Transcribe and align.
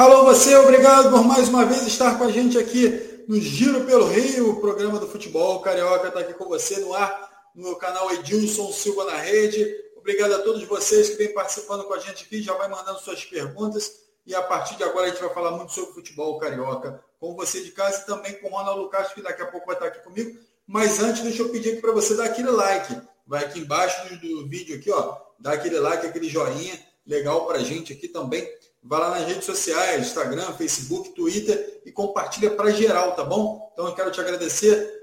Alô, 0.00 0.24
você, 0.24 0.56
obrigado 0.56 1.10
por 1.10 1.22
mais 1.22 1.50
uma 1.50 1.66
vez 1.66 1.86
estar 1.86 2.16
com 2.16 2.24
a 2.24 2.32
gente 2.32 2.56
aqui 2.56 3.22
no 3.28 3.38
Giro 3.38 3.84
pelo 3.84 4.06
Rio, 4.06 4.52
o 4.52 4.58
programa 4.58 4.98
do 4.98 5.06
futebol. 5.06 5.60
Carioca 5.60 6.08
está 6.08 6.20
aqui 6.20 6.32
com 6.32 6.46
você 6.46 6.78
no 6.78 6.94
ar, 6.94 7.50
no 7.54 7.76
canal 7.76 8.10
Edilson 8.10 8.72
Silva 8.72 9.04
na 9.04 9.16
Rede. 9.16 9.62
Obrigado 9.98 10.32
a 10.32 10.38
todos 10.38 10.64
vocês 10.64 11.10
que 11.10 11.16
vêm 11.16 11.34
participando 11.34 11.84
com 11.84 11.92
a 11.92 11.98
gente 11.98 12.24
aqui, 12.24 12.40
já 12.40 12.54
vai 12.54 12.66
mandando 12.66 12.98
suas 13.00 13.22
perguntas. 13.26 14.00
E 14.26 14.34
a 14.34 14.40
partir 14.40 14.74
de 14.76 14.84
agora 14.84 15.04
a 15.06 15.10
gente 15.10 15.20
vai 15.20 15.34
falar 15.34 15.50
muito 15.50 15.72
sobre 15.72 15.92
futebol 15.92 16.38
carioca 16.38 17.04
com 17.20 17.36
você 17.36 17.62
de 17.62 17.70
casa 17.70 18.00
e 18.00 18.06
também 18.06 18.40
com 18.40 18.46
o 18.46 18.50
Ronaldo 18.52 18.88
Castro, 18.88 19.16
que 19.16 19.22
daqui 19.22 19.42
a 19.42 19.48
pouco 19.48 19.66
vai 19.66 19.76
estar 19.76 19.88
aqui 19.88 20.02
comigo. 20.02 20.34
Mas 20.66 20.98
antes, 21.02 21.20
deixa 21.20 21.42
eu 21.42 21.50
pedir 21.50 21.72
aqui 21.72 21.82
para 21.82 21.92
você 21.92 22.14
dar 22.14 22.24
aquele 22.24 22.50
like. 22.50 22.98
Vai 23.26 23.44
aqui 23.44 23.58
embaixo 23.58 24.18
do 24.18 24.48
vídeo 24.48 24.76
aqui, 24.76 24.90
ó, 24.90 25.18
dá 25.38 25.52
aquele 25.52 25.78
like, 25.78 26.06
aquele 26.06 26.30
joinha 26.30 26.80
legal 27.06 27.46
para 27.46 27.58
a 27.58 27.62
gente 27.62 27.92
aqui 27.92 28.08
também 28.08 28.48
Vá 28.82 28.98
lá 28.98 29.10
nas 29.10 29.28
redes 29.28 29.44
sociais, 29.44 30.06
Instagram, 30.06 30.52
Facebook, 30.52 31.10
Twitter 31.10 31.82
e 31.84 31.92
compartilha 31.92 32.50
para 32.50 32.70
geral, 32.70 33.14
tá 33.14 33.22
bom? 33.22 33.70
Então 33.72 33.86
eu 33.86 33.94
quero 33.94 34.10
te 34.10 34.20
agradecer 34.20 35.00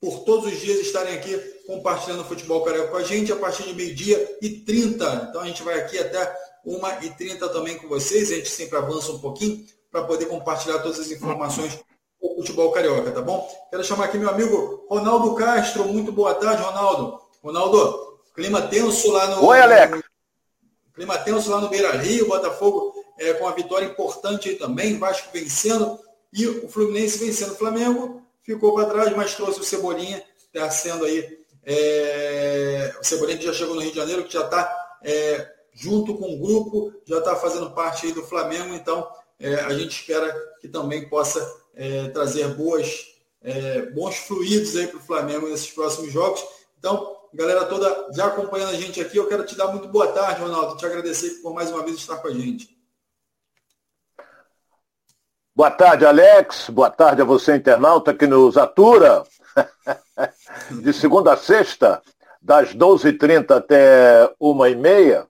por 0.00 0.24
todos 0.24 0.52
os 0.52 0.60
dias 0.60 0.80
estarem 0.80 1.14
aqui 1.14 1.36
compartilhando 1.66 2.20
o 2.20 2.24
futebol 2.24 2.64
carioca 2.64 2.88
com 2.88 2.96
a 2.96 3.02
gente 3.02 3.32
a 3.32 3.36
partir 3.36 3.62
de 3.62 3.74
meio-dia 3.74 4.38
e 4.42 4.50
30. 4.50 5.28
Então 5.30 5.40
a 5.40 5.46
gente 5.46 5.62
vai 5.62 5.78
aqui 5.78 5.98
até 5.98 6.36
1 6.64 7.04
e 7.04 7.10
30 7.10 7.48
também 7.48 7.78
com 7.78 7.88
vocês. 7.88 8.32
A 8.32 8.34
gente 8.34 8.48
sempre 8.48 8.76
avança 8.76 9.12
um 9.12 9.20
pouquinho 9.20 9.64
para 9.90 10.02
poder 10.02 10.26
compartilhar 10.26 10.80
todas 10.80 10.98
as 10.98 11.10
informações 11.10 11.78
do 12.20 12.34
futebol 12.36 12.72
carioca, 12.72 13.12
tá 13.12 13.22
bom? 13.22 13.48
Quero 13.70 13.84
chamar 13.84 14.06
aqui 14.06 14.18
meu 14.18 14.30
amigo 14.30 14.84
Ronaldo 14.90 15.34
Castro. 15.36 15.84
Muito 15.84 16.10
boa 16.10 16.34
tarde, 16.34 16.62
Ronaldo. 16.62 17.20
Ronaldo, 17.42 18.18
clima 18.34 18.62
tenso 18.62 19.12
lá 19.12 19.28
no. 19.28 19.46
Oi, 19.46 19.60
Alex. 19.60 20.02
Clima 20.92 21.18
tenso 21.18 21.50
lá 21.50 21.60
no 21.60 21.68
Beira 21.68 21.92
Rio, 21.92 22.26
Botafogo 22.26 22.95
é, 23.18 23.32
com 23.34 23.44
uma 23.44 23.54
vitória 23.54 23.86
importante 23.86 24.48
aí 24.48 24.56
também, 24.56 24.98
Vasco 24.98 25.28
vencendo 25.32 25.98
e 26.32 26.46
o 26.46 26.68
Fluminense 26.68 27.24
vencendo. 27.24 27.52
O 27.52 27.56
Flamengo 27.56 28.22
ficou 28.42 28.74
para 28.74 28.88
trás, 28.88 29.16
mas 29.16 29.34
trouxe 29.34 29.60
o 29.60 29.64
Cebolinha, 29.64 30.22
está 30.38 30.70
sendo 30.70 31.04
aí. 31.04 31.38
É, 31.64 32.94
o 33.00 33.04
Cebolinha 33.04 33.38
que 33.38 33.44
já 33.44 33.52
chegou 33.52 33.74
no 33.74 33.80
Rio 33.80 33.90
de 33.90 33.96
Janeiro, 33.96 34.24
que 34.24 34.32
já 34.32 34.44
está 34.44 34.98
é, 35.02 35.52
junto 35.72 36.14
com 36.16 36.34
o 36.34 36.38
grupo, 36.38 36.92
já 37.04 37.18
está 37.18 37.34
fazendo 37.36 37.70
parte 37.70 38.06
aí 38.06 38.12
do 38.12 38.24
Flamengo, 38.24 38.74
então 38.74 39.08
é, 39.38 39.54
a 39.56 39.74
gente 39.74 40.00
espera 40.00 40.32
que 40.60 40.68
também 40.68 41.08
possa 41.08 41.40
é, 41.74 42.08
trazer 42.08 42.48
boas, 42.54 43.06
é, 43.42 43.82
bons 43.90 44.16
fluidos 44.16 44.76
aí 44.76 44.86
para 44.86 44.98
o 44.98 45.02
Flamengo 45.02 45.48
nesses 45.48 45.70
próximos 45.70 46.12
jogos. 46.12 46.42
Então, 46.78 47.16
galera 47.34 47.66
toda 47.66 48.08
já 48.14 48.26
acompanhando 48.26 48.70
a 48.70 48.80
gente 48.80 49.00
aqui, 49.00 49.16
eu 49.16 49.26
quero 49.26 49.44
te 49.44 49.56
dar 49.56 49.68
muito 49.68 49.88
boa 49.88 50.08
tarde, 50.08 50.40
Ronaldo, 50.40 50.76
te 50.76 50.86
agradecer 50.86 51.42
por 51.42 51.52
mais 51.52 51.70
uma 51.70 51.82
vez 51.82 51.96
estar 51.96 52.16
com 52.18 52.28
a 52.28 52.32
gente. 52.32 52.75
Boa 55.56 55.70
tarde, 55.70 56.04
Alex. 56.04 56.68
Boa 56.68 56.90
tarde 56.90 57.22
a 57.22 57.24
você, 57.24 57.56
internauta, 57.56 58.12
que 58.12 58.26
nos 58.26 58.58
atura. 58.58 59.24
De 60.82 60.92
segunda 60.92 61.32
a 61.32 61.36
sexta, 61.38 62.02
das 62.42 62.74
12h30 62.74 63.52
até 63.52 64.26
1h30. 64.38 65.26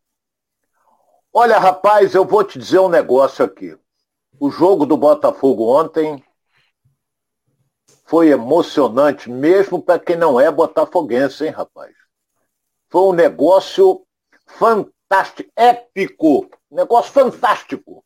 Olha, 1.32 1.60
rapaz, 1.60 2.12
eu 2.12 2.24
vou 2.24 2.42
te 2.42 2.58
dizer 2.58 2.80
um 2.80 2.88
negócio 2.88 3.44
aqui. 3.44 3.78
O 4.40 4.50
jogo 4.50 4.84
do 4.84 4.96
Botafogo 4.96 5.70
ontem 5.70 6.20
foi 8.04 8.30
emocionante, 8.30 9.30
mesmo 9.30 9.80
para 9.80 10.00
quem 10.00 10.16
não 10.16 10.40
é 10.40 10.50
botafoguense, 10.50 11.44
hein, 11.44 11.52
rapaz? 11.52 11.94
Foi 12.88 13.02
um 13.02 13.12
negócio 13.12 14.04
fantástico, 14.44 15.48
épico, 15.54 16.50
negócio 16.68 17.12
fantástico. 17.12 18.04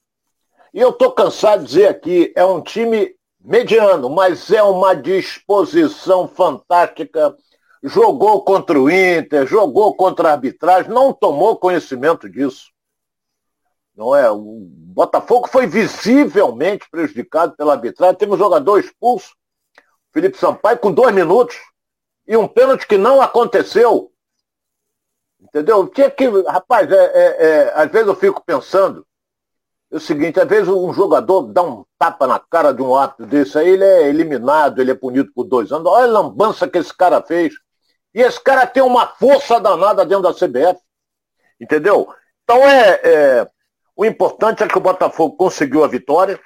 E 0.72 0.80
eu 0.80 0.90
estou 0.90 1.10
cansado 1.12 1.60
de 1.60 1.66
dizer 1.66 1.88
aqui, 1.88 2.32
é 2.36 2.44
um 2.44 2.62
time 2.62 3.14
mediano, 3.40 4.08
mas 4.08 4.50
é 4.50 4.62
uma 4.62 4.94
disposição 4.94 6.28
fantástica. 6.28 7.36
Jogou 7.82 8.44
contra 8.44 8.78
o 8.78 8.90
Inter, 8.90 9.46
jogou 9.46 9.94
contra 9.96 10.28
a 10.28 10.32
arbitragem, 10.32 10.92
não 10.92 11.12
tomou 11.12 11.56
conhecimento 11.56 12.28
disso. 12.28 12.70
Não 13.96 14.14
é? 14.14 14.30
O 14.30 14.60
Botafogo 14.94 15.48
foi 15.48 15.66
visivelmente 15.66 16.88
prejudicado 16.90 17.56
pela 17.56 17.72
arbitragem. 17.72 18.16
Teve 18.16 18.32
um 18.32 18.38
jogador 18.38 18.78
expulso, 18.78 19.34
Felipe 20.12 20.38
Sampaio, 20.38 20.78
com 20.78 20.92
dois 20.92 21.14
minutos. 21.14 21.56
E 22.26 22.36
um 22.36 22.46
pênalti 22.46 22.86
que 22.86 22.96
não 22.96 23.20
aconteceu. 23.20 24.12
Entendeu? 25.40 25.88
Tinha 25.88 26.10
que. 26.10 26.28
Rapaz, 26.42 26.90
é, 26.92 26.94
é, 26.94 27.46
é, 27.46 27.72
às 27.74 27.90
vezes 27.90 28.06
eu 28.06 28.14
fico 28.14 28.42
pensando 28.44 29.04
é 29.90 29.96
o 29.96 30.00
seguinte, 30.00 30.38
às 30.38 30.48
vezes 30.48 30.68
um 30.68 30.92
jogador 30.92 31.42
dá 31.42 31.62
um 31.62 31.84
tapa 31.98 32.26
na 32.26 32.38
cara 32.38 32.72
de 32.72 32.80
um 32.80 32.94
ato 32.94 33.26
desse 33.26 33.58
aí, 33.58 33.70
ele 33.70 33.84
é 33.84 34.08
eliminado, 34.08 34.80
ele 34.80 34.92
é 34.92 34.94
punido 34.94 35.32
por 35.34 35.44
dois 35.44 35.72
anos. 35.72 35.90
Olha 35.90 36.04
a 36.04 36.20
lambança 36.20 36.68
que 36.68 36.78
esse 36.78 36.96
cara 36.96 37.20
fez. 37.20 37.54
E 38.14 38.20
esse 38.20 38.40
cara 38.40 38.66
tem 38.66 38.82
uma 38.82 39.06
força 39.06 39.58
danada 39.58 40.04
dentro 40.04 40.22
da 40.22 40.32
CBF. 40.32 40.80
Entendeu? 41.60 42.08
Então 42.44 42.56
é, 42.68 43.00
é, 43.02 43.50
o 43.96 44.04
importante 44.04 44.62
é 44.62 44.68
que 44.68 44.78
o 44.78 44.80
Botafogo 44.80 45.36
conseguiu 45.36 45.82
a 45.82 45.88
vitória, 45.88 46.40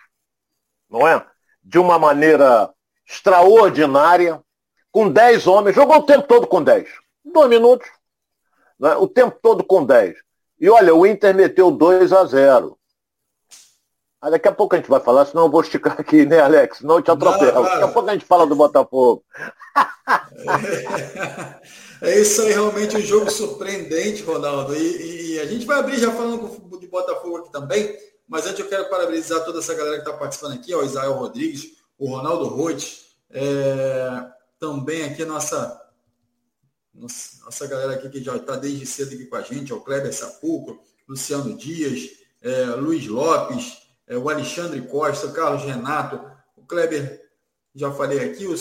não 0.88 1.06
é? 1.06 1.24
De 1.62 1.78
uma 1.78 1.98
maneira 1.98 2.72
extraordinária, 3.06 4.42
com 4.90 5.10
10 5.10 5.46
homens, 5.46 5.74
jogou 5.74 5.98
o 5.98 6.06
tempo 6.06 6.26
todo 6.26 6.46
com 6.46 6.62
10. 6.62 6.88
Dois 7.24 7.48
minutos, 7.48 7.88
é? 8.82 8.96
o 8.96 9.06
tempo 9.06 9.38
todo 9.42 9.62
com 9.64 9.84
10. 9.84 10.16
E 10.60 10.68
olha, 10.70 10.94
o 10.94 11.06
Inter 11.06 11.34
meteu 11.34 11.70
2 11.70 12.12
a 12.12 12.24
0. 12.24 12.78
Ah, 14.24 14.30
daqui 14.30 14.48
a 14.48 14.52
pouco 14.52 14.74
a 14.74 14.78
gente 14.78 14.88
vai 14.88 15.00
falar, 15.00 15.26
senão 15.26 15.44
eu 15.44 15.50
vou 15.50 15.60
esticar 15.60 16.00
aqui, 16.00 16.24
né, 16.24 16.40
Alex? 16.40 16.78
Senão 16.78 16.96
eu 16.96 17.02
te 17.02 17.10
atropelo. 17.10 17.62
Daqui 17.62 17.82
a 17.82 17.88
pouco 17.88 18.08
a 18.08 18.12
gente 18.14 18.24
fala 18.24 18.46
do 18.46 18.56
Botafogo. 18.56 19.22
É, 22.00 22.08
é 22.08 22.20
isso 22.22 22.40
aí, 22.40 22.54
realmente 22.54 22.96
um 22.96 23.02
jogo 23.02 23.30
surpreendente, 23.30 24.22
Ronaldo. 24.22 24.74
E, 24.74 25.34
e, 25.34 25.40
a 25.40 25.44
gente 25.44 25.66
vai 25.66 25.78
abrir 25.78 25.98
já 25.98 26.10
falando 26.10 26.80
de 26.80 26.86
Botafogo 26.86 27.36
aqui 27.36 27.52
também, 27.52 27.98
mas 28.26 28.46
antes 28.46 28.60
eu 28.60 28.66
quero 28.66 28.88
parabenizar 28.88 29.44
toda 29.44 29.58
essa 29.58 29.74
galera 29.74 29.96
que 29.96 30.08
está 30.08 30.18
participando 30.18 30.54
aqui, 30.54 30.74
ó, 30.74 30.80
o 30.80 30.86
Israel 30.86 31.12
Rodrigues, 31.12 31.72
o 31.98 32.08
Ronaldo 32.08 32.46
Roth, 32.46 32.82
é, 33.30 34.26
também 34.58 35.04
aqui 35.04 35.22
a 35.22 35.26
nossa, 35.26 35.82
nossa, 36.94 37.44
nossa 37.44 37.66
galera 37.66 37.92
aqui 37.92 38.08
que 38.08 38.24
já 38.24 38.36
está 38.36 38.56
desde 38.56 38.86
cedo 38.86 39.16
aqui 39.16 39.26
com 39.26 39.36
a 39.36 39.42
gente, 39.42 39.70
ó, 39.70 39.76
o 39.76 39.82
Kleber 39.82 40.14
Sapuco, 40.14 40.82
Luciano 41.06 41.54
Dias, 41.54 42.08
é, 42.40 42.64
Luiz 42.76 43.06
Lopes, 43.06 43.83
é, 44.06 44.16
o 44.16 44.28
Alexandre 44.28 44.80
Costa, 44.82 45.26
o 45.26 45.32
Carlos 45.32 45.62
Renato, 45.62 46.20
o 46.56 46.64
Kleber, 46.64 47.22
já 47.74 47.92
falei 47.92 48.20
aqui, 48.20 48.46
o 48.46 48.54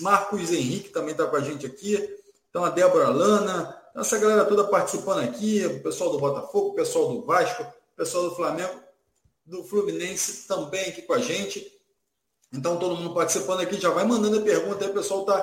Marcos 0.00 0.52
Henrique 0.52 0.90
também 0.90 1.12
está 1.12 1.26
com 1.26 1.36
a 1.36 1.40
gente 1.40 1.66
aqui, 1.66 2.18
então 2.48 2.64
a 2.64 2.70
Débora 2.70 3.08
Lana, 3.08 3.76
essa 3.96 4.18
galera 4.18 4.44
toda 4.44 4.64
participando 4.64 5.20
aqui, 5.20 5.64
o 5.66 5.82
pessoal 5.82 6.10
do 6.10 6.18
Botafogo, 6.18 6.68
o 6.68 6.74
pessoal 6.74 7.12
do 7.12 7.24
Vasco, 7.24 7.62
o 7.62 7.96
pessoal 7.96 8.28
do 8.28 8.36
Flamengo, 8.36 8.80
do 9.44 9.62
Fluminense 9.64 10.46
também 10.46 10.88
aqui 10.88 11.02
com 11.02 11.12
a 11.12 11.18
gente. 11.18 11.70
Então 12.52 12.78
todo 12.78 12.96
mundo 12.96 13.12
participando 13.12 13.60
aqui, 13.60 13.80
já 13.80 13.90
vai 13.90 14.04
mandando 14.04 14.38
a 14.38 14.42
pergunta 14.42 14.84
aí, 14.84 14.90
o 14.90 14.94
pessoal 14.94 15.20
está 15.20 15.42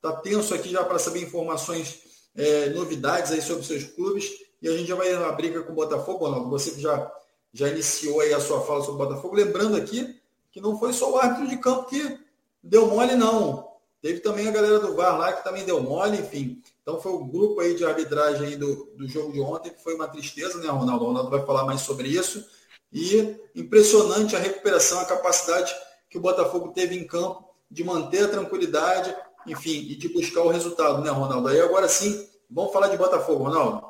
tá 0.00 0.12
tenso 0.16 0.54
aqui 0.54 0.70
já 0.70 0.84
para 0.84 0.98
saber 0.98 1.22
informações, 1.22 2.00
é, 2.36 2.70
novidades 2.70 3.32
aí 3.32 3.42
sobre 3.42 3.64
seus 3.64 3.84
clubes. 3.84 4.30
E 4.60 4.68
a 4.68 4.76
gente 4.76 4.86
já 4.86 4.94
vai 4.94 5.12
na 5.12 5.32
briga 5.32 5.62
com 5.62 5.72
o 5.72 5.74
Botafogo, 5.74 6.24
Ronaldo. 6.24 6.50
Você 6.50 6.70
que 6.70 6.80
já 6.80 7.12
já 7.52 7.68
iniciou 7.68 8.20
aí 8.20 8.32
a 8.32 8.40
sua 8.40 8.62
fala 8.62 8.82
sobre 8.82 9.02
o 9.02 9.06
Botafogo, 9.06 9.34
lembrando 9.34 9.76
aqui 9.76 10.20
que 10.50 10.60
não 10.60 10.78
foi 10.78 10.92
só 10.92 11.10
o 11.10 11.18
árbitro 11.18 11.48
de 11.48 11.56
campo 11.56 11.88
que 11.88 12.18
deu 12.62 12.86
mole, 12.86 13.14
não. 13.14 13.72
Teve 14.00 14.20
também 14.20 14.48
a 14.48 14.50
galera 14.50 14.80
do 14.80 14.94
VAR 14.94 15.16
lá 15.16 15.32
que 15.32 15.44
também 15.44 15.64
deu 15.64 15.80
mole, 15.80 16.18
enfim. 16.18 16.60
Então 16.82 17.00
foi 17.00 17.12
o 17.12 17.24
grupo 17.24 17.60
aí 17.60 17.74
de 17.74 17.84
arbitragem 17.84 18.48
aí 18.48 18.56
do, 18.56 18.86
do 18.96 19.06
jogo 19.06 19.32
de 19.32 19.40
ontem, 19.40 19.70
que 19.70 19.82
foi 19.82 19.94
uma 19.94 20.08
tristeza, 20.08 20.58
né, 20.58 20.68
Ronaldo? 20.68 21.04
O 21.04 21.08
Ronaldo 21.08 21.30
vai 21.30 21.46
falar 21.46 21.64
mais 21.64 21.82
sobre 21.82 22.08
isso. 22.08 22.44
E 22.92 23.36
impressionante 23.54 24.34
a 24.34 24.40
recuperação, 24.40 25.00
a 25.00 25.04
capacidade 25.04 25.74
que 26.10 26.18
o 26.18 26.20
Botafogo 26.20 26.72
teve 26.72 26.98
em 26.98 27.06
campo 27.06 27.48
de 27.70 27.84
manter 27.84 28.24
a 28.24 28.28
tranquilidade, 28.28 29.16
enfim, 29.46 29.78
e 29.88 29.94
de 29.94 30.08
buscar 30.08 30.42
o 30.42 30.50
resultado, 30.50 31.00
né, 31.00 31.10
Ronaldo? 31.10 31.48
Aí 31.48 31.60
agora 31.60 31.88
sim, 31.88 32.28
vamos 32.50 32.72
falar 32.72 32.88
de 32.88 32.98
Botafogo, 32.98 33.44
Ronaldo. 33.44 33.86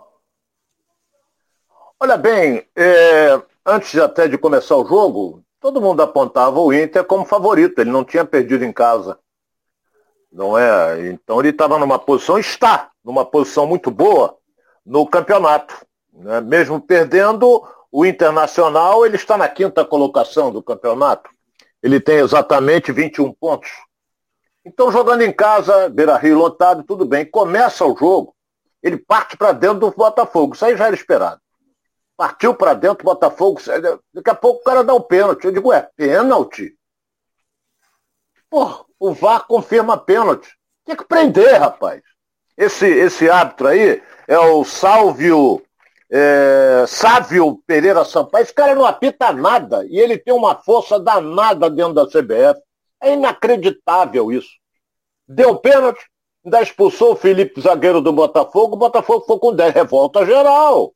Olha 1.99 2.17
bem, 2.17 2.69
é, 2.77 3.43
antes 3.65 3.99
até 3.99 4.29
de 4.29 4.37
começar 4.39 4.77
o 4.77 4.87
jogo, 4.87 5.43
todo 5.61 5.81
mundo 5.81 6.03
apontava 6.03 6.59
o 6.61 6.73
Inter 6.73 7.05
como 7.05 7.25
favorito. 7.25 7.81
Ele 7.81 7.91
não 7.91 8.05
tinha 8.05 8.25
perdido 8.25 8.65
em 8.65 8.73
casa. 8.73 9.19
Não 10.31 10.57
é? 10.57 11.11
Então 11.11 11.39
ele 11.41 11.51
estava 11.51 11.79
numa 11.79 11.99
posição, 11.99 12.39
está 12.39 12.91
numa 13.05 13.25
posição 13.25 13.67
muito 13.67 13.91
boa 13.91 14.37
no 14.85 15.07
campeonato. 15.07 15.75
Né? 16.13 16.41
Mesmo 16.41 16.81
perdendo, 16.81 17.63
o 17.91 18.07
Internacional 18.07 19.05
ele 19.05 19.17
está 19.17 19.37
na 19.37 19.49
quinta 19.49 19.85
colocação 19.85 20.51
do 20.51 20.63
campeonato. 20.63 21.31
Ele 21.83 22.01
tem 22.01 22.17
exatamente 22.17 22.93
21 22.93 23.33
pontos. 23.35 23.71
Então, 24.65 24.93
jogando 24.93 25.23
em 25.23 25.33
casa, 25.33 25.89
Beira 25.89 26.17
Rio 26.17 26.39
lotado, 26.39 26.85
tudo 26.85 27.05
bem. 27.05 27.25
Começa 27.25 27.85
o 27.85 27.97
jogo, 27.97 28.35
ele 28.81 28.97
parte 28.97 29.37
para 29.37 29.53
dentro 29.53 29.81
do 29.81 29.91
Botafogo. 29.91 30.55
Isso 30.55 30.65
aí 30.65 30.77
já 30.77 30.87
era 30.87 30.95
esperado. 30.95 31.42
Partiu 32.17 32.55
para 32.55 32.75
dentro, 32.75 33.05
Botafogo. 33.05 33.61
Daqui 34.13 34.31
a 34.31 34.35
pouco 34.35 34.61
o 34.61 34.65
cara 34.65 34.85
dá 34.85 34.95
o 34.95 34.99
um 34.99 35.03
pênalti. 35.03 35.45
Eu 35.45 35.53
digo, 35.53 35.73
é 35.73 35.89
pênalti? 35.97 36.77
Pô, 38.49 38.87
o 38.99 39.13
VAR 39.13 39.47
confirma 39.47 39.97
pênalti. 39.97 40.49
Tem 40.85 40.95
que 40.95 41.05
prender, 41.05 41.59
rapaz. 41.59 42.03
Esse, 42.57 42.87
esse 42.87 43.31
árbitro 43.31 43.69
aí 43.69 44.03
é 44.29 44.39
o 44.39 44.65
Salvio 44.65 45.63
é, 46.13 46.85
Sávio 46.87 47.63
Pereira 47.67 48.05
Sampaio. 48.05 48.43
Esse 48.43 48.53
cara 48.53 48.75
não 48.75 48.85
apita 48.85 49.33
nada. 49.33 49.87
E 49.87 49.99
ele 49.99 50.19
tem 50.19 50.35
uma 50.35 50.55
força 50.55 51.01
danada 51.01 51.71
dentro 51.71 51.95
da 51.95 52.07
CBF. 52.07 52.61
É 53.01 53.15
inacreditável 53.15 54.31
isso. 54.31 54.51
Deu 55.27 55.57
pênalti, 55.57 56.05
ainda 56.45 56.61
expulsou 56.61 57.13
o 57.13 57.17
Felipe, 57.17 57.61
zagueiro 57.63 58.03
do 58.03 58.13
Botafogo. 58.13 58.75
O 58.75 58.79
Botafogo 58.79 59.25
foi 59.27 59.39
com 59.39 59.55
10. 59.55 59.73
Revolta 59.73 60.27
geral. 60.27 60.93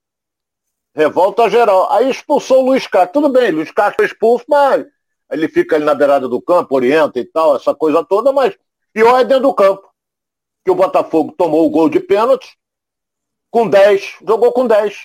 Revolta 0.96 1.50
geral. 1.50 1.92
Aí 1.92 2.08
expulsou 2.08 2.62
o 2.62 2.66
Luiz 2.68 2.86
Castro. 2.86 3.20
Tudo 3.20 3.28
bem, 3.28 3.50
Luiz 3.50 3.70
Castro 3.70 3.96
foi 3.96 4.06
expulso, 4.06 4.46
mas 4.48 4.86
ele 5.30 5.46
fica 5.46 5.76
ali 5.76 5.84
na 5.84 5.94
beirada 5.94 6.26
do 6.26 6.40
campo, 6.40 6.74
orienta 6.74 7.20
e 7.20 7.24
tal, 7.24 7.54
essa 7.54 7.74
coisa 7.74 8.02
toda, 8.02 8.32
mas 8.32 8.56
pior 8.94 9.20
é 9.20 9.24
dentro 9.24 9.42
do 9.42 9.54
campo. 9.54 9.86
Que 10.64 10.70
o 10.70 10.74
Botafogo 10.74 11.34
tomou 11.36 11.66
o 11.66 11.70
gol 11.70 11.90
de 11.90 12.00
pênalti 12.00 12.56
com 13.50 13.68
10, 13.68 14.16
jogou 14.26 14.52
com 14.52 14.66
10. 14.66 14.96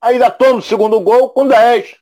Ainda 0.00 0.32
toma 0.32 0.58
o 0.58 0.62
segundo 0.62 0.98
gol 0.98 1.30
com 1.30 1.46
10. 1.46 1.94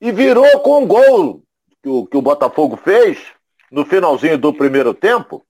E 0.00 0.10
virou 0.10 0.60
com 0.60 0.82
o 0.82 0.86
gol 0.86 1.42
que 1.82 1.88
o, 1.88 2.04
que 2.04 2.16
o 2.16 2.22
Botafogo 2.22 2.76
fez 2.76 3.18
no 3.70 3.86
finalzinho 3.86 4.36
do 4.36 4.52
primeiro 4.52 4.92
tempo, 4.92 5.46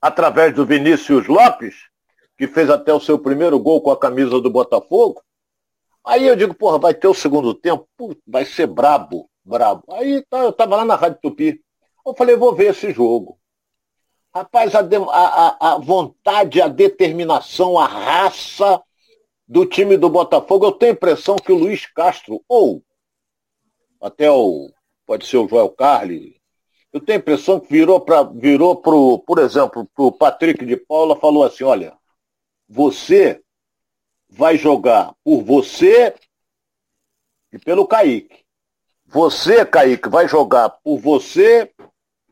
através 0.00 0.52
do 0.52 0.66
Vinícius 0.66 1.28
Lopes, 1.28 1.74
que 2.36 2.48
fez 2.48 2.68
até 2.68 2.92
o 2.92 3.00
seu 3.00 3.16
primeiro 3.16 3.60
gol 3.60 3.80
com 3.80 3.92
a 3.92 3.98
camisa 3.98 4.40
do 4.40 4.50
Botafogo. 4.50 5.22
Aí 6.06 6.26
eu 6.26 6.36
digo, 6.36 6.54
porra, 6.54 6.78
vai 6.78 6.94
ter 6.94 7.08
o 7.08 7.14
segundo 7.14 7.52
tempo? 7.52 7.88
Puta, 7.96 8.20
vai 8.26 8.44
ser 8.44 8.66
brabo 8.66 9.28
brabo. 9.46 9.84
Aí 9.92 10.22
tá, 10.28 10.42
eu 10.42 10.52
tava 10.52 10.76
lá 10.76 10.84
na 10.84 10.96
Rádio 10.96 11.20
Tupi. 11.22 11.60
Eu 12.04 12.14
falei, 12.14 12.36
vou 12.36 12.54
ver 12.54 12.72
esse 12.72 12.92
jogo. 12.92 13.38
Rapaz, 14.34 14.74
a, 14.74 14.80
a, 14.80 15.74
a 15.74 15.78
vontade, 15.78 16.60
a 16.60 16.68
determinação, 16.68 17.78
a 17.78 17.86
raça 17.86 18.82
do 19.48 19.64
time 19.64 19.96
do 19.96 20.10
Botafogo, 20.10 20.66
eu 20.66 20.72
tenho 20.72 20.92
a 20.92 20.94
impressão 20.94 21.36
que 21.36 21.52
o 21.52 21.56
Luiz 21.56 21.86
Castro, 21.86 22.42
ou 22.48 22.82
até 24.00 24.30
o, 24.30 24.70
pode 25.06 25.26
ser 25.26 25.38
o 25.38 25.48
Joel 25.48 25.70
Carli, 25.70 26.36
eu 26.92 27.00
tenho 27.00 27.18
a 27.18 27.20
impressão 27.20 27.60
que 27.60 27.68
virou 27.68 28.00
para, 28.00 28.24
virou 28.24 28.76
pro, 28.76 29.20
por 29.20 29.38
exemplo, 29.38 29.88
pro 29.94 30.12
Patrick 30.12 30.66
de 30.66 30.76
Paula, 30.76 31.16
falou 31.16 31.44
assim, 31.44 31.64
olha, 31.64 31.96
você 32.68 33.40
vai 34.36 34.58
jogar 34.58 35.14
por 35.24 35.42
você 35.42 36.14
e 37.50 37.58
pelo 37.58 37.86
Kaique. 37.88 38.44
Você, 39.06 39.64
Kaique, 39.64 40.10
vai 40.10 40.28
jogar 40.28 40.68
por 40.68 40.98
você 40.98 41.72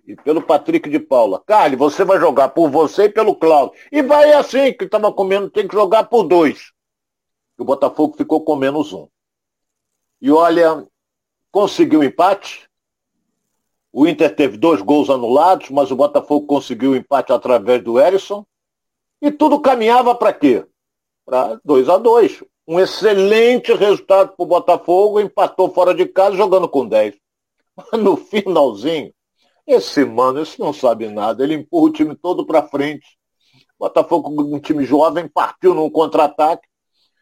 e 0.06 0.14
pelo 0.14 0.42
Patrick 0.42 0.90
de 0.90 1.00
Paula. 1.00 1.42
Carly, 1.46 1.76
você 1.76 2.04
vai 2.04 2.20
jogar 2.20 2.50
por 2.50 2.70
você 2.70 3.04
e 3.04 3.08
pelo 3.08 3.34
Cláudio. 3.34 3.74
E 3.90 4.02
vai 4.02 4.32
assim, 4.34 4.74
que 4.74 4.84
estava 4.84 5.10
comendo, 5.12 5.48
tem 5.48 5.66
que 5.66 5.74
jogar 5.74 6.04
por 6.04 6.24
dois. 6.24 6.72
O 7.56 7.64
Botafogo 7.64 8.16
ficou 8.18 8.44
com 8.44 8.54
menos 8.54 8.92
um. 8.92 9.08
E 10.20 10.30
olha, 10.30 10.86
conseguiu 11.50 12.04
empate. 12.04 12.68
O 13.90 14.06
Inter 14.06 14.34
teve 14.34 14.58
dois 14.58 14.82
gols 14.82 15.08
anulados, 15.08 15.70
mas 15.70 15.90
o 15.90 15.96
Botafogo 15.96 16.46
conseguiu 16.46 16.90
o 16.90 16.96
empate 16.96 17.32
através 17.32 17.82
do 17.82 17.98
Erisson. 17.98 18.44
E 19.22 19.30
tudo 19.30 19.60
caminhava 19.60 20.14
para 20.14 20.34
quê? 20.34 20.66
Para 21.24 21.60
2 21.64 21.88
a 21.88 21.98
2 21.98 22.44
um 22.66 22.80
excelente 22.80 23.72
resultado 23.74 24.34
para 24.34 24.42
o 24.42 24.46
Botafogo, 24.46 25.20
empatou 25.20 25.70
fora 25.70 25.94
de 25.94 26.06
casa 26.06 26.36
jogando 26.36 26.68
com 26.68 26.86
10. 26.86 27.14
Mas 27.76 28.00
no 28.00 28.16
finalzinho, 28.16 29.12
esse 29.66 30.04
mano, 30.04 30.40
esse 30.40 30.58
não 30.58 30.72
sabe 30.72 31.08
nada, 31.08 31.42
ele 31.42 31.54
empurra 31.54 31.86
o 31.86 31.92
time 31.92 32.16
todo 32.16 32.46
para 32.46 32.62
frente. 32.62 33.06
Botafogo, 33.78 34.30
um 34.42 34.58
time 34.58 34.84
jovem, 34.84 35.28
partiu 35.28 35.74
num 35.74 35.90
contra-ataque. 35.90 36.66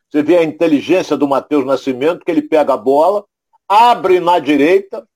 Você 0.09 0.23
vê 0.23 0.37
a 0.39 0.45
inteligência 0.45 1.17
do 1.17 1.27
Matheus 1.27 1.65
Nascimento, 1.65 2.25
que 2.25 2.31
ele 2.31 2.43
pega 2.43 2.75
a 2.75 2.77
bola, 2.77 3.25
abre 3.67 4.21
na 4.21 4.39
direita. 4.39 5.07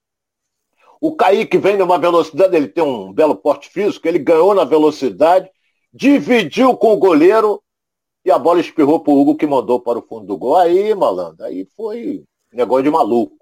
O 1.01 1.15
Kaique 1.15 1.59
vem 1.59 1.77
numa 1.77 1.99
velocidade, 1.99 2.57
ele 2.57 2.69
tem 2.69 2.83
um 2.83 3.13
belo 3.13 3.37
porte 3.37 3.69
físico, 3.69 4.09
ele 4.09 4.19
ganhou 4.19 4.55
na 4.55 4.65
velocidade, 4.65 5.49
dividiu 5.93 6.75
com 6.77 6.95
o 6.95 6.97
goleiro, 6.97 7.63
e 8.27 8.31
a 8.33 8.41
bola 8.41 8.59
espirrou 8.59 8.99
pro 8.99 9.13
Hugo 9.13 9.37
que 9.37 9.47
mandou 9.47 9.79
para 9.79 10.01
o 10.01 10.03
fundo 10.03 10.27
do 10.27 10.37
gol. 10.37 10.57
Aí, 10.57 10.93
malandro, 10.97 11.45
aí 11.45 11.65
foi 11.77 12.25
negócio 12.53 12.83
de 12.83 12.91
maluco. 12.91 13.37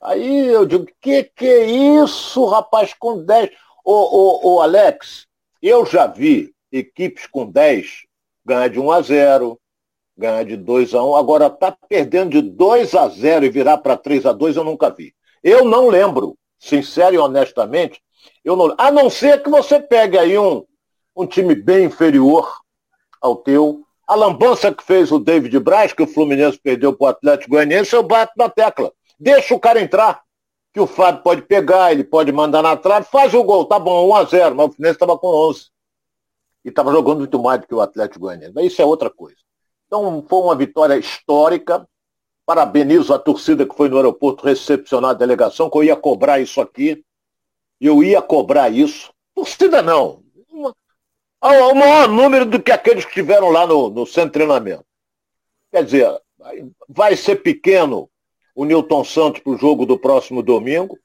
Aí 0.00 0.46
eu 0.46 0.64
digo, 0.64 0.86
que 0.98 1.24
que 1.24 1.44
é 1.44 1.66
isso, 2.02 2.46
rapaz, 2.46 2.94
com 2.94 3.22
10? 3.22 3.50
Ô, 3.84 3.92
ô, 3.92 4.54
ô, 4.54 4.60
Alex, 4.62 5.26
eu 5.60 5.84
já 5.84 6.06
vi 6.06 6.54
equipes 6.72 7.26
com 7.26 7.44
10 7.44 8.06
ganhar 8.42 8.68
de 8.68 8.80
1 8.80 8.90
a 8.90 9.02
0, 9.02 9.60
ganhar 10.16 10.44
de 10.44 10.56
2 10.56 10.94
a 10.94 11.04
1. 11.04 11.14
Agora 11.14 11.50
tá 11.50 11.76
perdendo 11.86 12.30
de 12.30 12.40
2 12.40 12.94
a 12.94 13.08
0 13.08 13.44
e 13.44 13.50
virar 13.50 13.76
para 13.76 13.94
3 13.94 14.24
a 14.24 14.32
2, 14.32 14.56
eu 14.56 14.64
nunca 14.64 14.88
vi. 14.88 15.14
Eu 15.42 15.66
não 15.66 15.90
lembro, 15.90 16.34
sincero 16.58 17.14
e 17.14 17.18
honestamente, 17.18 18.00
eu 18.42 18.56
não, 18.56 18.74
a 18.78 18.90
não 18.90 19.10
ser 19.10 19.42
que 19.42 19.50
você 19.50 19.78
pegue 19.78 20.16
aí 20.16 20.38
um, 20.38 20.64
um 21.14 21.26
time 21.26 21.54
bem 21.54 21.84
inferior 21.84 22.64
ao 23.26 23.36
teu. 23.36 23.82
A 24.06 24.14
lambança 24.14 24.72
que 24.72 24.82
fez 24.82 25.10
o 25.10 25.18
David 25.18 25.58
Braz, 25.58 25.92
que 25.92 26.02
o 26.02 26.06
Fluminense 26.06 26.58
perdeu 26.58 26.92
para 26.92 27.04
o 27.04 27.08
Atlético 27.08 27.50
Goianiense, 27.50 27.94
eu 27.94 28.02
bato 28.02 28.32
na 28.36 28.48
tecla. 28.48 28.92
Deixa 29.18 29.54
o 29.54 29.60
cara 29.60 29.80
entrar. 29.80 30.22
Que 30.72 30.80
o 30.80 30.86
Fábio 30.86 31.22
pode 31.22 31.42
pegar, 31.42 31.90
ele 31.90 32.04
pode 32.04 32.30
mandar 32.30 32.62
na 32.62 32.76
trave, 32.76 33.06
faz 33.10 33.32
o 33.32 33.42
gol, 33.42 33.64
tá 33.64 33.78
bom, 33.78 34.08
1x0, 34.10 34.54
mas 34.54 34.66
o 34.66 34.72
Fluminense 34.72 34.96
estava 34.96 35.18
com 35.18 35.28
11. 35.28 35.70
E 36.64 36.68
estava 36.68 36.92
jogando 36.92 37.18
muito 37.18 37.42
mais 37.42 37.60
do 37.60 37.66
que 37.66 37.74
o 37.74 37.80
Atlético 37.80 38.20
Goianiense. 38.20 38.52
Mas 38.54 38.66
isso 38.66 38.82
é 38.82 38.84
outra 38.84 39.10
coisa. 39.10 39.38
Então 39.86 40.24
foi 40.28 40.38
uma 40.40 40.54
vitória 40.54 40.96
histórica. 40.96 41.88
Parabenizo 42.44 43.12
a 43.12 43.18
torcida 43.18 43.66
que 43.66 43.74
foi 43.74 43.88
no 43.88 43.96
aeroporto 43.96 44.44
recepcionar 44.44 45.10
a 45.10 45.14
delegação, 45.14 45.68
que 45.68 45.78
eu 45.78 45.84
ia 45.84 45.96
cobrar 45.96 46.38
isso 46.38 46.60
aqui. 46.60 47.02
Eu 47.80 48.04
ia 48.04 48.22
cobrar 48.22 48.68
isso. 48.68 49.12
Torcida 49.34 49.82
não 49.82 50.25
ao 51.40 51.74
maior 51.74 52.08
número 52.08 52.46
do 52.46 52.60
que 52.60 52.72
aqueles 52.72 53.04
que 53.04 53.10
estiveram 53.10 53.50
lá 53.50 53.66
no, 53.66 53.90
no 53.90 54.06
centro 54.06 54.30
de 54.30 54.32
treinamento. 54.32 54.84
Quer 55.70 55.84
dizer, 55.84 56.20
vai 56.88 57.16
ser 57.16 57.36
pequeno 57.36 58.08
o 58.54 58.64
Newton 58.64 59.04
Santos 59.04 59.42
para 59.42 59.52
o 59.52 59.58
jogo 59.58 59.84
do 59.84 59.98
próximo 59.98 60.42
domingo, 60.42 60.98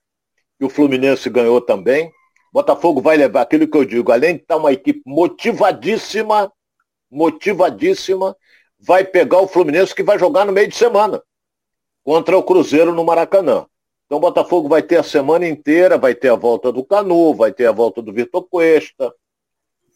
e 0.59 0.65
o 0.65 0.69
Fluminense 0.69 1.29
ganhou 1.29 1.59
também. 1.59 2.11
Botafogo 2.53 3.01
vai 3.01 3.17
levar 3.17 3.41
aquilo 3.41 3.67
que 3.67 3.77
eu 3.77 3.85
digo, 3.85 4.11
além 4.11 4.35
de 4.35 4.41
estar 4.41 4.57
uma 4.57 4.71
equipe 4.71 5.01
motivadíssima, 5.05 6.51
motivadíssima, 7.09 8.35
vai 8.79 9.03
pegar 9.03 9.39
o 9.39 9.47
Fluminense 9.47 9.95
que 9.95 10.03
vai 10.03 10.19
jogar 10.19 10.45
no 10.45 10.51
meio 10.51 10.67
de 10.67 10.75
semana 10.75 11.21
contra 12.03 12.37
o 12.37 12.43
Cruzeiro 12.43 12.93
no 12.93 13.03
Maracanã. 13.03 13.65
Então 14.05 14.17
o 14.17 14.21
Botafogo 14.21 14.67
vai 14.67 14.81
ter 14.81 14.97
a 14.97 15.03
semana 15.03 15.47
inteira, 15.47 15.97
vai 15.97 16.13
ter 16.13 16.29
a 16.29 16.35
volta 16.35 16.71
do 16.71 16.83
Canu, 16.83 17.33
vai 17.33 17.53
ter 17.53 17.65
a 17.67 17.71
volta 17.71 18.01
do 18.01 18.11
Vitor 18.11 18.43
Cuesta, 18.49 19.13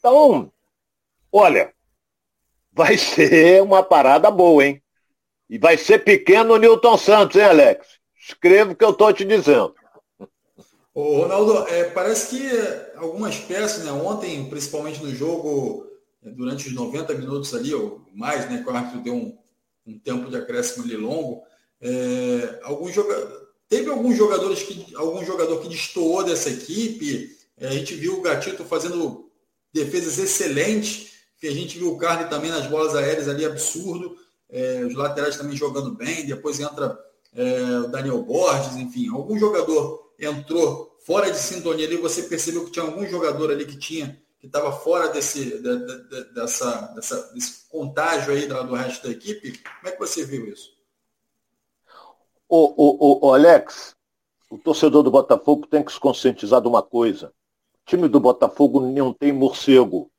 então, 0.05 0.51
olha, 1.31 1.73
vai 2.71 2.95
ser 2.95 3.63
uma 3.63 3.81
parada 3.81 4.29
boa, 4.29 4.63
hein? 4.63 4.83
E 5.49 5.57
vai 5.57 5.77
ser 5.77 6.03
pequeno 6.03 6.57
Newton 6.57 6.95
Santos, 6.95 7.37
hein, 7.37 7.47
Alex? 7.47 7.87
Escreva 8.19 8.71
o 8.71 8.75
que 8.75 8.85
eu 8.85 8.91
estou 8.91 9.11
te 9.11 9.25
dizendo. 9.25 9.73
Ô, 10.93 11.21
Ronaldo, 11.21 11.67
é, 11.67 11.85
parece 11.85 12.29
que 12.29 12.49
algumas 12.95 13.37
peças, 13.37 13.83
né, 13.83 13.91
ontem, 13.91 14.47
principalmente 14.47 15.03
no 15.03 15.13
jogo, 15.13 15.87
é, 16.23 16.29
durante 16.29 16.67
os 16.67 16.73
90 16.73 17.13
minutos 17.15 17.53
ali, 17.55 17.73
ou 17.73 18.05
mais, 18.13 18.49
né, 18.49 18.61
que 18.61 18.69
o 18.69 18.75
árbitro 18.75 19.01
deu 19.01 19.13
um, 19.13 19.37
um 19.87 19.99
tempo 19.99 20.29
de 20.29 20.37
acréscimo 20.37 20.85
ali 20.85 20.95
longo, 20.95 21.43
é, 21.81 22.59
alguns 22.63 22.93
joga... 22.93 23.15
teve 23.67 23.89
alguns 23.89 24.15
jogadores 24.15 24.63
que, 24.63 24.95
algum 24.95 25.25
jogador 25.25 25.59
que 25.61 25.67
destoou 25.67 26.23
dessa 26.23 26.49
equipe, 26.49 27.35
é, 27.57 27.67
a 27.67 27.71
gente 27.71 27.93
viu 27.95 28.19
o 28.19 28.21
Gatito 28.21 28.63
fazendo 28.63 29.25
defesas 29.75 30.17
excelentes, 30.17 31.11
que 31.37 31.47
a 31.47 31.51
gente 31.51 31.77
viu 31.77 31.91
o 31.91 31.97
Carne 31.97 32.29
também 32.29 32.49
nas 32.49 32.65
bolas 32.65 32.95
aéreas 32.95 33.27
ali, 33.27 33.43
absurdo, 33.43 34.17
é, 34.49 34.85
os 34.85 34.95
laterais 34.95 35.35
também 35.35 35.55
jogando 35.55 35.93
bem, 35.93 36.25
depois 36.25 36.61
entra 36.61 36.97
é, 37.33 37.79
o 37.79 37.87
Daniel 37.87 38.21
Borges, 38.23 38.77
enfim, 38.77 39.09
algum 39.09 39.37
jogador 39.37 40.13
entrou 40.17 40.97
fora 41.05 41.29
de 41.29 41.37
sintonia 41.37 41.85
ali, 41.85 41.97
você 41.97 42.23
percebeu 42.23 42.63
que 42.63 42.71
tinha 42.71 42.85
algum 42.85 43.05
jogador 43.05 43.51
ali 43.51 43.65
que 43.65 43.77
tinha, 43.77 44.17
que 44.39 44.47
estava 44.47 44.71
fora 44.71 45.09
desse, 45.09 45.43
de, 45.43 45.61
de, 45.61 46.09
de, 46.09 46.33
dessa, 46.33 46.93
dessa, 46.95 47.33
desse 47.33 47.67
contágio 47.67 48.31
aí 48.31 48.47
do, 48.47 48.63
do 48.63 48.75
resto 48.75 49.05
da 49.05 49.11
equipe, 49.11 49.59
como 49.81 49.89
é 49.89 49.91
que 49.91 49.99
você 49.99 50.23
viu 50.23 50.47
isso? 50.47 50.73
O, 52.47 52.73
o, 52.77 53.27
o, 53.27 53.33
Alex, 53.33 53.93
o 54.49 54.57
torcedor 54.57 55.03
do 55.03 55.11
Botafogo 55.11 55.67
tem 55.67 55.83
que 55.83 55.91
se 55.91 55.99
conscientizar 55.99 56.61
de 56.61 56.67
uma 56.67 56.81
coisa 56.81 57.33
time 57.85 58.07
do 58.07 58.19
Botafogo 58.19 58.79
não 58.81 59.13
tem 59.13 59.31
morcego. 59.31 60.11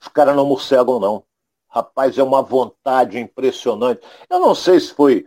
Os 0.00 0.08
caras 0.08 0.36
não 0.36 0.46
morcegam, 0.46 1.00
não. 1.00 1.24
rapaz, 1.68 2.16
é 2.18 2.22
uma 2.22 2.42
vontade 2.42 3.18
impressionante. 3.18 4.00
Eu 4.28 4.40
não 4.40 4.54
sei 4.54 4.80
se 4.80 4.92
foi. 4.92 5.26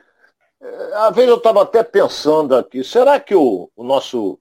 Eh, 0.62 0.92
às 0.96 1.16
vezes 1.16 1.30
eu 1.30 1.38
estava 1.38 1.62
até 1.64 1.84
pensando 1.84 2.56
aqui, 2.56 2.84
será 2.84 3.20
que 3.20 3.36
o, 3.36 3.70
o 3.76 3.84
nosso 3.84 4.40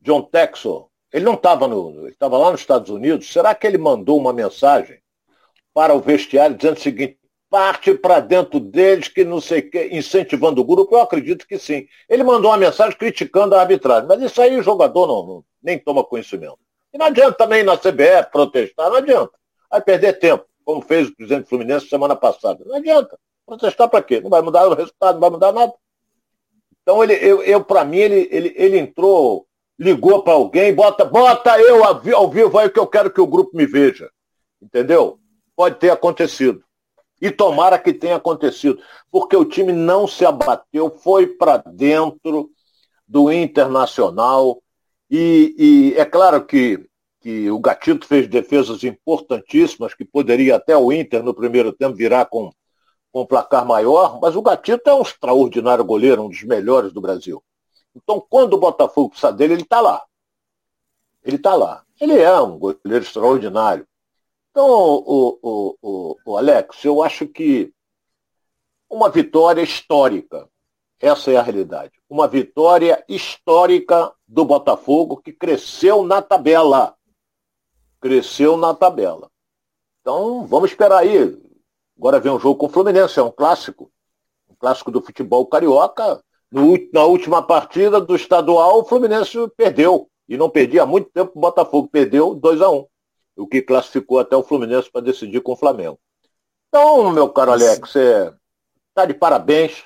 John 0.00 0.22
Texel, 0.22 0.90
ele 1.12 1.24
não 1.24 1.34
estava 1.34 1.68
no. 1.68 1.90
Ele 2.02 2.12
estava 2.12 2.38
lá 2.38 2.50
nos 2.50 2.60
Estados 2.60 2.90
Unidos, 2.90 3.32
será 3.32 3.54
que 3.54 3.66
ele 3.66 3.78
mandou 3.78 4.18
uma 4.18 4.32
mensagem 4.32 5.00
para 5.74 5.94
o 5.94 6.00
vestiário 6.00 6.56
dizendo 6.56 6.76
o 6.76 6.80
seguinte, 6.80 7.18
parte 7.48 7.94
para 7.94 8.20
dentro 8.20 8.60
deles, 8.60 9.08
que 9.08 9.24
não 9.24 9.40
sei 9.40 9.60
o 9.60 9.70
que, 9.70 9.88
incentivando 9.92 10.60
o 10.60 10.64
grupo, 10.64 10.94
eu 10.94 11.00
acredito 11.00 11.46
que 11.46 11.58
sim. 11.58 11.86
Ele 12.08 12.22
mandou 12.24 12.50
uma 12.50 12.56
mensagem 12.56 12.96
criticando 12.96 13.54
a 13.54 13.60
arbitragem, 13.60 14.08
mas 14.08 14.22
isso 14.22 14.40
aí 14.40 14.56
o 14.58 14.62
jogador 14.62 15.06
não, 15.06 15.26
não 15.26 15.44
nem 15.62 15.78
toma 15.78 16.04
conhecimento. 16.04 16.58
E 16.92 16.98
não 16.98 17.06
adianta 17.06 17.32
também 17.38 17.62
na 17.62 17.76
CBF 17.76 18.30
protestar, 18.32 18.88
não 18.88 18.96
adianta. 18.96 19.32
Vai 19.70 19.80
perder 19.80 20.18
tempo, 20.18 20.44
como 20.64 20.82
fez 20.82 21.08
o 21.08 21.16
presidente 21.16 21.48
Fluminense 21.48 21.88
semana 21.88 22.16
passada. 22.16 22.64
Não 22.64 22.76
adianta. 22.76 23.18
Protestar 23.46 23.88
para 23.88 24.02
quê? 24.02 24.20
Não 24.20 24.30
vai 24.30 24.42
mudar 24.42 24.66
o 24.68 24.74
resultado, 24.74 25.14
não 25.14 25.20
vai 25.20 25.30
mudar 25.30 25.52
nada. 25.52 25.72
Então, 26.82 27.02
ele, 27.02 27.14
eu, 27.14 27.42
eu 27.42 27.64
para 27.64 27.84
mim, 27.84 27.98
ele, 27.98 28.28
ele, 28.30 28.54
ele 28.56 28.78
entrou, 28.78 29.46
ligou 29.78 30.22
para 30.22 30.32
alguém, 30.32 30.74
bota, 30.74 31.04
bota 31.04 31.58
eu 31.60 31.84
ao 31.84 32.30
vivo 32.30 32.58
aí 32.58 32.68
que 32.68 32.78
eu 32.78 32.86
quero 32.86 33.10
que 33.10 33.20
o 33.20 33.26
grupo 33.26 33.56
me 33.56 33.66
veja. 33.66 34.10
Entendeu? 34.60 35.18
Pode 35.54 35.76
ter 35.76 35.90
acontecido. 35.90 36.62
E 37.20 37.30
tomara 37.30 37.78
que 37.78 37.92
tenha 37.92 38.16
acontecido, 38.16 38.80
porque 39.10 39.36
o 39.36 39.44
time 39.44 39.72
não 39.72 40.06
se 40.06 40.24
abateu, 40.24 40.90
foi 40.90 41.26
para 41.26 41.58
dentro 41.58 42.50
do 43.06 43.30
Internacional. 43.30 44.62
E, 45.10 45.54
e, 45.58 45.94
é 45.98 46.04
claro 46.04 46.46
que, 46.46 46.88
que 47.20 47.50
o 47.50 47.58
Gatito 47.58 48.06
fez 48.06 48.28
defesas 48.28 48.84
importantíssimas, 48.84 49.94
que 49.94 50.04
poderia 50.04 50.56
até 50.56 50.76
o 50.76 50.92
Inter 50.92 51.22
no 51.22 51.34
primeiro 51.34 51.72
tempo 51.72 51.96
virar 51.96 52.26
com, 52.26 52.52
com 53.12 53.22
um 53.22 53.26
placar 53.26 53.66
maior, 53.66 54.20
mas 54.20 54.36
o 54.36 54.42
Gatito 54.42 54.88
é 54.88 54.94
um 54.94 55.02
extraordinário 55.02 55.84
goleiro, 55.84 56.22
um 56.22 56.28
dos 56.28 56.42
melhores 56.44 56.92
do 56.92 57.00
Brasil. 57.00 57.42
Então, 57.94 58.24
quando 58.30 58.54
o 58.54 58.60
Botafogo 58.60 59.10
precisa 59.10 59.32
dele, 59.32 59.54
ele 59.54 59.62
está 59.62 59.80
lá. 59.80 60.02
Ele 61.24 61.36
está 61.36 61.54
lá. 61.54 61.84
Ele 62.00 62.18
é 62.18 62.40
um 62.40 62.58
goleiro 62.58 63.04
extraordinário. 63.04 63.86
Então, 64.50 64.68
o, 64.68 65.38
o, 65.42 65.76
o, 65.82 66.16
o 66.24 66.36
Alex, 66.36 66.84
eu 66.84 67.02
acho 67.02 67.26
que 67.26 67.72
uma 68.88 69.08
vitória 69.08 69.62
histórica. 69.62 70.48
Essa 71.00 71.32
é 71.32 71.36
a 71.36 71.42
realidade. 71.42 71.92
Uma 72.08 72.28
vitória 72.28 73.02
histórica 73.08 74.12
do 74.28 74.44
Botafogo 74.44 75.16
que 75.16 75.32
cresceu 75.32 76.04
na 76.04 76.20
tabela. 76.20 76.94
Cresceu 78.00 78.56
na 78.56 78.74
tabela. 78.74 79.30
Então, 80.00 80.46
vamos 80.46 80.70
esperar 80.70 80.98
aí. 80.98 81.40
Agora 81.98 82.20
vem 82.20 82.32
um 82.32 82.38
jogo 82.38 82.56
com 82.56 82.66
o 82.66 82.70
Fluminense, 82.70 83.18
é 83.18 83.22
um 83.22 83.30
clássico. 83.30 83.90
Um 84.48 84.54
clássico 84.54 84.90
do 84.90 85.00
futebol 85.00 85.46
carioca. 85.46 86.22
No, 86.52 86.76
na 86.92 87.04
última 87.04 87.42
partida 87.42 88.00
do 88.00 88.14
estadual, 88.14 88.80
o 88.80 88.84
Fluminense 88.84 89.38
perdeu. 89.56 90.10
E 90.28 90.36
não 90.36 90.50
perdia 90.50 90.82
há 90.82 90.86
muito 90.86 91.10
tempo, 91.10 91.32
o 91.34 91.40
Botafogo 91.40 91.88
perdeu 91.88 92.34
2 92.34 92.60
a 92.60 92.70
1 92.70 92.86
o 93.40 93.46
que 93.46 93.62
classificou 93.62 94.18
até 94.18 94.36
o 94.36 94.42
Fluminense 94.42 94.90
para 94.90 95.00
decidir 95.00 95.40
com 95.40 95.52
o 95.52 95.56
Flamengo. 95.56 95.98
Então, 96.68 97.10
meu 97.10 97.28
caro 97.30 97.52
Alex, 97.52 97.90
você 97.90 98.32
está 98.88 99.06
de 99.06 99.14
parabéns 99.14 99.84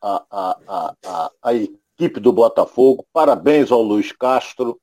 à, 0.00 0.24
à, 0.30 0.94
à, 1.04 1.30
à, 1.42 1.54
equipe 1.54 2.20
do 2.20 2.32
Botafogo, 2.32 3.04
parabéns 3.12 3.70
ao 3.70 3.82
Luiz 3.82 4.12
Castro, 4.12 4.80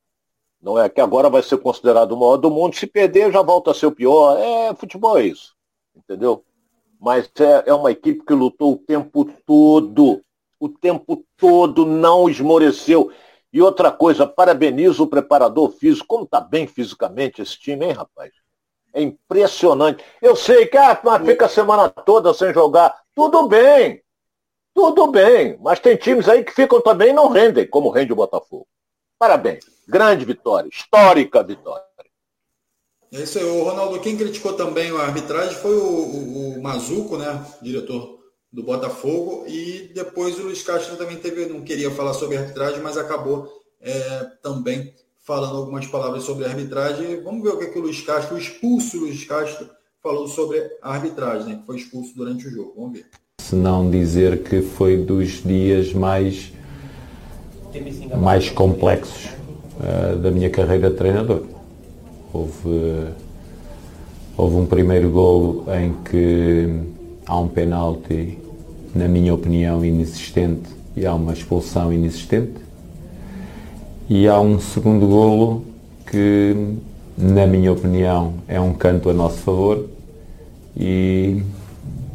não 0.61 0.79
é 0.79 0.89
que 0.89 1.01
agora 1.01 1.29
vai 1.29 1.43
ser 1.43 1.57
considerado 1.57 2.11
o 2.11 2.17
maior 2.17 2.37
do 2.37 2.51
mundo, 2.51 2.75
se 2.75 2.87
perder 2.87 3.31
já 3.31 3.41
volta 3.41 3.71
a 3.71 3.73
ser 3.73 3.87
o 3.87 3.91
pior, 3.91 4.37
é, 4.37 4.73
futebol 4.75 5.17
é 5.17 5.25
isso, 5.25 5.55
entendeu? 5.95 6.43
Mas 6.99 7.29
é, 7.39 7.69
é 7.69 7.73
uma 7.73 7.91
equipe 7.91 8.25
que 8.25 8.33
lutou 8.33 8.73
o 8.73 8.77
tempo 8.77 9.25
todo, 9.45 10.21
o 10.59 10.69
tempo 10.69 11.23
todo, 11.37 11.85
não 11.85 12.27
esmoreceu. 12.27 13.11
E 13.53 13.61
outra 13.61 13.91
coisa, 13.91 14.25
parabenizo 14.25 15.03
o 15.03 15.07
preparador 15.07 15.71
físico. 15.71 16.07
Como 16.07 16.23
está 16.23 16.41
bem 16.41 16.67
fisicamente 16.67 17.41
esse 17.41 17.57
time, 17.59 17.85
hein, 17.85 17.91
rapaz? 17.91 18.31
É 18.93 19.01
impressionante. 19.01 20.03
Eu 20.21 20.35
sei 20.35 20.65
que 20.65 20.77
ah, 20.77 20.99
fica 21.23 21.45
a 21.45 21.49
semana 21.49 21.89
toda 21.89 22.33
sem 22.33 22.53
jogar. 22.53 22.99
Tudo 23.15 23.47
bem. 23.47 24.01
Tudo 24.77 25.07
bem. 25.07 25.57
Mas 25.59 25.79
tem 25.79 25.97
times 25.97 26.29
aí 26.29 26.43
que 26.43 26.53
ficam 26.53 26.79
também 26.79 27.09
e 27.09 27.13
não 27.13 27.29
rendem, 27.29 27.65
como 27.65 27.89
rende 27.89 28.13
o 28.13 28.15
Botafogo. 28.15 28.67
Parabéns. 29.17 29.65
Grande 29.87 30.23
vitória. 30.23 30.69
Histórica 30.71 31.41
vitória. 31.41 31.83
É 33.11 33.23
isso 33.23 33.39
aí. 33.39 33.43
O 33.43 33.63
Ronaldo, 33.63 33.99
quem 33.99 34.15
criticou 34.15 34.53
também 34.53 34.91
a 34.91 35.01
arbitragem 35.01 35.55
foi 35.55 35.75
o, 35.75 35.83
o, 35.83 36.57
o 36.59 36.61
Mazuco, 36.61 37.17
né? 37.17 37.43
Diretor 37.59 38.19
do 38.53 38.61
Botafogo 38.61 39.45
e 39.47 39.91
depois 39.95 40.37
o 40.37 40.43
Luiz 40.43 40.61
Castro 40.61 40.95
também 40.95 41.17
teve, 41.17 41.47
não 41.47 41.61
queria 41.61 41.89
falar 41.89 42.13
sobre 42.13 42.37
arbitragem, 42.37 42.79
mas 42.79 42.97
acabou 42.97 43.51
é, 43.81 44.25
também 44.43 44.93
falando 45.25 45.57
algumas 45.57 45.87
palavras 45.87 46.23
sobre 46.23 46.45
arbitragem. 46.45 47.23
Vamos 47.23 47.41
ver 47.41 47.49
o 47.49 47.57
que, 47.57 47.65
é 47.65 47.69
que 47.71 47.79
o 47.79 47.81
Luiz 47.81 48.01
Castro, 48.01 48.35
o 48.35 48.39
expulso 48.39 48.99
Luiz 48.99 49.25
Castro, 49.25 49.67
falou 50.03 50.27
sobre 50.27 50.59
a 50.83 50.93
arbitragem, 50.93 51.47
né, 51.47 51.59
que 51.59 51.65
foi 51.65 51.77
expulso 51.77 52.13
durante 52.15 52.47
o 52.47 52.51
jogo. 52.51 52.75
Vamos 52.75 52.99
ver. 52.99 53.09
Se 53.39 53.55
não 53.55 53.89
dizer 53.89 54.43
que 54.43 54.61
foi 54.61 54.97
dos 54.97 55.41
dias 55.41 55.93
mais, 55.93 56.51
mais 58.19 58.49
complexos 58.49 59.29
uh, 59.79 60.17
da 60.17 60.29
minha 60.31 60.49
carreira 60.49 60.89
de 60.89 60.97
treinador. 60.97 61.43
Houve, 62.33 63.05
houve 64.35 64.55
um 64.57 64.65
primeiro 64.65 65.09
gol 65.09 65.63
em 65.79 65.93
que 66.03 66.67
há 67.25 67.39
um 67.39 67.47
penalti 67.47 68.37
na 68.93 69.07
minha 69.07 69.33
opinião, 69.33 69.85
inexistente 69.85 70.69
e 70.93 71.05
há 71.05 71.13
uma 71.13 71.31
expulsão 71.31 71.93
inexistente. 71.93 72.59
E 74.09 74.27
há 74.27 74.41
um 74.41 74.59
segundo 74.59 75.07
golo 75.07 75.63
que, 76.05 76.75
na 77.17 77.47
minha 77.47 77.71
opinião, 77.71 78.33
é 78.45 78.59
um 78.59 78.73
canto 78.73 79.09
a 79.09 79.13
nosso 79.13 79.37
favor 79.37 79.87
e 80.75 81.41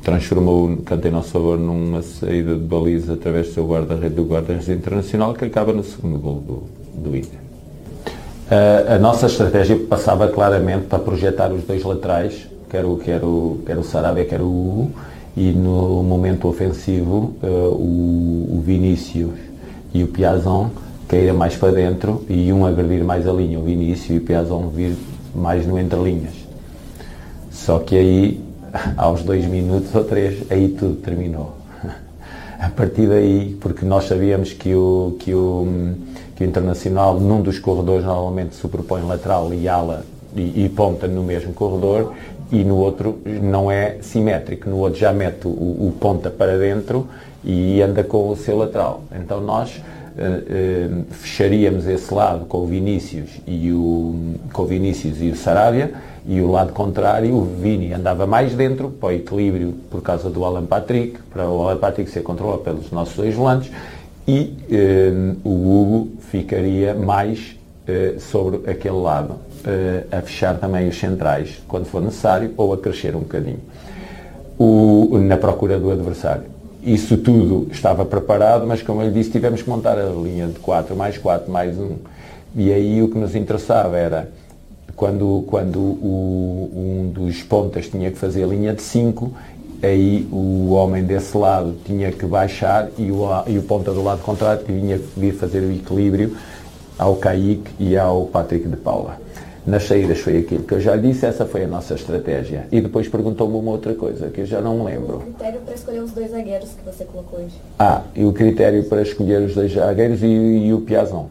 transformou 0.02 0.66
o 0.66 0.76
canto 0.78 1.06
em 1.06 1.10
nosso 1.10 1.30
favor 1.30 1.58
numa 1.58 2.02
saída 2.02 2.54
de 2.54 2.60
baliza 2.60 3.14
através 3.14 3.48
do 3.48 3.54
seu 3.54 3.66
guarda-redes 3.66 4.16
do 4.16 4.24
guarda-redes 4.24 4.68
internacional 4.68 5.32
que 5.32 5.44
acaba 5.44 5.72
no 5.72 5.84
segundo 5.84 6.18
golo 6.18 6.40
do, 6.40 7.10
do 7.10 7.16
Inter. 7.16 7.38
A, 8.88 8.98
nossa 8.98 9.26
estratégia 9.26 9.78
passava 9.88 10.28
claramente 10.28 10.86
para 10.86 10.98
projetar 10.98 11.50
os 11.50 11.64
dois 11.64 11.82
laterais, 11.82 12.46
quer 12.68 12.84
o, 12.84 12.96
quer 12.98 13.24
o, 13.24 13.60
quer 13.64 13.78
o 13.78 13.82
Sarabia, 13.82 14.26
quer 14.26 14.42
o 14.42 14.46
Hugo, 14.46 14.90
e 15.34 15.52
no 15.52 16.02
momento 16.02 16.48
ofensivo 16.48 17.34
uh, 17.42 17.46
o, 17.46 18.58
o 18.58 18.62
Vinícius 18.62 19.32
e 19.94 20.02
o 20.02 20.08
Piazon 20.08 20.68
caíram 21.08 21.34
mais 21.34 21.56
para 21.56 21.72
dentro 21.72 22.22
e 22.28 22.52
um 22.52 22.66
agredir 22.66 23.02
mais 23.02 23.26
a 23.26 23.32
linha, 23.32 23.58
o 23.58 23.62
Vinícius 23.62 24.10
e 24.10 24.18
o 24.18 24.20
Piazon 24.20 24.68
vir 24.68 24.94
mais 25.34 25.66
no 25.66 25.78
entrelinhas. 25.78 26.34
Só 27.50 27.78
que 27.78 27.96
aí, 27.96 28.40
aos 28.96 29.22
dois 29.22 29.44
minutos 29.46 29.94
ou 29.94 30.04
três, 30.04 30.50
aí 30.50 30.68
tudo 30.68 30.96
terminou. 30.96 31.56
A 32.58 32.70
partir 32.70 33.08
daí, 33.08 33.56
porque 33.60 33.84
nós 33.84 34.04
sabíamos 34.04 34.52
que 34.52 34.72
o, 34.72 35.16
que 35.18 35.34
o, 35.34 35.66
que 36.36 36.44
o 36.44 36.46
Internacional, 36.46 37.18
num 37.18 37.42
dos 37.42 37.58
corredores, 37.58 38.04
normalmente 38.04 38.54
superpõe 38.54 39.02
lateral 39.02 39.52
e 39.52 39.68
ala 39.68 40.04
e, 40.36 40.64
e 40.64 40.68
ponta 40.68 41.08
no 41.08 41.24
mesmo 41.24 41.52
corredor 41.52 42.14
e 42.52 42.62
no 42.62 42.76
outro 42.76 43.18
não 43.42 43.70
é 43.70 43.96
simétrico, 44.00 44.68
no 44.70 44.76
outro 44.76 45.00
já 45.00 45.12
mete 45.12 45.46
o, 45.46 45.50
o 45.50 45.94
ponta 45.98 46.30
para 46.30 46.56
dentro 46.56 47.08
e 47.42 47.82
anda 47.82 48.04
com 48.04 48.28
o 48.28 48.36
seu 48.36 48.56
lateral. 48.58 49.02
Então 49.12 49.40
nós 49.40 49.76
uh, 49.76 49.80
uh, 49.80 51.04
fecharíamos 51.10 51.86
esse 51.88 52.12
lado 52.12 52.44
com 52.44 52.58
o 52.58 52.66
Vinícius 52.66 53.30
e 53.46 53.72
o, 53.72 54.36
com 54.52 54.62
o 54.62 54.66
Vinícius 54.66 55.20
e 55.20 55.30
o 55.30 55.36
Sarabia 55.36 55.92
e 56.26 56.40
o 56.40 56.50
lado 56.50 56.72
contrário, 56.72 57.34
o 57.34 57.44
Vini 57.44 57.92
andava 57.92 58.26
mais 58.26 58.54
dentro 58.54 58.90
para 58.90 59.08
o 59.08 59.12
equilíbrio 59.12 59.74
por 59.90 60.02
causa 60.02 60.30
do 60.30 60.44
Alan 60.44 60.66
Patrick, 60.66 61.18
para 61.30 61.48
o 61.48 61.62
Alan 61.62 61.78
Patrick 61.78 62.10
ser 62.10 62.22
controlado 62.22 62.62
pelos 62.62 62.90
nossos 62.90 63.16
dois 63.16 63.34
volantes 63.34 63.70
e 64.26 64.56
uh, 64.70 65.48
o 65.48 65.50
Hugo 65.50 66.08
ficaria 66.30 66.94
mais 66.94 67.56
sobre 68.20 68.70
aquele 68.70 68.94
lado 68.94 69.32
uh, 69.32 70.16
a 70.16 70.22
fechar 70.22 70.56
também 70.58 70.88
os 70.88 70.96
centrais 70.96 71.60
quando 71.66 71.86
for 71.86 72.00
necessário 72.00 72.54
ou 72.56 72.72
a 72.72 72.78
crescer 72.78 73.16
um 73.16 73.20
bocadinho 73.20 73.58
o, 74.58 75.18
na 75.18 75.36
procura 75.36 75.78
do 75.78 75.90
adversário. 75.90 76.44
Isso 76.82 77.16
tudo 77.16 77.68
estava 77.70 78.04
preparado, 78.04 78.66
mas 78.66 78.82
como 78.82 79.02
eu 79.02 79.08
lhe 79.08 79.14
disse, 79.14 79.30
tivemos 79.30 79.62
que 79.62 79.70
montar 79.70 79.98
a 79.98 80.06
linha 80.06 80.48
de 80.48 80.58
4 80.58 80.96
mais 80.96 81.16
4 81.18 81.50
mais 81.50 81.78
1. 81.78 81.96
E 82.54 82.72
aí 82.72 83.02
o 83.02 83.08
que 83.08 83.18
nos 83.18 83.34
interessava 83.34 83.96
era 83.96 84.28
quando, 84.96 85.44
quando 85.46 85.78
o, 85.78 86.70
um 86.74 87.10
dos 87.12 87.42
pontas 87.42 87.88
tinha 87.88 88.10
que 88.10 88.18
fazer 88.18 88.44
a 88.44 88.46
linha 88.46 88.72
de 88.72 88.82
5, 88.82 89.32
aí 89.82 90.28
o 90.30 90.70
homem 90.70 91.02
desse 91.02 91.36
lado 91.36 91.74
tinha 91.84 92.12
que 92.12 92.24
baixar 92.24 92.88
e 92.96 93.10
o, 93.10 93.26
e 93.46 93.58
o 93.58 93.62
ponta 93.62 93.92
do 93.92 94.02
lado 94.02 94.22
contrário 94.22 94.64
tinha 94.64 94.98
que 94.98 95.08
vir 95.16 95.34
fazer 95.34 95.60
o 95.60 95.72
equilíbrio 95.72 96.36
ao 96.98 97.16
Kaique 97.16 97.70
e 97.78 97.96
ao 97.96 98.26
Patrick 98.26 98.68
de 98.68 98.76
Paula. 98.76 99.18
nas 99.66 99.84
saídas 99.84 100.18
foi 100.18 100.38
aquilo 100.38 100.62
que 100.64 100.74
eu 100.74 100.80
já 100.80 100.96
disse, 100.96 101.26
essa 101.26 101.46
foi 101.46 101.64
a 101.64 101.66
nossa 101.66 101.94
estratégia. 101.94 102.66
E 102.70 102.80
depois 102.80 103.08
perguntou-me 103.08 103.56
uma 103.56 103.70
outra 103.70 103.94
coisa, 103.94 104.28
que 104.28 104.42
eu 104.42 104.46
já 104.46 104.60
não 104.60 104.78
me 104.78 104.84
lembro. 104.84 105.16
O 105.16 105.20
critério 105.20 105.60
para 105.60 105.74
escolher 105.74 106.02
os 106.02 106.12
dois 106.12 106.30
zagueiros 106.30 106.70
que 106.70 106.84
você 106.84 107.04
colocou 107.04 107.40
hoje. 107.40 107.56
Ah, 107.78 108.02
e 108.14 108.24
o 108.24 108.32
critério 108.32 108.84
para 108.84 109.02
escolher 109.02 109.42
os 109.42 109.54
dois 109.54 109.72
zagueiros 109.72 110.22
e, 110.22 110.26
e 110.26 110.74
o 110.74 110.80
Piazon, 110.80 111.28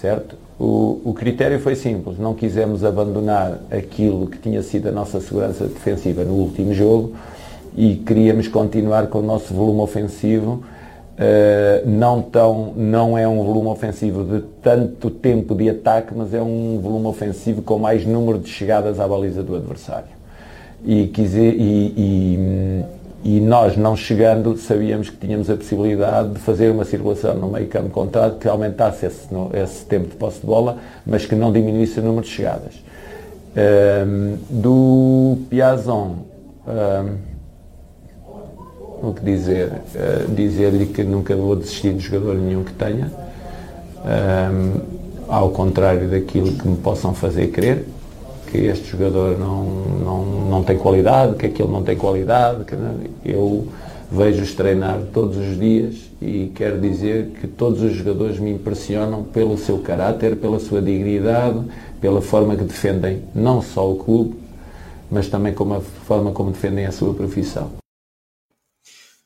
certo? 0.00 0.36
O, 0.58 1.00
o, 1.04 1.14
critério 1.14 1.60
foi 1.60 1.74
simples, 1.74 2.18
não 2.18 2.32
quisemos 2.34 2.82
abandonar 2.82 3.60
aquilo 3.70 4.26
que 4.26 4.38
tinha 4.38 4.62
sido 4.62 4.88
a 4.88 4.92
nossa 4.92 5.20
segurança 5.20 5.66
defensiva 5.66 6.24
no 6.24 6.32
último 6.32 6.72
jogo 6.72 7.12
e 7.76 7.96
queríamos 7.96 8.48
continuar 8.48 9.08
com 9.08 9.18
o 9.18 9.22
nosso 9.22 9.52
volume 9.52 9.80
ofensivo 9.80 10.64
Uh, 11.16 11.88
não, 11.88 12.20
tão, 12.20 12.74
não 12.76 13.16
é 13.16 13.26
um 13.26 13.42
volume 13.42 13.68
ofensivo 13.68 14.22
de 14.22 14.42
tanto 14.60 15.08
tempo 15.08 15.54
de 15.54 15.70
ataque, 15.70 16.12
mas 16.14 16.34
é 16.34 16.42
um 16.42 16.78
volume 16.78 17.06
ofensivo 17.06 17.62
com 17.62 17.78
mais 17.78 18.04
número 18.04 18.38
de 18.38 18.50
chegadas 18.50 19.00
à 19.00 19.08
baliza 19.08 19.42
do 19.42 19.56
adversário. 19.56 20.10
E, 20.84 21.06
quiser, 21.06 21.54
e, 21.54 21.94
e, 21.96 22.84
e, 23.26 23.40
nós, 23.40 23.76
não 23.76 23.96
chegando, 23.96 24.56
sabíamos 24.56 25.10
que 25.10 25.16
tínhamos 25.16 25.50
a 25.50 25.56
possibilidade 25.56 26.34
de 26.34 26.38
fazer 26.38 26.70
uma 26.70 26.84
circulação 26.84 27.34
no 27.34 27.48
meio 27.48 27.66
campo 27.66 27.90
contrário 27.90 28.36
que 28.36 28.46
aumentasse 28.46 29.04
esse, 29.04 29.26
esse 29.52 29.84
tempo 29.84 30.06
de 30.06 30.14
posse 30.14 30.40
de 30.40 30.46
bola, 30.46 30.78
mas 31.04 31.26
que 31.26 31.34
não 31.34 31.52
diminuísse 31.52 31.98
o 31.98 32.04
número 32.04 32.22
de 32.24 32.28
chegadas. 32.28 32.74
Uh, 33.56 34.38
do 34.48 35.38
Piazon. 35.50 36.18
Uh, 36.68 37.16
o 39.02 39.12
que 39.12 39.24
dizer? 39.24 39.72
Uh, 39.72 40.32
Dizer-lhe 40.32 40.86
que 40.86 41.02
nunca 41.02 41.34
vou 41.34 41.56
desistir 41.56 41.94
de 41.94 42.00
jogador 42.04 42.36
nenhum 42.36 42.62
que 42.62 42.74
tenha, 42.74 43.10
um, 44.04 44.80
ao 45.28 45.50
contrário 45.50 46.08
daquilo 46.08 46.52
que 46.52 46.68
me 46.68 46.76
possam 46.76 47.12
fazer 47.12 47.48
crer, 47.48 47.86
que 48.50 48.58
este 48.58 48.90
jogador 48.90 49.38
não, 49.38 49.64
não, 49.64 50.24
não 50.48 50.64
tem 50.64 50.78
qualidade, 50.78 51.36
que 51.36 51.46
aquele 51.46 51.70
não 51.70 51.82
tem 51.82 51.96
qualidade. 51.96 52.64
Que 52.64 52.74
eu 53.24 53.68
vejo-os 54.10 54.54
treinar 54.54 55.00
todos 55.12 55.36
os 55.36 55.58
dias 55.58 55.96
e 56.20 56.50
quero 56.54 56.80
dizer 56.80 57.32
que 57.40 57.46
todos 57.46 57.82
os 57.82 57.92
jogadores 57.92 58.38
me 58.38 58.50
impressionam 58.52 59.24
pelo 59.24 59.58
seu 59.58 59.78
caráter, 59.78 60.36
pela 60.36 60.58
sua 60.58 60.80
dignidade, 60.80 61.62
pela 62.00 62.22
forma 62.22 62.56
que 62.56 62.64
defendem 62.64 63.24
não 63.34 63.60
só 63.60 63.90
o 63.90 63.96
clube, 63.96 64.36
mas 65.10 65.28
também 65.28 65.52
como 65.52 65.74
a 65.74 65.80
forma 65.80 66.32
como 66.32 66.50
defendem 66.50 66.86
a 66.86 66.92
sua 66.92 67.12
profissão. 67.14 67.72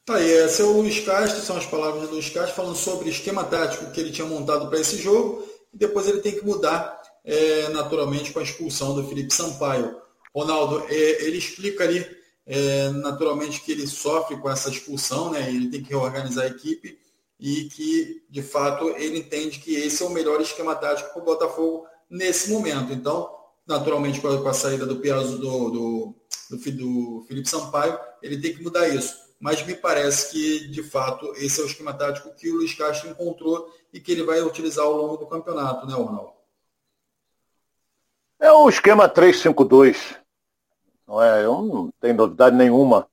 Tá 0.04 0.16
aí, 0.16 0.28
esse 0.28 0.60
é 0.62 0.64
o 0.64 0.72
Luiz 0.72 0.98
Castro, 1.00 1.40
são 1.40 1.56
as 1.56 1.66
palavras 1.66 2.08
do 2.08 2.14
Luiz 2.14 2.28
Castro 2.30 2.54
falando 2.54 2.76
sobre 2.76 3.08
o 3.08 3.10
esquema 3.10 3.44
tático 3.44 3.90
que 3.92 4.00
ele 4.00 4.10
tinha 4.10 4.26
montado 4.26 4.68
para 4.68 4.80
esse 4.80 4.96
jogo 4.96 5.44
e 5.72 5.78
depois 5.78 6.08
ele 6.08 6.20
tem 6.20 6.32
que 6.32 6.44
mudar 6.44 6.99
é, 7.24 7.68
naturalmente 7.68 8.32
com 8.32 8.40
a 8.40 8.42
expulsão 8.42 8.94
do 8.94 9.06
Felipe 9.06 9.32
Sampaio. 9.32 9.96
Ronaldo, 10.34 10.84
é, 10.88 11.24
ele 11.24 11.38
explica 11.38 11.84
ali 11.84 12.06
é, 12.46 12.88
naturalmente 12.90 13.60
que 13.60 13.72
ele 13.72 13.86
sofre 13.86 14.36
com 14.36 14.50
essa 14.50 14.70
expulsão, 14.70 15.30
né? 15.30 15.48
Ele 15.48 15.68
tem 15.68 15.82
que 15.82 15.90
reorganizar 15.90 16.44
a 16.44 16.48
equipe 16.48 16.98
e 17.38 17.64
que 17.64 18.22
de 18.28 18.42
fato 18.42 18.88
ele 18.96 19.18
entende 19.18 19.58
que 19.58 19.74
esse 19.74 20.02
é 20.02 20.06
o 20.06 20.10
melhor 20.10 20.40
esquema 20.40 20.74
tático 20.74 21.12
para 21.12 21.22
o 21.22 21.24
Botafogo 21.24 21.86
nesse 22.08 22.50
momento. 22.50 22.92
Então, 22.92 23.30
naturalmente 23.66 24.20
com 24.20 24.28
a, 24.28 24.54
saída 24.54 24.86
do 24.86 24.96
Piazzo 24.96 25.38
do, 25.38 25.70
do, 25.70 26.14
do, 26.50 26.72
do 26.72 27.24
Felipe 27.26 27.48
Sampaio, 27.48 27.98
ele 28.22 28.40
tem 28.40 28.54
que 28.54 28.62
mudar 28.62 28.88
isso 28.88 29.30
mas 29.40 29.64
me 29.64 29.74
parece 29.74 30.30
que, 30.30 30.68
de 30.68 30.82
fato, 30.82 31.32
esse 31.36 31.60
é 31.60 31.64
o 31.64 31.66
esquema 31.66 31.94
tático 31.94 32.34
que 32.34 32.50
o 32.50 32.56
Luiz 32.56 32.74
Castro 32.74 33.08
encontrou 33.08 33.74
e 33.90 33.98
que 33.98 34.12
ele 34.12 34.22
vai 34.22 34.42
utilizar 34.42 34.84
ao 34.84 34.92
longo 34.92 35.16
do 35.16 35.26
campeonato, 35.26 35.86
né, 35.86 35.94
Ronaldo? 35.94 36.34
É 38.40 38.50
o 38.50 38.70
esquema 38.70 39.06
3-5-2. 39.06 40.16
Não 41.06 41.22
é, 41.22 41.44
eu 41.44 41.60
não 41.60 41.90
tenho 42.00 42.14
novidade 42.14 42.56
nenhuma. 42.56 43.06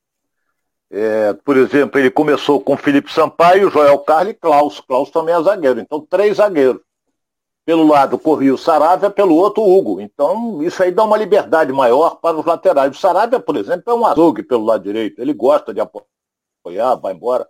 É, 0.90 1.34
por 1.34 1.58
exemplo, 1.58 2.00
ele 2.00 2.10
começou 2.10 2.62
com 2.62 2.78
Felipe 2.78 3.12
Sampaio, 3.12 3.70
Joel 3.70 4.00
Carlos 4.00 4.32
e 4.32 4.34
Klaus. 4.34 4.80
Klaus 4.80 5.12
também 5.12 5.36
é 5.36 5.42
zagueiro. 5.42 5.82
Então, 5.82 6.00
três 6.00 6.38
zagueiros. 6.38 6.82
Pelo 7.66 7.86
lado 7.86 8.18
corria 8.18 8.54
o 8.54 8.58
Saravia, 8.58 9.10
pelo 9.10 9.36
outro 9.36 9.62
o 9.62 9.78
Hugo. 9.78 10.00
Então, 10.00 10.64
isso 10.64 10.82
aí 10.82 10.92
dá 10.92 11.04
uma 11.04 11.18
liberdade 11.18 11.74
maior 11.74 12.16
para 12.22 12.38
os 12.38 12.46
laterais. 12.46 12.96
O 12.96 13.00
Saravia, 13.00 13.42
por 13.42 13.58
exemplo, 13.58 13.84
é 13.92 13.94
um 13.94 14.06
azougue 14.06 14.44
pelo 14.44 14.64
lado 14.64 14.84
direito. 14.84 15.22
Ele 15.22 15.34
gosta 15.34 15.74
de 15.74 15.82
apoiar, 15.82 16.96
vai 16.96 17.14
embora. 17.14 17.46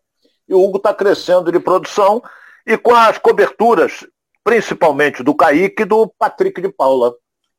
E 0.50 0.56
o 0.56 0.64
Hugo 0.64 0.78
está 0.78 0.96
crescendo 0.96 1.52
de 1.52 1.60
produção 1.60 2.24
e 2.66 2.76
com 2.76 2.96
as 2.96 3.20
coberturas, 3.20 4.08
principalmente 4.44 5.22
do 5.22 5.36
Kaique 5.36 5.84
e 5.84 5.86
do 5.86 6.08
Patrick 6.18 6.60
de 6.60 6.70
Paula. 6.70 7.14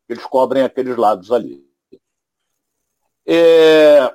Eles 0.08 0.24
cobrem 0.24 0.62
aqueles 0.62 0.96
lados 0.96 1.30
ali. 1.30 1.62
É... 3.26 4.14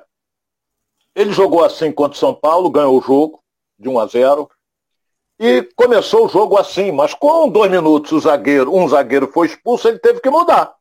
Ele 1.14 1.32
jogou 1.32 1.64
assim 1.64 1.92
contra 1.92 2.16
o 2.16 2.18
São 2.18 2.34
Paulo, 2.34 2.70
ganhou 2.70 2.98
o 2.98 3.02
jogo 3.02 3.42
de 3.78 3.88
1 3.88 3.98
a 4.00 4.06
0. 4.06 4.50
E 5.38 5.62
começou 5.76 6.26
o 6.26 6.28
jogo 6.28 6.56
assim, 6.56 6.90
mas 6.90 7.14
com 7.14 7.48
dois 7.48 7.70
minutos 7.70 8.12
o 8.12 8.20
zagueiro, 8.20 8.74
um 8.74 8.88
zagueiro 8.88 9.30
foi 9.32 9.48
expulso, 9.48 9.88
ele 9.88 9.98
teve 9.98 10.20
que 10.20 10.30
mudar. 10.30 10.74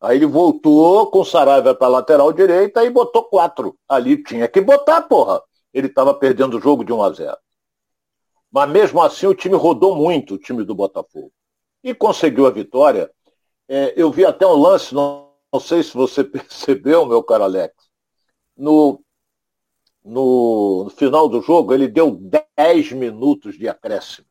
Aí 0.00 0.18
ele 0.18 0.26
voltou 0.26 1.10
com 1.10 1.20
o 1.20 1.24
Saraiva 1.24 1.74
para 1.74 1.88
lateral 1.88 2.32
direita 2.32 2.84
e 2.84 2.90
botou 2.90 3.24
quatro. 3.24 3.76
Ali 3.88 4.22
tinha 4.22 4.46
que 4.46 4.60
botar, 4.60 5.02
porra 5.02 5.40
ele 5.76 5.88
estava 5.88 6.14
perdendo 6.14 6.56
o 6.56 6.60
jogo 6.60 6.82
de 6.82 6.90
1 6.90 7.02
a 7.02 7.12
0. 7.12 7.36
Mas 8.50 8.70
mesmo 8.70 9.02
assim 9.02 9.26
o 9.26 9.34
time 9.34 9.54
rodou 9.54 9.94
muito, 9.94 10.34
o 10.34 10.38
time 10.38 10.64
do 10.64 10.74
Botafogo. 10.74 11.30
E 11.84 11.94
conseguiu 11.94 12.46
a 12.46 12.50
vitória. 12.50 13.10
É, 13.68 13.94
eu 13.96 14.10
vi 14.10 14.24
até 14.24 14.46
um 14.46 14.54
lance, 14.54 14.94
não, 14.94 15.32
não, 15.52 15.60
sei 15.60 15.82
se 15.82 15.94
você 15.94 16.22
percebeu, 16.24 17.06
meu 17.06 17.22
caro 17.22 17.44
Alex. 17.44 17.74
No, 18.56 19.02
no, 20.04 20.84
no 20.84 20.90
final 20.90 21.28
do 21.28 21.42
jogo, 21.42 21.74
ele 21.74 21.88
deu 21.88 22.18
10 22.56 22.92
minutos 22.92 23.58
de 23.58 23.68
acréscimo. 23.68 24.26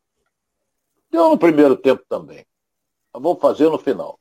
Deu 1.12 1.30
no 1.30 1.38
primeiro 1.38 1.76
tempo 1.76 2.04
também. 2.08 2.46
Mas 3.14 3.22
vou 3.22 3.36
fazer 3.36 3.70
no 3.70 3.78
final. 3.78 4.20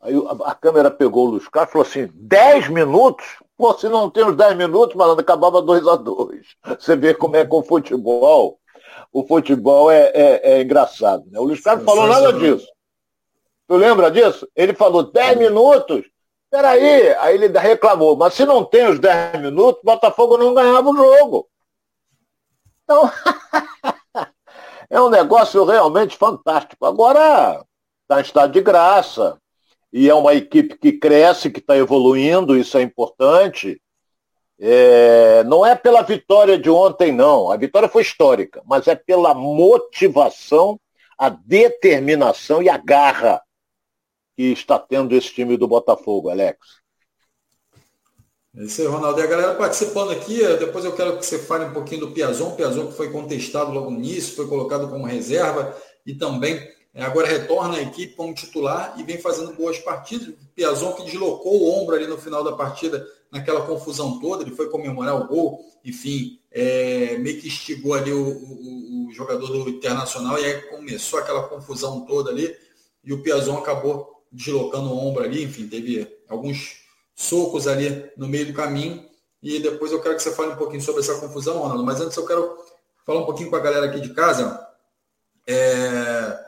Aí 0.00 0.14
a, 0.14 0.50
a 0.50 0.54
câmera 0.54 0.90
pegou 0.90 1.26
o 1.26 1.30
Luiz 1.30 1.48
Carlos 1.48 1.70
e 1.70 1.72
falou 1.72 1.86
assim: 1.86 2.10
10 2.14 2.68
minutos? 2.68 3.24
Pô, 3.56 3.72
se 3.74 3.88
não 3.88 4.10
tem 4.10 4.24
os 4.24 4.36
10 4.36 4.56
minutos, 4.56 4.96
malandro, 4.96 5.22
acabava 5.22 5.62
2 5.62 5.86
a 5.86 5.96
2 5.96 6.46
Você 6.78 6.96
vê 6.96 7.14
como 7.14 7.36
é 7.36 7.44
com 7.44 7.58
o 7.58 7.64
futebol. 7.64 8.58
O 9.12 9.26
futebol 9.26 9.90
é, 9.90 10.10
é, 10.14 10.52
é 10.52 10.62
engraçado. 10.62 11.24
Né? 11.30 11.38
O 11.38 11.44
Luiz 11.44 11.60
Carlos 11.60 11.84
falou 11.84 12.06
nada 12.06 12.32
disso. 12.32 12.66
Tu 13.66 13.76
lembra 13.76 14.10
disso? 14.10 14.48
Ele 14.54 14.74
falou 14.74 15.02
10 15.10 15.38
minutos. 15.38 16.04
Peraí, 16.50 17.12
aí 17.18 17.34
ele 17.34 17.48
reclamou, 17.58 18.16
mas 18.16 18.34
se 18.34 18.44
não 18.44 18.64
tem 18.64 18.86
os 18.86 19.00
10 19.00 19.40
minutos, 19.40 19.82
o 19.82 19.84
Botafogo 19.84 20.38
não 20.38 20.54
ganhava 20.54 20.88
o 20.88 20.96
jogo. 20.96 21.48
Então, 22.84 23.10
é 24.88 25.00
um 25.00 25.10
negócio 25.10 25.64
realmente 25.64 26.16
fantástico. 26.16 26.86
Agora, 26.86 27.64
está 28.02 28.20
em 28.20 28.22
estado 28.22 28.52
de 28.52 28.60
graça 28.60 29.38
e 29.92 30.08
é 30.08 30.14
uma 30.14 30.34
equipe 30.34 30.78
que 30.78 30.92
cresce, 30.92 31.50
que 31.50 31.58
está 31.58 31.76
evoluindo, 31.76 32.56
isso 32.56 32.78
é 32.78 32.82
importante. 32.82 33.80
É, 34.58 35.42
não 35.44 35.66
é 35.66 35.74
pela 35.74 36.02
vitória 36.02 36.56
de 36.56 36.70
ontem, 36.70 37.10
não. 37.10 37.50
A 37.50 37.56
vitória 37.56 37.88
foi 37.88 38.02
histórica, 38.02 38.62
mas 38.64 38.86
é 38.86 38.94
pela 38.94 39.34
motivação, 39.34 40.78
a 41.18 41.28
determinação 41.28 42.62
e 42.62 42.68
a 42.68 42.76
garra 42.76 43.42
que 44.36 44.52
está 44.52 44.78
tendo 44.78 45.14
esse 45.14 45.32
time 45.32 45.56
do 45.56 45.66
Botafogo, 45.66 46.28
Alex. 46.28 46.58
É 48.54 48.64
isso 48.64 48.80
aí, 48.80 48.86
Ronaldo. 48.86 49.20
E 49.20 49.22
a 49.22 49.26
galera 49.26 49.54
participando 49.54 50.10
aqui, 50.10 50.38
depois 50.58 50.84
eu 50.84 50.94
quero 50.94 51.18
que 51.18 51.26
você 51.26 51.38
fale 51.38 51.64
um 51.64 51.72
pouquinho 51.72 52.02
do 52.02 52.12
Piazon. 52.12 52.54
Piazon 52.54 52.86
que 52.86 52.94
foi 52.94 53.10
contestado 53.10 53.72
logo 53.72 53.90
início, 53.90 54.36
foi 54.36 54.46
colocado 54.46 54.88
como 54.88 55.04
reserva 55.04 55.76
e 56.06 56.14
também 56.14 56.56
é, 56.94 57.02
agora 57.02 57.26
retorna 57.26 57.76
à 57.76 57.82
equipe 57.82 58.14
como 58.14 58.32
titular 58.32 58.94
e 58.98 59.02
vem 59.02 59.18
fazendo 59.18 59.52
boas 59.52 59.78
partidas. 59.78 60.34
Piazon 60.54 60.94
que 60.94 61.04
deslocou 61.04 61.60
o 61.60 61.70
ombro 61.70 61.94
ali 61.94 62.06
no 62.06 62.16
final 62.16 62.42
da 62.42 62.52
partida, 62.52 63.06
naquela 63.30 63.66
confusão 63.66 64.18
toda, 64.18 64.42
ele 64.42 64.56
foi 64.56 64.70
comemorar 64.70 65.20
o 65.20 65.26
gol, 65.26 65.60
enfim, 65.84 66.40
é, 66.50 67.18
meio 67.18 67.38
que 67.38 67.48
instigou 67.48 67.92
ali 67.92 68.12
o, 68.12 68.26
o, 68.26 69.08
o, 69.08 69.12
jogador 69.12 69.46
do 69.46 69.68
Internacional 69.68 70.38
e 70.38 70.44
aí 70.46 70.62
começou 70.62 71.18
aquela 71.18 71.46
confusão 71.46 72.06
toda 72.06 72.30
ali 72.30 72.56
e 73.04 73.12
o 73.12 73.22
Piazon 73.22 73.58
acabou 73.58 74.15
deslocando 74.36 74.90
o 74.90 74.98
ombro 74.98 75.24
ali, 75.24 75.42
enfim, 75.42 75.66
teve 75.66 76.06
alguns 76.28 76.82
socos 77.14 77.66
ali 77.66 78.10
no 78.16 78.28
meio 78.28 78.46
do 78.46 78.52
caminho 78.52 79.08
e 79.42 79.58
depois 79.58 79.90
eu 79.90 80.00
quero 80.02 80.16
que 80.16 80.22
você 80.22 80.32
fale 80.32 80.52
um 80.52 80.56
pouquinho 80.56 80.82
sobre 80.82 81.00
essa 81.00 81.18
confusão, 81.18 81.58
Ronaldo, 81.58 81.84
mas 81.84 82.00
antes 82.00 82.16
eu 82.16 82.26
quero 82.26 82.58
falar 83.04 83.20
um 83.20 83.24
pouquinho 83.24 83.48
com 83.48 83.56
a 83.56 83.60
galera 83.60 83.86
aqui 83.86 84.00
de 84.00 84.12
casa. 84.12 84.60
É, 85.46 86.38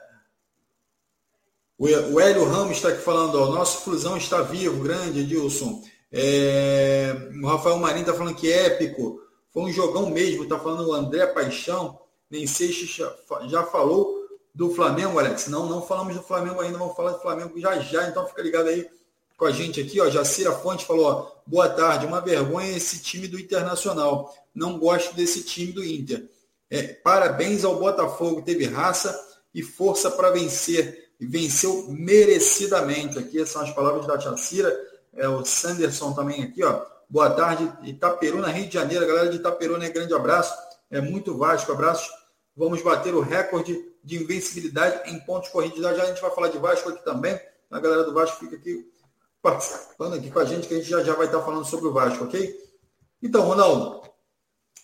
o 1.79 2.21
Hélio 2.21 2.45
Ramos 2.45 2.77
está 2.77 2.89
aqui 2.89 3.01
falando, 3.01 3.41
ó, 3.41 3.47
nosso 3.51 3.85
Flusão 3.85 4.17
está 4.17 4.43
vivo, 4.43 4.83
grande, 4.83 5.21
Edilson. 5.21 5.83
É, 6.13 7.31
o 7.41 7.47
Rafael 7.47 7.79
Marinho 7.79 8.03
está 8.03 8.13
falando 8.13 8.35
que 8.35 8.53
é 8.53 8.67
épico. 8.67 9.21
Foi 9.51 9.63
um 9.63 9.73
jogão 9.73 10.11
mesmo, 10.11 10.43
está 10.43 10.59
falando 10.59 10.89
o 10.89 10.93
André 10.93 11.27
Paixão. 11.29 11.99
Nem 12.31 12.47
sei 12.47 12.73
se 12.73 12.87
já 12.87 13.65
falou 13.65 14.18
do 14.59 14.75
Flamengo, 14.75 15.21
Alex? 15.21 15.47
Não, 15.47 15.67
não 15.67 15.81
falamos 15.81 16.17
do 16.17 16.23
Flamengo 16.25 16.61
ainda, 16.61 16.77
vamos 16.77 16.97
falar 16.97 17.13
do 17.13 17.21
Flamengo 17.21 17.61
já 17.61 17.79
já, 17.79 18.09
então 18.09 18.27
fica 18.27 18.43
ligado 18.43 18.67
aí 18.67 18.91
com 19.37 19.45
a 19.45 19.53
gente 19.53 19.81
aqui, 19.81 20.01
ó. 20.01 20.11
Jacira 20.11 20.51
Fonte 20.51 20.85
falou, 20.85 21.07
ó, 21.07 21.31
boa 21.47 21.69
tarde, 21.69 22.07
uma 22.07 22.21
vergonha 22.21 22.77
esse 22.77 22.99
time 22.99 23.29
do 23.29 23.39
Internacional. 23.39 24.35
Não 24.53 24.77
gosto 24.77 25.15
desse 25.15 25.45
time 25.45 25.71
do 25.71 25.85
Inter. 25.85 26.29
É, 26.69 26.83
parabéns 26.83 27.65
ao 27.65 27.79
Botafogo, 27.79 28.43
teve 28.43 28.65
raça 28.65 29.17
e 29.55 29.63
força 29.63 30.11
para 30.11 30.33
vencer. 30.33 31.09
E 31.21 31.27
venceu 31.27 31.87
merecidamente. 31.89 33.17
Aqui 33.17 33.47
são 33.47 33.63
as 33.63 33.71
palavras 33.71 34.09
da 34.09 34.19
Jacira. 34.19 34.77
É, 35.15 35.29
o 35.29 35.45
Sanderson 35.45 36.13
também 36.15 36.43
aqui, 36.43 36.65
ó. 36.65 36.85
Boa 37.09 37.31
tarde, 37.31 37.73
Itaperuna, 37.85 38.49
Rio 38.49 38.67
de 38.67 38.75
Janeiro. 38.75 39.07
Galera 39.07 39.29
de 39.29 39.37
Itaperuna, 39.37 39.79
né? 39.79 39.91
grande 39.91 40.13
abraço. 40.13 40.53
É 40.91 41.01
muito 41.01 41.39
Vasco, 41.39 41.71
abraços. 41.71 42.18
Vamos 42.59 42.83
bater 42.83 43.15
o 43.15 43.21
recorde 43.21 43.81
de 44.03 44.21
invencibilidade 44.21 45.09
em 45.09 45.21
pontos 45.21 45.49
corridos. 45.49 45.81
Já, 45.81 45.95
já 45.95 46.03
a 46.03 46.07
gente 46.07 46.21
vai 46.21 46.31
falar 46.33 46.49
de 46.49 46.59
Vasco 46.59 46.89
aqui 46.89 47.05
também. 47.05 47.39
A 47.71 47.79
galera 47.79 48.03
do 48.03 48.13
Vasco 48.13 48.41
fica 48.41 48.57
aqui 48.57 48.85
participando 49.41 50.15
aqui 50.15 50.29
com 50.29 50.41
a 50.41 50.45
gente, 50.45 50.67
que 50.67 50.75
a 50.75 50.79
gente 50.79 50.91
já, 50.91 51.05
já 51.05 51.15
vai 51.15 51.27
estar 51.27 51.41
falando 51.41 51.65
sobre 51.65 51.87
o 51.87 51.93
Vasco, 51.93 52.25
ok? 52.25 52.53
Então, 53.23 53.43
Ronaldo, 53.43 54.03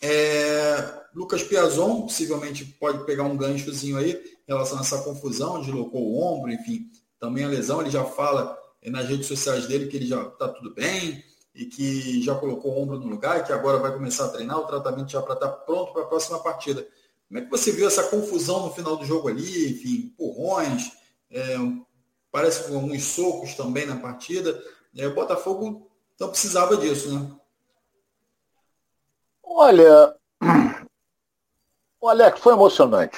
é, 0.01 1.03
Lucas 1.13 1.43
Piazon 1.43 2.03
possivelmente 2.03 2.65
pode 2.65 3.05
pegar 3.05 3.25
um 3.25 3.37
ganchozinho 3.37 3.97
aí 3.97 4.13
em 4.13 4.53
relação 4.53 4.79
a 4.79 4.83
essa 4.83 5.03
confusão, 5.03 5.61
deslocou 5.61 6.01
o 6.01 6.23
ombro, 6.23 6.53
enfim, 6.53 6.89
também 7.19 7.45
a 7.45 7.49
lesão, 7.49 7.81
ele 7.81 7.91
já 7.91 8.05
fala 8.05 8.57
nas 8.85 9.09
redes 9.09 9.27
sociais 9.27 9.67
dele 9.67 9.89
que 9.89 9.97
ele 9.97 10.07
já 10.07 10.23
está 10.23 10.47
tudo 10.47 10.73
bem 10.73 11.25
e 11.53 11.65
que 11.65 12.23
já 12.23 12.37
colocou 12.37 12.73
o 12.73 12.83
ombro 12.83 13.01
no 13.01 13.09
lugar 13.09 13.41
e 13.41 13.45
que 13.45 13.53
agora 13.53 13.79
vai 13.79 13.93
começar 13.93 14.27
a 14.27 14.29
treinar, 14.29 14.59
o 14.59 14.67
tratamento 14.67 15.11
já 15.11 15.21
para 15.21 15.35
estar 15.35 15.49
tá 15.49 15.57
pronto 15.57 15.93
para 15.93 16.03
a 16.03 16.07
próxima 16.07 16.39
partida. 16.39 16.87
Como 17.29 17.41
é 17.41 17.43
que 17.43 17.51
você 17.51 17.73
viu 17.73 17.87
essa 17.87 18.05
confusão 18.05 18.67
no 18.67 18.73
final 18.73 18.97
do 18.97 19.05
jogo 19.05 19.29
ali, 19.29 19.73
enfim, 19.73 20.07
empurrões, 20.07 20.93
é, 21.31 21.57
parece 22.31 22.69
com 22.69 22.75
alguns 22.75 23.03
socos 23.05 23.55
também 23.55 23.87
na 23.87 23.97
partida. 23.97 24.63
É, 24.97 25.07
o 25.07 25.15
Botafogo 25.15 25.91
não 26.19 26.29
precisava 26.29 26.77
disso, 26.77 27.13
né? 27.13 27.31
Olha, 29.43 30.17
o 32.01 32.09
Alex 32.09 32.41
foi 32.41 32.53
emocionante. 32.53 33.17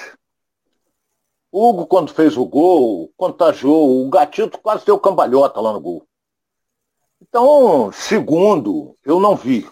O 1.51 1.71
Hugo, 1.71 1.87
quando 1.87 2.13
fez 2.13 2.37
o 2.37 2.45
gol, 2.45 3.11
contagiou. 3.17 4.05
O 4.05 4.11
Gatito 4.11 4.59
quase 4.59 4.85
deu 4.85 4.99
cambalhota 4.99 5.61
lá 5.61 5.73
no 5.73 5.81
gol. 5.81 6.07
Então, 7.21 7.91
segundo, 7.93 8.95
eu 9.05 9.19
não 9.19 9.35
vi. 9.35 9.67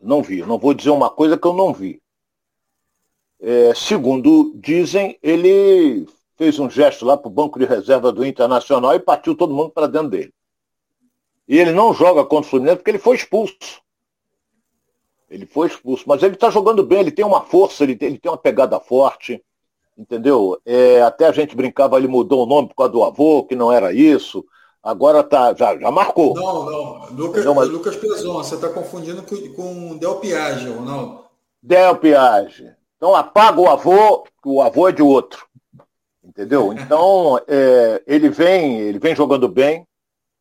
Não 0.00 0.22
vi. 0.22 0.42
Não 0.42 0.58
vou 0.58 0.72
dizer 0.72 0.90
uma 0.90 1.10
coisa 1.10 1.36
que 1.36 1.46
eu 1.46 1.52
não 1.52 1.72
vi. 1.72 2.00
É, 3.46 3.74
segundo 3.74 4.54
dizem, 4.54 5.18
ele 5.22 6.06
fez 6.34 6.58
um 6.58 6.70
gesto 6.70 7.04
lá 7.04 7.14
para 7.14 7.28
o 7.28 7.30
banco 7.30 7.58
de 7.58 7.66
reserva 7.66 8.10
do 8.10 8.24
Internacional 8.24 8.94
e 8.94 8.98
partiu 8.98 9.36
todo 9.36 9.52
mundo 9.52 9.68
para 9.68 9.86
dentro 9.86 10.08
dele. 10.08 10.32
E 11.46 11.58
ele 11.58 11.70
não 11.70 11.92
joga 11.92 12.24
contra 12.24 12.46
o 12.46 12.50
Fluminense 12.50 12.78
porque 12.78 12.90
ele 12.90 12.98
foi 12.98 13.16
expulso. 13.16 13.82
Ele 15.28 15.44
foi 15.44 15.66
expulso. 15.66 16.04
Mas 16.06 16.22
ele 16.22 16.36
está 16.36 16.48
jogando 16.48 16.82
bem, 16.82 17.00
ele 17.00 17.10
tem 17.10 17.22
uma 17.22 17.42
força, 17.42 17.84
ele 17.84 17.94
tem, 17.94 18.08
ele 18.08 18.18
tem 18.18 18.32
uma 18.32 18.38
pegada 18.38 18.80
forte. 18.80 19.44
Entendeu? 19.96 20.58
É, 20.64 21.02
até 21.02 21.26
a 21.26 21.32
gente 21.32 21.54
brincava, 21.54 21.98
ele 21.98 22.08
mudou 22.08 22.44
o 22.44 22.46
nome 22.46 22.68
por 22.68 22.76
causa 22.76 22.92
do 22.92 23.04
avô, 23.04 23.44
que 23.44 23.54
não 23.54 23.70
era 23.70 23.92
isso. 23.92 24.42
Agora 24.82 25.22
tá, 25.22 25.52
já, 25.52 25.78
já 25.78 25.90
marcou. 25.90 26.32
Não, 26.32 26.64
não. 26.64 27.14
Lucas, 27.14 27.44
não, 27.44 27.54
mas... 27.54 27.68
Lucas 27.68 27.94
Pezon, 27.94 28.32
você 28.32 28.54
está 28.54 28.70
confundindo 28.70 29.22
com, 29.22 29.36
com 29.52 29.98
Del 29.98 30.14
Piage, 30.16 30.66
Ronaldo. 30.70 31.26
Del 31.62 31.96
Piage. 31.96 32.74
Então 33.04 33.14
apaga 33.14 33.60
o 33.60 33.68
avô, 33.68 34.26
o 34.46 34.62
avô 34.62 34.88
é 34.88 34.92
de 34.92 35.02
outro. 35.02 35.46
Entendeu? 36.24 36.72
Então, 36.72 37.38
é, 37.46 38.02
ele, 38.06 38.30
vem, 38.30 38.78
ele 38.78 38.98
vem 38.98 39.14
jogando 39.14 39.46
bem 39.46 39.86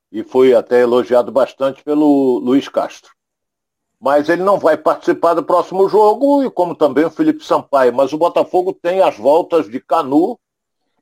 e 0.10 0.24
foi 0.24 0.54
até 0.56 0.80
elogiado 0.80 1.30
bastante 1.30 1.84
pelo 1.84 2.40
Luiz 2.40 2.70
Castro. 2.70 3.12
Mas 4.00 4.30
ele 4.30 4.44
não 4.44 4.58
vai 4.58 4.78
participar 4.78 5.34
do 5.34 5.44
próximo 5.44 5.90
jogo, 5.90 6.42
e 6.46 6.50
como 6.50 6.74
também 6.74 7.04
o 7.04 7.12
Felipe 7.12 7.44
Sampaio. 7.44 7.94
Mas 7.94 8.14
o 8.14 8.18
Botafogo 8.18 8.72
tem 8.72 9.02
as 9.02 9.18
voltas 9.18 9.70
de 9.70 9.82
Canu 9.82 10.40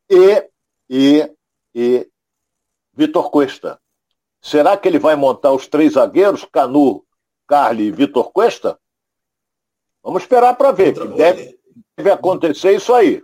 e, 0.09 0.43
e, 0.89 1.31
e 1.75 2.09
Vitor 2.91 3.29
Cuesta. 3.29 3.79
Será 4.41 4.75
que 4.75 4.87
ele 4.87 4.97
vai 4.97 5.15
montar 5.15 5.51
os 5.51 5.67
três 5.67 5.93
zagueiros, 5.93 6.43
Canu, 6.43 7.05
Carli 7.47 7.83
e 7.83 7.91
Vitor 7.91 8.31
Cuesta? 8.31 8.80
Vamos 10.03 10.23
esperar 10.23 10.55
para 10.55 10.71
ver. 10.71 10.93
Deve, 11.15 11.57
deve 11.97 12.11
acontecer 12.11 12.75
isso 12.75 12.93
aí. 12.93 13.21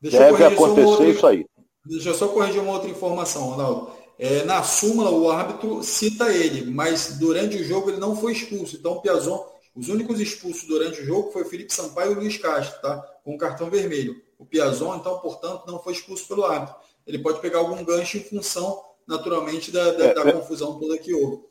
Deixa 0.00 0.18
Deve 0.18 0.44
acontecer 0.44 1.08
isso 1.08 1.26
aí. 1.26 1.46
Deixa 1.84 2.10
eu 2.10 2.14
só 2.14 2.28
corrigir 2.28 2.60
uma 2.60 2.72
outra 2.72 2.90
informação, 2.90 3.50
Ronaldo. 3.50 3.90
É, 4.18 4.44
na 4.44 4.62
súmula, 4.62 5.10
o 5.10 5.30
árbitro 5.30 5.82
cita 5.82 6.32
ele, 6.32 6.70
mas 6.70 7.18
durante 7.18 7.56
o 7.56 7.64
jogo 7.64 7.90
ele 7.90 7.98
não 7.98 8.16
foi 8.16 8.32
expulso. 8.32 8.76
Então, 8.76 8.92
o 8.92 9.00
Piazon, 9.00 9.46
os 9.74 9.88
únicos 9.88 10.20
expulsos 10.20 10.66
durante 10.66 11.00
o 11.00 11.04
jogo 11.04 11.30
foi 11.30 11.42
o 11.42 11.46
Felipe 11.46 11.72
Sampaio 11.72 12.12
e 12.12 12.14
o 12.14 12.18
Luiz 12.20 12.38
Castro, 12.38 12.80
tá? 12.80 12.96
com 13.24 13.36
cartão 13.36 13.68
vermelho. 13.68 14.16
O 14.38 14.44
Piazon, 14.44 14.96
então, 14.96 15.18
portanto, 15.18 15.64
não 15.66 15.78
foi 15.78 15.92
expulso 15.92 16.26
pelo 16.26 16.44
árbitro. 16.44 16.76
Ele 17.06 17.18
pode 17.18 17.40
pegar 17.40 17.58
algum 17.58 17.84
gancho 17.84 18.16
em 18.16 18.22
função, 18.22 18.82
naturalmente, 19.06 19.70
da, 19.70 19.92
da, 19.92 20.06
é, 20.06 20.14
da 20.14 20.28
é, 20.28 20.32
confusão 20.32 20.78
toda 20.78 20.98
que 20.98 21.12
houve. 21.14 21.42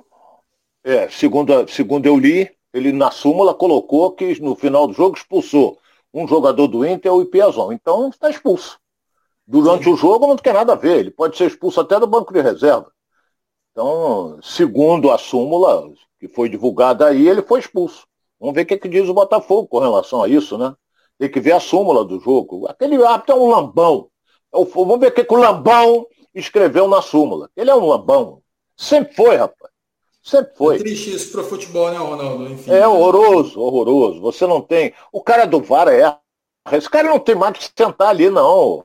É, 0.83 1.09
segundo, 1.09 1.67
segundo 1.67 2.05
eu 2.05 2.17
li, 2.17 2.54
ele 2.75 2.91
na 2.91 3.09
súmula 3.09 3.53
colocou 3.53 4.11
que 4.11 4.39
no 4.41 4.53
final 4.53 4.85
do 4.85 4.93
jogo 4.93 5.15
expulsou 5.15 5.79
um 6.13 6.27
jogador 6.27 6.67
do 6.67 6.85
Inter 6.85 7.09
é 7.09 7.15
o 7.15 7.25
Piazon. 7.25 7.71
Então 7.71 8.09
está 8.09 8.29
expulso. 8.29 8.77
Durante 9.47 9.85
Sim. 9.85 9.93
o 9.93 9.95
jogo 9.95 10.27
não 10.27 10.35
tem 10.35 10.51
nada 10.51 10.73
a 10.73 10.75
ver. 10.75 10.99
Ele 10.99 11.11
pode 11.11 11.37
ser 11.37 11.47
expulso 11.47 11.79
até 11.79 11.97
do 11.97 12.05
banco 12.05 12.33
de 12.33 12.41
reserva. 12.41 12.91
Então, 13.71 14.37
segundo 14.41 15.09
a 15.09 15.17
súmula 15.17 15.89
que 16.19 16.27
foi 16.27 16.49
divulgada 16.49 17.07
aí, 17.07 17.27
ele 17.27 17.41
foi 17.41 17.61
expulso. 17.61 18.05
Vamos 18.39 18.55
ver 18.55 18.63
o 18.63 18.65
que, 18.65 18.77
que 18.77 18.89
diz 18.89 19.07
o 19.07 19.13
Botafogo 19.13 19.67
com 19.67 19.79
relação 19.79 20.21
a 20.21 20.27
isso, 20.27 20.57
né? 20.57 20.73
Tem 21.17 21.31
que 21.31 21.39
ver 21.39 21.53
a 21.53 21.59
súmula 21.61 22.03
do 22.03 22.19
jogo. 22.19 22.67
Aquele 22.67 23.01
árbitro 23.05 23.35
é 23.35 23.39
um 23.39 23.49
lambão. 23.49 24.09
É 24.53 24.65
vamos 24.65 24.99
ver 24.99 25.07
o 25.07 25.13
que, 25.13 25.23
que 25.23 25.33
o 25.33 25.37
lambão 25.37 26.05
escreveu 26.33 26.89
na 26.89 27.01
súmula. 27.01 27.49
Ele 27.55 27.69
é 27.69 27.75
um 27.75 27.87
lambão. 27.87 28.41
Sempre 28.75 29.15
foi, 29.15 29.37
rapaz. 29.37 29.74
Sempre 30.25 30.55
foi. 30.55 30.75
É 30.77 30.79
triste 30.79 31.13
isso 31.13 31.31
para 31.31 31.41
o 31.41 31.43
futebol, 31.43 31.91
né, 31.91 31.97
Ronaldo? 31.97 32.49
Enfim, 32.49 32.71
é 32.71 32.87
horroroso, 32.87 33.61
horroroso. 33.61 34.19
Você 34.21 34.47
não 34.47 34.59
tem. 34.59 34.91
O 35.11 35.21
cara 35.21 35.45
do 35.45 35.61
VAR 35.61 35.87
é. 35.87 36.17
Esse 36.71 36.89
cara 36.89 37.07
não 37.07 37.19
tem 37.19 37.35
mais 37.35 37.55
que 37.55 37.71
sentar 37.77 38.09
ali, 38.09 38.27
não. 38.27 38.83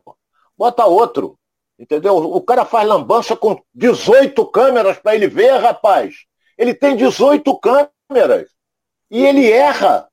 Bota 0.55 0.85
outro. 0.85 1.39
Entendeu? 1.79 2.15
O 2.15 2.43
cara 2.43 2.67
faz 2.67 2.87
lambança 2.87 3.35
com 3.35 3.59
18 3.75 4.45
câmeras 4.49 4.99
para 4.99 5.15
ele 5.15 5.29
ver, 5.29 5.57
rapaz. 5.57 6.27
Ele 6.59 6.75
tem 6.75 6.95
18 6.95 7.59
câmeras. 7.59 8.51
E 9.11 9.25
ele 9.25 9.51
erra. 9.51 10.11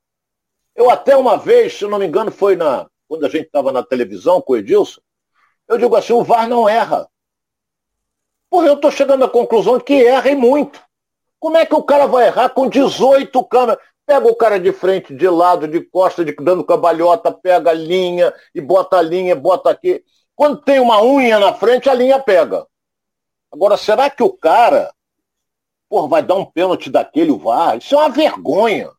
Eu 0.74 0.88
até 0.88 1.14
uma 1.14 1.36
vez, 1.36 1.74
se 1.74 1.86
não 1.86 1.98
me 1.98 2.06
engano, 2.06 2.30
foi 2.30 2.56
na 2.56 2.88
quando 3.06 3.26
a 3.26 3.28
gente 3.28 3.46
estava 3.46 3.70
na 3.70 3.82
televisão 3.82 4.40
com 4.40 4.52
o 4.54 4.56
Edilson, 4.56 5.00
eu 5.66 5.76
digo 5.76 5.94
assim, 5.96 6.12
o 6.12 6.22
VAR 6.22 6.48
não 6.48 6.68
erra. 6.68 7.08
Porque 8.50 8.68
eu 8.68 8.74
estou 8.74 8.90
chegando 8.90 9.24
à 9.24 9.28
conclusão 9.28 9.76
de 9.76 9.84
que 9.84 10.04
erra 10.04 10.30
e 10.30 10.34
muito. 10.34 10.87
Como 11.40 11.56
é 11.56 11.64
que 11.64 11.74
o 11.74 11.82
cara 11.82 12.06
vai 12.06 12.26
errar 12.26 12.48
com 12.50 12.68
18 12.68 13.44
câmeras? 13.44 13.78
Pega 14.06 14.26
o 14.26 14.34
cara 14.34 14.58
de 14.58 14.72
frente, 14.72 15.14
de 15.14 15.28
lado, 15.28 15.68
de 15.68 15.80
costa, 15.80 16.24
de, 16.24 16.34
dando 16.36 16.64
cambalhota, 16.64 17.30
pega 17.30 17.70
a 17.70 17.74
linha 17.74 18.32
e 18.54 18.60
bota 18.60 18.96
a 18.96 19.02
linha, 19.02 19.36
bota 19.36 19.70
aqui. 19.70 20.02
Quando 20.34 20.62
tem 20.62 20.80
uma 20.80 21.02
unha 21.02 21.38
na 21.38 21.52
frente, 21.52 21.88
a 21.90 21.94
linha 21.94 22.18
pega. 22.18 22.66
Agora, 23.52 23.76
será 23.76 24.08
que 24.08 24.22
o 24.22 24.32
cara 24.32 24.90
pô, 25.88 26.08
vai 26.08 26.22
dar 26.22 26.34
um 26.34 26.44
pênalti 26.44 26.90
daquele, 26.90 27.30
o 27.30 27.38
VAR? 27.38 27.78
Isso 27.78 27.94
é 27.94 27.98
uma 27.98 28.08
vergonha. 28.08 28.90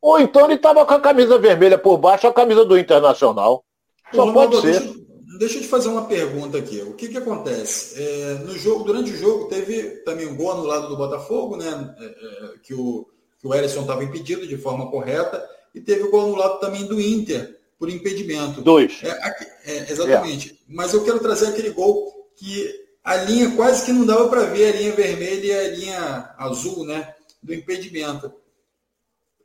Ou 0.00 0.20
então 0.20 0.44
ele 0.44 0.54
estava 0.54 0.84
com 0.86 0.94
a 0.94 1.00
camisa 1.00 1.38
vermelha 1.38 1.78
por 1.78 1.96
baixo, 1.98 2.26
a 2.26 2.32
camisa 2.32 2.64
do 2.64 2.78
Internacional. 2.78 3.64
Só 4.14 4.32
pode 4.32 4.60
ser. 4.60 4.80
Deixa, 4.80 5.05
Deixa 5.38 5.58
eu 5.58 5.62
te 5.62 5.68
fazer 5.68 5.88
uma 5.88 6.06
pergunta 6.06 6.58
aqui. 6.58 6.80
O 6.80 6.94
que, 6.94 7.08
que 7.08 7.18
acontece? 7.18 8.00
É, 8.00 8.34
no 8.44 8.56
jogo, 8.56 8.84
durante 8.84 9.12
o 9.12 9.16
jogo, 9.16 9.48
teve 9.48 9.82
também 10.04 10.26
um 10.26 10.36
gol 10.36 10.56
no 10.56 10.64
lado 10.64 10.88
do 10.88 10.96
Botafogo, 10.96 11.56
né? 11.56 11.94
É, 11.98 12.04
é, 12.04 12.58
que 12.62 12.74
o, 12.74 13.08
que 13.38 13.46
o 13.46 13.54
Erisson 13.54 13.82
estava 13.82 14.04
impedido 14.04 14.46
de 14.46 14.56
forma 14.56 14.90
correta, 14.90 15.46
e 15.74 15.80
teve 15.80 16.04
o 16.04 16.10
gol 16.10 16.28
no 16.28 16.36
lado 16.36 16.58
também 16.58 16.86
do 16.86 17.00
Inter, 17.00 17.58
por 17.78 17.90
impedimento. 17.90 18.62
Dois. 18.62 19.00
É, 19.02 19.34
é, 19.64 19.92
exatamente. 19.92 20.52
É. 20.52 20.54
Mas 20.68 20.92
eu 20.94 21.04
quero 21.04 21.20
trazer 21.20 21.48
aquele 21.48 21.70
gol 21.70 22.30
que 22.34 22.86
a 23.04 23.16
linha 23.16 23.54
quase 23.54 23.84
que 23.84 23.92
não 23.92 24.06
dava 24.06 24.28
para 24.28 24.44
ver 24.44 24.74
a 24.74 24.76
linha 24.76 24.92
vermelha 24.92 25.46
e 25.46 25.52
a 25.52 25.68
linha 25.70 26.34
azul, 26.38 26.84
né? 26.86 27.14
Do 27.42 27.54
impedimento. 27.54 28.32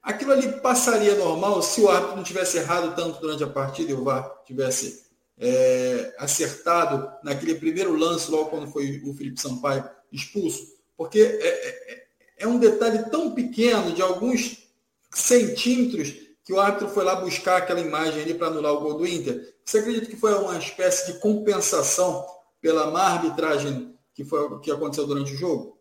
Aquilo 0.02 0.32
ali 0.32 0.52
passaria 0.62 1.14
normal 1.16 1.62
se 1.62 1.80
o 1.80 1.90
árbitro 1.90 2.16
não 2.16 2.24
tivesse 2.24 2.58
errado 2.58 2.96
tanto 2.96 3.20
durante 3.22 3.44
a 3.44 3.48
partida 3.48 3.92
e 3.92 3.94
o 3.94 4.04
VAR 4.04 4.42
tivesse 4.46 5.11
é, 5.42 6.14
acertado 6.20 7.12
naquele 7.24 7.56
primeiro 7.56 7.96
lance, 7.96 8.30
logo 8.30 8.52
quando 8.52 8.72
foi 8.72 9.02
o 9.04 9.14
Felipe 9.16 9.42
Sampaio 9.42 9.90
expulso, 10.12 10.68
porque 10.96 11.20
é, 11.20 11.48
é, 11.48 12.08
é 12.40 12.48
um 12.48 12.60
detalhe 12.60 13.10
tão 13.10 13.32
pequeno, 13.32 13.92
de 13.92 14.04
alguns 14.04 14.70
centímetros, 15.12 16.14
que 16.44 16.54
o 16.54 16.60
árbitro 16.60 16.90
foi 16.90 17.04
lá 17.04 17.16
buscar 17.16 17.58
aquela 17.58 17.80
imagem 17.80 18.22
ali 18.22 18.36
para 18.36 18.48
anular 18.48 18.74
o 18.74 18.82
gol 18.82 18.98
do 18.98 19.08
Inter. 19.08 19.56
Você 19.66 19.80
acredita 19.80 20.06
que 20.06 20.16
foi 20.16 20.34
uma 20.36 20.58
espécie 20.58 21.12
de 21.12 21.20
compensação 21.20 22.26
pela 22.60 22.92
má 22.92 23.04
arbitragem 23.04 23.98
que, 24.14 24.24
foi, 24.24 24.60
que 24.60 24.72
aconteceu 24.72 25.08
durante 25.08 25.34
o 25.34 25.38
jogo? 25.38 25.80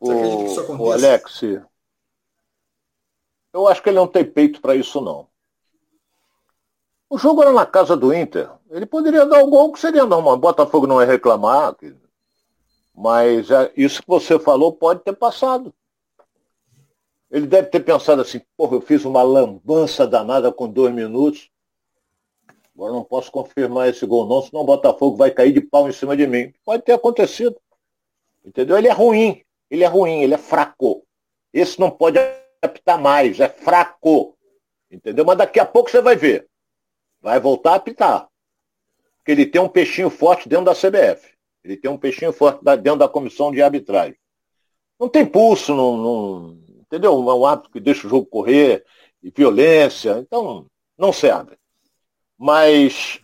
Você 0.00 0.12
o, 0.12 0.16
acredita 0.16 0.44
que 0.44 0.50
isso 0.50 0.60
aconteça? 0.60 0.88
O 0.88 0.92
Alex, 0.92 1.42
eu 3.52 3.68
acho 3.68 3.82
que 3.82 3.88
ele 3.88 3.96
não 3.96 4.06
tem 4.06 4.24
peito 4.24 4.60
para 4.60 4.74
isso, 4.74 5.00
não. 5.00 5.28
O 7.08 7.16
jogo 7.16 7.42
era 7.42 7.52
na 7.52 7.64
casa 7.64 7.96
do 7.96 8.12
Inter. 8.12 8.50
Ele 8.70 8.84
poderia 8.84 9.24
dar 9.24 9.42
o 9.42 9.48
gol 9.48 9.72
que 9.72 9.78
seria 9.78 10.04
normal. 10.04 10.36
Botafogo 10.36 10.86
não 10.86 11.00
é 11.00 11.04
reclamar. 11.04 11.76
Mas 12.94 13.50
é, 13.50 13.72
isso 13.76 14.02
que 14.02 14.08
você 14.08 14.38
falou 14.38 14.72
pode 14.72 15.00
ter 15.00 15.12
passado. 15.14 15.72
Ele 17.30 17.46
deve 17.46 17.68
ter 17.68 17.80
pensado 17.80 18.22
assim, 18.22 18.40
porra, 18.56 18.76
eu 18.76 18.80
fiz 18.80 19.04
uma 19.04 19.22
lambança 19.22 20.06
danada 20.06 20.50
com 20.52 20.68
dois 20.68 20.92
minutos. 20.94 21.50
Agora 22.74 22.92
não 22.92 23.04
posso 23.04 23.30
confirmar 23.30 23.88
esse 23.88 24.04
gol 24.04 24.26
não, 24.26 24.42
senão 24.42 24.62
o 24.62 24.66
Botafogo 24.66 25.16
vai 25.16 25.30
cair 25.30 25.52
de 25.52 25.60
pau 25.60 25.88
em 25.88 25.92
cima 25.92 26.16
de 26.16 26.26
mim. 26.26 26.52
Pode 26.64 26.82
ter 26.82 26.92
acontecido. 26.92 27.56
Entendeu? 28.44 28.76
Ele 28.76 28.88
é 28.88 28.92
ruim. 28.92 29.42
Ele 29.70 29.84
é 29.84 29.86
ruim, 29.86 30.22
ele 30.22 30.34
é 30.34 30.38
fraco. 30.38 31.04
Esse 31.52 31.80
não 31.80 31.90
pode 31.90 32.18
apitar 32.62 33.00
mais, 33.00 33.40
é 33.40 33.48
fraco. 33.48 34.36
Entendeu? 34.90 35.24
Mas 35.24 35.38
daqui 35.38 35.58
a 35.58 35.66
pouco 35.66 35.90
você 35.90 36.00
vai 36.00 36.16
ver. 36.16 36.48
Vai 37.26 37.40
voltar 37.40 37.72
a 37.72 37.74
apitar. 37.74 38.28
Porque 39.16 39.32
ele 39.32 39.46
tem 39.46 39.60
um 39.60 39.68
peixinho 39.68 40.08
forte 40.08 40.48
dentro 40.48 40.66
da 40.66 40.76
CBF. 40.76 41.34
Ele 41.64 41.76
tem 41.76 41.90
um 41.90 41.98
peixinho 41.98 42.32
forte 42.32 42.60
dentro 42.62 43.00
da 43.00 43.08
comissão 43.08 43.50
de 43.50 43.60
arbitragem. 43.60 44.16
Não 44.96 45.08
tem 45.08 45.26
pulso, 45.26 45.74
não, 45.74 45.96
não, 45.96 46.58
entendeu? 46.82 47.10
É 47.10 47.34
um 47.34 47.44
hábito 47.44 47.68
que 47.68 47.80
deixa 47.80 48.06
o 48.06 48.10
jogo 48.10 48.26
correr, 48.26 48.84
e 49.20 49.32
violência, 49.36 50.20
então 50.20 50.66
não 50.96 51.12
serve. 51.12 51.58
Mas 52.38 53.20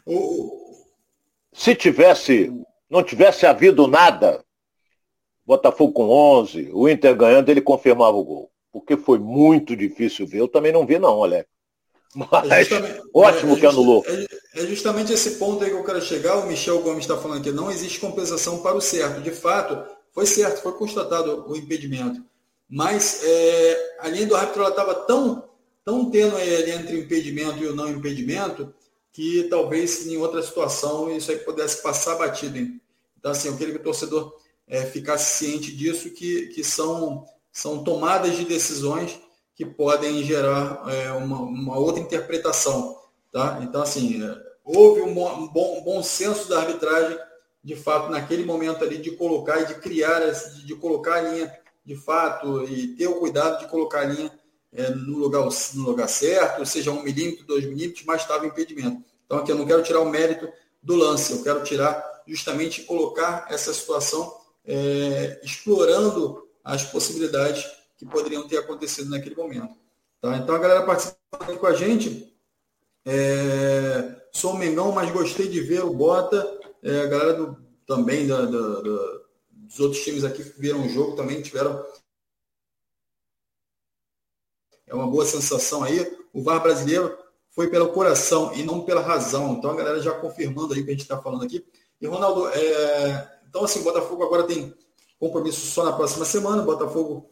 se 1.52 1.76
tivesse, 1.76 2.52
não 2.90 3.04
tivesse 3.04 3.46
havido 3.46 3.86
nada, 3.86 4.44
Botafogo 5.46 5.92
com 5.92 6.08
11, 6.08 6.70
o 6.72 6.88
Inter 6.88 7.14
ganhando, 7.14 7.48
ele 7.50 7.60
confirmava 7.60 8.16
o 8.16 8.24
gol. 8.24 8.50
Porque 8.72 8.96
foi 8.96 9.20
muito 9.20 9.76
difícil 9.76 10.26
ver. 10.26 10.40
Eu 10.40 10.48
também 10.48 10.72
não 10.72 10.84
vi 10.84 10.98
não, 10.98 11.22
Alex. 11.22 11.51
Mas 12.14 12.70
é 12.70 13.00
ótimo 13.14 13.56
é, 13.56 13.60
que 13.60 13.66
anulou. 13.66 14.04
É, 14.06 14.26
é, 14.62 14.66
justamente 14.66 15.12
esse 15.12 15.32
ponto 15.32 15.64
aí 15.64 15.70
que 15.70 15.76
eu 15.76 15.84
quero 15.84 16.02
chegar. 16.02 16.36
O 16.36 16.46
Michel 16.46 16.82
Gomes 16.82 17.04
está 17.04 17.16
falando 17.16 17.40
aqui. 17.40 17.50
Não 17.50 17.70
existe 17.70 18.00
compensação 18.00 18.58
para 18.58 18.76
o 18.76 18.80
certo. 18.80 19.22
De 19.22 19.30
fato, 19.30 19.82
foi 20.12 20.26
certo, 20.26 20.62
foi 20.62 20.72
constatado 20.72 21.44
o 21.48 21.56
impedimento. 21.56 22.22
Mas 22.68 23.22
é, 23.24 23.96
a 24.00 24.08
linha 24.08 24.26
do 24.26 24.36
árbitro 24.36 24.66
estava 24.68 24.94
tão, 24.94 25.48
tão 25.84 26.10
tênue 26.10 26.40
ali 26.40 26.70
entre 26.70 26.96
o 26.96 27.00
impedimento 27.00 27.58
e 27.58 27.66
o 27.66 27.74
não 27.74 27.88
impedimento 27.88 28.72
que 29.12 29.44
talvez 29.44 30.06
em 30.06 30.16
outra 30.16 30.42
situação 30.42 31.14
isso 31.14 31.30
aí 31.30 31.38
pudesse 31.38 31.82
passar 31.82 32.16
batido. 32.16 32.56
Hein? 32.56 32.80
Então, 33.18 33.32
assim, 33.32 33.48
eu 33.48 33.56
queria 33.56 33.74
que 33.74 33.80
o 33.80 33.84
torcedor 33.84 34.34
é, 34.66 34.86
ficasse 34.86 35.38
ciente 35.38 35.70
disso, 35.74 36.10
que, 36.10 36.46
que 36.48 36.64
são, 36.64 37.26
são 37.52 37.84
tomadas 37.84 38.36
de 38.36 38.44
decisões 38.44 39.20
que 39.54 39.64
podem 39.64 40.22
gerar 40.22 40.82
é, 40.88 41.12
uma, 41.12 41.40
uma, 41.40 41.78
outra 41.78 42.00
interpretação. 42.00 42.98
Tá? 43.30 43.60
Então, 43.62 43.82
assim, 43.82 44.22
é, 44.22 44.36
houve 44.64 45.02
um 45.02 45.14
bom, 45.14 45.78
um 45.78 45.82
bom, 45.82 46.02
senso 46.02 46.48
da 46.48 46.60
arbitragem, 46.60 47.18
de 47.62 47.76
fato, 47.76 48.10
naquele 48.10 48.44
momento 48.44 48.82
ali, 48.82 48.98
de 48.98 49.12
colocar 49.12 49.60
e 49.60 49.66
de 49.66 49.74
criar, 49.76 50.20
de, 50.20 50.66
de 50.66 50.74
colocar 50.74 51.14
a 51.14 51.20
linha 51.20 51.52
de 51.84 51.96
fato 51.96 52.64
e 52.64 52.88
ter 52.96 53.08
o 53.08 53.16
cuidado 53.16 53.58
de 53.60 53.68
colocar 53.68 54.00
a 54.00 54.04
linha 54.04 54.32
é, 54.72 54.90
no, 54.90 55.18
lugar, 55.18 55.46
no 55.74 55.82
lugar 55.82 56.08
certo, 56.08 56.64
seja 56.64 56.90
um 56.90 57.02
milímetro, 57.02 57.44
dois 57.44 57.64
milímetros, 57.64 58.04
mas 58.06 58.22
estava 58.22 58.46
impedimento. 58.46 59.02
Então, 59.26 59.38
aqui 59.38 59.52
eu 59.52 59.56
não 59.56 59.66
quero 59.66 59.82
tirar 59.82 60.00
o 60.00 60.08
mérito 60.08 60.48
do 60.82 60.96
lance, 60.96 61.32
eu 61.32 61.42
quero 61.42 61.62
tirar 61.62 62.22
justamente 62.26 62.82
colocar 62.82 63.46
essa 63.50 63.72
situação 63.72 64.34
é, 64.64 65.40
explorando 65.42 66.48
as 66.64 66.84
possibilidades 66.84 67.64
que 68.02 68.06
poderiam 68.06 68.48
ter 68.48 68.58
acontecido 68.58 69.10
naquele 69.10 69.36
momento. 69.36 69.76
Tá? 70.20 70.36
Então, 70.36 70.54
a 70.54 70.58
galera 70.58 70.84
participando 70.84 71.58
com 71.58 71.66
a 71.66 71.72
gente, 71.72 72.36
é, 73.06 74.26
sou 74.32 74.56
Mengão, 74.56 74.90
mas 74.90 75.12
gostei 75.12 75.48
de 75.48 75.60
ver 75.60 75.84
o 75.84 75.94
Bota, 75.94 76.60
é, 76.82 77.02
a 77.02 77.06
galera 77.06 77.34
do, 77.34 77.56
também 77.86 78.26
da, 78.26 78.44
da, 78.44 78.80
da, 78.80 79.20
dos 79.50 79.78
outros 79.78 80.02
times 80.02 80.24
aqui 80.24 80.42
que 80.42 80.60
viram 80.60 80.84
o 80.84 80.88
jogo 80.88 81.14
também 81.14 81.40
tiveram 81.40 81.84
é 84.88 84.94
uma 84.94 85.06
boa 85.06 85.24
sensação 85.24 85.84
aí. 85.84 86.18
O 86.34 86.42
VAR 86.42 86.60
brasileiro 86.60 87.16
foi 87.50 87.70
pelo 87.70 87.92
coração 87.92 88.52
e 88.54 88.62
não 88.62 88.84
pela 88.84 89.00
razão. 89.00 89.54
Então 89.54 89.70
a 89.70 89.76
galera 89.76 90.02
já 90.02 90.12
confirmando 90.12 90.74
aí 90.74 90.80
o 90.80 90.84
que 90.84 90.90
a 90.90 90.92
gente 90.92 91.02
está 91.02 91.22
falando 91.22 91.44
aqui. 91.44 91.64
E 92.00 92.06
Ronaldo, 92.06 92.48
é, 92.48 93.38
então, 93.48 93.64
assim, 93.64 93.82
Botafogo 93.82 94.24
agora 94.24 94.42
tem 94.42 94.74
compromisso 95.18 95.60
só 95.66 95.84
na 95.84 95.92
próxima 95.92 96.24
semana. 96.24 96.62
Botafogo 96.62 97.30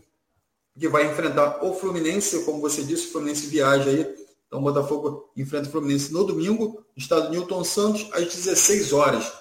que 0.79 0.89
vai 0.89 1.07
enfrentar 1.11 1.65
o 1.65 1.75
Fluminense, 1.75 2.45
como 2.45 2.61
você 2.61 2.83
disse, 2.83 3.09
o 3.09 3.13
Fluminense 3.13 3.47
viaja 3.47 3.91
aí. 3.91 4.21
Então, 4.47 4.59
o 4.59 4.63
Botafogo 4.63 5.31
enfrenta 5.37 5.69
o 5.69 5.73
Fluminense 5.73 6.13
no 6.13 6.25
domingo, 6.25 6.85
estado 6.97 7.31
Newton 7.31 7.63
Santos, 7.63 8.09
às 8.13 8.35
16 8.35 8.93
horas. 8.93 9.33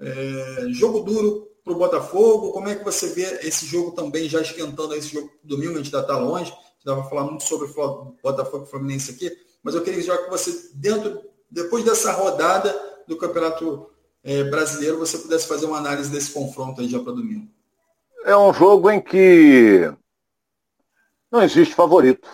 É, 0.00 0.66
jogo 0.70 1.00
duro 1.00 1.48
para 1.64 1.72
o 1.72 1.76
Botafogo. 1.76 2.52
Como 2.52 2.68
é 2.68 2.74
que 2.74 2.84
você 2.84 3.08
vê 3.08 3.46
esse 3.46 3.64
jogo 3.66 3.92
também 3.92 4.28
já 4.28 4.40
esquentando 4.40 4.94
esse 4.94 5.08
jogo 5.08 5.30
domingo? 5.42 5.74
A 5.74 5.76
gente 5.76 5.94
ainda 5.94 6.00
está 6.00 6.18
longe. 6.18 6.50
A 6.50 6.54
gente 6.54 6.88
ainda 6.88 7.00
vai 7.00 7.08
falar 7.08 7.24
muito 7.24 7.44
sobre 7.44 7.68
o 7.68 8.16
Botafogo 8.22 8.64
e 8.66 8.70
Fluminense 8.70 9.12
aqui. 9.12 9.30
Mas 9.62 9.74
eu 9.74 9.82
queria 9.82 10.02
já 10.02 10.18
que 10.18 10.28
você, 10.28 10.70
dentro, 10.74 11.22
depois 11.50 11.84
dessa 11.84 12.12
rodada 12.12 12.74
do 13.06 13.16
Campeonato 13.16 13.88
é, 14.24 14.44
brasileiro, 14.44 14.98
você 14.98 15.18
pudesse 15.18 15.46
fazer 15.46 15.66
uma 15.66 15.78
análise 15.78 16.10
desse 16.10 16.30
confronto 16.30 16.80
aí 16.80 16.88
já 16.88 16.98
para 16.98 17.12
domingo. 17.12 17.48
É 18.24 18.36
um 18.36 18.52
jogo 18.52 18.90
em 18.90 19.00
que 19.00 19.92
não 21.32 21.42
existe 21.42 21.74
favorito. 21.74 22.28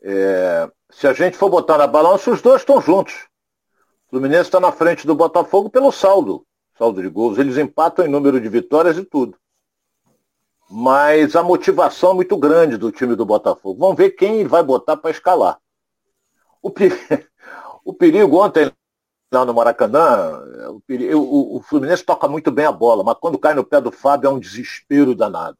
É, 0.00 0.70
se 0.90 1.08
a 1.08 1.12
gente 1.12 1.36
for 1.36 1.50
botar 1.50 1.76
na 1.76 1.88
balança, 1.88 2.30
os 2.30 2.40
dois 2.40 2.62
estão 2.62 2.80
juntos. 2.80 3.26
O 4.06 4.10
Fluminense 4.10 4.42
está 4.42 4.60
na 4.60 4.70
frente 4.70 5.04
do 5.04 5.14
Botafogo 5.14 5.68
pelo 5.68 5.90
saldo, 5.90 6.46
saldo 6.78 7.02
de 7.02 7.08
gols. 7.08 7.36
Eles 7.36 7.58
empatam 7.58 8.06
em 8.06 8.08
número 8.08 8.40
de 8.40 8.48
vitórias 8.48 8.96
e 8.96 9.04
tudo. 9.04 9.36
Mas 10.70 11.34
a 11.34 11.42
motivação 11.42 12.12
é 12.12 12.14
muito 12.14 12.36
grande 12.36 12.76
do 12.76 12.92
time 12.92 13.16
do 13.16 13.26
Botafogo. 13.26 13.80
Vamos 13.80 13.96
ver 13.96 14.10
quem 14.10 14.46
vai 14.46 14.62
botar 14.62 14.96
para 14.96 15.10
escalar. 15.10 15.58
O, 16.62 16.70
perigo, 16.70 16.96
o 17.84 17.92
perigo 17.92 18.40
ontem 18.40 18.70
lá 19.32 19.44
no 19.44 19.52
Maracanã, 19.52 20.40
o, 20.70 21.18
o, 21.18 21.56
o, 21.56 21.60
Fluminense 21.62 22.04
toca 22.04 22.28
muito 22.28 22.52
bem 22.52 22.66
a 22.66 22.72
bola, 22.72 23.02
mas 23.02 23.16
quando 23.18 23.38
cai 23.38 23.52
no 23.52 23.64
pé 23.64 23.80
do 23.80 23.90
Fábio 23.90 24.28
é 24.28 24.30
um 24.30 24.38
desespero 24.38 25.12
danado. 25.12 25.58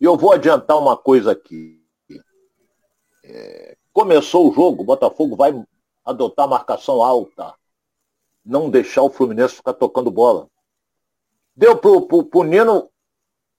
E 0.00 0.04
eu 0.04 0.16
vou 0.16 0.32
adiantar 0.32 0.78
uma 0.78 0.96
coisa 0.96 1.32
aqui. 1.32 1.82
É, 3.24 3.76
começou 3.92 4.48
o 4.48 4.54
jogo, 4.54 4.82
o 4.82 4.86
Botafogo 4.86 5.36
vai 5.36 5.52
adotar 6.04 6.48
marcação 6.48 7.02
alta. 7.02 7.54
Não 8.44 8.70
deixar 8.70 9.02
o 9.02 9.10
Fluminense 9.10 9.56
ficar 9.56 9.74
tocando 9.74 10.10
bola. 10.10 10.48
Deu 11.54 11.76
pro, 11.76 12.06
pro, 12.06 12.24
pro 12.24 12.42
Nino 12.42 12.90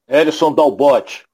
Ellison 0.08 0.54
dar 0.54 0.64
o 0.64 0.72
bote. 0.72 1.28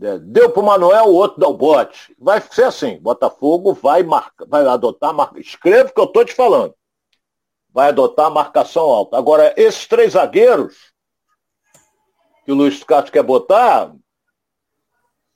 É, 0.00 0.18
deu 0.18 0.50
pro 0.50 0.62
Manuel, 0.62 1.06
o 1.06 1.14
outro 1.14 1.40
dá 1.40 1.48
o 1.48 1.56
bote. 1.56 2.14
Vai 2.18 2.40
ser 2.40 2.64
assim, 2.64 2.98
Botafogo 2.98 3.74
vai, 3.74 4.02
marca, 4.02 4.44
vai 4.46 4.66
adotar, 4.66 5.14
marca, 5.14 5.38
escreva 5.38 5.90
o 5.90 5.94
que 5.94 6.00
eu 6.00 6.04
estou 6.04 6.24
te 6.24 6.34
falando 6.34 6.74
vai 7.76 7.88
adotar 7.88 8.30
marcação 8.30 8.84
alta. 8.84 9.18
Agora, 9.18 9.52
esses 9.54 9.86
três 9.86 10.14
zagueiros 10.14 10.94
que 12.42 12.50
o 12.50 12.54
Luiz 12.54 12.82
Castro 12.82 13.12
quer 13.12 13.22
botar, 13.22 13.94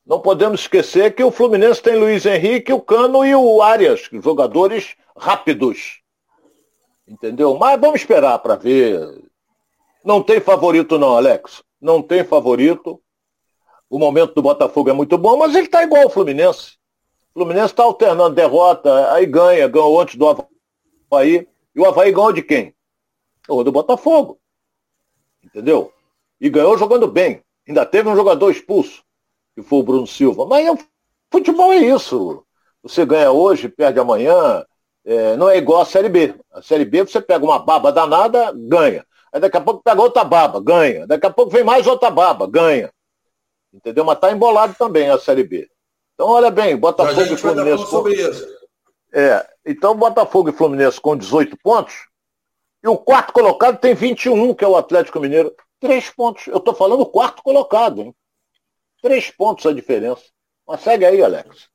não 0.07 0.21
podemos 0.21 0.61
esquecer 0.63 1.15
que 1.15 1.23
o 1.23 1.31
Fluminense 1.31 1.83
tem 1.83 1.97
Luiz 1.97 2.27
Henrique, 2.27 2.73
o 2.73 2.81
Cano 2.81 3.25
e 3.25 3.35
o 3.35 3.63
Arias, 3.63 4.09
jogadores 4.23 4.97
rápidos. 5.17 6.01
Entendeu? 7.07 7.57
Mas 7.57 7.81
vamos 7.81 8.01
esperar 8.01 8.39
para 8.39 8.57
ver. 8.57 9.23
Não 10.05 10.23
tem 10.23 10.41
favorito 10.41 10.99
não, 10.99 11.17
Alex. 11.17 11.63
Não 11.81 12.03
tem 12.03 12.25
favorito. 12.25 13.01
O 13.89 13.99
momento 13.99 14.35
do 14.35 14.43
Botafogo 14.43 14.91
é 14.91 14.93
muito 14.93 15.19
bom, 15.19 15.37
mas 15.37 15.55
ele 15.55 15.67
está 15.67 15.83
igual 15.83 16.05
ao 16.05 16.11
Fluminense. 16.11 16.79
O 17.31 17.41
Fluminense 17.41 17.73
está 17.73 17.83
alternando 17.83 18.35
derrota, 18.35 19.13
aí 19.13 19.27
ganha, 19.27 19.67
ganhou 19.69 20.01
antes 20.01 20.15
do 20.15 20.29
Havaí. 20.29 21.49
E 21.75 21.81
o 21.81 21.85
Havaí 21.85 22.13
ganhou 22.13 22.33
de 22.33 22.43
quem? 22.43 22.75
O 23.49 23.65
do 23.65 23.73
Botafogo. 23.73 24.39
Entendeu? 25.43 25.93
E 26.41 26.49
ganhou 26.49 26.79
jogando 26.79 27.09
bem. 27.09 27.43
Ainda 27.67 27.85
teve 27.85 28.09
um 28.09 28.17
jogador 28.17 28.51
expulso, 28.51 29.03
que 29.55 29.63
foi 29.63 29.79
o 29.79 29.83
Bruno 29.83 30.07
Silva. 30.07 30.47
Mas 30.47 30.67
é, 30.67 30.85
futebol 31.31 31.73
é 31.73 31.79
isso. 31.79 32.45
Você 32.83 33.05
ganha 33.05 33.31
hoje, 33.31 33.69
perde 33.69 33.99
amanhã. 33.99 34.65
É, 35.05 35.37
não 35.37 35.49
é 35.49 35.57
igual 35.59 35.83
a 35.83 35.87
Série 35.87 36.09
B. 36.09 36.35
A 36.53 36.63
Série 36.63 36.85
B 36.85 37.05
você 37.05 37.21
pega 37.21 37.45
uma 37.45 37.59
baba 37.59 37.91
danada, 37.91 38.53
ganha. 38.55 39.05
Aí 39.33 39.41
daqui 39.41 39.57
a 39.57 39.61
pouco 39.61 39.83
pega 39.83 40.01
outra 40.01 40.25
baba, 40.25 40.61
ganha. 40.61 41.07
Daqui 41.07 41.27
a 41.27 41.31
pouco 41.31 41.51
vem 41.51 41.65
mais 41.65 41.87
outra 41.87 42.11
baba, 42.11 42.47
ganha. 42.47 42.91
Entendeu? 43.73 44.05
Mas 44.05 44.19
tá 44.19 44.33
embolado 44.33 44.75
também 44.79 45.09
a 45.09 45.19
Série 45.19 45.45
B. 45.45 45.69
Então 46.15 46.29
olha 46.29 46.51
bem, 46.51 46.77
Botafogo 46.77 47.33
e 47.33 47.37
Fluminense. 47.37 47.85
Isso. 47.85 48.61
É, 49.13 49.47
então 49.65 49.97
Botafogo 49.97 50.51
e 50.51 50.53
Fluminense 50.53 51.01
com 51.01 51.17
18 51.17 51.57
pontos. 51.63 51.95
E 52.83 52.89
o 52.89 52.97
quarto 52.97 53.33
colocado 53.33 53.79
tem 53.79 53.95
21, 53.95 54.55
que 54.55 54.65
é 54.65 54.69
o 54.69 54.77
Atlético 54.77 55.21
Mineiro. 55.21 55.55
Três 55.79 56.11
pontos. 56.11 56.47
Eu 56.47 56.59
estou 56.59 56.75
falando 56.75 57.03
o 57.03 57.07
quarto 57.07 57.43
colocado, 57.43 58.01
hein? 58.01 58.15
Três 59.03 59.31
pontos 59.31 59.67
a 59.67 59.73
diferença. 59.73 60.23
Mas 60.67 60.83
segue 60.83 61.05
aí, 61.05 61.23
Alex. 61.23 61.69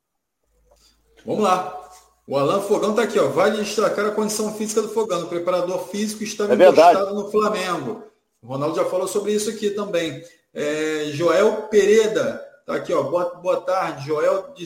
Vamos 1.25 1.43
lá. 1.43 1.81
O 2.27 2.37
Alan 2.37 2.61
Fogão 2.61 2.91
está 2.91 3.03
aqui, 3.03 3.19
ó. 3.19 3.27
Vale 3.27 3.63
destacar 3.63 4.05
a 4.07 4.11
condição 4.11 4.53
física 4.55 4.81
do 4.81 4.89
Fogão. 4.89 5.23
O 5.23 5.27
preparador 5.27 5.87
físico 5.89 6.23
estava 6.23 6.53
é 6.53 6.55
encostado 6.55 7.13
no 7.13 7.29
Flamengo. 7.29 8.03
O 8.41 8.47
Ronaldo 8.47 8.75
já 8.75 8.85
falou 8.85 9.07
sobre 9.07 9.33
isso 9.33 9.49
aqui 9.49 9.71
também. 9.71 10.23
É, 10.53 11.05
Joel 11.11 11.63
Pereda 11.63 12.43
está 12.61 12.75
aqui, 12.75 12.93
ó. 12.93 13.03
Boa, 13.03 13.35
boa 13.35 13.61
tarde, 13.61 14.07
Joel 14.07 14.53
de 14.55 14.65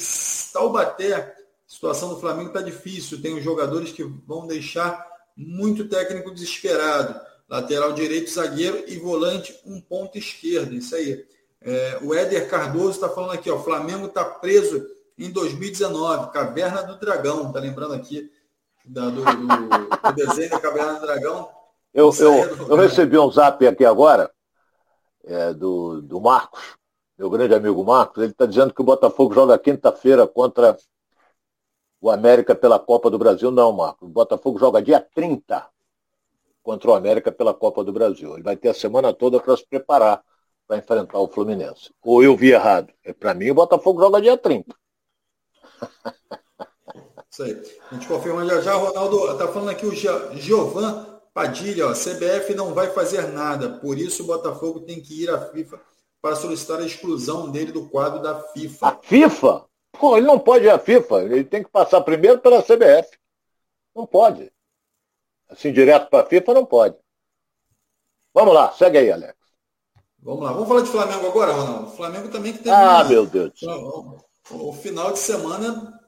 Taubaté. 0.54 1.14
A 1.16 1.34
situação 1.68 2.10
do 2.10 2.20
Flamengo 2.20 2.50
está 2.50 2.62
difícil. 2.62 3.22
Tem 3.22 3.36
os 3.36 3.44
jogadores 3.44 3.92
que 3.92 4.04
vão 4.04 4.48
deixar 4.48 5.06
muito 5.36 5.88
técnico 5.88 6.32
desesperado. 6.32 7.20
Lateral 7.50 7.92
direito, 7.94 8.30
zagueiro 8.30 8.84
e 8.88 8.98
volante, 8.98 9.58
um 9.66 9.82
ponto 9.82 10.18
esquerdo. 10.18 10.76
Isso 10.76 10.96
aí. 10.96 11.26
É, 11.62 12.00
o 12.02 12.14
Éder 12.14 12.50
Cardoso 12.50 12.92
está 12.92 13.10
falando 13.10 13.34
aqui, 13.34 13.50
ó. 13.50 13.60
Flamengo 13.60 14.08
está 14.08 14.24
preso 14.24 14.86
em 15.18 15.30
2019, 15.30 16.32
Caverna 16.32 16.84
do 16.84 16.98
Dragão, 16.98 17.52
tá 17.52 17.60
lembrando 17.60 17.94
aqui 17.94 18.32
da, 18.86 19.10
do, 19.10 19.24
do, 19.24 19.48
do, 19.48 20.16
desenho 20.16 20.50
da 20.50 20.60
Caverna 20.60 20.94
do 20.94 21.02
Dragão? 21.02 21.50
Eu, 21.94 22.12
eu, 22.20 22.68
eu 22.68 22.76
recebi 22.78 23.18
um 23.18 23.30
zap 23.30 23.66
aqui 23.68 23.84
agora 23.84 24.32
é, 25.26 25.54
do, 25.54 26.02
do 26.02 26.22
Marcos, 26.22 26.62
meu 27.18 27.30
grande 27.30 27.54
amigo 27.54 27.84
Marcos, 27.84 28.24
ele 28.24 28.32
está 28.32 28.46
dizendo 28.46 28.74
que 28.74 28.82
o 28.82 28.86
Botafogo 28.86 29.34
joga 29.34 29.60
quinta-feira 29.60 30.26
contra 30.26 30.78
o 32.00 32.10
América 32.10 32.56
pela 32.56 32.80
Copa 32.80 33.10
do 33.10 33.20
Brasil. 33.20 33.52
Não, 33.52 33.74
Marcos, 33.74 34.08
o 34.08 34.12
Botafogo 34.12 34.58
joga 34.58 34.82
dia 34.82 35.06
30 35.14 35.68
contra 36.64 36.92
o 36.92 36.96
América 36.96 37.30
pela 37.30 37.54
Copa 37.54 37.84
do 37.84 37.92
Brasil. 37.92 38.34
Ele 38.36 38.44
vai 38.44 38.56
ter 38.56 38.70
a 38.70 38.74
semana 38.74 39.14
toda 39.14 39.38
para 39.38 39.58
se 39.58 39.68
preparar 39.68 40.24
para 40.70 40.78
enfrentar 40.78 41.18
o 41.18 41.28
Fluminense. 41.28 41.92
Ou 42.04 42.24
eu 42.24 42.38
vi 42.38 42.52
errado. 42.52 42.94
É, 43.04 43.12
para 43.12 43.34
mim, 43.34 43.50
o 43.50 43.56
Botafogo 43.56 44.00
joga 44.00 44.22
dia 44.22 44.38
30. 44.38 44.76
Isso 47.32 47.44
aí. 47.44 47.60
A 47.90 47.96
gente 47.96 48.08
confirma 48.08 48.46
já 48.46 48.62
já. 48.62 48.76
Ronaldo, 48.76 49.32
está 49.32 49.48
falando 49.48 49.70
aqui 49.70 49.88
o 49.88 49.92
Giovan 49.92 51.20
Padilha, 51.34 51.88
ó, 51.88 51.94
CBF 51.94 52.54
não 52.54 52.74
vai 52.74 52.92
fazer 52.92 53.28
nada, 53.30 53.70
por 53.80 53.98
isso 53.98 54.24
o 54.24 54.26
Botafogo 54.26 54.82
tem 54.82 55.00
que 55.00 55.24
ir 55.24 55.30
à 55.30 55.40
FIFA 55.40 55.80
para 56.22 56.36
solicitar 56.36 56.80
a 56.80 56.86
exclusão 56.86 57.50
dele 57.50 57.72
do 57.72 57.88
quadro 57.88 58.22
da 58.22 58.42
FIFA. 58.42 58.88
A 58.88 58.96
FIFA? 58.98 59.66
Pô, 59.94 60.18
ele 60.18 60.26
não 60.26 60.38
pode 60.38 60.66
ir 60.66 60.70
à 60.70 60.78
FIFA, 60.78 61.22
ele 61.22 61.44
tem 61.46 61.64
que 61.64 61.70
passar 61.70 62.02
primeiro 62.02 62.40
pela 62.40 62.62
CBF. 62.62 63.18
Não 63.96 64.06
pode. 64.06 64.52
Assim, 65.48 65.72
direto 65.72 66.10
para 66.10 66.26
a 66.26 66.28
FIFA, 66.28 66.54
não 66.54 66.66
pode. 66.66 66.98
Vamos 68.34 68.54
lá, 68.54 68.72
segue 68.74 68.98
aí, 68.98 69.12
Alex. 69.12 69.39
Vamos 70.22 70.44
lá, 70.44 70.52
vamos 70.52 70.68
falar 70.68 70.82
de 70.82 70.90
Flamengo 70.90 71.28
agora, 71.28 71.54
Ronaldo. 71.54 71.92
Flamengo 71.92 72.28
também 72.30 72.54
que 72.54 72.64
tem. 72.64 72.72
Ah, 72.72 73.04
meu 73.04 73.26
Deus 73.26 73.60
o 74.52 74.74
final 74.74 75.12
de 75.14 75.20
semana 75.20 76.00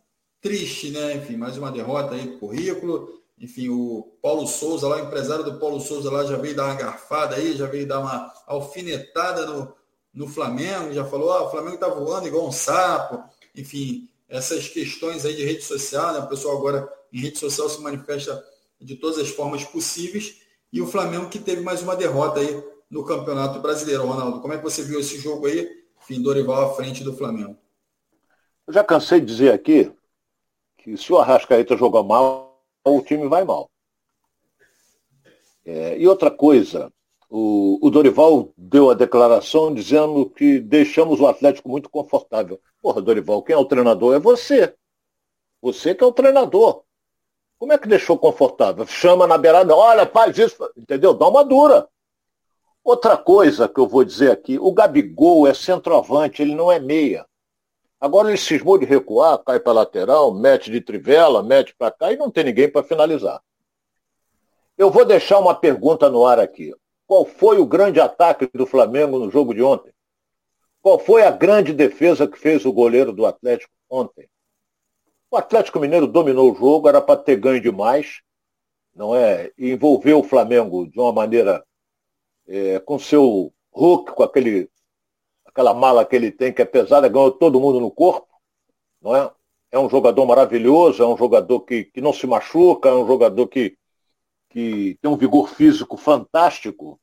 triste, 0.42 0.90
né? 0.90 1.16
Enfim, 1.16 1.38
mais 1.38 1.58
uma 1.58 1.72
derrota 1.72 2.16
aí 2.16 2.38
currículo. 2.38 3.22
Enfim, 3.38 3.70
o 3.70 4.18
Paulo 4.22 4.48
Souza 4.48 4.88
lá, 4.88 4.98
o 4.98 5.06
empresário 5.08 5.44
do 5.44 5.60
Paulo 5.60 5.80
Souza 5.80 6.12
lá 6.12 6.24
já 6.26 6.38
veio 6.38 6.56
dar 6.56 6.66
uma 6.66 6.76
garfada 6.76 7.36
aí, 7.36 7.56
já 7.56 7.66
veio 7.66 7.88
dar 7.88 8.00
uma 8.00 8.32
alfinetada 8.46 9.46
no, 9.48 9.74
no 10.14 10.28
Flamengo, 10.28 10.94
já 10.94 11.04
falou, 11.06 11.32
ah, 11.32 11.44
o 11.44 11.52
Flamengo 11.52 11.78
tá 11.78 11.88
voando 11.88 12.28
igual 12.28 12.48
um 12.48 12.52
sapo. 12.52 13.24
Enfim, 13.56 14.10
essas 14.30 14.68
questões 14.68 15.26
aí 15.26 15.36
de 15.36 15.44
rede 15.44 15.64
social, 15.64 16.14
né? 16.14 16.20
O 16.20 16.28
pessoal 16.28 16.58
agora 16.58 16.88
em 17.12 17.20
rede 17.20 17.38
social 17.38 17.70
se 17.70 17.82
manifesta 17.82 18.44
de 18.80 18.96
todas 18.96 19.20
as 19.20 19.30
formas 19.30 19.64
possíveis. 19.64 20.36
E 20.72 20.82
o 20.82 20.88
Flamengo 20.88 21.30
que 21.30 21.40
teve 21.40 21.62
mais 21.62 21.82
uma 21.82 21.96
derrota 21.96 22.40
aí 22.40 22.64
no 22.92 23.06
Campeonato 23.06 23.60
Brasileiro. 23.60 24.06
Ronaldo, 24.06 24.42
como 24.42 24.54
é 24.54 24.58
que 24.58 24.64
você 24.64 24.84
viu 24.84 25.00
esse 25.00 25.18
jogo 25.18 25.48
aí? 25.48 25.68
Enfim, 26.02 26.22
Dorival 26.22 26.70
à 26.70 26.74
frente 26.74 27.04
do 27.04 27.16
Flamengo. 27.16 27.58
Eu 28.68 28.74
já 28.74 28.84
cansei 28.84 29.22
de 29.22 29.26
dizer 29.26 29.54
aqui 29.54 29.92
que 30.78 30.98
se 30.98 31.12
o 31.12 31.18
Arrascaeta 31.18 31.78
jogar 31.78 32.04
mal, 32.04 32.62
o 32.84 33.02
time 33.02 33.28
vai 33.28 33.46
mal. 33.46 33.70
É, 35.66 35.98
e 35.98 36.08
outra 36.08 36.30
coisa, 36.30 36.92
o, 37.30 37.80
o, 37.82 37.90
Dorival 37.90 38.50
deu 38.58 38.90
a 38.90 38.96
declaração 38.96 39.74
dizendo 39.74 40.30
que 40.30 40.60
deixamos 40.60 41.20
o 41.20 41.28
Atlético 41.28 41.70
muito 41.70 41.90
confortável. 41.90 42.60
Porra, 42.82 43.02
Dorival, 43.02 43.44
quem 43.44 43.54
é 43.54 43.58
o 43.58 43.66
treinador 43.66 44.16
é 44.16 44.20
você. 44.20 44.76
Você 45.62 45.94
que 45.94 46.04
é 46.04 46.08
o 46.08 46.12
treinador. 46.12 46.84
Como 47.60 47.72
é 47.72 47.78
que 47.78 47.88
deixou 47.88 48.18
confortável? 48.18 48.88
Chama 48.88 49.28
na 49.28 49.38
beirada, 49.38 49.76
olha, 49.76 50.08
faz 50.08 50.36
isso, 50.36 50.58
entendeu? 50.76 51.14
Dá 51.14 51.28
uma 51.28 51.46
dura. 51.46 51.88
Outra 52.84 53.16
coisa 53.16 53.70
que 53.70 53.80
eu 53.80 53.88
vou 53.88 54.04
dizer 54.04 54.32
aqui, 54.32 54.58
o 54.60 54.72
Gabigol 54.72 55.48
é 55.48 55.54
centroavante, 55.54 56.42
ele 56.42 56.56
não 56.56 56.72
é 56.72 56.80
meia. 56.80 57.26
Agora 58.00 58.30
ele 58.30 58.38
cismou 58.38 58.80
de 58.80 58.86
recuar, 58.86 59.38
cai 59.38 59.60
para 59.60 59.74
lateral, 59.74 60.34
mete 60.34 60.72
de 60.72 60.82
trivela, 60.82 61.44
mete 61.44 61.76
para 61.78 61.92
cá 61.92 62.12
e 62.12 62.18
não 62.18 62.32
tem 62.32 62.46
ninguém 62.46 62.68
para 62.68 62.84
finalizar. 62.84 63.40
Eu 64.76 64.90
vou 64.90 65.06
deixar 65.06 65.38
uma 65.38 65.54
pergunta 65.54 66.10
no 66.10 66.26
ar 66.26 66.40
aqui. 66.40 66.74
Qual 67.06 67.24
foi 67.24 67.60
o 67.60 67.66
grande 67.66 68.00
ataque 68.00 68.50
do 68.52 68.66
Flamengo 68.66 69.20
no 69.20 69.30
jogo 69.30 69.54
de 69.54 69.62
ontem? 69.62 69.94
Qual 70.82 70.98
foi 70.98 71.22
a 71.22 71.30
grande 71.30 71.74
defesa 71.74 72.28
que 72.28 72.40
fez 72.40 72.66
o 72.66 72.74
goleiro 72.74 73.14
do 73.14 73.28
Atlético 73.28 73.72
ontem? 73.88 74.28
O 75.30 75.38
Atlético 75.38 75.80
Mineiro 75.80 76.08
dominou 76.08 76.52
o 76.52 76.56
jogo, 76.56 76.90
era 76.90 77.00
para 77.00 77.22
ter 77.22 77.36
ganho 77.36 77.62
demais, 77.62 78.22
não 78.96 79.16
é? 79.16 79.52
E 79.56 79.70
envolveu 79.70 80.20
o 80.20 80.24
Flamengo 80.24 80.90
de 80.90 81.00
uma 81.00 81.14
maneira 81.14 81.64
é, 82.52 82.80
com 82.80 83.00
seu 83.00 83.54
Hulk, 83.72 84.12
com 84.12 84.24
aquele 84.24 84.70
aquela 85.46 85.74
mala 85.74 86.06
que 86.06 86.16
ele 86.16 86.32
tem, 86.32 86.54
que 86.54 86.62
é 86.62 86.66
pesada, 86.66 87.10
ganhou 87.10 87.32
todo 87.32 87.60
mundo 87.60 87.80
no 87.80 87.92
corpo, 87.92 88.28
não 89.02 89.16
é? 89.16 89.30
É 89.70 89.80
um 89.80 89.90
jogador 89.90 90.26
maravilhoso, 90.26 91.02
é 91.02 91.08
um 91.08 91.18
jogador 91.18 91.62
que, 91.62 91.86
que 91.86 92.02
não 92.02 92.14
se 92.14 92.28
machuca, 92.28 92.90
é 92.90 92.94
um 92.94 93.08
jogador 93.08 93.48
que, 93.48 93.78
que 94.50 94.98
tem 95.02 95.10
um 95.10 95.18
vigor 95.18 95.50
físico 95.50 95.96
fantástico. 95.98 97.00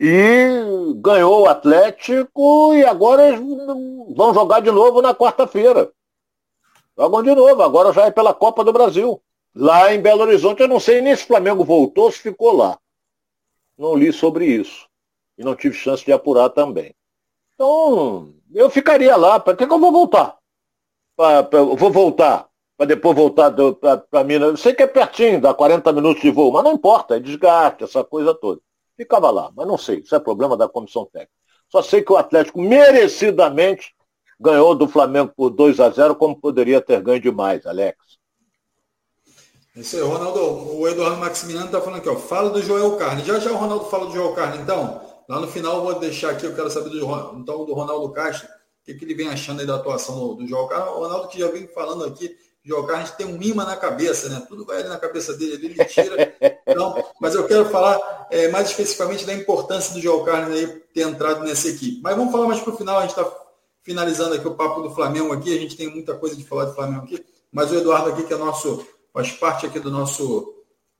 E 0.00 0.94
ganhou 0.96 1.42
o 1.42 1.48
Atlético 1.48 2.74
e 2.74 2.84
agora 2.84 3.36
vão 4.14 4.34
jogar 4.34 4.60
de 4.60 4.70
novo 4.70 5.00
na 5.00 5.14
quarta-feira. 5.14 5.92
Jogam 6.96 7.22
de 7.22 7.34
novo, 7.34 7.62
agora 7.62 7.92
já 7.92 8.06
é 8.06 8.10
pela 8.10 8.34
Copa 8.34 8.64
do 8.64 8.72
Brasil. 8.72 9.22
Lá 9.54 9.94
em 9.94 10.00
Belo 10.00 10.22
Horizonte, 10.22 10.62
eu 10.62 10.68
não 10.68 10.80
sei 10.80 11.00
nem 11.00 11.14
se 11.14 11.24
o 11.24 11.26
Flamengo 11.28 11.64
voltou, 11.64 12.10
se 12.10 12.18
ficou 12.18 12.56
lá. 12.56 12.78
Não 13.76 13.96
li 13.96 14.12
sobre 14.12 14.46
isso 14.46 14.88
e 15.36 15.44
não 15.44 15.56
tive 15.56 15.74
chance 15.74 16.04
de 16.04 16.12
apurar 16.12 16.50
também. 16.50 16.94
Então, 17.54 18.34
eu 18.52 18.70
ficaria 18.70 19.16
lá. 19.16 19.38
Para 19.40 19.56
que, 19.56 19.66
que 19.66 19.72
eu 19.72 19.78
vou 19.78 19.92
voltar? 19.92 20.36
Pra, 21.16 21.42
pra, 21.42 21.58
eu 21.58 21.76
vou 21.76 21.90
voltar 21.90 22.48
para 22.76 22.86
depois 22.86 23.16
voltar 23.16 23.50
para 24.10 24.24
Minas. 24.24 24.48
Eu 24.50 24.56
sei 24.56 24.74
que 24.74 24.82
é 24.82 24.86
pertinho, 24.86 25.40
dá 25.40 25.54
40 25.54 25.92
minutos 25.92 26.22
de 26.22 26.30
voo, 26.30 26.52
mas 26.52 26.64
não 26.64 26.72
importa, 26.72 27.16
é 27.16 27.20
desgaste, 27.20 27.84
essa 27.84 28.02
coisa 28.04 28.34
toda. 28.34 28.60
Ficava 28.96 29.30
lá, 29.30 29.50
mas 29.56 29.66
não 29.66 29.78
sei, 29.78 30.00
isso 30.00 30.14
é 30.14 30.20
problema 30.20 30.56
da 30.56 30.68
comissão 30.68 31.04
técnica. 31.06 31.32
Só 31.70 31.82
sei 31.82 32.02
que 32.02 32.12
o 32.12 32.16
Atlético 32.16 32.60
merecidamente 32.60 33.94
ganhou 34.38 34.74
do 34.74 34.88
Flamengo 34.88 35.32
por 35.36 35.50
2 35.50 35.80
a 35.80 35.90
0 35.90 36.14
como 36.16 36.40
poderia 36.40 36.80
ter 36.80 37.00
ganho 37.00 37.20
demais, 37.20 37.66
Alex. 37.66 37.96
Isso 39.76 39.96
aí, 39.96 40.02
Ronaldo. 40.02 40.40
O 40.78 40.88
Eduardo 40.88 41.16
Maximiliano 41.16 41.66
está 41.66 41.80
falando 41.80 41.98
aqui, 41.98 42.08
ó. 42.08 42.16
Fala 42.16 42.50
do 42.50 42.62
Joel 42.62 42.96
Carne. 42.96 43.24
Já 43.24 43.38
já 43.38 43.50
o 43.50 43.56
Ronaldo 43.56 43.86
fala 43.86 44.06
do 44.06 44.12
Joel 44.12 44.32
Carne, 44.32 44.62
então. 44.62 45.00
Lá 45.28 45.40
no 45.40 45.48
final 45.48 45.76
eu 45.76 45.82
vou 45.82 45.98
deixar 45.98 46.30
aqui, 46.30 46.44
eu 46.44 46.54
quero 46.54 46.70
saber 46.70 46.90
do, 46.90 46.98
então, 47.36 47.64
do 47.64 47.72
Ronaldo 47.72 48.12
Castro, 48.12 48.46
o 48.46 48.84
que, 48.84 48.94
que 48.94 49.04
ele 49.04 49.14
vem 49.14 49.28
achando 49.28 49.60
aí 49.60 49.66
da 49.66 49.76
atuação 49.76 50.18
do, 50.18 50.34
do 50.34 50.46
João 50.46 50.68
Carlos. 50.68 50.96
O 50.96 51.00
Ronaldo 51.00 51.28
que 51.28 51.38
já 51.38 51.48
vem 51.48 51.66
falando 51.66 52.04
aqui, 52.04 52.36
o 52.64 52.68
João 52.68 52.86
Carlos 52.86 53.10
tem 53.12 53.26
um 53.26 53.40
imã 53.40 53.64
na 53.64 53.76
cabeça, 53.76 54.28
né? 54.28 54.44
Tudo 54.46 54.64
vai 54.64 54.80
ali 54.80 54.88
na 54.88 54.98
cabeça 54.98 55.34
dele, 55.34 55.66
ele 55.66 55.84
tira. 55.86 56.34
Então, 56.66 57.02
mas 57.20 57.34
eu 57.34 57.46
quero 57.46 57.68
falar 57.70 58.26
é, 58.30 58.48
mais 58.48 58.68
especificamente 58.68 59.24
da 59.24 59.34
importância 59.34 59.94
do 59.94 60.00
João 60.00 60.24
Carlos 60.24 60.56
aí 60.56 60.66
ter 60.92 61.02
entrado 61.02 61.42
nessa 61.42 61.68
equipe. 61.68 62.00
Mas 62.02 62.16
vamos 62.16 62.30
falar 62.30 62.46
mais 62.46 62.60
para 62.60 62.72
o 62.72 62.76
final, 62.76 62.98
a 62.98 63.02
gente 63.02 63.10
está 63.10 63.30
finalizando 63.82 64.34
aqui 64.34 64.46
o 64.46 64.54
papo 64.54 64.82
do 64.82 64.94
Flamengo 64.94 65.32
aqui, 65.32 65.56
a 65.56 65.60
gente 65.60 65.76
tem 65.76 65.88
muita 65.88 66.14
coisa 66.14 66.36
de 66.36 66.44
falar 66.44 66.66
do 66.66 66.74
Flamengo 66.74 67.04
aqui, 67.04 67.24
mas 67.52 67.70
o 67.70 67.76
Eduardo 67.76 68.10
aqui, 68.10 68.22
que 68.24 68.32
é 68.32 68.36
nosso, 68.36 68.84
faz 69.14 69.30
parte 69.30 69.64
aqui 69.64 69.78
do 69.78 69.92
nosso, 69.92 70.52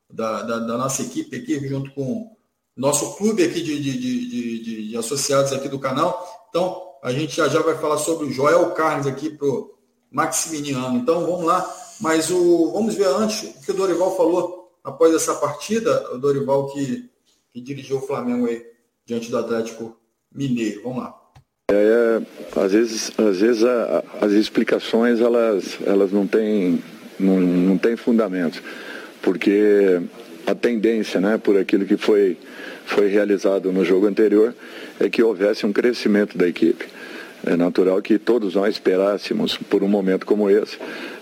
da, 0.08 0.42
da, 0.42 0.58
da 0.60 0.78
nossa 0.78 1.02
equipe 1.02 1.36
aqui, 1.36 1.58
junto 1.68 1.90
com 1.90 2.32
nosso 2.76 3.16
clube 3.16 3.42
aqui 3.42 3.60
de, 3.60 3.82
de, 3.82 3.98
de, 3.98 4.88
de, 4.88 4.96
associados 4.96 5.52
aqui 5.52 5.68
do 5.68 5.80
canal. 5.80 6.24
Então, 6.48 6.80
a 7.02 7.12
gente 7.12 7.36
já 7.36 7.48
já 7.48 7.60
vai 7.60 7.76
falar 7.76 7.98
sobre 7.98 8.26
o 8.26 8.32
Joel 8.32 8.70
Carnes 8.70 9.08
aqui 9.08 9.30
para 9.30 9.48
o 9.48 9.74
Maximiliano. 10.12 10.96
Então, 10.96 11.26
vamos 11.26 11.44
lá. 11.44 11.68
Mas 12.00 12.30
o, 12.30 12.72
vamos 12.72 12.94
ver 12.94 13.08
antes 13.08 13.42
o 13.42 13.60
que 13.62 13.72
o 13.72 13.74
Dorival 13.74 14.16
falou 14.16 14.72
após 14.84 15.12
essa 15.12 15.34
partida. 15.34 16.12
O 16.12 16.18
Dorival 16.18 16.68
que, 16.68 17.10
que 17.52 17.60
dirigiu 17.60 17.98
o 17.98 18.06
Flamengo 18.06 18.46
aí 18.46 18.64
diante 19.04 19.30
do 19.30 19.38
Atlético 19.38 19.96
Mineiro. 20.32 20.82
Vamos 20.84 21.04
lá. 21.04 21.20
É, 21.70 22.22
às 22.56 22.72
vezes, 22.72 23.12
às 23.18 23.40
vezes 23.40 23.64
a, 23.64 24.04
as 24.20 24.32
explicações 24.32 25.20
elas, 25.20 25.78
elas 25.84 26.12
não 26.12 26.26
têm 26.26 26.82
não, 27.18 27.40
não 27.40 27.78
têm 27.78 27.96
fundamento, 27.96 28.62
porque 29.22 30.00
a 30.46 30.54
tendência, 30.54 31.20
né, 31.20 31.38
por 31.42 31.56
aquilo 31.56 31.86
que 31.86 31.96
foi, 31.96 32.36
foi 32.84 33.08
realizado 33.08 33.72
no 33.72 33.84
jogo 33.84 34.06
anterior, 34.06 34.54
é 35.00 35.08
que 35.08 35.22
houvesse 35.22 35.64
um 35.64 35.72
crescimento 35.72 36.36
da 36.36 36.46
equipe. 36.46 36.86
É 37.46 37.56
natural 37.56 38.00
que 38.00 38.18
todos 38.18 38.54
nós 38.54 38.74
esperássemos 38.74 39.56
por 39.56 39.82
um 39.82 39.88
momento 39.88 40.24
como 40.24 40.48
esse, 40.48 40.78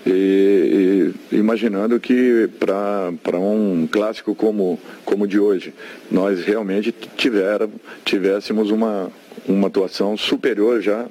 e, 0.06 1.12
e 1.32 1.36
imaginando 1.36 1.98
que 1.98 2.48
para 2.60 3.38
um 3.38 3.88
clássico 3.90 4.34
como, 4.34 4.78
como 5.04 5.24
o 5.24 5.26
de 5.26 5.40
hoje, 5.40 5.74
nós 6.10 6.44
realmente 6.44 6.94
tiver, 7.16 7.68
tivéssemos 8.04 8.70
uma, 8.70 9.10
uma 9.48 9.66
atuação 9.66 10.16
superior 10.16 10.80
já 10.80 11.06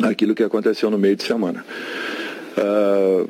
àquilo 0.00 0.34
que 0.34 0.44
aconteceu 0.44 0.90
no 0.90 0.98
meio 0.98 1.16
de 1.16 1.24
semana. 1.24 1.64
Uh, 2.56 3.28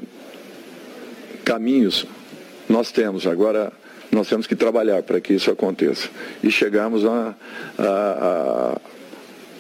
caminhos 1.44 2.06
nós 2.68 2.92
temos, 2.92 3.26
agora 3.26 3.72
nós 4.12 4.28
temos 4.28 4.46
que 4.46 4.56
trabalhar 4.56 5.02
para 5.02 5.20
que 5.20 5.34
isso 5.34 5.50
aconteça. 5.50 6.08
E 6.42 6.50
chegamos 6.50 7.04
a, 7.04 7.34
a, 7.78 8.80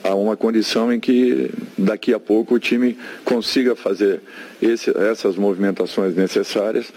a, 0.04 0.14
uma 0.14 0.36
condição 0.36 0.92
em 0.92 0.98
que 0.98 1.50
daqui 1.76 2.12
a 2.12 2.18
pouco 2.18 2.54
o 2.54 2.58
time 2.58 2.98
consiga 3.24 3.76
fazer 3.76 4.20
esse, 4.60 4.90
essas 4.96 5.36
movimentações 5.36 6.14
necessárias 6.14 6.92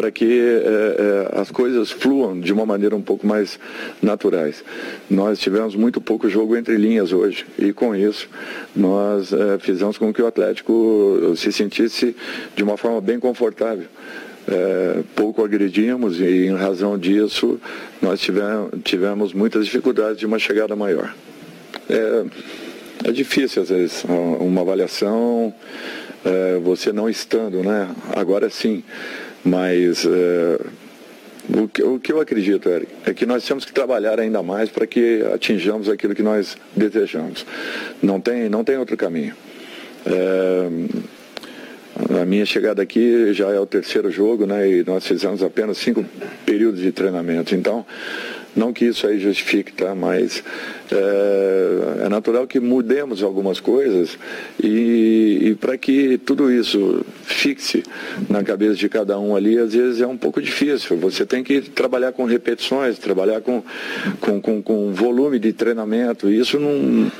para 0.00 0.10
que 0.10 0.24
é, 0.24 1.34
é, 1.36 1.40
as 1.40 1.50
coisas 1.50 1.90
fluam 1.90 2.40
de 2.40 2.54
uma 2.54 2.64
maneira 2.64 2.96
um 2.96 3.02
pouco 3.02 3.26
mais 3.26 3.60
naturais. 4.00 4.64
Nós 5.10 5.38
tivemos 5.38 5.76
muito 5.76 6.00
pouco 6.00 6.26
jogo 6.26 6.56
entre 6.56 6.74
linhas 6.78 7.12
hoje 7.12 7.44
e 7.58 7.70
com 7.70 7.94
isso 7.94 8.26
nós 8.74 9.30
é, 9.30 9.58
fizemos 9.58 9.98
com 9.98 10.10
que 10.10 10.22
o 10.22 10.26
Atlético 10.26 11.34
se 11.36 11.52
sentisse 11.52 12.16
de 12.56 12.62
uma 12.62 12.78
forma 12.78 12.98
bem 13.02 13.20
confortável. 13.20 13.84
É, 14.48 15.02
pouco 15.14 15.44
agredimos 15.44 16.18
e 16.18 16.46
em 16.46 16.54
razão 16.54 16.96
disso 16.96 17.60
nós 18.00 18.20
tivemos, 18.22 18.70
tivemos 18.82 19.34
muitas 19.34 19.66
dificuldades 19.66 20.16
de 20.16 20.24
uma 20.24 20.38
chegada 20.38 20.74
maior. 20.74 21.14
É, 21.90 22.24
é 23.04 23.12
difícil 23.12 23.60
às 23.60 23.68
vezes 23.68 24.02
uma 24.40 24.62
avaliação, 24.62 25.52
é, 26.24 26.58
você 26.58 26.90
não 26.90 27.06
estando, 27.06 27.62
né? 27.62 27.90
Agora 28.16 28.48
sim. 28.48 28.82
Mas 29.44 30.04
é, 30.04 30.60
o, 31.58 31.68
que, 31.68 31.82
o 31.82 31.98
que 31.98 32.12
eu 32.12 32.20
acredito, 32.20 32.68
Eric, 32.68 32.92
é 33.06 33.14
que 33.14 33.24
nós 33.26 33.44
temos 33.44 33.64
que 33.64 33.72
trabalhar 33.72 34.20
ainda 34.20 34.42
mais 34.42 34.68
para 34.70 34.86
que 34.86 35.22
atinjamos 35.34 35.88
aquilo 35.88 36.14
que 36.14 36.22
nós 36.22 36.56
desejamos. 36.76 37.46
Não 38.02 38.20
tem, 38.20 38.48
não 38.48 38.62
tem 38.62 38.76
outro 38.76 38.96
caminho. 38.96 39.34
É, 40.06 40.68
a 42.20 42.24
minha 42.24 42.46
chegada 42.46 42.82
aqui 42.82 43.32
já 43.32 43.50
é 43.50 43.58
o 43.58 43.66
terceiro 43.66 44.10
jogo, 44.10 44.46
né? 44.46 44.68
E 44.68 44.84
nós 44.84 45.06
fizemos 45.06 45.42
apenas 45.42 45.78
cinco 45.78 46.04
períodos 46.46 46.80
de 46.80 46.92
treinamento. 46.92 47.54
Então, 47.54 47.84
não 48.54 48.72
que 48.72 48.86
isso 48.86 49.06
aí 49.06 49.18
justifique, 49.18 49.72
tá? 49.72 49.94
Mas 49.94 50.42
é, 50.90 52.04
é 52.06 52.08
natural 52.08 52.46
que 52.46 52.58
mudemos 52.58 53.22
algumas 53.22 53.60
coisas 53.60 54.18
e, 54.62 55.38
e 55.42 55.54
para 55.54 55.78
que 55.78 56.18
tudo 56.18 56.50
isso 56.50 57.04
fixe 57.22 57.82
na 58.28 58.42
cabeça 58.42 58.74
de 58.74 58.88
cada 58.88 59.18
um 59.18 59.36
ali, 59.36 59.58
às 59.58 59.72
vezes 59.72 60.00
é 60.00 60.06
um 60.06 60.16
pouco 60.16 60.42
difícil. 60.42 60.96
Você 60.96 61.24
tem 61.24 61.44
que 61.44 61.60
trabalhar 61.60 62.12
com 62.12 62.24
repetições, 62.24 62.98
trabalhar 62.98 63.40
com, 63.40 63.62
com, 64.20 64.40
com, 64.40 64.62
com 64.62 64.92
volume 64.92 65.38
de 65.38 65.52
treinamento. 65.52 66.30
Isso 66.30 66.58
não, 66.58 67.10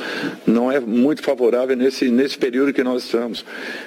não 0.46 0.72
é 0.72 0.80
muito 0.80 1.22
favorável 1.22 1.76
nesse, 1.76 2.10
nesse 2.10 2.36
período 2.36 2.72
que 2.72 2.82
nós 2.82 3.04
estamos, 3.04 3.44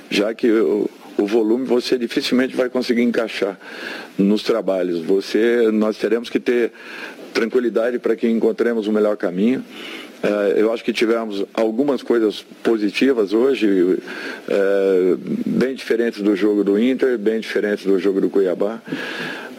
já 0.10 0.34
que 0.34 0.50
o, 0.50 0.90
o 1.18 1.26
volume 1.26 1.66
você 1.66 1.98
dificilmente 1.98 2.56
vai 2.56 2.70
conseguir 2.70 3.02
encaixar 3.02 3.58
nos 4.18 4.44
trabalhos. 4.44 5.02
Você, 5.02 5.70
nós 5.72 5.98
teremos 5.98 6.30
que 6.30 6.40
ter 6.40 6.72
tranquilidade 7.34 8.00
para 8.00 8.16
que 8.16 8.28
encontremos 8.28 8.88
o 8.88 8.92
melhor 8.92 9.18
caminho. 9.18 9.64
É, 10.24 10.62
eu 10.62 10.72
acho 10.72 10.82
que 10.86 10.94
tivemos 10.94 11.44
algumas 11.54 12.02
coisas 12.02 12.46
positivas 12.64 13.34
hoje, 13.34 14.00
é, 14.48 15.16
bem 15.46 15.76
diferentes 15.76 16.22
do 16.22 16.34
jogo 16.34 16.64
do 16.64 16.80
Inter, 16.80 17.18
bem 17.18 17.42
diferentes 17.42 17.86
do 17.86 18.00
jogo 18.00 18.22
do 18.22 18.30
Cuiabá, 18.30 18.82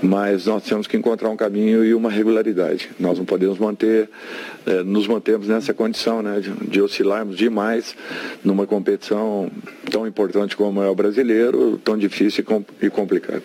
mas 0.00 0.46
nós 0.46 0.62
temos 0.62 0.86
que 0.86 0.96
encontrar 0.96 1.28
um 1.28 1.36
caminho 1.36 1.84
e 1.84 1.92
uma 1.92 2.10
regularidade. 2.10 2.90
Nós 2.98 3.18
não 3.18 3.26
podemos 3.26 3.58
manter, 3.58 4.08
é, 4.64 4.82
nos 4.82 5.06
mantemos 5.06 5.48
nessa 5.48 5.74
condição 5.74 6.22
né, 6.22 6.40
de, 6.62 6.80
oscilarmos 6.80 7.36
demais 7.36 7.94
numa 8.42 8.66
competição 8.66 9.50
tão 9.90 10.06
importante 10.06 10.56
como 10.56 10.82
é 10.82 10.88
o 10.88 10.94
brasileiro, 10.94 11.78
tão 11.84 11.98
difícil 11.98 12.42
e 12.80 12.88
complicada. 12.88 13.42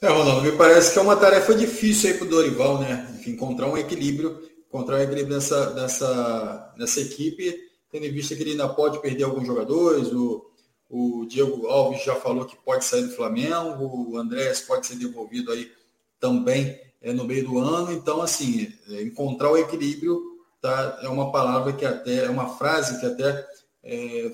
É, 0.00 0.06
Ronaldo, 0.06 0.42
me 0.42 0.52
parece 0.52 0.92
que 0.92 0.98
é 0.98 1.02
uma 1.02 1.16
tarefa 1.16 1.52
difícil 1.54 2.10
aí 2.10 2.16
para 2.16 2.26
o 2.26 2.30
Dorival, 2.30 2.78
né? 2.78 3.12
Enfim, 3.18 3.32
encontrar 3.32 3.66
um 3.66 3.76
equilíbrio, 3.76 4.40
encontrar 4.68 4.96
um 4.96 5.02
equilíbrio 5.02 5.34
nessa, 5.34 5.74
nessa, 5.74 6.74
nessa 6.76 7.00
equipe, 7.00 7.52
tendo 7.90 8.06
em 8.06 8.12
vista 8.12 8.36
que 8.36 8.42
ele 8.42 8.52
ainda 8.52 8.68
pode 8.68 9.00
perder 9.00 9.24
alguns 9.24 9.44
jogadores, 9.44 10.12
o, 10.12 10.48
o 10.88 11.26
Diego 11.26 11.66
Alves 11.66 12.04
já 12.04 12.14
falou 12.14 12.44
que 12.44 12.56
pode 12.56 12.84
sair 12.84 13.02
do 13.02 13.16
Flamengo, 13.16 14.08
o 14.08 14.16
Andrés 14.16 14.60
pode 14.60 14.86
ser 14.86 14.94
devolvido 14.94 15.50
aí 15.50 15.68
também 16.20 16.80
é, 17.02 17.12
no 17.12 17.24
meio 17.24 17.44
do 17.44 17.58
ano, 17.58 17.92
então 17.92 18.22
assim, 18.22 18.72
é, 18.90 19.02
encontrar 19.02 19.50
o 19.50 19.58
equilíbrio 19.58 20.22
tá, 20.60 21.00
é 21.02 21.08
uma 21.08 21.32
palavra 21.32 21.72
que 21.72 21.84
até, 21.84 22.24
é 22.24 22.30
uma 22.30 22.56
frase 22.56 23.00
que 23.00 23.06
até 23.06 23.44
é, 23.82 24.30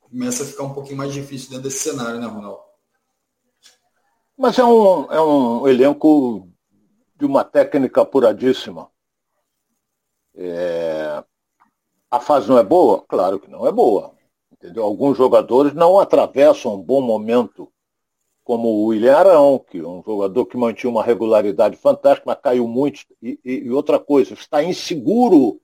começa 0.00 0.44
a 0.44 0.46
ficar 0.46 0.62
um 0.62 0.74
pouquinho 0.74 0.96
mais 0.96 1.12
difícil 1.12 1.50
dentro 1.50 1.64
desse 1.64 1.80
cenário, 1.80 2.20
né, 2.20 2.26
Ronaldo? 2.26 2.67
Mas 4.38 4.56
é 4.56 4.64
um, 4.64 5.12
é 5.12 5.20
um 5.20 5.66
elenco 5.66 6.48
de 7.16 7.26
uma 7.26 7.42
técnica 7.42 8.02
apuradíssima. 8.02 8.88
É... 10.36 11.24
A 12.08 12.20
fase 12.20 12.48
não 12.48 12.56
é 12.56 12.62
boa? 12.62 13.04
Claro 13.08 13.40
que 13.40 13.50
não 13.50 13.66
é 13.66 13.72
boa. 13.72 14.14
Entendeu? 14.52 14.84
Alguns 14.84 15.18
jogadores 15.18 15.74
não 15.74 15.98
atravessam 15.98 16.76
um 16.76 16.80
bom 16.80 17.00
momento, 17.00 17.68
como 18.44 18.68
o 18.68 18.84
William 18.86 19.16
Arão, 19.16 19.58
que 19.58 19.78
é 19.78 19.86
um 19.86 20.04
jogador 20.04 20.46
que 20.46 20.56
mantinha 20.56 20.90
uma 20.90 21.02
regularidade 21.02 21.76
fantástica, 21.76 22.24
mas 22.26 22.38
caiu 22.40 22.68
muito. 22.68 23.00
E, 23.20 23.40
e, 23.44 23.54
e 23.64 23.70
outra 23.72 23.98
coisa, 23.98 24.34
está 24.34 24.62
inseguro. 24.62 25.60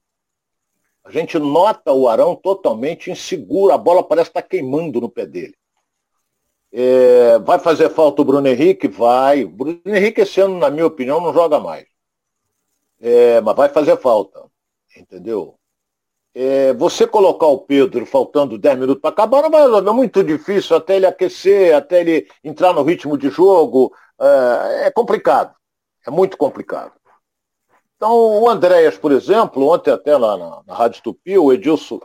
A 1.04 1.12
gente 1.12 1.38
nota 1.38 1.92
o 1.92 2.08
Arão 2.08 2.34
totalmente 2.34 3.08
inseguro, 3.08 3.72
a 3.72 3.78
bola 3.78 4.02
parece 4.02 4.30
estar 4.30 4.42
queimando 4.42 5.00
no 5.00 5.08
pé 5.08 5.26
dele. 5.26 5.54
É, 6.76 7.38
vai 7.38 7.60
fazer 7.60 7.88
falta 7.88 8.20
o 8.20 8.24
Bruno 8.24 8.48
Henrique? 8.48 8.88
Vai. 8.88 9.44
O 9.44 9.48
Bruno 9.48 9.80
Henrique 9.86 10.22
esse 10.22 10.40
ano, 10.40 10.58
na 10.58 10.68
minha 10.68 10.84
opinião, 10.84 11.20
não 11.20 11.32
joga 11.32 11.60
mais. 11.60 11.86
É, 13.00 13.40
mas 13.40 13.54
vai 13.54 13.68
fazer 13.68 13.96
falta. 13.96 14.44
Entendeu? 14.96 15.56
É, 16.34 16.72
você 16.72 17.06
colocar 17.06 17.46
o 17.46 17.60
Pedro 17.60 18.04
faltando 18.04 18.58
10 18.58 18.76
minutos 18.76 19.00
para 19.00 19.10
acabar 19.10 19.42
não 19.42 19.50
vai 19.50 19.62
é 19.62 19.92
muito 19.92 20.24
difícil 20.24 20.76
até 20.76 20.96
ele 20.96 21.06
aquecer, 21.06 21.76
até 21.76 22.00
ele 22.00 22.28
entrar 22.42 22.72
no 22.72 22.82
ritmo 22.82 23.16
de 23.16 23.30
jogo. 23.30 23.94
É, 24.20 24.86
é 24.86 24.90
complicado. 24.90 25.54
É 26.04 26.10
muito 26.10 26.36
complicado. 26.36 26.92
Então, 27.96 28.42
o 28.42 28.48
Andréas, 28.48 28.98
por 28.98 29.12
exemplo, 29.12 29.68
ontem 29.68 29.92
até 29.92 30.16
lá 30.16 30.36
na, 30.36 30.62
na 30.66 30.74
Rádio 30.74 31.04
Tupi, 31.04 31.38
o 31.38 31.52
Edilson 31.52 32.00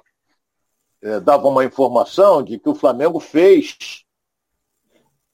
é, 1.01 1.19
dava 1.19 1.47
uma 1.47 1.65
informação 1.65 2.43
de 2.43 2.59
que 2.59 2.69
o 2.69 2.75
Flamengo 2.75 3.19
fez 3.19 4.05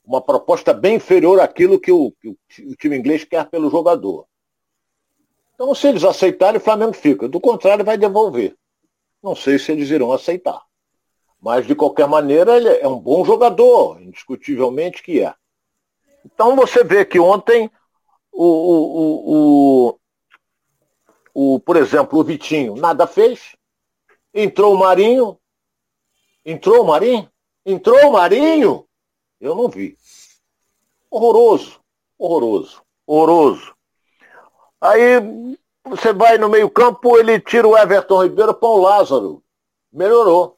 uma 0.06 0.20
proposta 0.20 0.72
bem 0.72 0.96
inferior 0.96 1.40
àquilo 1.40 1.80
que 1.80 1.90
o, 1.90 2.12
que 2.12 2.28
o 2.28 2.76
time 2.76 2.96
inglês 2.96 3.24
quer 3.24 3.50
pelo 3.50 3.68
jogador. 3.68 4.26
Então, 5.54 5.74
se 5.74 5.88
eles 5.88 6.04
aceitarem, 6.04 6.60
o 6.60 6.64
Flamengo 6.64 6.92
fica. 6.92 7.28
Do 7.28 7.40
contrário, 7.40 7.84
vai 7.84 7.98
devolver. 7.98 8.56
Não 9.22 9.34
sei 9.34 9.58
se 9.58 9.72
eles 9.72 9.90
irão 9.90 10.12
aceitar. 10.12 10.62
Mas, 11.40 11.66
de 11.66 11.74
qualquer 11.74 12.06
maneira, 12.06 12.56
ele 12.56 12.68
é 12.68 12.86
um 12.86 12.98
bom 12.98 13.24
jogador, 13.24 14.00
indiscutivelmente 14.00 15.02
que 15.02 15.20
é. 15.20 15.34
Então, 16.24 16.54
você 16.54 16.84
vê 16.84 17.04
que 17.04 17.18
ontem, 17.18 17.70
o, 18.30 18.44
o, 18.44 19.34
o, 19.34 19.98
o, 21.54 21.60
por 21.60 21.76
exemplo, 21.76 22.18
o 22.18 22.24
Vitinho 22.24 22.76
nada 22.76 23.06
fez. 23.06 23.56
Entrou 24.32 24.74
o 24.74 24.78
Marinho. 24.78 25.38
Entrou 26.44 26.82
o 26.82 26.86
Marinho? 26.86 27.30
Entrou 27.64 28.08
o 28.08 28.12
Marinho. 28.12 28.85
Eu 29.40 29.54
não 29.54 29.68
vi. 29.68 29.96
Horroroso, 31.10 31.80
horroroso, 32.18 32.82
horroroso. 33.06 33.74
Aí 34.80 35.56
você 35.84 36.12
vai 36.12 36.38
no 36.38 36.48
meio-campo, 36.48 37.18
ele 37.18 37.40
tira 37.40 37.66
o 37.66 37.76
Everton 37.76 38.24
Ribeiro 38.24 38.54
para 38.54 38.68
o 38.68 38.80
Lázaro. 38.80 39.42
Melhorou. 39.92 40.56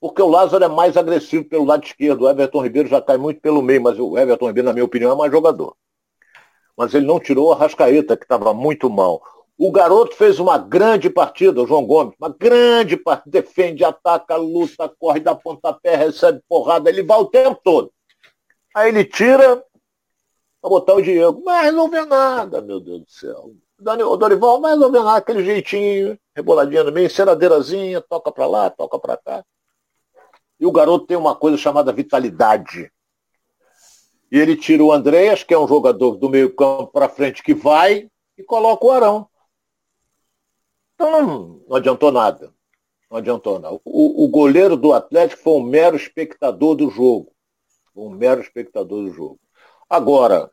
Porque 0.00 0.20
o 0.20 0.28
Lázaro 0.28 0.64
é 0.64 0.68
mais 0.68 0.96
agressivo 0.96 1.44
pelo 1.44 1.64
lado 1.64 1.84
esquerdo. 1.84 2.22
O 2.22 2.28
Everton 2.28 2.62
Ribeiro 2.62 2.88
já 2.88 3.00
cai 3.00 3.16
muito 3.16 3.40
pelo 3.40 3.62
meio, 3.62 3.82
mas 3.82 3.98
o 3.98 4.18
Everton 4.18 4.46
Ribeiro, 4.48 4.66
na 4.66 4.72
minha 4.72 4.84
opinião, 4.84 5.12
é 5.12 5.14
mais 5.14 5.30
jogador. 5.30 5.76
Mas 6.76 6.92
ele 6.94 7.06
não 7.06 7.20
tirou 7.20 7.52
a 7.52 7.56
Rascaeta, 7.56 8.16
que 8.16 8.24
estava 8.24 8.52
muito 8.52 8.90
mal. 8.90 9.22
O 9.56 9.70
garoto 9.70 10.16
fez 10.16 10.40
uma 10.40 10.58
grande 10.58 11.08
partida, 11.08 11.62
o 11.62 11.66
João 11.66 11.86
Gomes, 11.86 12.14
uma 12.18 12.30
grande 12.36 12.96
partida, 12.96 13.42
defende, 13.42 13.84
ataca, 13.84 14.34
luta, 14.34 14.88
corre, 14.98 15.20
dá 15.20 15.36
pontapé, 15.36 15.94
recebe 15.94 16.40
porrada, 16.48 16.90
ele 16.90 17.04
vai 17.04 17.18
o 17.18 17.26
tempo 17.26 17.60
todo. 17.62 17.92
Aí 18.74 18.88
ele 18.88 19.04
tira 19.04 19.64
para 20.60 20.70
botar 20.70 20.94
o 20.94 21.02
Diego, 21.02 21.42
mas 21.44 21.64
resolveu 21.64 22.06
nada, 22.06 22.60
meu 22.60 22.80
Deus 22.80 23.00
do 23.00 23.10
céu. 23.10 23.52
O 23.78 24.16
Dorival, 24.16 24.60
mas 24.60 24.72
resolveu 24.72 25.02
nada, 25.02 25.18
aquele 25.18 25.44
jeitinho, 25.44 26.18
reboladinho 26.34 26.84
no 26.84 26.92
meio, 26.92 27.06
enceradeirazinha, 27.06 28.00
toca 28.00 28.30
para 28.30 28.46
lá, 28.46 28.70
toca 28.70 28.98
para 28.98 29.16
cá. 29.16 29.44
E 30.60 30.66
o 30.66 30.70
garoto 30.70 31.06
tem 31.06 31.16
uma 31.16 31.34
coisa 31.34 31.56
chamada 31.56 31.92
vitalidade. 31.92 32.92
E 34.30 34.38
ele 34.38 34.56
tira 34.56 34.84
o 34.84 34.92
Andréas, 34.92 35.42
que 35.42 35.52
é 35.52 35.58
um 35.58 35.66
jogador 35.66 36.16
do 36.16 36.30
meio 36.30 36.54
campo 36.54 36.86
para 36.86 37.08
frente 37.08 37.42
que 37.42 37.52
vai, 37.52 38.08
e 38.38 38.42
coloca 38.44 38.86
o 38.86 38.90
Arão. 38.90 39.28
Então 40.94 41.10
não, 41.10 41.60
não 41.68 41.76
adiantou 41.76 42.12
nada. 42.12 42.54
Não 43.10 43.18
adiantou 43.18 43.58
nada. 43.58 43.78
O, 43.84 44.24
o, 44.24 44.28
goleiro 44.28 44.76
do 44.76 44.92
Atlético 44.92 45.42
foi 45.42 45.54
um 45.54 45.62
mero 45.62 45.96
espectador 45.96 46.76
do 46.76 46.88
jogo. 46.88 47.31
Um 47.94 48.10
mero 48.10 48.40
espectador 48.40 49.04
do 49.04 49.12
jogo. 49.12 49.40
Agora, 49.88 50.50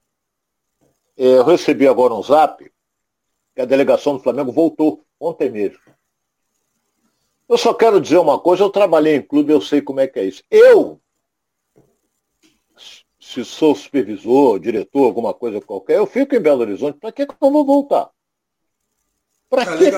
é, 1.17 1.25
eu 1.25 1.43
recebi 1.43 1.87
agora 1.87 2.13
um 2.13 2.23
zap 2.23 2.63
que 3.55 3.61
a 3.61 3.65
delegação 3.65 4.15
do 4.15 4.23
Flamengo 4.23 4.51
voltou 4.51 5.05
ontem 5.19 5.49
mesmo. 5.49 5.79
Eu 7.47 7.57
só 7.57 7.73
quero 7.73 7.99
dizer 7.99 8.17
uma 8.17 8.39
coisa, 8.39 8.63
eu 8.63 8.69
trabalhei 8.69 9.15
em 9.15 9.21
clube, 9.21 9.51
eu 9.51 9.59
sei 9.59 9.81
como 9.81 9.99
é 9.99 10.07
que 10.07 10.19
é 10.19 10.25
isso. 10.25 10.43
Eu, 10.51 11.01
se 13.19 13.43
sou 13.43 13.75
supervisor, 13.75 14.59
diretor, 14.59 15.05
alguma 15.05 15.33
coisa 15.33 15.59
qualquer, 15.59 15.97
eu 15.97 16.05
fico 16.05 16.35
em 16.35 16.39
Belo 16.39 16.61
Horizonte, 16.61 16.99
para 16.99 17.11
que, 17.11 17.25
que 17.25 17.33
eu 17.33 17.51
vou 17.51 17.65
voltar? 17.65 18.09
Para 19.49 19.65
que, 19.65 19.85
é, 19.85 19.91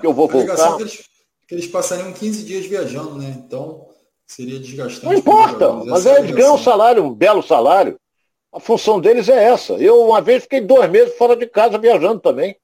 que 0.00 0.06
eu 0.06 0.12
vou 0.12 0.26
voltar? 0.26 0.76
Que 0.76 0.82
eles, 0.82 1.08
que 1.46 1.54
eles, 1.54 1.66
passariam 1.68 2.12
15 2.12 2.44
dias 2.44 2.66
viajando, 2.66 3.16
né? 3.16 3.30
Então 3.44 3.88
seria 4.28 4.60
desgastante. 4.60 5.06
Não 5.06 5.14
importa, 5.14 5.72
mas 5.72 6.06
é 6.06 6.18
eles 6.18 6.30
ganham 6.30 6.54
um 6.54 6.58
salário, 6.58 7.02
um 7.02 7.12
belo 7.12 7.42
salário. 7.42 7.98
A 8.52 8.60
função 8.60 9.00
deles 9.00 9.28
é 9.28 9.44
essa. 9.44 9.74
Eu, 9.74 10.00
uma 10.06 10.20
vez, 10.20 10.44
fiquei 10.44 10.60
dois 10.60 10.88
meses 10.90 11.16
fora 11.16 11.34
de 11.34 11.46
casa 11.46 11.78
viajando 11.78 12.20
também. 12.20 12.56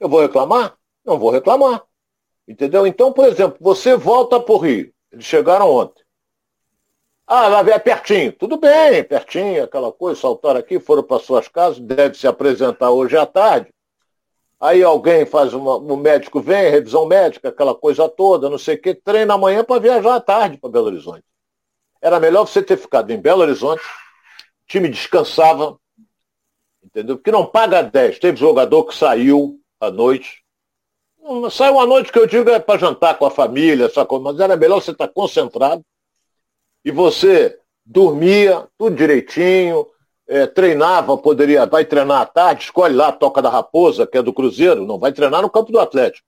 Eu 0.00 0.08
vou 0.08 0.20
reclamar? 0.20 0.76
Não 1.04 1.18
vou 1.18 1.30
reclamar. 1.30 1.84
Entendeu? 2.46 2.86
Então, 2.86 3.12
por 3.12 3.26
exemplo, 3.26 3.56
você 3.60 3.96
volta 3.96 4.40
para 4.40 4.54
o 4.54 4.58
Rio. 4.58 4.92
Eles 5.12 5.24
chegaram 5.24 5.70
ontem. 5.70 6.02
Ah, 7.26 7.48
lá 7.48 7.60
é 7.60 7.78
pertinho. 7.78 8.32
Tudo 8.32 8.58
bem, 8.58 9.02
pertinho, 9.02 9.64
aquela 9.64 9.90
coisa, 9.90 10.20
saltaram 10.20 10.60
aqui, 10.60 10.78
foram 10.78 11.02
para 11.02 11.22
suas 11.22 11.48
casas, 11.48 11.80
deve 11.80 12.16
se 12.16 12.26
apresentar 12.26 12.90
hoje 12.90 13.16
à 13.16 13.24
tarde. 13.24 13.73
Aí 14.64 14.82
alguém 14.82 15.26
faz 15.26 15.52
uma. 15.52 15.76
O 15.76 15.94
médico 15.94 16.40
vem, 16.40 16.70
revisão 16.70 17.04
médica, 17.04 17.50
aquela 17.50 17.74
coisa 17.74 18.08
toda, 18.08 18.48
não 18.48 18.56
sei 18.56 18.76
o 18.76 18.80
quê, 18.80 18.94
treina 18.94 19.34
amanhã 19.34 19.62
para 19.62 19.78
viajar 19.78 20.14
à 20.14 20.20
tarde 20.22 20.56
para 20.56 20.70
Belo 20.70 20.86
Horizonte. 20.86 21.22
Era 22.00 22.18
melhor 22.18 22.46
você 22.46 22.62
ter 22.62 22.78
ficado 22.78 23.10
em 23.10 23.20
Belo 23.20 23.42
Horizonte, 23.42 23.82
o 23.82 24.66
time 24.66 24.88
descansava, 24.88 25.78
entendeu? 26.82 27.16
Porque 27.16 27.30
não 27.30 27.44
paga 27.44 27.82
10. 27.82 28.18
Teve 28.18 28.38
jogador 28.38 28.84
que 28.84 28.94
saiu 28.94 29.60
à 29.78 29.90
noite. 29.90 30.42
Saiu 31.50 31.78
à 31.78 31.86
noite 31.86 32.10
que 32.10 32.18
eu 32.18 32.26
digo 32.26 32.48
é 32.48 32.58
para 32.58 32.80
jantar 32.80 33.18
com 33.18 33.26
a 33.26 33.30
família, 33.30 33.90
coisa, 33.90 34.24
mas 34.24 34.40
era 34.40 34.56
melhor 34.56 34.80
você 34.80 34.92
estar 34.92 35.08
concentrado 35.08 35.84
e 36.82 36.90
você 36.90 37.60
dormia 37.84 38.66
tudo 38.78 38.96
direitinho, 38.96 39.86
é, 40.26 40.46
treinava, 40.46 41.16
poderia, 41.18 41.66
vai 41.66 41.84
treinar 41.84 42.22
à 42.22 42.26
tarde, 42.26 42.64
escolhe 42.64 42.94
lá 42.94 43.08
a 43.08 43.12
Toca 43.12 43.42
da 43.42 43.50
Raposa, 43.50 44.06
que 44.06 44.18
é 44.18 44.22
do 44.22 44.32
Cruzeiro, 44.32 44.86
não 44.86 44.98
vai 44.98 45.12
treinar 45.12 45.42
no 45.42 45.50
campo 45.50 45.70
do 45.70 45.78
Atlético. 45.78 46.26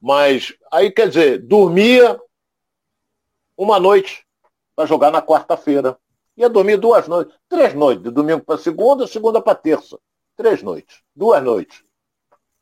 Mas 0.00 0.54
aí, 0.70 0.90
quer 0.90 1.08
dizer, 1.08 1.38
dormia 1.38 2.20
uma 3.56 3.80
noite 3.80 4.24
para 4.76 4.86
jogar 4.86 5.10
na 5.10 5.22
quarta-feira. 5.22 5.98
Ia 6.36 6.48
dormir 6.48 6.76
duas 6.76 7.06
noites, 7.06 7.34
três 7.48 7.74
noites, 7.74 8.02
de 8.02 8.10
domingo 8.10 8.44
para 8.44 8.58
segunda, 8.58 9.06
segunda 9.06 9.40
para 9.40 9.54
terça. 9.54 9.98
Três 10.36 10.62
noites, 10.62 11.00
duas 11.14 11.42
noites. 11.42 11.82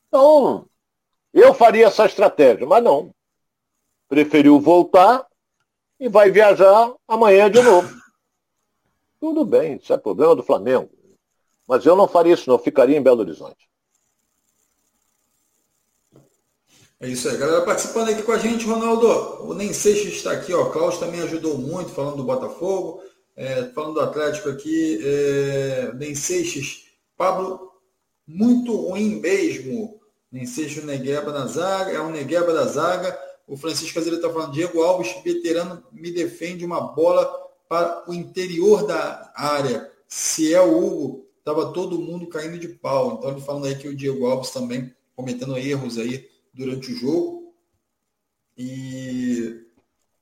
Então, 0.09 0.67
eu 1.33 1.55
faria 1.55 1.87
essa 1.87 2.05
estratégia, 2.05 2.67
mas 2.67 2.85
não. 2.85 3.15
Preferiu 4.09 4.61
voltar 4.61 5.27
e 5.99 6.09
vai 6.09 6.31
viajar 6.31 6.95
amanhã 7.09 7.51
de 7.51 7.63
novo. 7.63 8.02
Tudo 9.23 9.45
bem, 9.45 9.77
isso 9.77 9.93
é 9.93 9.97
problema 9.97 10.35
do 10.35 10.43
Flamengo. 10.43 10.91
Mas 11.69 11.87
eu 11.87 11.95
não 11.95 12.09
faria 12.09 12.35
isso, 12.35 12.51
não. 12.51 12.59
Ficaria 12.59 12.99
em 12.99 13.01
Belo 13.01 13.21
Horizonte. 13.21 13.71
É 16.99 17.09
isso 17.09 17.29
aí. 17.29 17.37
Galera 17.37 17.65
participando 17.65 18.09
aqui 18.09 18.25
com 18.25 18.33
a 18.33 18.39
gente, 18.39 18.67
Ronaldo. 18.67 19.07
O 19.45 19.55
Nem 19.55 19.73
Seixas 19.73 20.15
está 20.15 20.33
aqui, 20.33 20.53
ó. 20.53 20.71
Klaus 20.71 20.99
também 20.99 21.21
ajudou 21.21 21.57
muito, 21.57 21.93
falando 21.93 22.17
do 22.17 22.25
Botafogo. 22.25 23.01
É, 23.37 23.67
falando 23.67 23.95
do 23.95 24.01
Atlético 24.01 24.49
aqui. 24.49 24.99
É, 25.05 25.93
Nem 25.95 26.17
Seixas. 26.17 26.87
Pablo, 27.17 27.71
muito 28.27 28.75
ruim 28.75 29.21
mesmo. 29.21 30.01
Nem 30.33 30.47
Seixas, 30.47 30.83
Negueba 30.83 31.31
na 31.31 31.47
zaga. 31.47 31.93
É 31.93 32.01
um 32.01 32.11
Negueba 32.11 32.53
da 32.53 32.65
zaga. 32.65 33.17
O 33.47 33.57
Francisco 33.57 33.95
Caseiro 33.95 34.17
está 34.17 34.29
falando. 34.29 34.51
Diego 34.51 34.83
Alves, 34.83 35.15
veterano, 35.23 35.81
me 35.93 36.11
defende 36.11 36.65
uma 36.65 36.81
bola 36.81 37.52
para 37.73 38.05
o 38.07 38.13
interior 38.13 38.87
da 38.87 39.33
área. 39.35 39.91
Se 40.07 40.53
é 40.53 40.61
o 40.61 40.77
Hugo, 40.77 41.27
estava 41.39 41.73
todo 41.73 41.99
mundo 41.99 42.27
caindo 42.27 42.59
de 42.59 42.69
pau. 42.69 43.15
Então 43.15 43.31
ele 43.31 43.41
falando 43.41 43.65
aí 43.65 43.75
que 43.75 43.89
o 43.89 43.97
Diego 43.97 44.27
Alves 44.27 44.51
também 44.51 44.95
cometendo 45.17 45.57
erros 45.57 45.97
aí 45.97 46.29
durante 46.53 46.93
o 46.93 46.95
jogo. 46.95 47.55
E 48.59 49.65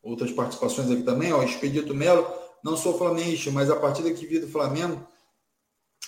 outras 0.01 0.31
participações 0.31 0.93
aqui 0.93 1.03
também, 1.03 1.33
ó, 1.33 1.43
Expedito 1.43 1.93
Melo, 1.93 2.25
não 2.63 2.77
sou 2.77 2.97
flamenguista, 2.97 3.51
mas 3.51 3.69
a 3.69 3.75
partida 3.75 4.13
que 4.13 4.27
vi 4.27 4.39
do 4.39 4.47
Flamengo, 4.47 5.05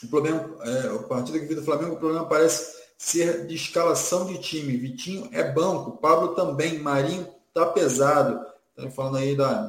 o 0.01 0.07
problema, 0.07 0.49
é, 0.61 0.95
a 0.95 0.99
partida 1.01 1.41
que 1.41 1.47
vi 1.47 1.57
do 1.57 1.65
Flamengo, 1.65 1.95
o 1.95 1.99
problema 1.99 2.25
parece 2.25 2.81
ser 2.97 3.49
de 3.49 3.57
escalação 3.57 4.27
de 4.27 4.39
time. 4.39 4.77
Vitinho 4.77 5.29
é 5.33 5.43
banco, 5.43 5.97
Pablo 5.97 6.37
também, 6.37 6.79
Marinho 6.79 7.27
tá 7.53 7.67
pesado. 7.67 8.52
Estamos 8.83 8.97
falando 8.97 9.19
aí 9.19 9.37
da, 9.37 9.69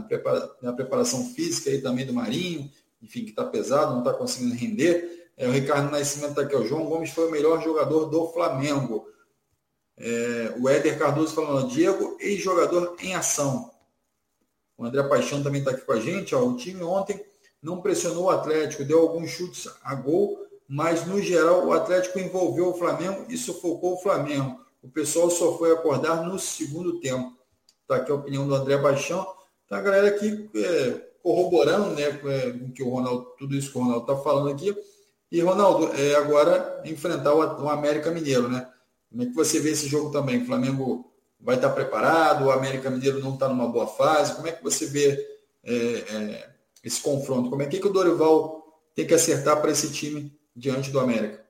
da, 0.59 0.74
preparação 0.74 1.24
física 1.36 1.70
aí 1.70 1.80
também 1.80 2.03
do 2.03 2.14
Marinho, 2.14 2.72
enfim, 2.99 3.24
que 3.24 3.30
está 3.30 3.45
pesado, 3.45 3.91
não 3.91 3.99
está 3.99 4.11
conseguindo 4.11 4.55
render. 4.55 5.30
É, 5.38 5.47
o 5.47 5.51
Ricardo 5.51 5.91
Nascimento 5.91 6.32
está 6.32 6.41
aqui, 6.41 6.55
o 6.55 6.66
João 6.66 6.86
Gomes 6.86 7.11
foi 7.11 7.28
o 7.28 7.32
melhor 7.32 7.61
jogador 7.64 8.05
do 8.05 8.28
Flamengo. 8.30 9.07
É, 9.95 10.55
o 10.59 10.68
Éder 10.68 10.97
Cardoso 10.97 11.36
falando, 11.36 11.70
Diego, 11.70 12.18
ex-jogador 12.20 12.95
em 13.01 13.14
ação. 13.14 13.72
O 14.76 14.84
André 14.84 15.03
Paixão 15.03 15.43
também 15.43 15.59
está 15.59 15.70
aqui 15.70 15.82
com 15.82 15.93
a 15.93 15.99
gente. 15.99 16.34
Ó, 16.34 16.43
o 16.43 16.57
time 16.57 16.82
ontem 16.82 17.24
não 17.61 17.82
pressionou 17.82 18.26
o 18.26 18.30
Atlético, 18.32 18.84
deu 18.84 18.99
alguns 18.99 19.30
chutes 19.30 19.70
a 19.84 19.93
gol, 19.93 20.43
mas 20.68 21.05
no 21.05 21.22
geral 21.22 21.68
o 21.68 21.72
Atlético 21.72 22.18
envolveu 22.18 22.70
o 22.70 22.78
Flamengo 22.78 23.26
e 23.30 23.38
sufocou 23.38 23.93
o 23.93 24.01
Flamengo. 24.01 24.59
O 24.82 24.89
pessoal 24.89 25.30
só 25.30 25.55
foi 25.55 25.72
acordar 25.72 26.28
no 26.28 26.39
segundo 26.39 26.99
tempo. 26.99 27.43
Está 27.94 28.04
aqui 28.04 28.12
a 28.12 28.16
opinião 28.16 28.48
do 28.48 28.56
André 28.56 28.76
Baixão. 28.78 29.24
Tá 29.70 29.78
a 29.78 29.82
galera 29.82 30.08
aqui 30.08 30.50
é, 30.56 31.02
corroborando 31.22 31.91
né, 31.91 32.12
com 32.14 32.28
é, 32.28 32.54
que 32.74 32.82
o 32.82 32.89
Ronaldo, 32.89 33.28
tudo 33.38 33.56
isso 33.56 33.72
que 33.72 33.78
o 33.78 33.82
Ronaldo 33.82 34.12
está 34.12 34.24
falando 34.24 34.50
aqui. 34.50 34.76
E, 35.32 35.41
Ronaldo, 35.41 35.94
é, 35.96 36.16
agora 36.16 36.82
enfrentar 36.86 37.34
o, 37.34 37.64
o, 37.64 37.70
América 37.70 38.10
Mineiro, 38.10 38.50
né? 38.50 38.68
Como 39.10 39.22
é 39.22 39.26
que 39.28 39.34
você 39.34 39.60
vê 39.60 39.72
esse 39.72 39.88
jogo 39.88 40.12
também? 40.12 40.41
O 40.41 40.46
Flamengo 40.46 41.14
vai 41.39 41.56
estar 41.56 41.70
tá 41.70 41.76
preparado, 41.76 42.46
o 42.46 42.52
América 42.52 42.89
Mineiro 42.89 43.20
não 43.20 43.36
está 43.36 43.48
numa 43.48 43.68
boa 43.68 43.86
fase. 43.86 44.36
Como 44.36 44.48
é 44.48 44.52
que 44.52 44.64
você 44.64 44.88
vê 44.88 45.12
é, 45.64 45.74
é, 45.74 46.50
esse 46.84 47.00
confronto? 47.00 47.50
Como 47.50 47.62
é 47.62 47.68
que, 47.68 47.80
que 47.80 47.88
o 47.88 47.94
Dorival 47.94 48.64
tem 48.96 49.06
que 49.06 49.14
acertar 49.14 49.62
para 49.62 49.72
esse 49.72 49.91
time 49.91 50.36
diante 50.56 50.89
do 50.89 51.00
América? 51.00 51.43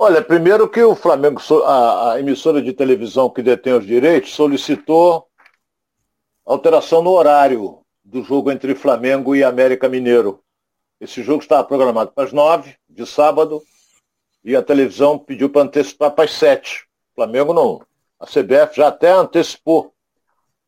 Olha, 0.00 0.22
primeiro 0.22 0.68
que 0.68 0.80
o 0.80 0.94
Flamengo, 0.94 1.40
a, 1.64 2.12
a, 2.12 2.20
emissora 2.20 2.62
de 2.62 2.72
televisão 2.72 3.28
que 3.28 3.42
detém 3.42 3.72
os 3.72 3.84
direitos, 3.84 4.32
solicitou 4.32 5.26
alteração 6.46 7.02
no 7.02 7.10
horário 7.10 7.80
do 8.04 8.22
jogo 8.22 8.52
entre 8.52 8.76
Flamengo 8.76 9.34
e 9.34 9.42
América 9.42 9.88
Mineiro. 9.88 10.40
Esse 11.00 11.20
jogo 11.20 11.42
estava 11.42 11.64
programado 11.64 12.12
para 12.12 12.22
as 12.22 12.32
nove 12.32 12.76
de 12.88 13.04
sábado 13.04 13.60
e 14.44 14.54
a 14.54 14.62
televisão 14.62 15.18
pediu 15.18 15.50
para 15.50 15.62
antecipar 15.62 16.12
para 16.12 16.26
as 16.26 16.30
sete. 16.30 16.86
O 17.10 17.16
Flamengo 17.16 17.52
não. 17.52 17.82
A 18.20 18.26
CBF 18.26 18.76
já 18.76 18.86
até 18.86 19.10
antecipou 19.10 19.92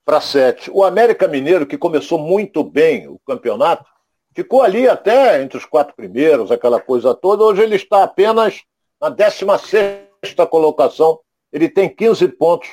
para 0.05 0.20
sete. 0.20 0.68
O 0.72 0.83
América 0.83 1.28
Mineiro, 1.28 1.66
que 1.66 1.78
começou 1.78 2.18
muito 2.18 2.64
bem 2.64 3.07
o 3.07 3.16
campeonato, 3.24 3.89
ficou 4.35 4.61
ali 4.61 4.89
até 4.89 5.41
entre 5.41 5.57
os 5.57 5.64
quatro 5.64 5.95
primeiros, 5.95 6.51
aquela 6.51 6.81
coisa 6.81 7.14
toda. 7.14 7.45
Hoje 7.45 7.62
ele 7.62 7.76
está 7.76 8.03
apenas 8.03 8.64
na 9.01 9.09
16 9.09 10.11
colocação, 10.51 11.21
ele 11.53 11.69
tem 11.69 11.89
15 11.89 12.29
pontos. 12.29 12.69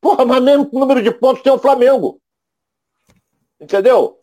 Porra, 0.00 0.24
mas 0.24 0.42
mesmo 0.42 0.68
número 0.72 1.02
de 1.02 1.10
pontos 1.10 1.42
tem 1.42 1.52
o 1.52 1.58
Flamengo. 1.58 2.20
Entendeu? 3.60 4.18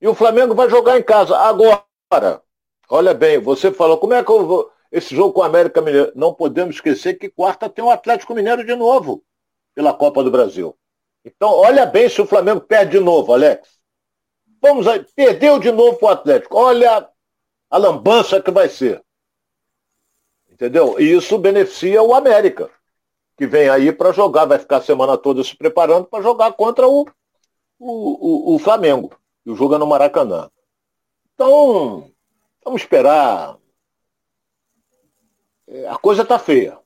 E 0.00 0.08
o 0.08 0.14
Flamengo 0.14 0.54
vai 0.54 0.68
jogar 0.68 0.98
em 0.98 1.02
casa. 1.02 1.36
Agora, 1.36 2.42
olha 2.88 3.14
bem, 3.14 3.38
você 3.38 3.72
falou, 3.72 3.98
como 3.98 4.14
é 4.14 4.22
que 4.22 4.30
eu 4.30 4.46
vou. 4.46 4.72
esse 4.90 5.14
jogo 5.14 5.32
com 5.32 5.40
o 5.40 5.44
América 5.44 5.80
Mineiro. 5.80 6.12
Não 6.14 6.34
podemos 6.34 6.76
esquecer 6.76 7.14
que 7.14 7.28
quarta 7.28 7.68
tem 7.68 7.84
o 7.84 7.90
Atlético 7.90 8.34
Mineiro 8.34 8.64
de 8.64 8.74
novo 8.74 9.22
pela 9.74 9.92
Copa 9.92 10.22
do 10.22 10.30
Brasil. 10.30 10.76
Então, 11.24 11.50
olha 11.50 11.84
bem 11.84 12.08
se 12.08 12.20
o 12.20 12.26
Flamengo 12.26 12.60
perde 12.60 12.98
de 12.98 13.00
novo, 13.00 13.32
Alex. 13.32 13.68
Vamos 14.62 14.86
aí, 14.86 15.04
perdeu 15.14 15.58
de 15.58 15.70
novo 15.70 15.98
o 16.00 16.08
Atlético. 16.08 16.56
Olha 16.56 17.08
a 17.70 17.76
lambança 17.76 18.40
que 18.40 18.50
vai 18.50 18.68
ser. 18.68 19.04
Entendeu? 20.56 20.98
E 20.98 21.14
isso 21.14 21.36
beneficia 21.36 22.02
o 22.02 22.14
América, 22.14 22.70
que 23.36 23.46
vem 23.46 23.68
aí 23.68 23.92
para 23.92 24.10
jogar, 24.10 24.46
vai 24.46 24.58
ficar 24.58 24.78
a 24.78 24.82
semana 24.82 25.18
toda 25.18 25.44
se 25.44 25.54
preparando 25.54 26.06
para 26.06 26.22
jogar 26.22 26.50
contra 26.54 26.88
o, 26.88 27.06
o, 27.78 28.52
o, 28.52 28.54
o 28.54 28.58
Flamengo, 28.58 29.14
que 29.44 29.54
joga 29.54 29.76
no 29.76 29.86
Maracanã. 29.86 30.50
Então, 31.34 32.10
vamos 32.64 32.80
esperar. 32.80 33.58
É, 35.68 35.88
a 35.88 35.98
coisa 35.98 36.22
está 36.22 36.38
feia. 36.38 36.78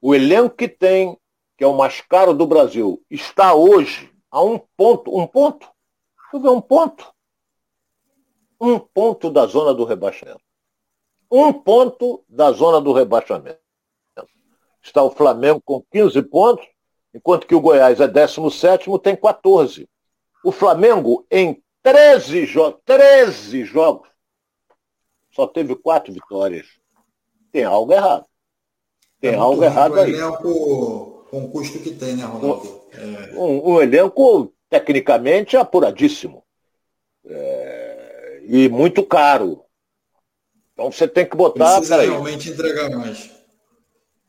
O 0.00 0.14
elenco 0.14 0.56
que 0.56 0.66
tem, 0.66 1.18
que 1.58 1.64
é 1.64 1.66
o 1.66 1.76
mais 1.76 2.00
caro 2.00 2.32
do 2.32 2.46
Brasil, 2.46 3.04
está 3.10 3.52
hoje 3.52 4.10
a 4.30 4.42
um 4.42 4.58
ponto, 4.58 5.14
um 5.14 5.26
ponto, 5.26 5.68
deixa 6.16 6.36
eu 6.36 6.40
ver, 6.40 6.48
um 6.48 6.60
ponto, 6.62 7.12
um 8.58 8.78
ponto 8.78 9.30
da 9.30 9.44
zona 9.44 9.74
do 9.74 9.84
rebaixamento. 9.84 10.51
Um 11.32 11.52
ponto 11.52 12.22
da 12.28 12.52
zona 12.52 12.80
do 12.80 12.92
rebaixamento. 12.92 13.58
Está 14.82 15.02
o 15.02 15.10
Flamengo 15.10 15.62
com 15.64 15.82
15 15.90 16.20
pontos, 16.22 16.66
enquanto 17.14 17.46
que 17.46 17.54
o 17.54 17.60
Goiás 17.60 18.00
é 18.00 18.06
17 18.06 18.90
tem 19.02 19.16
14. 19.16 19.88
O 20.44 20.52
Flamengo, 20.52 21.26
em 21.30 21.62
13, 21.82 22.44
jo 22.44 22.72
13 22.84 23.64
jogos, 23.64 24.08
só 25.30 25.46
teve 25.46 25.74
quatro 25.74 26.12
vitórias. 26.12 26.66
Tem 27.50 27.64
algo 27.64 27.92
errado. 27.92 28.26
Tem 29.20 29.32
é 29.32 29.36
algo 29.36 29.64
errado 29.64 29.98
aí. 30.00 30.12
Elenco, 30.12 31.26
com 31.30 31.44
o 31.44 31.50
custo 31.50 31.78
que 31.78 31.94
tem, 31.94 32.16
né, 32.16 32.24
Ronaldo? 32.24 32.82
É... 32.92 33.34
Um, 33.36 33.72
um, 33.72 33.80
elenco 33.80 34.52
tecnicamente 34.68 35.56
apuradíssimo. 35.56 36.44
É 37.24 37.92
e 38.44 38.68
muito 38.68 39.04
caro. 39.04 39.64
Então 40.72 40.90
você 40.90 41.06
tem 41.06 41.26
que 41.26 41.36
botar. 41.36 41.76
Precisa 41.76 42.00
realmente 42.00 42.50
entregar 42.50 42.90
mais. 42.90 43.30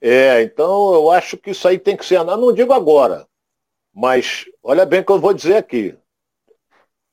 É, 0.02 0.42
então 0.42 0.94
eu 0.94 1.10
acho 1.12 1.38
que 1.38 1.52
isso 1.52 1.68
aí 1.68 1.80
tem 1.80 1.96
que 1.96 2.06
ser. 2.06 2.18
Eu 2.18 2.26
não 2.26 2.54
digo 2.54 2.74
agora, 2.74 3.26
mas 3.94 4.46
olha 4.62 4.86
bem 4.86 5.00
o 5.00 5.06
que 5.06 5.12
eu 5.12 5.20
vou 5.20 5.34
dizer 5.34 5.56
aqui. 5.56 5.98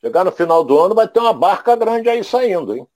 Chegar 0.01 0.25
no 0.25 0.33
final 0.33 0.65
do 0.65 0.79
ano 0.79 0.95
vai 0.95 1.07
ter 1.07 1.21
uma 1.21 1.33
barca 1.33 1.77
grande 1.77 2.09
aí 2.09 2.25
saindo, 2.25 2.75
hein? 2.75 2.87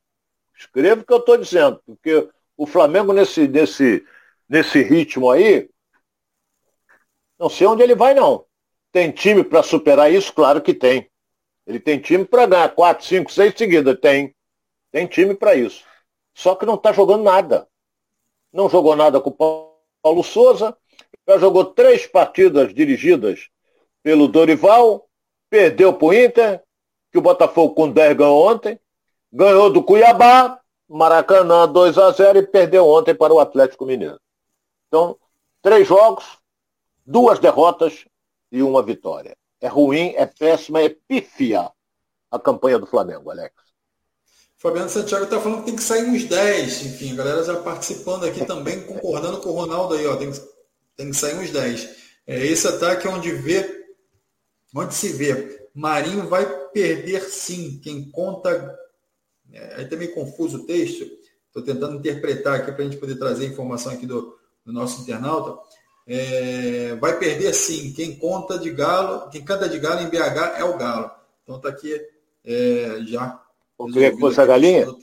Escreva 0.59 1.03
o 1.03 1.05
que 1.05 1.13
eu 1.13 1.19
estou 1.19 1.37
dizendo, 1.37 1.81
porque 1.87 2.29
o 2.57 2.67
Flamengo 2.67 3.13
nesse, 3.13 3.47
nesse, 3.47 4.05
nesse 4.49 4.83
ritmo 4.83 5.31
aí, 5.31 5.69
não 7.39 7.49
sei 7.49 7.67
onde 7.67 7.83
ele 7.83 7.95
vai 7.95 8.15
não. 8.15 8.47
Tem 8.91 9.11
time 9.11 9.45
para 9.45 9.63
superar 9.63 10.13
isso? 10.13 10.33
Claro 10.33 10.63
que 10.63 10.73
tem. 10.73 11.11
Ele 11.67 11.81
tem 11.81 11.99
time 11.99 12.25
para 12.25 12.47
ganhar 12.47 12.69
quatro, 12.71 13.05
cinco, 13.05 13.31
seis 13.31 13.53
seguidas. 13.57 13.99
Tem. 14.01 14.35
Tem 14.93 15.07
time 15.07 15.35
para 15.35 15.55
isso. 15.55 15.85
Só 16.35 16.55
que 16.55 16.67
não 16.67 16.75
está 16.75 16.93
jogando 16.93 17.23
nada. 17.23 17.69
Não 18.53 18.69
jogou 18.69 18.97
nada 18.97 19.21
com 19.21 19.31
o 19.31 19.77
Paulo 20.03 20.23
Souza. 20.23 20.77
Já 21.27 21.39
jogou 21.39 21.65
três 21.65 22.07
partidas 22.07 22.75
dirigidas 22.75 23.49
pelo 24.03 24.29
Dorival. 24.29 25.09
Perdeu 25.49 25.93
para 25.95 26.07
o 26.07 26.13
Inter, 26.13 26.63
que 27.13 27.19
o 27.19 27.23
Botafogo 27.23 27.75
com 27.75 27.91
10 27.91 28.17
ganhou 28.17 28.47
ontem. 28.47 28.79
Ganhou 29.33 29.71
do 29.71 29.83
Cuiabá, 29.83 30.61
Maracanã 30.89 31.69
2 31.69 31.99
a 31.99 32.11
0 32.11 32.39
e 32.39 32.47
perdeu 32.47 32.87
ontem 32.87 33.15
para 33.15 33.33
o 33.33 33.41
Atlético 33.41 33.87
Mineiro. 33.87 34.21
Então, 34.89 35.19
três 35.63 35.89
jogos, 35.89 36.39
duas 37.07 37.39
derrotas 37.39 38.05
e 38.53 38.63
uma 38.63 38.83
vitória. 38.83 39.37
É 39.61 39.67
ruim, 39.67 40.13
é 40.17 40.27
péssima, 40.27 40.83
é 40.83 40.89
pífia 40.89 41.71
a 42.31 42.39
campanha 42.39 42.79
do 42.79 42.87
Flamengo, 42.87 43.31
Alex. 43.31 43.55
Fabiano 44.65 44.89
Santiago 44.89 45.25
está 45.25 45.39
falando 45.39 45.59
que 45.59 45.67
tem 45.67 45.77
que 45.77 45.83
sair 45.83 46.05
uns 46.05 46.25
10. 46.25 46.87
Enfim, 46.87 47.13
a 47.13 47.17
galera 47.17 47.45
já 47.45 47.55
participando 47.61 48.25
aqui 48.25 48.47
também, 48.47 48.81
concordando 48.81 49.39
com 49.43 49.51
o 49.51 49.53
Ronaldo 49.53 49.93
aí, 49.93 50.07
ó. 50.07 50.17
Tem 50.17 50.33
que, 50.33 50.41
tem 50.97 51.11
que 51.11 51.17
sair 51.17 51.35
uns 51.35 51.51
10. 51.51 51.89
É, 52.27 52.47
esse 52.47 52.67
ataque 52.67 53.07
é 53.07 53.11
onde 53.11 53.31
vê, 53.31 53.85
onde 54.75 54.95
se 54.95 55.11
vê. 55.11 55.69
Marinho 55.75 56.27
vai 56.29 56.47
perder 56.71 57.21
sim. 57.25 57.79
Quem 57.83 58.11
conta. 58.11 58.75
É, 59.53 59.75
aí 59.77 59.85
tá 59.87 59.97
meio 59.97 60.15
confuso 60.15 60.63
o 60.63 60.67
texto. 60.67 61.05
Estou 61.49 61.63
tentando 61.63 61.99
interpretar 61.99 62.55
aqui 62.55 62.73
para 62.73 62.81
a 62.81 62.85
gente 62.89 62.97
poder 62.97 63.17
trazer 63.17 63.47
informação 63.47 63.93
aqui 63.93 64.07
do, 64.07 64.35
do 64.65 64.73
nosso 64.73 65.03
internauta 65.03 65.59
é, 66.07 66.95
vai 66.97 67.19
perder 67.19 67.53
sim. 67.55 67.93
Quem 67.93 68.17
conta 68.17 68.59
de 68.59 68.71
galo, 68.71 69.29
quem 69.31 69.45
canta 69.45 69.69
de 69.69 69.79
galo 69.79 70.01
em 70.01 70.09
BH 70.09 70.59
é 70.59 70.65
o 70.65 70.77
galo. 70.77 71.11
Então 71.43 71.57
está 71.57 71.69
aqui 71.69 72.01
é, 72.45 73.01
já. 73.07 73.44
O 73.79 73.87
que 73.87 74.17
fosse 74.17 74.41
a 74.41 74.47
galinha? 74.47 74.87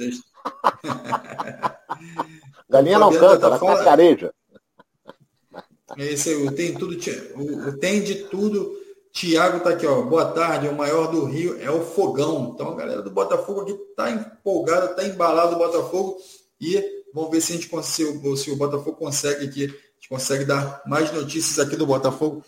galinha 2.70 3.00
não 3.00 3.12
canta, 3.12 3.48
ela 3.48 3.60
fala... 3.60 3.84
careja. 3.84 4.34
É 5.98 6.06
esse 6.14 6.34
o 6.36 6.52
tem 6.52 6.74
tudo, 6.74 6.96
o, 7.36 7.78
tem 7.78 8.02
de 8.02 8.16
tudo. 8.26 8.80
Tiago 9.12 9.58
está 9.58 9.72
aqui, 9.72 9.86
ó. 9.86 10.02
Boa 10.04 10.32
tarde, 10.32 10.70
o 10.70 10.76
maior 10.76 11.12
do 11.12 11.26
Rio 11.26 11.62
é 11.62 11.70
o 11.70 11.82
Fogão. 11.82 12.54
Então 12.56 12.70
a 12.70 12.76
galera 12.76 13.02
do 13.02 13.12
Botafogo 13.12 13.62
aqui 13.62 13.74
está 13.74 14.10
empolgada, 14.10 14.92
está 14.92 15.04
embalado 15.04 15.56
o 15.56 15.60
Botafogo. 15.60 16.18
E 16.62 16.82
vamos 17.14 17.30
ver 17.30 17.42
se 17.42 17.52
a 17.52 17.56
gente 17.56 17.68
consegue, 17.68 18.38
se 18.38 18.50
o 18.52 18.56
Botafogo 18.56 18.96
consegue 18.96 19.46
aqui 19.46 19.74
gente 20.02 20.10
consegue 20.10 20.46
dar 20.46 20.82
mais 20.88 21.14
notícias 21.14 21.60
aqui 21.60 21.76
do 21.76 21.86
Botafogo 21.86 22.44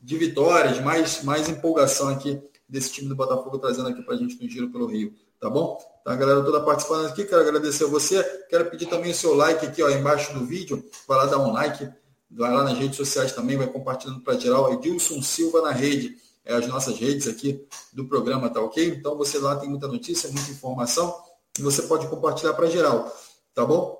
de 0.00 0.18
vitórias, 0.18 0.78
mais, 0.80 1.24
mais 1.24 1.48
empolgação 1.48 2.08
aqui 2.08 2.38
desse 2.68 2.92
time 2.92 3.08
do 3.08 3.16
Botafogo 3.16 3.58
trazendo 3.58 3.88
aqui 3.88 4.02
para 4.02 4.14
a 4.14 4.18
gente 4.18 4.40
no 4.40 4.48
Giro 4.48 4.70
pelo 4.70 4.86
Rio. 4.86 5.14
Tá 5.40 5.48
bom? 5.48 5.78
Tá, 6.04 6.12
a 6.12 6.16
galera 6.16 6.42
toda 6.42 6.60
participando 6.60 7.06
aqui, 7.06 7.24
quero 7.24 7.42
agradecer 7.42 7.84
a 7.84 7.88
você. 7.88 8.22
Quero 8.48 8.70
pedir 8.70 8.86
também 8.86 9.10
o 9.10 9.14
seu 9.14 9.34
like 9.34 9.64
aqui 9.66 9.82
ó, 9.82 9.90
embaixo 9.90 10.32
do 10.34 10.44
vídeo. 10.44 10.84
Vai 11.06 11.18
lá 11.18 11.26
dar 11.26 11.38
um 11.38 11.52
like, 11.52 11.88
vai 12.30 12.52
lá 12.52 12.64
nas 12.64 12.78
redes 12.78 12.96
sociais 12.96 13.32
também, 13.32 13.56
vai 13.56 13.66
compartilhando 13.66 14.20
para 14.20 14.38
geral. 14.38 14.72
Edilson 14.72 15.22
Silva 15.22 15.62
na 15.62 15.70
rede, 15.70 16.16
é 16.44 16.54
as 16.54 16.66
nossas 16.66 16.98
redes 16.98 17.28
aqui 17.28 17.66
do 17.92 18.06
programa, 18.06 18.48
tá 18.48 18.60
ok? 18.60 18.88
Então 18.88 19.16
você 19.16 19.38
lá 19.38 19.56
tem 19.56 19.68
muita 19.68 19.86
notícia, 19.86 20.30
muita 20.30 20.50
informação 20.50 21.14
e 21.58 21.62
você 21.62 21.82
pode 21.82 22.06
compartilhar 22.08 22.54
para 22.54 22.68
geral, 22.68 23.14
tá 23.54 23.64
bom? 23.64 23.98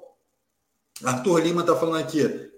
Arthur 1.04 1.40
Lima 1.40 1.60
está 1.60 1.76
falando 1.76 2.02
aqui. 2.02 2.50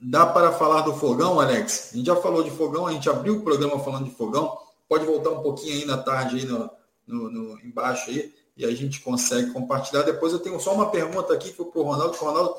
Dá 0.00 0.26
para 0.26 0.52
falar 0.52 0.82
do 0.82 0.94
fogão, 0.94 1.40
Alex? 1.40 1.90
A 1.92 1.96
gente 1.96 2.06
já 2.06 2.16
falou 2.16 2.42
de 2.42 2.50
fogão, 2.50 2.86
a 2.86 2.92
gente 2.92 3.08
abriu 3.08 3.36
o 3.36 3.42
programa 3.42 3.78
falando 3.80 4.04
de 4.04 4.10
fogão. 4.14 4.56
Pode 4.88 5.04
voltar 5.04 5.30
um 5.30 5.42
pouquinho 5.42 5.74
aí 5.74 5.84
na 5.84 5.98
tarde, 5.98 6.36
aí 6.36 6.44
no, 6.44 6.70
no, 7.06 7.30
no 7.30 7.60
embaixo 7.60 8.10
aí, 8.10 8.34
e 8.56 8.64
a 8.64 8.70
gente 8.74 9.00
consegue 9.00 9.52
compartilhar. 9.52 10.02
Depois 10.02 10.32
eu 10.32 10.38
tenho 10.38 10.58
só 10.58 10.74
uma 10.74 10.90
pergunta 10.90 11.32
aqui 11.32 11.50
que 11.50 11.56
foi 11.56 11.66
para 11.66 11.80
o 11.80 11.84
Ronaldo, 11.84 12.16
que 12.16 12.24
o 12.24 12.26
Ronaldo, 12.26 12.56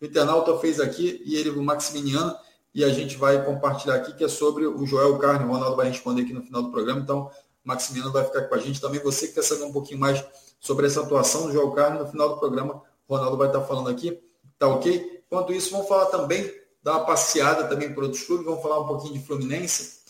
o 0.00 0.04
internauta 0.04 0.58
fez 0.58 0.80
aqui, 0.80 1.22
e 1.24 1.36
ele, 1.36 1.50
o 1.50 1.62
Maximiliano, 1.62 2.36
e 2.74 2.84
a 2.84 2.90
gente 2.90 3.16
vai 3.16 3.42
compartilhar 3.44 3.94
aqui, 3.94 4.12
que 4.14 4.24
é 4.24 4.28
sobre 4.28 4.66
o 4.66 4.84
Joel 4.84 5.18
Carne. 5.18 5.46
O 5.46 5.52
Ronaldo 5.52 5.76
vai 5.76 5.88
responder 5.88 6.22
aqui 6.22 6.32
no 6.32 6.42
final 6.42 6.62
do 6.62 6.70
programa, 6.70 7.00
então 7.00 7.30
o 7.64 7.68
Maximiliano 7.68 8.12
vai 8.12 8.24
ficar 8.24 8.42
com 8.42 8.54
a 8.54 8.58
gente 8.58 8.80
também. 8.80 9.00
Você 9.00 9.28
que 9.28 9.34
quer 9.34 9.42
saber 9.42 9.64
um 9.64 9.72
pouquinho 9.72 9.98
mais 9.98 10.22
sobre 10.60 10.86
essa 10.86 11.00
atuação 11.00 11.46
do 11.46 11.52
Joel 11.52 11.70
Carne, 11.70 11.98
no 11.98 12.06
final 12.06 12.28
do 12.28 12.38
programa, 12.38 12.82
o 13.08 13.14
Ronaldo 13.14 13.36
vai 13.36 13.46
estar 13.46 13.62
falando 13.62 13.88
aqui. 13.88 14.20
Tá 14.58 14.68
ok? 14.68 15.22
Enquanto 15.26 15.52
isso, 15.52 15.70
vamos 15.70 15.88
falar 15.88 16.06
também, 16.06 16.52
dar 16.82 16.92
uma 16.92 17.06
passeada 17.06 17.64
também 17.64 17.92
por 17.92 18.04
outros 18.04 18.22
clubes, 18.22 18.44
vamos 18.44 18.62
falar 18.62 18.80
um 18.80 18.86
pouquinho 18.86 19.14
de 19.14 19.26
Fluminense. 19.26 20.00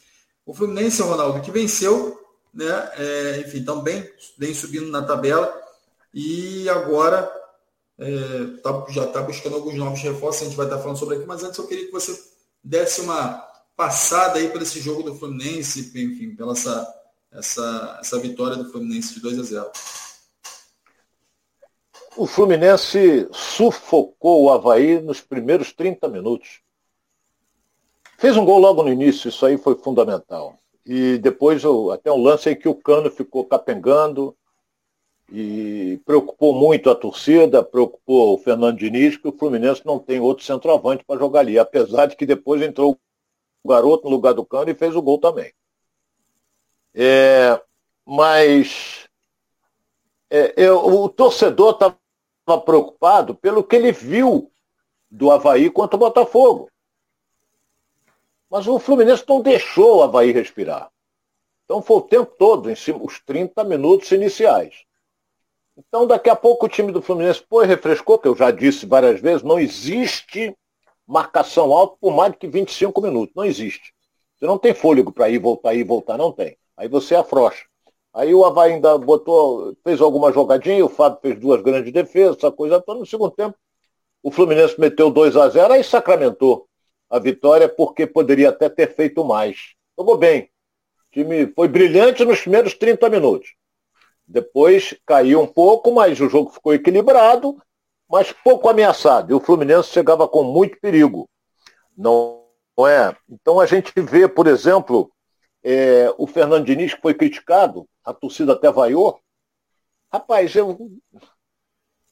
O 0.44 0.52
Fluminense, 0.52 1.02
Ronaldo, 1.02 1.40
que 1.40 1.50
venceu, 1.50 2.20
né? 2.56 2.90
É, 2.96 3.40
enfim, 3.46 3.62
também 3.62 4.08
bem 4.38 4.54
subindo 4.54 4.88
na 4.88 5.02
tabela 5.02 5.54
e 6.12 6.68
agora 6.70 7.30
é, 7.98 8.46
tá, 8.62 8.86
já 8.88 9.04
está 9.04 9.20
buscando 9.22 9.56
alguns 9.56 9.74
novos 9.74 10.00
reforços, 10.00 10.42
a 10.42 10.44
gente 10.46 10.56
vai 10.56 10.66
estar 10.66 10.78
falando 10.78 10.98
sobre 10.98 11.16
aqui, 11.16 11.26
mas 11.26 11.44
antes 11.44 11.58
eu 11.58 11.66
queria 11.66 11.86
que 11.86 11.92
você 11.92 12.18
desse 12.64 13.02
uma 13.02 13.46
passada 13.76 14.38
aí 14.38 14.48
por 14.48 14.62
esse 14.62 14.80
jogo 14.80 15.02
do 15.02 15.14
Fluminense, 15.14 15.80
enfim, 15.94 16.34
pela 16.34 16.52
essa, 16.52 16.94
essa, 17.30 17.98
essa 18.00 18.18
vitória 18.18 18.56
do 18.56 18.72
Fluminense 18.72 19.14
de 19.14 19.20
2 19.20 19.38
a 19.38 19.42
0. 19.42 19.70
O 22.16 22.26
Fluminense 22.26 23.28
sufocou 23.30 24.44
o 24.44 24.50
Havaí 24.50 25.00
nos 25.02 25.20
primeiros 25.20 25.72
30 25.74 26.08
minutos. 26.08 26.62
Fez 28.18 28.34
um 28.38 28.44
gol 28.46 28.58
logo 28.58 28.82
no 28.82 28.90
início, 28.90 29.28
isso 29.28 29.44
aí 29.44 29.58
foi 29.58 29.76
fundamental. 29.76 30.58
E 30.86 31.18
depois 31.18 31.62
até 31.92 32.12
um 32.12 32.22
lance 32.22 32.48
em 32.48 32.54
que 32.54 32.68
o 32.68 32.74
Cano 32.74 33.10
ficou 33.10 33.44
capengando 33.44 34.36
e 35.32 36.00
preocupou 36.06 36.54
muito 36.54 36.88
a 36.88 36.94
torcida, 36.94 37.64
preocupou 37.64 38.34
o 38.34 38.38
Fernando 38.38 38.78
Diniz, 38.78 39.16
que 39.16 39.26
o 39.26 39.36
Fluminense 39.36 39.84
não 39.84 39.98
tem 39.98 40.20
outro 40.20 40.44
centroavante 40.44 41.04
para 41.04 41.18
jogar 41.18 41.40
ali, 41.40 41.58
apesar 41.58 42.06
de 42.06 42.14
que 42.14 42.24
depois 42.24 42.62
entrou 42.62 42.96
o 43.64 43.68
garoto 43.68 44.04
no 44.04 44.10
lugar 44.10 44.32
do 44.32 44.46
Cano 44.46 44.70
e 44.70 44.74
fez 44.74 44.94
o 44.94 45.02
gol 45.02 45.18
também. 45.18 45.52
É, 46.94 47.60
mas 48.04 49.08
é, 50.30 50.54
eu, 50.56 50.78
o 50.86 51.08
torcedor 51.08 51.72
estava 51.72 52.60
preocupado 52.64 53.34
pelo 53.34 53.64
que 53.64 53.74
ele 53.74 53.90
viu 53.90 54.50
do 55.10 55.32
Havaí 55.32 55.68
contra 55.68 55.96
o 55.96 55.98
Botafogo. 55.98 56.70
Mas 58.50 58.66
o 58.66 58.78
Fluminense 58.78 59.24
não 59.28 59.40
deixou 59.40 59.98
o 59.98 60.02
Havaí 60.02 60.30
respirar. 60.30 60.90
Então 61.64 61.82
foi 61.82 61.96
o 61.96 62.02
tempo 62.02 62.32
todo, 62.38 62.70
em 62.70 62.76
cima, 62.76 63.00
os 63.02 63.20
30 63.20 63.64
minutos 63.64 64.10
iniciais. 64.12 64.84
Então 65.76 66.06
daqui 66.06 66.30
a 66.30 66.36
pouco 66.36 66.66
o 66.66 66.68
time 66.68 66.92
do 66.92 67.02
Fluminense 67.02 67.42
pô, 67.42 67.60
refrescou, 67.62 68.18
que 68.18 68.28
eu 68.28 68.36
já 68.36 68.50
disse 68.50 68.86
várias 68.86 69.20
vezes, 69.20 69.42
não 69.42 69.58
existe 69.58 70.56
marcação 71.06 71.72
alta 71.72 71.96
por 72.00 72.12
mais 72.14 72.32
do 72.32 72.38
que 72.38 72.46
25 72.46 73.00
minutos. 73.00 73.34
Não 73.34 73.44
existe. 73.44 73.92
Você 74.36 74.46
não 74.46 74.58
tem 74.58 74.74
fôlego 74.74 75.12
para 75.12 75.28
ir, 75.28 75.38
voltar, 75.38 75.74
ir, 75.74 75.84
voltar, 75.84 76.16
não 76.16 76.30
tem. 76.30 76.56
Aí 76.76 76.88
você 76.88 77.14
afrouxa. 77.14 77.64
Aí 78.12 78.34
o 78.34 78.44
Havaí 78.44 78.74
ainda 78.74 78.96
botou, 78.96 79.76
fez 79.82 80.00
alguma 80.00 80.32
jogadinha, 80.32 80.84
o 80.84 80.88
Fábio 80.88 81.18
fez 81.20 81.38
duas 81.38 81.60
grandes 81.62 81.92
defesas, 81.92 82.38
essa 82.38 82.50
coisa 82.50 82.80
toda. 82.80 83.00
No 83.00 83.06
segundo 83.06 83.30
tempo, 83.30 83.56
o 84.22 84.30
Fluminense 84.30 84.80
meteu 84.80 85.10
2 85.10 85.36
a 85.36 85.48
0 85.48 85.74
aí 85.74 85.84
sacramentou 85.84 86.66
a 87.08 87.18
vitória 87.18 87.68
porque 87.68 88.06
poderia 88.06 88.50
até 88.50 88.68
ter 88.68 88.94
feito 88.94 89.24
mais. 89.24 89.74
Jogou 89.98 90.16
bem. 90.16 90.50
O 91.08 91.12
time 91.12 91.52
foi 91.54 91.68
brilhante 91.68 92.24
nos 92.24 92.40
primeiros 92.40 92.74
30 92.74 93.08
minutos. 93.08 93.54
Depois 94.26 94.94
caiu 95.06 95.40
um 95.40 95.46
pouco, 95.46 95.92
mas 95.92 96.20
o 96.20 96.28
jogo 96.28 96.50
ficou 96.50 96.74
equilibrado, 96.74 97.56
mas 98.08 98.32
pouco 98.32 98.68
ameaçado. 98.68 99.30
E 99.30 99.34
o 99.34 99.40
Fluminense 99.40 99.90
chegava 99.90 100.28
com 100.28 100.42
muito 100.42 100.80
perigo. 100.80 101.28
Não 101.96 102.44
é? 102.80 103.16
Então 103.28 103.60
a 103.60 103.66
gente 103.66 103.92
vê, 103.96 104.28
por 104.28 104.46
exemplo, 104.46 105.10
é, 105.62 106.12
o 106.18 106.26
Fernando 106.26 106.66
Diniz, 106.66 106.94
que 106.94 107.00
foi 107.00 107.14
criticado, 107.14 107.88
a 108.04 108.12
torcida 108.12 108.52
até 108.52 108.70
vaiou. 108.70 109.20
Rapaz, 110.12 110.54
eu... 110.54 110.76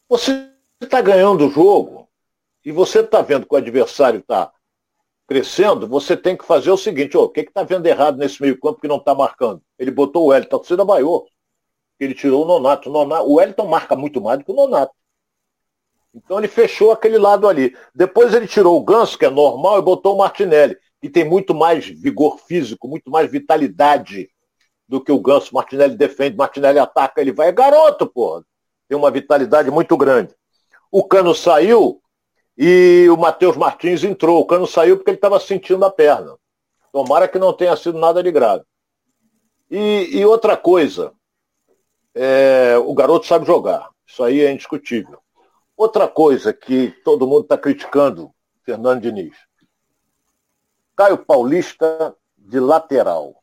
você 0.08 0.50
está 0.80 1.00
ganhando 1.00 1.46
o 1.46 1.50
jogo 1.50 2.08
e 2.64 2.72
você 2.72 3.00
está 3.00 3.22
vendo 3.22 3.46
que 3.46 3.54
o 3.54 3.58
adversário 3.58 4.20
está 4.20 4.52
crescendo, 5.26 5.88
você 5.88 6.16
tem 6.16 6.36
que 6.36 6.44
fazer 6.44 6.70
o 6.70 6.76
seguinte, 6.76 7.16
oh, 7.16 7.24
o 7.24 7.28
que 7.28 7.40
está 7.40 7.62
vendo 7.62 7.86
errado 7.86 8.18
nesse 8.18 8.40
meio 8.40 8.58
campo 8.58 8.80
que 8.80 8.88
não 8.88 8.96
está 8.96 9.14
marcando? 9.14 9.62
Ele 9.78 9.90
botou 9.90 10.24
o 10.24 10.26
Wellington, 10.26 10.56
a 10.56 10.58
torcida 10.58 10.84
vaiou. 10.84 11.26
Ele 11.98 12.14
tirou 12.14 12.44
o 12.44 12.46
Nonato. 12.46 12.90
o. 12.90 13.22
O 13.24 13.34
Wellington 13.34 13.66
marca 13.66 13.96
muito 13.96 14.20
mais 14.20 14.38
do 14.38 14.44
que 14.44 14.52
o 14.52 14.54
Nonato. 14.54 14.92
Então 16.14 16.38
ele 16.38 16.48
fechou 16.48 16.92
aquele 16.92 17.18
lado 17.18 17.48
ali. 17.48 17.76
Depois 17.94 18.34
ele 18.34 18.46
tirou 18.46 18.76
o 18.76 18.84
Ganso, 18.84 19.18
que 19.18 19.24
é 19.24 19.30
normal, 19.30 19.78
e 19.78 19.82
botou 19.82 20.14
o 20.14 20.18
Martinelli, 20.18 20.76
que 21.00 21.10
tem 21.10 21.24
muito 21.24 21.54
mais 21.54 21.86
vigor 21.86 22.38
físico, 22.38 22.86
muito 22.86 23.10
mais 23.10 23.30
vitalidade 23.30 24.28
do 24.88 25.02
que 25.02 25.10
o 25.10 25.20
Ganso. 25.20 25.54
Martinelli 25.54 25.96
defende, 25.96 26.36
Martinelli 26.36 26.78
ataca, 26.78 27.20
ele 27.20 27.32
vai. 27.32 27.48
É 27.48 27.52
garoto, 27.52 28.06
porra. 28.06 28.44
Tem 28.88 28.96
uma 28.96 29.10
vitalidade 29.10 29.70
muito 29.70 29.96
grande. 29.96 30.34
O 30.92 31.02
Cano 31.02 31.34
saiu 31.34 32.00
e 32.56 33.08
o 33.10 33.16
Matheus 33.16 33.56
Martins 33.56 34.04
entrou. 34.04 34.40
O 34.40 34.46
Cano 34.46 34.66
saiu 34.66 34.96
porque 34.96 35.10
ele 35.10 35.18
estava 35.18 35.40
sentindo 35.40 35.84
a 35.84 35.90
perna. 35.90 36.36
Tomara 36.92 37.26
que 37.26 37.38
não 37.38 37.52
tenha 37.52 37.76
sido 37.76 37.98
nada 37.98 38.22
de 38.22 38.30
grave. 38.30 38.64
E, 39.70 40.18
e 40.18 40.24
outra 40.24 40.56
coisa, 40.56 41.12
é, 42.14 42.76
o 42.78 42.94
garoto 42.94 43.26
sabe 43.26 43.44
jogar. 43.44 43.90
Isso 44.06 44.22
aí 44.22 44.40
é 44.40 44.52
indiscutível. 44.52 45.18
Outra 45.76 46.06
coisa 46.06 46.52
que 46.52 46.90
todo 47.04 47.26
mundo 47.26 47.42
está 47.42 47.58
criticando, 47.58 48.32
Fernando 48.64 49.02
Diniz. 49.02 49.34
Caio 50.94 51.18
Paulista 51.18 52.16
de 52.38 52.60
lateral. 52.60 53.34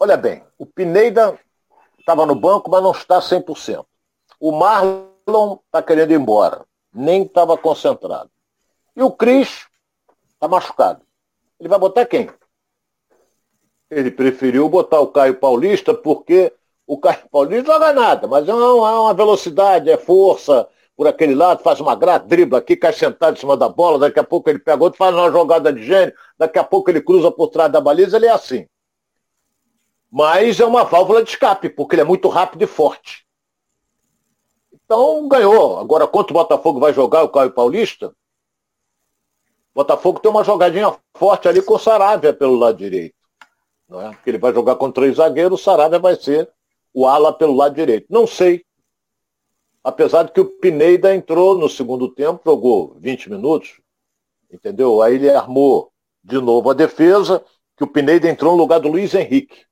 Olha 0.00 0.16
bem, 0.16 0.44
o 0.58 0.66
Pineida 0.66 1.38
estava 1.98 2.26
no 2.26 2.34
banco, 2.34 2.68
mas 2.68 2.82
não 2.82 2.90
está 2.90 3.20
100%. 3.20 3.86
O 4.40 4.52
Marlon 4.52 5.15
está 5.26 5.82
querendo 5.82 6.12
ir 6.12 6.20
embora. 6.20 6.64
Nem 6.92 7.24
estava 7.24 7.56
concentrado. 7.58 8.30
E 8.94 9.02
o 9.02 9.10
Cris 9.10 9.66
está 10.34 10.48
machucado. 10.48 11.02
Ele 11.58 11.68
vai 11.68 11.78
botar 11.78 12.06
quem? 12.06 12.30
Ele 13.90 14.10
preferiu 14.10 14.68
botar 14.68 15.00
o 15.00 15.08
Caio 15.08 15.38
Paulista 15.38 15.94
porque 15.94 16.52
o 16.86 16.98
Caio 16.98 17.28
Paulista 17.30 17.72
joga 17.72 17.92
nada, 17.92 18.26
mas 18.26 18.48
é 18.48 18.54
uma, 18.54 18.90
é 18.90 18.94
uma 18.94 19.14
velocidade, 19.14 19.90
é 19.90 19.96
força 19.96 20.68
por 20.96 21.06
aquele 21.06 21.34
lado, 21.34 21.62
faz 21.62 21.78
uma 21.78 21.94
grata, 21.94 22.26
dribla 22.26 22.58
aqui, 22.58 22.74
cai 22.74 22.92
sentado 22.92 23.36
em 23.36 23.40
cima 23.40 23.54
da 23.54 23.68
bola, 23.68 23.98
daqui 23.98 24.18
a 24.18 24.24
pouco 24.24 24.48
ele 24.48 24.58
pega 24.58 24.82
outro, 24.82 24.96
faz 24.96 25.14
uma 25.14 25.30
jogada 25.30 25.70
de 25.70 25.84
gênio, 25.84 26.14
daqui 26.38 26.58
a 26.58 26.64
pouco 26.64 26.90
ele 26.90 27.02
cruza 27.02 27.30
por 27.30 27.48
trás 27.48 27.70
da 27.70 27.82
baliza, 27.82 28.16
ele 28.16 28.26
é 28.26 28.30
assim. 28.30 28.66
Mas 30.10 30.58
é 30.58 30.64
uma 30.64 30.84
válvula 30.84 31.22
de 31.22 31.28
escape, 31.28 31.68
porque 31.68 31.94
ele 31.94 32.02
é 32.02 32.04
muito 32.04 32.28
rápido 32.28 32.62
e 32.62 32.66
forte. 32.66 33.25
Então 34.86 35.26
ganhou. 35.28 35.78
Agora, 35.78 36.06
quanto 36.06 36.30
o 36.30 36.34
Botafogo 36.34 36.78
vai 36.78 36.94
jogar 36.94 37.24
o 37.24 37.28
Caio 37.28 37.50
Paulista? 37.50 38.08
O 38.08 39.74
Botafogo 39.74 40.20
tem 40.20 40.30
uma 40.30 40.44
jogadinha 40.44 40.96
forte 41.16 41.48
ali 41.48 41.60
com 41.60 41.74
o 41.74 41.78
Saravia 41.78 42.32
pelo 42.32 42.54
lado 42.54 42.78
direito. 42.78 43.16
Não 43.88 44.00
é? 44.00 44.10
Porque 44.10 44.30
ele 44.30 44.38
vai 44.38 44.54
jogar 44.54 44.76
com 44.76 44.90
três 44.90 45.16
zagueiros, 45.16 45.60
o 45.60 45.62
Saravia 45.62 45.98
vai 45.98 46.16
ser 46.16 46.48
o 46.94 47.06
ala 47.06 47.32
pelo 47.32 47.54
lado 47.54 47.74
direito. 47.74 48.06
Não 48.08 48.26
sei. 48.26 48.64
Apesar 49.82 50.22
de 50.22 50.32
que 50.32 50.40
o 50.40 50.44
Pineda 50.44 51.14
entrou 51.14 51.58
no 51.58 51.68
segundo 51.68 52.08
tempo, 52.08 52.40
jogou 52.44 52.96
20 52.98 53.30
minutos, 53.30 53.80
entendeu? 54.50 55.02
Aí 55.02 55.16
ele 55.16 55.30
armou 55.30 55.92
de 56.22 56.40
novo 56.40 56.70
a 56.70 56.74
defesa, 56.74 57.44
que 57.76 57.84
o 57.84 57.86
Pineda 57.86 58.28
entrou 58.28 58.52
no 58.52 58.58
lugar 58.58 58.80
do 58.80 58.88
Luiz 58.88 59.14
Henrique. 59.14 59.64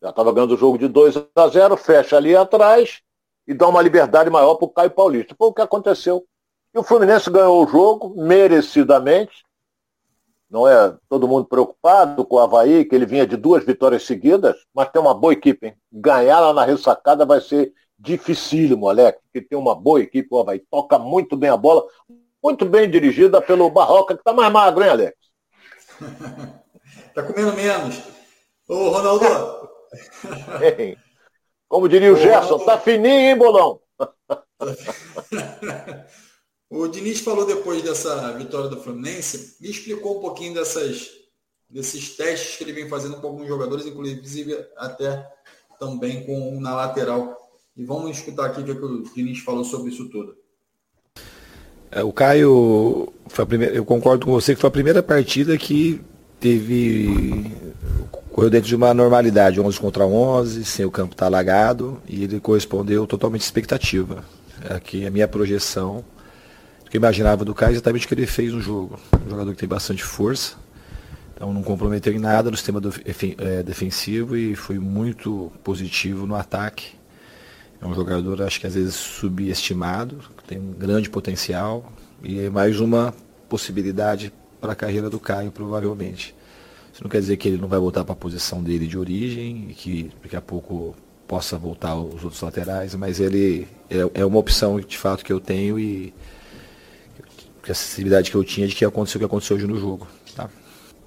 Já 0.00 0.10
estava 0.10 0.32
ganhando 0.32 0.54
o 0.54 0.56
jogo 0.56 0.78
de 0.78 0.86
2 0.86 1.16
a 1.34 1.48
0, 1.48 1.76
fecha 1.76 2.16
ali 2.16 2.36
atrás 2.36 3.02
e 3.46 3.54
dá 3.54 3.68
uma 3.68 3.82
liberdade 3.82 4.30
maior 4.30 4.54
para 4.54 4.66
o 4.66 4.70
Caio 4.70 4.90
Paulista. 4.90 5.34
Foi 5.36 5.48
o 5.48 5.52
que 5.52 5.62
aconteceu. 5.62 6.24
E 6.74 6.78
o 6.78 6.82
Fluminense 6.82 7.30
ganhou 7.30 7.64
o 7.64 7.68
jogo 7.68 8.14
merecidamente. 8.16 9.44
Não 10.50 10.68
é 10.68 10.96
todo 11.08 11.28
mundo 11.28 11.46
preocupado 11.46 12.24
com 12.24 12.36
o 12.36 12.38
Havaí, 12.38 12.84
que 12.84 12.94
ele 12.94 13.06
vinha 13.06 13.26
de 13.26 13.36
duas 13.36 13.64
vitórias 13.64 14.04
seguidas, 14.04 14.56
mas 14.72 14.88
tem 14.88 15.00
uma 15.00 15.14
boa 15.14 15.32
equipe. 15.32 15.68
Hein? 15.68 15.76
Ganhar 15.92 16.40
lá 16.40 16.52
na 16.52 16.64
ressacada 16.64 17.24
vai 17.24 17.40
ser 17.40 17.72
dificílimo, 17.98 18.88
Alex, 18.88 19.18
porque 19.22 19.46
tem 19.46 19.58
uma 19.58 19.74
boa 19.74 20.00
equipe, 20.00 20.28
o 20.30 20.38
Havaí 20.38 20.60
toca 20.70 20.98
muito 20.98 21.36
bem 21.36 21.50
a 21.50 21.56
bola, 21.56 21.84
muito 22.42 22.66
bem 22.66 22.90
dirigida 22.90 23.40
pelo 23.40 23.70
Barroca, 23.70 24.14
que 24.14 24.20
está 24.20 24.32
mais 24.32 24.52
magro, 24.52 24.84
hein, 24.84 24.90
Alex? 24.90 25.16
tá 27.14 27.22
comendo 27.22 27.52
menos. 27.54 28.02
Ô, 28.68 28.90
Ronaldo. 28.90 29.70
Como 31.68 31.88
diria 31.88 32.12
o 32.12 32.16
Gerson, 32.16 32.58
tá 32.58 32.78
fininho, 32.78 33.30
hein, 33.30 33.36
bolão? 33.36 33.80
O 36.70 36.88
Diniz 36.88 37.20
falou 37.20 37.46
depois 37.46 37.82
dessa 37.82 38.32
vitória 38.32 38.68
do 38.68 38.80
Fluminense 38.80 39.56
e 39.60 39.70
explicou 39.70 40.18
um 40.18 40.20
pouquinho 40.20 40.54
dessas, 40.54 41.08
desses 41.70 42.16
testes 42.16 42.56
que 42.56 42.64
ele 42.64 42.72
vem 42.72 42.88
fazendo 42.88 43.18
com 43.18 43.28
alguns 43.28 43.46
jogadores, 43.46 43.86
inclusive 43.86 44.66
até 44.76 45.24
também 45.78 46.26
com 46.26 46.60
na 46.60 46.74
lateral. 46.74 47.36
E 47.76 47.84
vamos 47.84 48.16
escutar 48.16 48.46
aqui 48.46 48.60
o 48.60 48.64
que 48.64 48.72
o 48.72 49.04
Diniz 49.14 49.38
falou 49.38 49.62
sobre 49.62 49.92
isso 49.92 50.08
tudo. 50.08 50.36
É, 51.92 52.02
o 52.02 52.12
Caio, 52.12 53.12
foi 53.28 53.44
a 53.44 53.46
primeira, 53.46 53.76
eu 53.76 53.84
concordo 53.84 54.26
com 54.26 54.32
você 54.32 54.52
que 54.52 54.60
foi 54.60 54.68
a 54.68 54.72
primeira 54.72 55.00
partida 55.00 55.56
que 55.56 56.00
teve 56.40 57.52
correu 58.34 58.50
dentro 58.50 58.66
de 58.66 58.74
uma 58.74 58.92
normalidade, 58.92 59.60
11 59.60 59.78
contra 59.78 60.04
11, 60.04 60.64
sem 60.64 60.84
o 60.84 60.90
campo 60.90 61.12
estar 61.12 61.26
tá 61.26 61.26
alagado, 61.26 62.02
e 62.04 62.24
ele 62.24 62.40
correspondeu 62.40 63.06
totalmente 63.06 63.42
à 63.42 63.44
expectativa. 63.44 64.24
Aqui 64.68 65.06
a 65.06 65.10
minha 65.10 65.28
projeção 65.28 66.04
que 66.90 66.96
eu 66.96 66.98
imaginava 66.98 67.44
do 67.44 67.54
Caio 67.54 67.74
exatamente 67.74 68.06
o 68.06 68.08
que 68.08 68.14
ele 68.14 68.26
fez 68.26 68.52
no 68.52 68.60
jogo. 68.60 68.98
Um 69.24 69.30
jogador 69.30 69.52
que 69.52 69.58
tem 69.58 69.68
bastante 69.68 70.02
força, 70.02 70.56
então 71.32 71.52
não 71.54 71.62
comprometeu 71.62 72.12
em 72.12 72.18
nada 72.18 72.50
no 72.50 72.56
sistema 72.56 72.80
do, 72.80 72.92
é, 73.38 73.62
defensivo 73.62 74.36
e 74.36 74.56
foi 74.56 74.80
muito 74.80 75.52
positivo 75.62 76.26
no 76.26 76.34
ataque. 76.34 76.96
É 77.80 77.86
um 77.86 77.94
jogador, 77.94 78.42
acho 78.42 78.58
que 78.58 78.66
às 78.66 78.74
vezes 78.74 78.96
subestimado, 78.96 80.18
tem 80.44 80.58
um 80.58 80.72
grande 80.72 81.08
potencial 81.08 81.92
e 82.20 82.40
é 82.40 82.50
mais 82.50 82.80
uma 82.80 83.14
possibilidade 83.48 84.32
para 84.60 84.72
a 84.72 84.74
carreira 84.74 85.08
do 85.08 85.20
Caio, 85.20 85.52
provavelmente. 85.52 86.34
Isso 86.94 87.02
não 87.02 87.10
quer 87.10 87.18
dizer 87.18 87.36
que 87.36 87.48
ele 87.48 87.60
não 87.60 87.66
vai 87.66 87.80
voltar 87.80 88.04
para 88.04 88.12
a 88.12 88.16
posição 88.16 88.62
dele 88.62 88.86
de 88.86 88.96
origem 88.96 89.66
e 89.68 89.74
que 89.74 90.12
daqui 90.22 90.36
a 90.36 90.40
pouco 90.40 90.94
possa 91.26 91.58
voltar 91.58 91.96
os 91.96 92.22
outros 92.22 92.40
laterais, 92.40 92.94
mas 92.94 93.18
ele 93.18 93.66
é, 93.90 94.20
é 94.20 94.24
uma 94.24 94.38
opção 94.38 94.78
de 94.78 94.96
fato 94.96 95.24
que 95.24 95.32
eu 95.32 95.40
tenho 95.40 95.76
e 95.76 96.14
a 97.68 97.74
sensibilidade 97.74 98.30
que 98.30 98.36
eu 98.36 98.44
tinha 98.44 98.68
de 98.68 98.76
que 98.76 98.84
aconteceu 98.84 99.18
o 99.18 99.20
que 99.20 99.24
aconteceu 99.24 99.56
hoje 99.56 99.66
no 99.66 99.76
jogo. 99.76 100.06
Tá? 100.36 100.48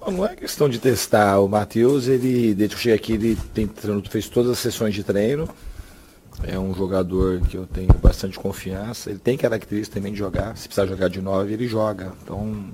Não 0.06 0.26
é 0.26 0.36
questão 0.36 0.68
de 0.68 0.78
testar. 0.78 1.38
O 1.40 1.48
Matheus, 1.48 2.06
ele, 2.06 2.54
desde 2.54 2.76
que 2.76 2.80
eu 2.80 2.82
cheguei 2.82 2.96
aqui, 2.96 3.12
ele 3.14 3.38
tem, 3.54 3.70
fez 4.10 4.28
todas 4.28 4.50
as 4.50 4.58
sessões 4.58 4.94
de 4.94 5.02
treino. 5.02 5.48
É 6.42 6.58
um 6.58 6.74
jogador 6.74 7.40
que 7.42 7.56
eu 7.56 7.66
tenho 7.66 7.94
bastante 7.94 8.38
confiança. 8.38 9.08
Ele 9.08 9.18
tem 9.18 9.38
característica 9.38 9.94
também 9.94 10.12
de 10.12 10.18
jogar. 10.18 10.54
Se 10.54 10.68
precisar 10.68 10.86
jogar 10.86 11.08
de 11.08 11.22
9, 11.22 11.52
ele 11.52 11.66
joga. 11.66 12.12
Então, 12.22 12.70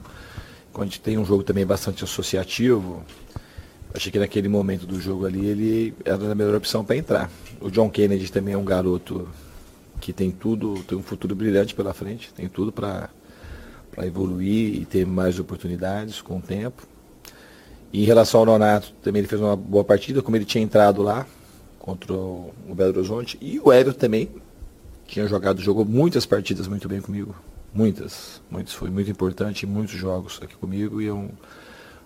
quando 0.75 0.89
a 0.89 0.91
gente 0.91 1.01
tem 1.01 1.17
um 1.17 1.25
jogo 1.25 1.45
também 1.45 1.65
bastante 1.65 2.03
associativo, 2.03 3.05
achei 3.95 4.11
que 4.11 4.19
naquele 4.19 4.49
momento 4.49 4.85
do 4.87 5.01
jogo 5.01 5.25
ali 5.25 5.47
ele 5.47 5.95
era 6.05 6.33
a 6.33 6.35
melhor 6.35 6.57
opção 6.57 6.85
para 6.85 6.97
entrar. 6.97 7.31
O 7.61 7.71
John 7.71 7.89
Kennedy 7.89 8.31
também 8.31 8.55
é 8.55 8.59
um 8.59 8.65
garoto 8.65 9.29
que 10.01 10.13
tem 10.13 10.33
tudo, 10.33 10.83
tem 10.83 10.99
um 10.99 11.03
futuro 11.03 11.35
brilhante 11.35 11.77
pela 11.77 11.95
frente, 11.95 12.35
tem 12.35 12.49
tudo 12.49 12.73
para 12.73 13.09
evoluir 13.99 14.75
e 14.75 14.85
ter 14.85 15.07
mais 15.07 15.39
oportunidades 15.39 16.21
com 16.21 16.39
o 16.39 16.43
tempo. 16.43 16.83
E 17.93 18.03
em 18.03 18.05
relação 18.05 18.41
ao 18.41 18.47
Nonato, 18.47 18.93
também 19.01 19.21
ele 19.21 19.29
fez 19.29 19.41
uma 19.41 19.55
boa 19.55 19.85
partida, 19.85 20.21
como 20.21 20.37
ele 20.37 20.45
tinha 20.45 20.63
entrado 20.63 21.01
lá 21.01 21.25
contra 21.79 22.13
o 22.13 22.53
Belo 22.75 22.99
Horizonte. 22.99 23.39
E 23.41 23.61
o 23.61 23.71
Hélio 23.71 23.95
também 23.95 24.29
tinha 25.07 25.29
jogado, 25.29 25.63
jogou 25.63 25.85
muitas 25.85 26.27
partidas 26.27 26.67
muito 26.67 26.89
bem 26.89 27.01
comigo. 27.01 27.33
Muitas, 27.75 28.41
muitas. 28.49 28.73
Foi 28.73 28.89
muito 28.89 29.11
importante 29.11 29.67
em 29.67 29.69
muitos 29.69 29.97
jogos 29.97 30.39
aqui 30.41 30.55
comigo 30.55 31.03
e 31.03 31.09
é 31.09 31.13
um 31.13 31.29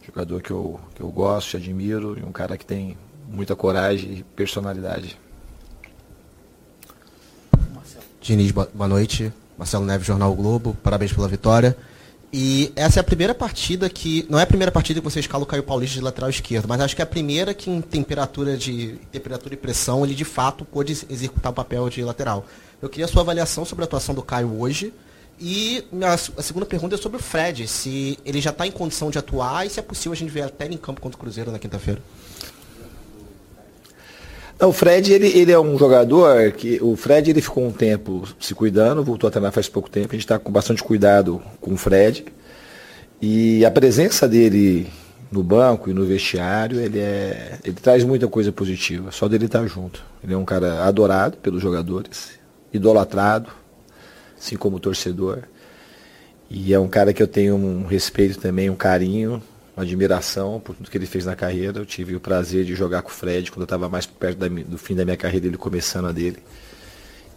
jogador 0.04 0.40
que 0.40 0.50
eu, 0.50 0.80
que 0.94 1.02
eu 1.02 1.10
gosto, 1.10 1.58
admiro 1.58 2.18
e 2.18 2.22
um 2.22 2.32
cara 2.32 2.56
que 2.56 2.64
tem 2.64 2.96
muita 3.28 3.54
coragem 3.54 4.18
e 4.18 4.22
personalidade. 4.22 5.18
Diniz, 8.20 8.50
boa 8.50 8.88
noite. 8.88 9.32
Marcelo 9.58 9.84
Neves, 9.84 10.06
Jornal 10.06 10.32
o 10.32 10.34
Globo. 10.34 10.76
Parabéns 10.82 11.12
pela 11.12 11.28
vitória. 11.28 11.76
E 12.32 12.72
essa 12.76 13.00
é 13.00 13.02
a 13.02 13.04
primeira 13.04 13.34
partida 13.34 13.88
que. 13.88 14.26
Não 14.30 14.38
é 14.38 14.42
a 14.42 14.46
primeira 14.46 14.70
partida 14.72 15.00
que 15.00 15.04
você 15.04 15.20
escala 15.20 15.44
o 15.44 15.46
Caio 15.46 15.62
Paulista 15.62 15.96
de 15.96 16.02
lateral 16.02 16.30
esquerdo, 16.30 16.66
mas 16.66 16.80
acho 16.80 16.94
que 16.94 17.02
é 17.02 17.04
a 17.04 17.06
primeira 17.06 17.52
que 17.52 17.70
em 17.70 17.80
temperatura 17.80 18.56
de 18.56 18.98
temperatura 19.10 19.54
e 19.54 19.56
pressão 19.56 20.04
ele 20.04 20.14
de 20.14 20.24
fato 20.24 20.64
pôde 20.64 20.92
executar 21.10 21.52
o 21.52 21.54
papel 21.54 21.88
de 21.88 22.02
lateral. 22.02 22.46
Eu 22.80 22.88
queria 22.88 23.06
a 23.06 23.08
sua 23.08 23.22
avaliação 23.22 23.64
sobre 23.64 23.84
a 23.84 23.86
atuação 23.86 24.14
do 24.14 24.22
Caio 24.22 24.60
hoje. 24.60 24.92
E 25.40 25.84
a, 26.02 26.16
segunda 26.42 26.66
pergunta 26.66 26.96
é 26.96 26.98
sobre 26.98 27.18
o 27.18 27.22
Fred, 27.22 27.68
se 27.68 28.18
ele 28.24 28.40
já 28.40 28.50
está 28.50 28.66
em 28.66 28.72
condição 28.72 29.10
de 29.10 29.18
atuar 29.18 29.66
e 29.66 29.70
se 29.70 29.78
é 29.78 29.82
possível 29.82 30.12
a 30.12 30.16
gente 30.16 30.30
ver 30.30 30.42
até 30.42 30.66
em 30.66 30.76
campo 30.76 31.00
contra 31.00 31.16
o 31.16 31.20
Cruzeiro 31.20 31.52
na 31.52 31.58
quinta-feira. 31.58 32.02
Não, 34.58 34.70
o 34.70 34.72
Fred, 34.72 35.12
ele, 35.12 35.28
ele 35.28 35.52
é 35.52 35.60
um 35.60 35.78
jogador 35.78 36.50
que. 36.50 36.80
O 36.82 36.96
Fred 36.96 37.30
ele 37.30 37.40
ficou 37.40 37.64
um 37.64 37.70
tempo 37.70 38.26
se 38.40 38.52
cuidando, 38.54 39.04
voltou 39.04 39.28
a 39.28 39.30
treinar 39.30 39.52
faz 39.52 39.68
pouco 39.68 39.88
tempo. 39.88 40.08
A 40.08 40.14
gente 40.14 40.24
está 40.24 40.36
com 40.36 40.50
bastante 40.50 40.82
cuidado 40.82 41.40
com 41.60 41.74
o 41.74 41.76
Fred. 41.76 42.24
E 43.22 43.64
a 43.64 43.70
presença 43.70 44.26
dele 44.26 44.88
no 45.30 45.44
banco 45.44 45.90
e 45.90 45.94
no 45.94 46.04
vestiário, 46.04 46.80
ele, 46.80 46.98
é, 46.98 47.58
ele 47.62 47.76
traz 47.76 48.02
muita 48.02 48.26
coisa 48.26 48.50
positiva. 48.50 49.12
Só 49.12 49.28
dele 49.28 49.44
estar 49.44 49.60
tá 49.60 49.66
junto. 49.66 50.04
Ele 50.24 50.34
é 50.34 50.36
um 50.36 50.44
cara 50.44 50.84
adorado 50.84 51.36
pelos 51.36 51.62
jogadores, 51.62 52.30
idolatrado, 52.72 53.50
assim 54.38 54.56
como 54.56 54.78
torcedor. 54.80 55.42
E 56.50 56.72
é 56.72 56.78
um 56.78 56.88
cara 56.88 57.12
que 57.12 57.22
eu 57.22 57.28
tenho 57.28 57.56
um 57.56 57.86
respeito 57.86 58.38
também, 58.38 58.70
um 58.70 58.76
carinho 58.76 59.42
uma 59.78 59.84
admiração 59.84 60.58
por 60.58 60.74
tudo 60.74 60.90
que 60.90 60.98
ele 60.98 61.06
fez 61.06 61.24
na 61.24 61.36
carreira. 61.36 61.78
Eu 61.78 61.86
tive 61.86 62.16
o 62.16 62.20
prazer 62.20 62.64
de 62.64 62.74
jogar 62.74 63.02
com 63.02 63.10
o 63.10 63.12
Fred 63.12 63.50
quando 63.50 63.60
eu 63.60 63.64
estava 63.64 63.88
mais 63.88 64.06
perto 64.06 64.38
da, 64.38 64.48
do 64.48 64.76
fim 64.76 64.94
da 64.96 65.04
minha 65.04 65.16
carreira, 65.16 65.46
ele 65.46 65.56
começando 65.56 66.06
a 66.06 66.12
dele. 66.12 66.38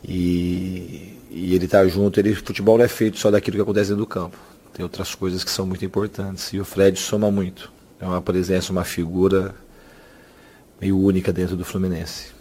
E, 0.04 1.20
e 1.30 1.54
ele 1.54 1.68
tá 1.68 1.88
junto, 1.88 2.20
ele, 2.20 2.34
futebol 2.34 2.80
não 2.80 2.86
é 2.86 2.88
feito 2.88 3.20
só 3.20 3.30
daquilo 3.30 3.58
que 3.58 3.62
acontece 3.62 3.90
dentro 3.90 4.04
do 4.04 4.08
campo. 4.08 4.38
Tem 4.74 4.82
outras 4.82 5.14
coisas 5.14 5.44
que 5.44 5.52
são 5.52 5.68
muito 5.68 5.86
importantes. 5.86 6.52
E 6.52 6.60
o 6.60 6.66
Fred 6.66 7.00
soma 7.00 7.30
muito. 7.30 7.72
É 8.00 8.06
uma 8.06 8.22
presença, 8.22 8.72
uma 8.72 8.84
figura 8.84 9.54
meio 10.80 10.98
única 10.98 11.32
dentro 11.32 11.56
do 11.56 11.64
Fluminense. 11.64 12.32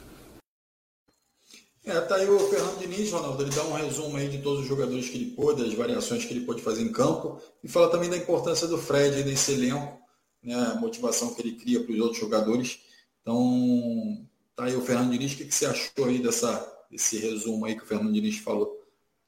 É, 1.85 1.99
tá 2.03 2.17
aí 2.17 2.29
o 2.29 2.39
Fernando 2.39 2.79
Diniz, 2.79 3.11
Ronaldo, 3.11 3.43
ele 3.43 3.55
dá 3.55 3.65
um 3.65 3.73
resumo 3.73 4.17
aí 4.17 4.29
de 4.29 4.43
todos 4.43 4.61
os 4.61 4.67
jogadores 4.67 5.09
que 5.09 5.17
ele 5.17 5.31
pôde, 5.31 5.65
das 5.65 5.73
variações 5.73 6.25
que 6.25 6.33
ele 6.35 6.45
pôde 6.45 6.61
fazer 6.61 6.83
em 6.83 6.93
campo, 6.93 7.41
e 7.65 7.69
fala 7.69 7.91
também 7.91 8.11
da 8.11 8.19
importância 8.19 8.69
do 8.69 8.77
Fred 8.77 9.25
nesse 9.25 9.53
elenco, 9.53 9.99
né, 10.43 10.55
a 10.55 10.75
motivação 10.75 11.35
que 11.35 11.41
ele 11.41 11.53
cria 11.53 11.83
para 11.83 11.93
os 11.93 12.01
outros 12.01 12.19
jogadores. 12.19 12.81
Então, 13.23 14.27
tá 14.55 14.65
aí 14.65 14.77
o 14.77 14.83
Fernando 14.83 15.11
Diniz, 15.11 15.33
o 15.33 15.37
que, 15.37 15.47
que 15.47 15.55
você 15.55 15.67
achou 15.67 16.05
aí 16.05 16.19
dessa, 16.19 16.85
desse 16.91 17.19
resumo 17.19 17.65
aí 17.65 17.75
que 17.75 17.83
o 17.83 17.87
Fernando 17.87 18.13
Diniz 18.13 18.39
falou 18.39 18.79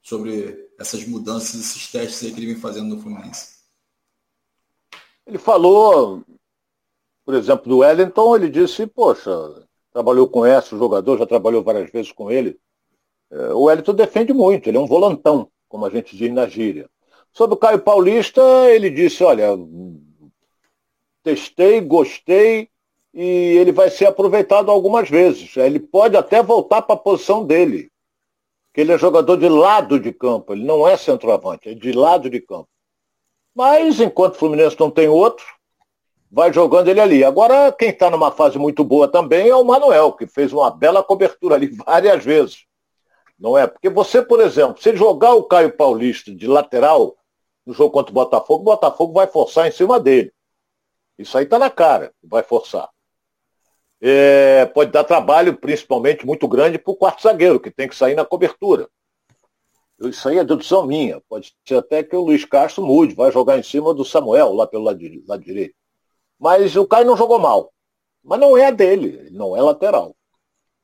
sobre 0.03 0.71
essas 0.79 1.07
mudanças, 1.07 1.55
esses 1.59 1.91
testes 1.91 2.23
aí 2.23 2.33
que 2.33 2.39
ele 2.39 2.53
vem 2.53 2.61
fazendo 2.61 2.95
no 2.95 3.01
Fluminense? 3.01 3.63
Ele 5.27 5.39
falou, 5.39 6.23
por 7.25 7.35
exemplo, 7.35 7.69
do 7.69 7.79
Wellington, 7.79 8.37
ele 8.37 8.51
disse, 8.51 8.87
poxa, 8.87 9.62
trabalhou 9.93 10.29
com 10.29 10.45
essa, 10.45 10.75
o 10.75 10.79
jogador 10.79 11.19
já 11.19 11.27
trabalhou 11.27 11.63
várias 11.63 11.91
vezes 11.91 12.11
com 12.13 12.31
ele. 12.31 12.59
É, 13.31 13.53
o 13.53 13.65
Wellington 13.65 13.95
defende 13.95 14.33
muito, 14.33 14.69
ele 14.69 14.77
é 14.77 14.81
um 14.81 14.87
volantão, 14.87 15.49
como 15.69 15.87
a 15.87 15.91
gente 15.91 16.17
diz 16.17 16.33
na 16.33 16.47
gíria. 16.47 16.89
Sobre 17.33 17.55
o 17.55 17.59
Caio 17.59 17.79
Paulista, 17.79 18.43
ele 18.71 18.91
disse, 18.91 19.23
olha, 19.25 19.49
testei, 21.23 21.81
gostei 21.81 22.69
e 23.15 23.23
ele 23.23 23.73
vai 23.73 23.91
ser 23.91 24.07
aproveitado 24.07 24.71
algumas 24.71 25.09
vezes. 25.09 25.57
Ele 25.57 25.81
pode 25.81 26.17
até 26.17 26.43
voltar 26.43 26.83
para 26.83 26.95
a 26.95 26.99
posição 26.99 27.45
dele, 27.45 27.91
que 28.73 28.81
ele 28.81 28.93
é 28.93 28.99
jogador 28.99 29.37
de 29.37 29.49
lado 29.49 29.99
de 29.99 30.13
campo, 30.13 30.53
ele 30.53 30.65
não 30.65 30.87
é 30.87 30.97
centroavante, 30.97 31.69
é 31.69 31.75
de 31.75 31.93
lado 31.93 32.29
de 32.29 32.41
campo. 32.41 32.69
Mas 33.55 34.01
enquanto 34.01 34.35
o 34.35 34.39
Fluminense 34.39 34.79
não 34.81 34.91
tem 34.91 35.09
outro, 35.09 35.45
vai 36.33 36.51
jogando 36.51 36.89
ele 36.89 37.01
ali. 37.01 37.23
Agora, 37.23 37.71
quem 37.71 37.91
está 37.91 38.09
numa 38.09 38.33
fase 38.33 38.59
muito 38.59 38.83
boa 38.83 39.07
também 39.07 39.51
é 39.51 39.55
o 39.55 39.63
Manuel, 39.63 40.13
que 40.13 40.27
fez 40.27 40.51
uma 40.51 40.71
bela 40.71 41.05
cobertura 41.05 41.57
ali 41.57 41.67
várias 41.87 42.25
vezes. 42.25 42.65
Não 43.39 43.59
é? 43.59 43.67
Porque 43.67 43.91
você, 43.91 44.23
por 44.23 44.41
exemplo, 44.41 44.81
se 44.81 44.97
jogar 44.97 45.35
o 45.35 45.45
Caio 45.45 45.77
Paulista 45.77 46.35
de 46.35 46.47
lateral 46.47 47.17
no 47.67 47.75
jogo 47.75 47.91
contra 47.91 48.11
o 48.11 48.15
Botafogo, 48.15 48.63
o 48.63 48.65
Botafogo 48.65 49.13
vai 49.13 49.27
forçar 49.27 49.69
em 49.69 49.73
cima 49.73 50.01
dele. 50.01 50.33
Isso 51.19 51.37
aí 51.37 51.45
está 51.45 51.59
na 51.59 51.69
cara, 51.69 52.13
vai 52.23 52.43
forçar. 52.43 52.89
É, 54.01 54.67
pode 54.67 54.91
dar 54.91 55.05
trabalho, 55.05 55.57
principalmente 55.57 56.27
muito 56.27 56.49
grande, 56.49 56.79
para 56.79 56.93
o 56.93 56.97
quarto 56.97 57.23
zagueiro, 57.23 57.61
que 57.61 57.71
tem 57.71 57.87
que 57.87 57.95
sair 57.95 58.15
na 58.15 58.25
cobertura. 58.25 58.89
Isso 60.01 60.29
aí 60.29 60.39
é 60.39 60.45
dedução 60.45 60.87
minha. 60.87 61.21
Pode 61.29 61.53
ser 61.67 61.77
até 61.77 62.03
que 62.03 62.17
o 62.17 62.23
Luiz 62.23 62.45
Castro 62.45 62.85
mude, 62.85 63.15
vai 63.15 63.31
jogar 63.31 63.59
em 63.59 63.63
cima 63.63 63.95
do 63.95 64.05
Samuel, 64.05 64.53
lá 64.55 64.67
pelo 64.67 64.85
lado, 64.85 65.01
lado 65.29 65.45
direito. 65.45 65.82
Mas 66.43 66.75
o 66.75 66.85
Caio 66.85 67.07
não 67.07 67.17
jogou 67.17 67.39
mal. 67.39 67.73
Mas 68.21 68.41
não 68.41 68.57
é 68.57 68.67
a 68.67 68.71
dele, 68.73 69.17
ele 69.17 69.31
não 69.31 69.57
é 69.57 69.63
lateral. 69.63 70.17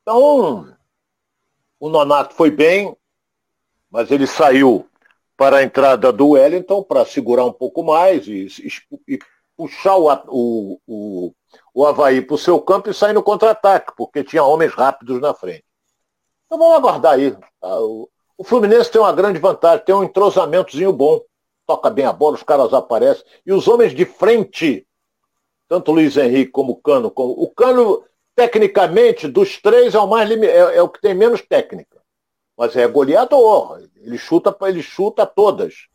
Então, 0.00 0.72
o 1.80 1.88
Nonato 1.88 2.32
foi 2.36 2.48
bem, 2.48 2.96
mas 3.90 4.09
ele 4.12 4.24
saiu 4.24 4.88
para 5.36 5.56
a 5.56 5.62
entrada 5.64 6.12
do 6.12 6.28
Wellington 6.28 6.84
para 6.84 7.04
segurar 7.04 7.44
um 7.44 7.52
pouco 7.52 7.82
mais 7.82 8.28
e, 8.28 8.46
e, 9.09 9.18
puxar 9.56 9.96
o, 9.96 10.09
o, 10.28 10.80
o, 10.86 11.34
o 11.74 11.86
Havaí 11.86 12.22
para 12.22 12.34
o 12.34 12.38
seu 12.38 12.61
campo 12.61 12.88
e 12.88 12.94
sair 12.94 13.12
no 13.12 13.22
contra-ataque, 13.22 13.92
porque 13.96 14.22
tinha 14.22 14.44
homens 14.44 14.72
rápidos 14.72 15.20
na 15.20 15.34
frente. 15.34 15.64
Então 16.46 16.56
vamos 16.56 16.76
aguardar 16.76 17.14
aí. 17.14 17.36
O, 17.61 18.09
o 18.36 18.44
Fluminense 18.44 18.92
tem 18.92 19.00
uma 19.00 19.12
grande 19.12 19.40
vantagem, 19.40 19.84
tem 19.84 19.94
um 19.94 20.04
entrosamentozinho 20.04 20.92
bom. 20.92 21.20
Toca 21.66 21.90
bem 21.90 22.04
a 22.04 22.12
bola, 22.12 22.36
os 22.36 22.44
caras 22.44 22.72
aparecem. 22.72 23.24
E 23.44 23.52
os 23.52 23.66
homens 23.66 23.92
de 23.92 24.04
frente 24.04 24.88
tanto 25.68 25.92
Luiz 25.92 26.16
Henrique 26.16 26.50
como 26.50 26.72
o 26.72 26.76
Cano. 26.76 27.10
Como... 27.10 27.32
O 27.32 27.48
Cano, 27.50 28.02
tecnicamente, 28.34 29.28
dos 29.28 29.60
três 29.60 29.94
é 29.94 29.98
o 29.98 30.06
mais 30.06 30.28
lim... 30.28 30.44
é, 30.44 30.76
é, 30.76 30.82
o 30.82 30.88
que 30.88 31.00
tem 31.00 31.14
menos 31.14 31.42
técnica. 31.42 32.00
Mas 32.56 32.74
é 32.74 32.86
goleador. 32.88 33.80
Ele 33.96 34.18
chuta, 34.18 34.56
ele 34.62 34.82
chuta 34.82 35.26
todas. 35.26 35.86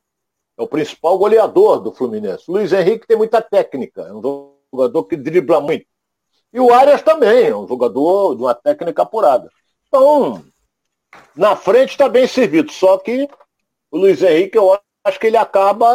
É 0.57 0.61
o 0.61 0.67
principal 0.67 1.17
goleador 1.17 1.79
do 1.79 1.91
Fluminense. 1.91 2.45
Luiz 2.47 2.71
Henrique 2.71 3.07
tem 3.07 3.17
muita 3.17 3.41
técnica. 3.41 4.03
É 4.03 4.13
um 4.13 4.21
jogador 4.71 5.03
que 5.05 5.17
dribla 5.17 5.59
muito. 5.59 5.85
E 6.53 6.59
o 6.59 6.71
Arias 6.71 7.01
também, 7.01 7.47
é 7.47 7.55
um 7.55 7.67
jogador 7.67 8.35
de 8.35 8.43
uma 8.43 8.53
técnica 8.53 9.01
apurada. 9.01 9.49
Então, 9.87 10.43
na 11.35 11.55
frente 11.55 11.89
está 11.89 12.07
bem 12.07 12.27
servido. 12.27 12.71
Só 12.71 12.97
que 12.99 13.27
o 13.89 13.97
Luiz 13.97 14.21
Henrique, 14.21 14.57
eu 14.57 14.79
acho 15.03 15.19
que 15.19 15.27
ele 15.27 15.37
acaba 15.37 15.89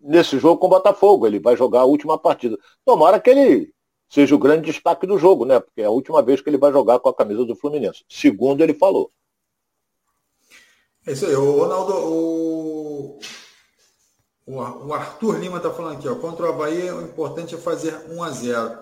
nesse 0.00 0.38
jogo 0.38 0.60
com 0.60 0.66
o 0.66 0.70
Botafogo. 0.70 1.26
Ele 1.26 1.38
vai 1.38 1.56
jogar 1.56 1.80
a 1.80 1.84
última 1.84 2.18
partida. 2.18 2.58
Tomara 2.84 3.20
que 3.20 3.30
ele 3.30 3.72
seja 4.08 4.34
o 4.34 4.38
grande 4.38 4.70
destaque 4.70 5.06
do 5.06 5.18
jogo, 5.18 5.44
né? 5.44 5.60
Porque 5.60 5.82
é 5.82 5.84
a 5.84 5.90
última 5.90 6.22
vez 6.22 6.40
que 6.40 6.48
ele 6.48 6.58
vai 6.58 6.72
jogar 6.72 6.98
com 6.98 7.08
a 7.08 7.14
camisa 7.14 7.44
do 7.44 7.56
Fluminense. 7.56 8.04
Segundo 8.08 8.62
ele 8.62 8.74
falou. 8.74 9.12
É 11.06 11.12
isso 11.12 11.26
aí. 11.26 11.34
O 11.34 11.58
Ronaldo, 11.58 11.94
o, 11.94 13.18
o 14.46 14.94
Arthur 14.94 15.38
Lima 15.38 15.58
está 15.58 15.70
falando 15.70 15.98
aqui, 15.98 16.08
ó. 16.08 16.14
Contra 16.16 16.46
o 16.46 16.48
Havaí, 16.48 16.90
o 16.90 17.02
importante 17.02 17.54
é 17.54 17.58
fazer 17.58 17.94
1 18.10 18.22
a 18.22 18.30
0 18.30 18.78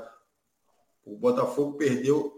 O 1.04 1.16
Botafogo 1.16 1.76
perdeu 1.76 2.32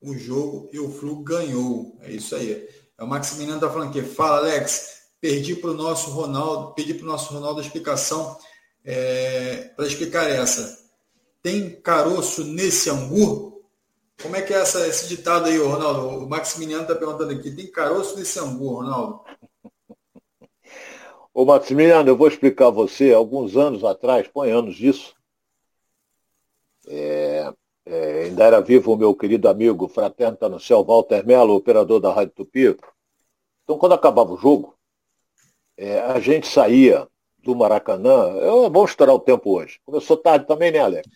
o 0.00 0.14
jogo 0.14 0.68
e 0.72 0.78
o 0.78 0.90
Flu 0.90 1.22
ganhou. 1.22 1.96
É 2.02 2.10
isso 2.10 2.34
aí. 2.34 2.68
É 2.96 3.04
o 3.04 3.06
Maximiliano 3.06 3.60
está 3.60 3.70
falando 3.70 3.90
aqui. 3.90 4.02
Fala, 4.02 4.38
Alex 4.38 4.97
perdi 5.20 5.56
para 5.56 5.70
o 5.70 5.74
nosso 5.74 6.10
Ronaldo, 6.10 6.74
pedi 6.74 6.94
para 6.94 7.04
o 7.04 7.08
nosso 7.08 7.32
Ronaldo 7.32 7.60
a 7.60 7.62
explicação 7.62 8.36
é, 8.84 9.70
para 9.76 9.86
explicar 9.86 10.28
essa. 10.28 10.78
Tem 11.42 11.80
caroço 11.80 12.44
nesse 12.44 12.90
angu? 12.90 13.62
Como 14.20 14.34
é 14.34 14.42
que 14.42 14.52
é 14.52 14.58
essa, 14.58 14.86
esse 14.86 15.08
ditado 15.08 15.46
aí, 15.46 15.58
Ronaldo? 15.58 16.24
O 16.24 16.28
Maximiliano 16.28 16.82
está 16.82 16.94
perguntando 16.94 17.32
aqui. 17.32 17.50
Tem 17.50 17.70
caroço 17.70 18.18
nesse 18.18 18.38
angu, 18.38 18.74
Ronaldo? 18.74 19.20
Ô 21.32 21.44
Maximiliano, 21.44 22.08
eu 22.08 22.16
vou 22.16 22.26
explicar 22.26 22.66
a 22.66 22.70
você, 22.70 23.12
alguns 23.12 23.56
anos 23.56 23.84
atrás, 23.84 24.26
põe 24.26 24.50
anos 24.50 24.74
disso, 24.74 25.14
é, 26.88 27.52
é, 27.86 28.22
ainda 28.24 28.44
era 28.44 28.60
vivo 28.60 28.92
o 28.92 28.96
meu 28.96 29.14
querido 29.14 29.48
amigo, 29.48 29.86
fraterno 29.86 30.34
está 30.34 30.48
no 30.48 30.58
céu, 30.58 30.82
Walter 30.82 31.24
Mello, 31.24 31.54
operador 31.54 32.00
da 32.00 32.12
Rádio 32.12 32.34
Tupi, 32.34 32.76
Então, 33.62 33.78
quando 33.78 33.92
acabava 33.92 34.32
o 34.32 34.36
jogo, 34.36 34.77
é, 35.78 36.00
a 36.00 36.18
gente 36.18 36.48
saía 36.48 37.06
do 37.42 37.54
Maracanã. 37.54 38.32
Eu, 38.40 38.68
vamos 38.68 38.90
estourar 38.90 39.14
o 39.14 39.20
tempo 39.20 39.56
hoje. 39.56 39.78
Começou 39.86 40.16
tarde 40.16 40.44
também, 40.44 40.72
né, 40.72 40.80
Alex? 40.80 41.08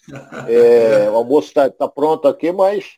É, 0.48 1.10
o 1.10 1.16
almoço 1.16 1.48
está 1.48 1.68
tá 1.68 1.88
pronto 1.88 2.28
aqui, 2.28 2.52
mas 2.52 2.96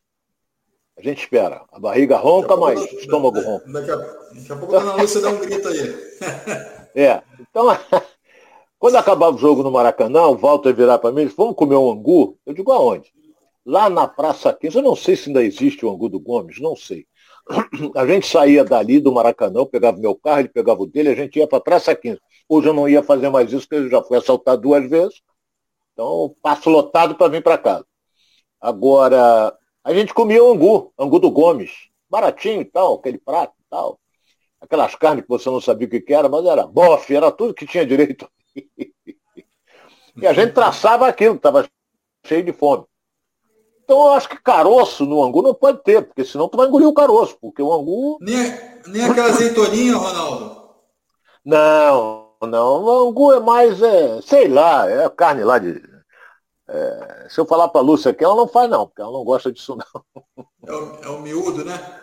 a 0.96 1.02
gente 1.02 1.22
espera. 1.22 1.64
A 1.72 1.80
barriga 1.80 2.18
ronca, 2.18 2.54
mas 2.54 2.80
o 2.80 2.98
estômago 2.98 3.40
ronca. 3.40 3.72
Daqui 3.72 3.90
a, 3.90 3.96
daqui 3.96 4.52
a 4.52 4.56
pouco 4.56 4.76
a 4.76 4.78
dona 4.78 4.94
Lúcia 4.96 5.20
dá 5.22 5.30
um 5.30 5.40
grito 5.40 5.66
aí. 5.66 5.96
é. 6.94 7.22
Então, 7.40 7.66
quando 8.78 8.96
acabava 8.96 9.34
o 9.34 9.38
jogo 9.38 9.62
no 9.62 9.72
Maracanã, 9.72 10.26
o 10.26 10.36
Walter 10.36 10.74
virar 10.74 10.98
para 10.98 11.12
mim 11.12 11.22
e 11.22 11.24
disse, 11.24 11.36
vamos 11.36 11.56
comer 11.56 11.76
um 11.76 11.90
angu? 11.90 12.38
Eu 12.44 12.52
digo, 12.52 12.70
aonde? 12.72 13.10
Lá 13.64 13.88
na 13.88 14.06
Praça 14.06 14.52
15. 14.52 14.76
Eu 14.76 14.82
não 14.82 14.94
sei 14.94 15.16
se 15.16 15.30
ainda 15.30 15.42
existe 15.42 15.86
o 15.86 15.90
angu 15.90 16.10
do 16.10 16.20
Gomes, 16.20 16.60
não 16.60 16.76
sei. 16.76 17.06
A 17.94 18.06
gente 18.06 18.26
saía 18.26 18.64
dali 18.64 19.00
do 19.00 19.12
Maracanã, 19.12 19.66
pegava 19.66 19.98
meu 19.98 20.14
carro, 20.14 20.40
ele 20.40 20.48
pegava 20.48 20.82
o 20.82 20.86
dele, 20.86 21.10
a 21.10 21.14
gente 21.14 21.38
ia 21.38 21.46
para 21.46 21.60
Praça 21.60 21.94
15. 21.94 22.20
Hoje 22.48 22.68
eu 22.68 22.72
não 22.72 22.88
ia 22.88 23.02
fazer 23.02 23.28
mais 23.28 23.52
isso, 23.52 23.68
porque 23.68 23.84
eu 23.84 23.90
já 23.90 24.02
fui 24.02 24.16
assaltado 24.16 24.62
duas 24.62 24.88
vezes. 24.88 25.22
Então, 25.92 26.34
passo 26.42 26.70
lotado 26.70 27.14
para 27.14 27.28
vir 27.30 27.42
para 27.42 27.58
casa. 27.58 27.86
Agora, 28.60 29.56
a 29.82 29.94
gente 29.94 30.14
comia 30.14 30.42
o 30.42 30.52
angu, 30.52 30.92
angu 30.98 31.18
do 31.18 31.30
Gomes. 31.30 31.70
Baratinho 32.08 32.62
e 32.62 32.64
tal, 32.64 32.94
aquele 32.94 33.18
prato 33.18 33.54
e 33.60 33.64
tal. 33.68 34.00
Aquelas 34.60 34.94
carnes 34.94 35.24
que 35.24 35.28
você 35.28 35.50
não 35.50 35.60
sabia 35.60 35.86
o 35.86 35.90
que 35.90 36.14
era, 36.14 36.28
mas 36.28 36.44
era 36.46 36.66
bofe, 36.66 37.14
era 37.14 37.30
tudo 37.30 37.54
que 37.54 37.66
tinha 37.66 37.84
direito. 37.84 38.28
e 40.16 40.26
a 40.26 40.32
gente 40.32 40.52
traçava 40.52 41.06
aquilo, 41.06 41.36
estava 41.36 41.68
cheio 42.24 42.42
de 42.42 42.52
fome. 42.52 42.84
Então 43.84 44.06
eu 44.06 44.12
acho 44.12 44.30
que 44.30 44.42
caroço 44.42 45.04
no 45.04 45.22
angu 45.22 45.42
não 45.42 45.52
pode 45.52 45.82
ter, 45.82 46.02
porque 46.02 46.24
senão 46.24 46.48
tu 46.48 46.56
vai 46.56 46.66
engolir 46.66 46.88
o 46.88 46.94
caroço, 46.94 47.36
porque 47.38 47.62
o 47.62 47.72
angu. 47.72 48.16
Nem, 48.20 48.58
nem 48.86 49.04
aquela 49.04 49.28
azeitoninha, 49.28 49.94
Ronaldo. 49.94 50.64
Não, 51.44 52.30
não. 52.40 52.82
O 52.82 53.08
angu 53.08 53.32
é 53.34 53.40
mais, 53.40 53.82
é, 53.82 54.22
sei 54.22 54.48
lá, 54.48 54.90
é 54.90 55.08
carne 55.10 55.44
lá 55.44 55.58
de. 55.58 55.82
É, 56.66 57.26
se 57.28 57.38
eu 57.38 57.44
falar 57.44 57.68
pra 57.68 57.82
Lúcia 57.82 58.10
aqui, 58.10 58.24
ela 58.24 58.34
não 58.34 58.48
faz 58.48 58.70
não, 58.70 58.86
porque 58.86 59.02
ela 59.02 59.12
não 59.12 59.22
gosta 59.22 59.52
disso 59.52 59.76
não. 59.76 60.44
É 60.66 60.72
o, 60.72 61.04
é 61.04 61.08
o 61.10 61.20
miúdo, 61.20 61.62
né? 61.62 62.00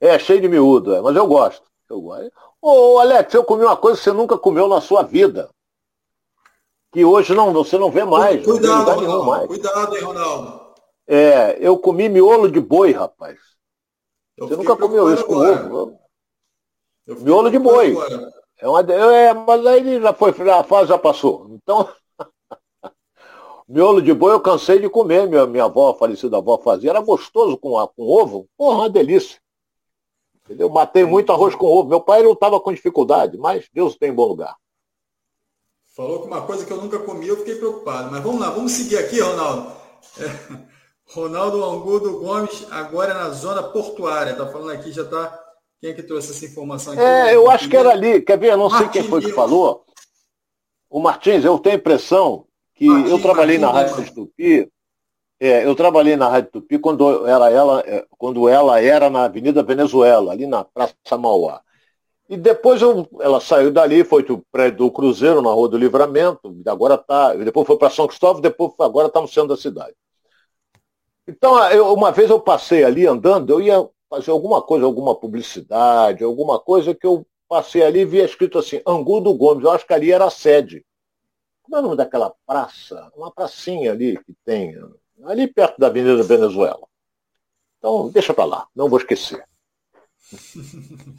É, 0.00 0.16
cheio 0.16 0.40
de 0.40 0.48
miúdo, 0.48 0.94
é, 0.94 1.00
mas 1.00 1.16
eu 1.16 1.26
gosto. 1.26 1.64
Eu 1.90 2.00
gosto. 2.00 2.30
Ô, 2.60 3.00
Alex, 3.00 3.34
eu 3.34 3.42
comi 3.42 3.64
uma 3.64 3.76
coisa 3.76 3.98
que 3.98 4.04
você 4.04 4.12
nunca 4.12 4.38
comeu 4.38 4.68
na 4.68 4.80
sua 4.80 5.02
vida 5.02 5.50
que 6.92 7.04
hoje 7.04 7.34
não, 7.34 7.52
você 7.52 7.78
não 7.78 7.90
vê 7.90 8.04
mais. 8.04 8.44
Cuidado, 8.44 8.86
não 8.86 8.94
Ronaldo, 8.94 9.24
mais. 9.24 9.46
cuidado, 9.46 9.96
hein, 9.96 10.02
Ronaldo. 10.02 10.62
É, 11.06 11.56
eu 11.58 11.78
comi 11.78 12.08
miolo 12.08 12.50
de 12.50 12.60
boi, 12.60 12.92
rapaz. 12.92 13.38
Eu 14.36 14.46
você 14.46 14.56
nunca 14.56 14.76
comeu 14.76 15.12
isso 15.12 15.24
com 15.24 15.36
ovo? 15.36 15.98
Miolo 17.06 17.50
de 17.50 17.58
boi. 17.58 17.96
É, 18.58 18.68
uma, 18.68 18.80
é, 18.80 19.34
mas 19.34 19.66
aí 19.66 20.00
já 20.00 20.12
foi, 20.12 20.30
a 20.50 20.62
fase 20.62 20.90
já 20.90 20.98
passou. 20.98 21.48
Então, 21.50 21.88
miolo 23.66 24.02
de 24.02 24.12
boi 24.12 24.32
eu 24.32 24.40
cansei 24.40 24.78
de 24.78 24.88
comer. 24.88 25.26
Minha, 25.26 25.46
minha 25.46 25.64
avó, 25.64 25.90
a 25.90 25.94
falecida 25.94 26.36
avó, 26.36 26.58
fazia. 26.58 26.90
Era 26.90 27.00
gostoso 27.00 27.56
com, 27.56 27.70
com 27.88 28.02
ovo. 28.02 28.46
Porra, 28.56 28.76
uma 28.76 28.90
delícia. 28.90 29.40
Entendeu? 30.44 30.68
Matei 30.68 31.04
muito 31.04 31.32
arroz 31.32 31.54
com 31.54 31.66
ovo. 31.66 31.88
Meu 31.88 32.00
pai 32.00 32.22
não 32.22 32.32
estava 32.32 32.60
com 32.60 32.72
dificuldade, 32.72 33.38
mas 33.38 33.68
Deus 33.72 33.96
tem 33.96 34.12
bom 34.12 34.26
lugar. 34.26 34.56
Falou 35.94 36.22
que 36.22 36.26
uma 36.26 36.40
coisa 36.42 36.64
que 36.64 36.72
eu 36.72 36.78
nunca 36.78 36.98
comi, 36.98 37.28
eu 37.28 37.36
fiquei 37.36 37.56
preocupado. 37.56 38.10
Mas 38.10 38.22
vamos 38.22 38.40
lá, 38.40 38.50
vamos 38.50 38.72
seguir 38.72 38.96
aqui, 38.96 39.20
Ronaldo. 39.20 39.72
É, 40.18 40.58
Ronaldo 41.12 41.62
Angudo 41.62 42.18
Gomes, 42.18 42.66
agora 42.70 43.12
na 43.12 43.28
zona 43.30 43.62
portuária. 43.62 44.34
Tá 44.34 44.46
falando 44.46 44.70
aqui, 44.70 44.90
já 44.90 45.04
tá. 45.04 45.38
Quem 45.80 45.90
é 45.90 45.94
que 45.94 46.02
trouxe 46.02 46.30
essa 46.30 46.46
informação 46.46 46.94
aqui? 46.94 47.02
É, 47.02 47.34
eu 47.34 47.50
acho 47.50 47.68
que 47.68 47.76
era 47.76 47.90
ali. 47.90 48.22
Quer 48.22 48.38
ver? 48.38 48.52
Eu 48.52 48.56
não 48.56 48.70
sei 48.70 48.88
quem 48.88 49.04
foi 49.04 49.20
que 49.20 49.32
falou. 49.32 49.84
O 50.88 50.98
Martins, 50.98 51.44
eu 51.44 51.58
tenho 51.58 51.76
a 51.76 51.78
impressão 51.78 52.46
que 52.74 52.86
Martins, 52.86 53.10
eu 53.10 53.20
trabalhei 53.20 53.58
Martins, 53.58 53.90
na 53.90 53.98
Rádio 53.98 54.14
Tupi. 54.14 54.72
É, 55.40 55.66
eu 55.66 55.74
trabalhei 55.74 56.16
na 56.16 56.28
Rádio 56.28 56.52
Tupi 56.52 56.78
quando 56.78 57.26
ela, 57.26 57.50
ela, 57.50 57.80
é, 57.80 58.06
quando 58.16 58.48
ela 58.48 58.80
era 58.80 59.10
na 59.10 59.24
Avenida 59.24 59.62
Venezuela, 59.62 60.32
ali 60.32 60.46
na 60.46 60.64
Praça 60.64 61.18
Mauá. 61.18 61.60
E 62.28 62.36
depois 62.36 62.80
eu, 62.80 63.08
ela 63.20 63.40
saiu 63.40 63.70
dali, 63.70 64.04
foi 64.04 64.22
para 64.22 64.34
o 64.34 64.42
prédio 64.50 64.78
do 64.78 64.90
Cruzeiro, 64.90 65.42
na 65.42 65.50
Rua 65.50 65.68
do 65.68 65.76
Livramento, 65.76 66.54
agora 66.66 66.96
tá, 66.96 67.34
depois 67.34 67.66
foi 67.66 67.76
para 67.76 67.90
São 67.90 68.06
Cristóvão, 68.06 68.40
depois 68.40 68.72
agora 68.78 69.08
está 69.08 69.20
no 69.20 69.28
centro 69.28 69.48
da 69.48 69.56
cidade. 69.56 69.94
Então, 71.26 71.58
eu, 71.70 71.92
uma 71.92 72.10
vez 72.10 72.30
eu 72.30 72.40
passei 72.40 72.84
ali 72.84 73.06
andando, 73.06 73.50
eu 73.50 73.60
ia 73.60 73.88
fazer 74.08 74.30
alguma 74.30 74.62
coisa, 74.62 74.84
alguma 74.84 75.14
publicidade, 75.14 76.24
alguma 76.24 76.58
coisa 76.58 76.94
que 76.94 77.06
eu 77.06 77.26
passei 77.48 77.82
ali 77.82 78.00
e 78.00 78.04
via 78.04 78.24
escrito 78.24 78.58
assim, 78.58 78.80
Angu 78.86 79.20
do 79.20 79.34
Gomes, 79.34 79.64
eu 79.64 79.70
acho 79.70 79.86
que 79.86 79.92
ali 79.92 80.10
era 80.10 80.24
a 80.24 80.30
sede. 80.30 80.84
Como 81.62 81.76
é 81.76 81.80
o 81.80 81.82
nome 81.82 81.96
daquela 81.96 82.34
praça? 82.46 83.10
Uma 83.16 83.30
pracinha 83.30 83.92
ali 83.92 84.16
que 84.24 84.34
tem, 84.44 84.76
ali 85.24 85.46
perto 85.46 85.78
da 85.78 85.88
Avenida 85.88 86.22
Venezuela. 86.22 86.86
Então, 87.78 88.08
deixa 88.10 88.32
para 88.32 88.44
lá, 88.44 88.68
não 88.74 88.88
vou 88.88 88.98
esquecer. 88.98 89.44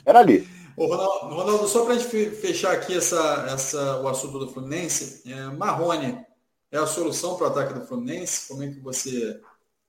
Era 0.05 0.19
ali. 0.19 0.47
Ronaldo, 0.77 1.35
Ronaldo, 1.35 1.67
só 1.67 1.85
para 1.85 1.93
a 1.93 1.97
gente 1.97 2.31
fechar 2.31 2.73
aqui 2.73 2.97
essa, 2.97 3.45
essa, 3.49 4.01
o 4.01 4.07
assunto 4.07 4.39
do 4.39 4.49
Fluminense, 4.49 5.21
é, 5.31 5.45
Marrone 5.47 6.25
é 6.71 6.77
a 6.77 6.87
solução 6.87 7.35
para 7.35 7.47
o 7.47 7.49
ataque 7.51 7.73
do 7.73 7.85
Fluminense? 7.85 8.47
Como 8.47 8.63
é 8.63 8.67
que 8.67 8.79
você 8.79 9.39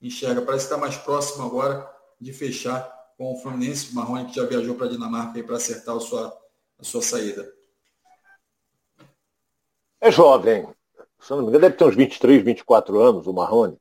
enxerga? 0.01 0.43
Parece 0.43 0.66
que 0.66 0.72
está 0.74 0.76
mais 0.76 0.97
próximo 0.97 1.45
agora 1.45 1.91
de 2.20 2.32
fechar 2.32 2.82
com 3.16 3.32
o 3.32 3.37
Fluminense, 3.39 3.93
o 3.93 3.95
Marrone 3.95 4.26
que 4.26 4.37
já 4.37 4.45
viajou 4.45 4.74
para 4.74 4.87
a 4.87 4.91
Dinamarca 4.91 5.43
para 5.43 5.57
acertar 5.57 5.97
a 5.97 6.01
sua, 6.01 6.39
a 6.78 6.85
sua 6.85 7.01
saída. 7.01 7.51
É 10.01 10.11
jovem. 10.11 10.68
Se 11.18 11.30
não 11.30 11.39
me 11.39 11.45
engano, 11.45 11.61
deve 11.61 11.76
ter 11.76 11.85
uns 11.85 11.97
23, 11.97 12.43
24 12.43 13.01
anos, 13.01 13.26
o 13.26 13.32
Marrone. 13.32 13.78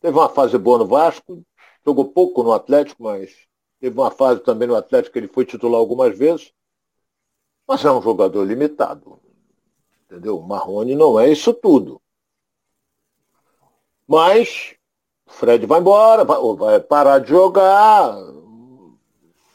Teve 0.00 0.16
uma 0.16 0.30
fase 0.30 0.56
boa 0.56 0.78
no 0.78 0.86
Vasco, 0.86 1.44
jogou 1.84 2.06
pouco 2.12 2.42
no 2.42 2.52
Atlético, 2.52 3.02
mas 3.02 3.46
Teve 3.82 3.98
uma 3.98 4.12
fase 4.12 4.38
também 4.38 4.68
no 4.68 4.76
Atlético 4.76 5.12
que 5.12 5.18
ele 5.18 5.26
foi 5.26 5.44
titular 5.44 5.80
algumas 5.80 6.16
vezes. 6.16 6.52
Mas 7.66 7.84
é 7.84 7.90
um 7.90 8.00
jogador 8.00 8.44
limitado. 8.44 9.18
Entendeu? 10.04 10.38
O 10.38 10.46
Marrone 10.46 10.94
não 10.94 11.18
é 11.18 11.28
isso 11.28 11.52
tudo. 11.52 12.00
Mas 14.06 14.76
o 15.26 15.32
Fred 15.32 15.66
vai 15.66 15.80
embora, 15.80 16.24
vai, 16.24 16.78
parar 16.78 17.18
de 17.18 17.30
jogar. 17.30 18.16
O 18.18 18.94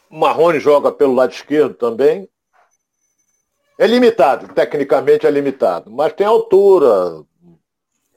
Marrone 0.09 0.59
joga 0.59 0.91
pelo 0.91 1.15
lado 1.15 1.31
esquerdo 1.31 1.75
também. 1.75 2.27
É 3.79 3.87
limitado, 3.87 4.53
tecnicamente 4.53 5.25
é 5.25 5.31
limitado. 5.31 5.89
Mas 5.89 6.11
tem 6.11 6.27
altura, 6.27 7.23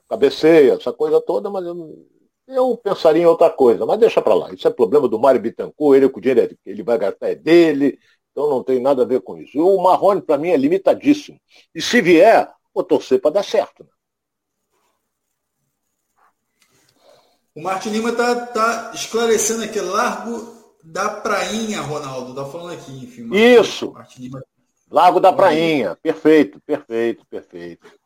cabeceia, 0.09 0.73
essa 0.73 0.91
coisa 0.91 1.21
toda, 1.21 1.49
mas 1.49 1.65
eu 1.65 2.05
eu 2.51 2.77
pensaria 2.77 3.23
em 3.23 3.25
outra 3.25 3.49
coisa, 3.49 3.85
mas 3.85 3.99
deixa 3.99 4.21
para 4.21 4.33
lá. 4.33 4.53
Isso 4.53 4.67
é 4.67 4.71
problema 4.71 5.07
do 5.07 5.19
Mário 5.19 5.41
Bittencourt, 5.41 5.97
ele 5.97 6.09
com 6.09 6.19
o 6.19 6.21
dinheiro 6.21 6.49
que 6.49 6.69
ele 6.69 6.83
vai 6.83 6.97
gastar 6.97 7.29
é 7.29 7.35
dele, 7.35 7.99
então 8.31 8.49
não 8.49 8.63
tem 8.63 8.81
nada 8.81 9.03
a 9.03 9.05
ver 9.05 9.21
com 9.21 9.37
isso. 9.37 9.59
O 9.59 9.81
Marrone, 9.83 10.21
para 10.21 10.37
mim, 10.37 10.49
é 10.49 10.57
limitadíssimo. 10.57 11.39
E 11.73 11.81
se 11.81 12.01
vier, 12.01 12.49
vou 12.73 12.83
torcer 12.83 13.19
para 13.19 13.31
dar 13.31 13.43
certo. 13.43 13.83
Né? 13.83 13.89
O 17.55 17.61
Martin 17.61 17.89
Lima 17.89 18.09
está 18.11 18.45
tá 18.47 18.91
esclarecendo 18.93 19.63
aqui, 19.63 19.79
largo 19.79 20.55
da 20.83 21.09
prainha, 21.09 21.81
Ronaldo. 21.81 22.29
Está 22.29 22.45
falando 22.45 22.73
aqui, 22.73 22.91
enfim. 23.03 23.23
Martin, 23.23 23.61
Isso. 23.61 23.91
Martin 23.91 24.21
Lima... 24.21 24.43
Largo 24.89 25.19
da 25.19 25.31
prainha. 25.31 25.97
Perfeito, 26.01 26.59
perfeito, 26.65 27.25
perfeito. 27.29 28.00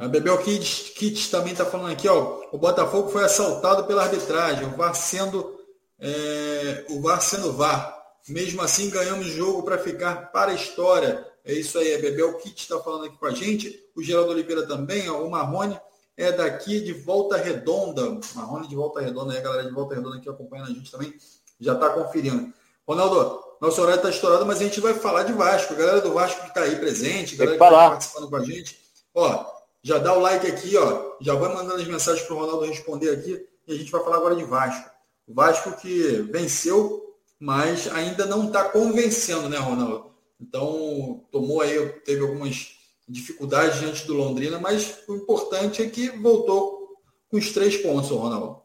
A 0.00 0.08
Bebel 0.08 0.38
Kids, 0.38 0.92
Kids 0.96 1.28
também 1.28 1.52
está 1.52 1.66
falando 1.66 1.92
aqui, 1.92 2.08
ó. 2.08 2.40
O 2.50 2.56
Botafogo 2.56 3.10
foi 3.10 3.22
assaltado 3.22 3.84
pela 3.84 4.04
arbitragem, 4.04 4.64
o 4.64 4.74
VAR 4.74 4.94
sendo 4.94 5.60
é, 5.98 6.86
o 6.88 7.02
VAR 7.02 7.20
sendo 7.20 7.52
VAR. 7.52 8.00
Mesmo 8.26 8.62
assim, 8.62 8.88
ganhamos 8.88 9.26
jogo 9.26 9.62
para 9.62 9.76
ficar 9.76 10.32
para 10.32 10.52
a 10.52 10.54
história. 10.54 11.26
É 11.44 11.52
isso 11.52 11.78
aí, 11.78 11.94
a 11.94 11.98
Bebel 11.98 12.32
Kids 12.38 12.62
está 12.62 12.80
falando 12.80 13.04
aqui 13.04 13.18
com 13.18 13.26
a 13.26 13.32
gente. 13.32 13.78
O 13.94 14.02
Geraldo 14.02 14.30
Oliveira 14.30 14.66
também, 14.66 15.06
ó. 15.10 15.22
O 15.22 15.30
Marrone 15.30 15.78
é 16.16 16.32
daqui 16.32 16.80
de 16.80 16.94
Volta 16.94 17.36
Redonda. 17.36 18.18
Marrone 18.34 18.68
de 18.68 18.74
Volta 18.74 19.02
Redonda, 19.02 19.34
aí 19.34 19.38
a 19.38 19.42
galera 19.42 19.68
de 19.68 19.74
Volta 19.74 19.96
Redonda 19.96 20.16
aqui 20.16 20.30
acompanhando 20.30 20.70
a 20.70 20.74
gente 20.74 20.90
também 20.90 21.12
já 21.60 21.74
está 21.74 21.90
conferindo. 21.90 22.50
Ronaldo, 22.88 23.38
nosso 23.60 23.78
horário 23.82 23.98
está 23.98 24.08
estourado, 24.08 24.46
mas 24.46 24.60
a 24.60 24.64
gente 24.64 24.80
vai 24.80 24.94
falar 24.94 25.24
de 25.24 25.34
Vasco. 25.34 25.74
A 25.74 25.76
galera 25.76 26.00
do 26.00 26.14
Vasco 26.14 26.40
que 26.40 26.48
está 26.48 26.62
aí 26.62 26.76
presente, 26.76 27.34
a 27.34 27.38
galera 27.44 27.58
que 27.58 27.64
está 27.64 27.88
participando 27.90 28.30
com 28.30 28.36
a 28.36 28.44
gente. 28.44 28.78
Ó, 29.14 29.59
já 29.82 29.98
dá 29.98 30.16
o 30.16 30.20
like 30.20 30.46
aqui, 30.46 30.76
ó. 30.76 31.16
Já 31.20 31.34
vai 31.34 31.52
mandando 31.54 31.80
as 31.80 31.88
mensagens 31.88 32.26
para 32.26 32.36
o 32.36 32.38
Ronaldo 32.38 32.66
responder 32.66 33.10
aqui. 33.10 33.46
E 33.66 33.72
a 33.72 33.76
gente 33.76 33.90
vai 33.90 34.02
falar 34.02 34.16
agora 34.16 34.36
de 34.36 34.44
Vasco. 34.44 34.90
Vasco 35.26 35.72
que 35.80 36.22
venceu, 36.30 37.16
mas 37.38 37.86
ainda 37.88 38.26
não 38.26 38.46
está 38.46 38.68
convencendo, 38.68 39.48
né, 39.48 39.58
Ronaldo? 39.58 40.12
Então, 40.40 41.24
tomou 41.30 41.60
aí, 41.60 41.88
teve 42.00 42.22
algumas 42.22 42.74
dificuldades 43.08 43.80
diante 43.80 44.06
do 44.06 44.14
Londrina, 44.14 44.58
mas 44.58 45.02
o 45.08 45.14
importante 45.14 45.82
é 45.82 45.88
que 45.88 46.10
voltou 46.10 46.96
com 47.28 47.36
os 47.36 47.52
três 47.52 47.76
pontos, 47.76 48.10
Ronaldo. 48.10 48.62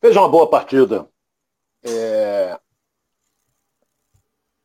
Fez 0.00 0.16
uma 0.16 0.28
boa 0.28 0.48
partida. 0.48 1.08
É... 1.82 2.58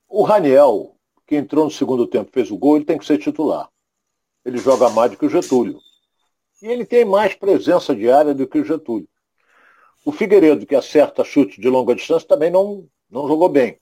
O 0.07 0.23
Raniel, 0.23 0.95
que 1.25 1.35
entrou 1.35 1.65
no 1.65 1.71
segundo 1.71 2.05
tempo 2.05 2.31
fez 2.31 2.51
o 2.51 2.57
gol, 2.57 2.75
ele 2.75 2.85
tem 2.85 2.97
que 2.97 3.05
ser 3.05 3.17
titular. 3.17 3.72
Ele 4.45 4.57
joga 4.57 4.89
mais 4.89 5.11
do 5.11 5.17
que 5.17 5.25
o 5.25 5.29
Getúlio. 5.29 5.79
E 6.61 6.67
ele 6.67 6.85
tem 6.85 7.03
mais 7.05 7.35
presença 7.35 7.95
diária 7.95 8.33
do 8.33 8.47
que 8.47 8.59
o 8.59 8.65
Getúlio. 8.65 9.07
O 10.05 10.11
Figueiredo, 10.11 10.65
que 10.65 10.75
acerta 10.75 11.23
chute 11.23 11.59
de 11.59 11.69
longa 11.69 11.95
distância, 11.95 12.27
também 12.27 12.51
não, 12.51 12.87
não 13.09 13.27
jogou 13.27 13.49
bem. 13.49 13.79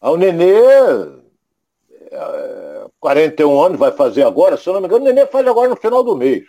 O 0.00 0.16
Nenê, 0.16 0.52
é, 2.10 2.86
41 2.98 3.62
anos, 3.62 3.78
vai 3.78 3.92
fazer 3.92 4.22
agora, 4.22 4.56
se 4.56 4.68
eu 4.68 4.74
não 4.74 4.80
me 4.80 4.86
engano, 4.86 5.04
o 5.04 5.08
Nenê 5.08 5.26
faz 5.26 5.46
agora 5.46 5.68
no 5.68 5.76
final 5.76 6.02
do 6.02 6.16
mês. 6.16 6.46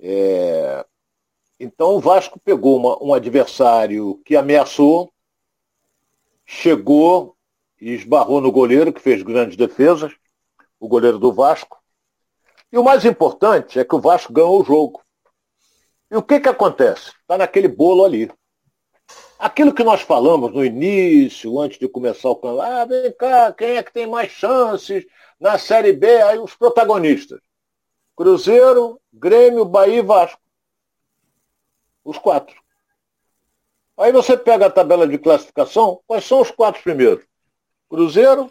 É, 0.00 0.84
então 1.58 1.96
o 1.96 2.00
Vasco 2.00 2.38
pegou 2.38 2.76
uma, 2.76 3.02
um 3.02 3.12
adversário 3.12 4.20
que 4.24 4.36
ameaçou, 4.36 5.12
chegou 6.46 7.36
e 7.80 7.92
esbarrou 7.92 8.40
no 8.40 8.52
goleiro, 8.52 8.92
que 8.92 9.00
fez 9.00 9.22
grandes 9.22 9.56
defesas, 9.56 10.12
o 10.78 10.88
goleiro 10.88 11.18
do 11.18 11.32
Vasco. 11.32 11.78
E 12.70 12.78
o 12.78 12.84
mais 12.84 13.04
importante 13.04 13.78
é 13.78 13.84
que 13.84 13.94
o 13.94 14.00
Vasco 14.00 14.32
ganhou 14.32 14.60
o 14.60 14.64
jogo. 14.64 15.02
E 16.10 16.16
o 16.16 16.22
que, 16.22 16.40
que 16.40 16.48
acontece? 16.48 17.12
Está 17.20 17.38
naquele 17.38 17.68
bolo 17.68 18.04
ali. 18.04 18.30
Aquilo 19.38 19.72
que 19.72 19.84
nós 19.84 20.00
falamos 20.00 20.52
no 20.52 20.64
início, 20.64 21.60
antes 21.60 21.78
de 21.78 21.88
começar 21.88 22.28
o 22.28 22.36
campo, 22.36 22.60
ah, 22.60 22.84
vem 22.84 23.12
cá, 23.12 23.52
quem 23.52 23.76
é 23.76 23.82
que 23.82 23.92
tem 23.92 24.06
mais 24.06 24.32
chances 24.32 25.06
na 25.38 25.56
Série 25.58 25.92
B? 25.92 26.20
Aí 26.22 26.38
os 26.38 26.54
protagonistas. 26.54 27.40
Cruzeiro, 28.16 29.00
Grêmio, 29.12 29.64
Bahia 29.64 29.98
e 29.98 30.02
Vasco. 30.02 30.40
Os 32.04 32.18
quatro. 32.18 32.56
Aí 33.96 34.12
você 34.12 34.36
pega 34.36 34.66
a 34.66 34.70
tabela 34.70 35.06
de 35.06 35.18
classificação, 35.18 36.00
quais 36.06 36.24
são 36.24 36.40
os 36.40 36.50
quatro 36.50 36.82
primeiros? 36.82 37.24
Cruzeiro, 37.88 38.50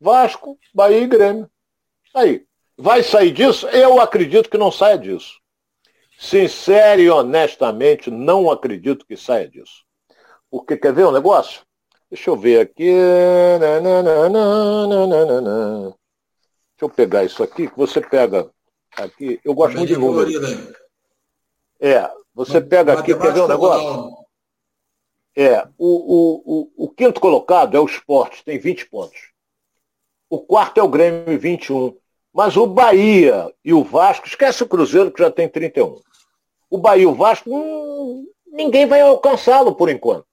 Vasco, 0.00 0.58
Bahia 0.72 1.00
e 1.00 1.06
Grêmio. 1.06 1.50
Aí. 2.14 2.46
Vai 2.76 3.02
sair 3.02 3.32
disso? 3.32 3.66
Eu 3.68 4.00
acredito 4.00 4.48
que 4.48 4.56
não 4.56 4.70
saia 4.70 4.96
disso. 4.96 5.40
Sincero 6.16 7.00
e 7.00 7.10
honestamente, 7.10 8.10
não 8.10 8.50
acredito 8.50 9.04
que 9.04 9.16
saia 9.16 9.48
disso. 9.48 9.84
Porque 10.50 10.76
quer 10.76 10.92
ver 10.92 11.06
um 11.06 11.12
negócio? 11.12 11.62
Deixa 12.10 12.30
eu 12.30 12.36
ver 12.36 12.60
aqui. 12.60 12.90
Deixa 16.70 16.84
eu 16.84 16.88
pegar 16.88 17.24
isso 17.24 17.42
aqui, 17.42 17.68
que 17.68 17.76
você 17.76 18.00
pega 18.00 18.48
aqui. 18.96 19.40
Eu 19.44 19.54
gosto 19.54 19.76
muito 19.76 19.92
de 19.92 19.98
números. 19.98 20.32
É, 21.80 22.08
você 22.32 22.60
pega 22.60 22.92
aqui, 22.92 23.14
quer 23.14 23.32
ver 23.32 23.42
um 23.42 23.48
negócio? 23.48 24.16
É, 25.36 25.68
o, 25.76 25.86
o, 25.86 26.42
o, 26.44 26.84
o 26.84 26.88
quinto 26.88 27.20
colocado 27.20 27.76
é 27.76 27.80
o 27.80 27.86
esporte, 27.86 28.44
tem 28.44 28.58
20 28.58 28.86
pontos. 28.86 29.32
O 30.30 30.40
quarto 30.40 30.78
é 30.78 30.82
o 30.82 30.88
Grêmio, 30.88 31.38
21. 31.38 31.96
Mas 32.32 32.56
o 32.56 32.66
Bahia 32.66 33.52
e 33.64 33.72
o 33.72 33.82
Vasco, 33.82 34.26
esquece 34.26 34.62
o 34.62 34.68
Cruzeiro 34.68 35.10
que 35.10 35.22
já 35.22 35.30
tem 35.30 35.48
31. 35.48 36.00
O 36.70 36.78
Bahia 36.78 37.04
e 37.04 37.06
o 37.06 37.14
Vasco, 37.14 37.50
hum, 37.50 38.26
ninguém 38.46 38.86
vai 38.86 39.00
alcançá-lo 39.00 39.74
por 39.74 39.88
enquanto. 39.88 40.26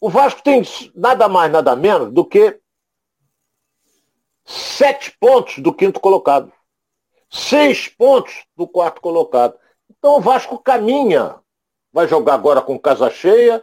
O 0.00 0.08
Vasco 0.08 0.42
tem 0.42 0.62
nada 0.94 1.28
mais, 1.28 1.50
nada 1.50 1.74
menos 1.74 2.12
do 2.12 2.24
que 2.24 2.60
sete 4.44 5.16
pontos 5.18 5.58
do 5.58 5.74
quinto 5.74 5.98
colocado. 5.98 6.52
Seis 7.28 7.88
pontos 7.88 8.46
do 8.56 8.66
quarto 8.66 9.00
colocado. 9.00 9.58
Então 9.90 10.16
o 10.16 10.20
Vasco 10.20 10.58
caminha. 10.58 11.36
Vai 11.92 12.06
jogar 12.06 12.34
agora 12.34 12.62
com 12.62 12.78
casa 12.78 13.10
cheia 13.10 13.62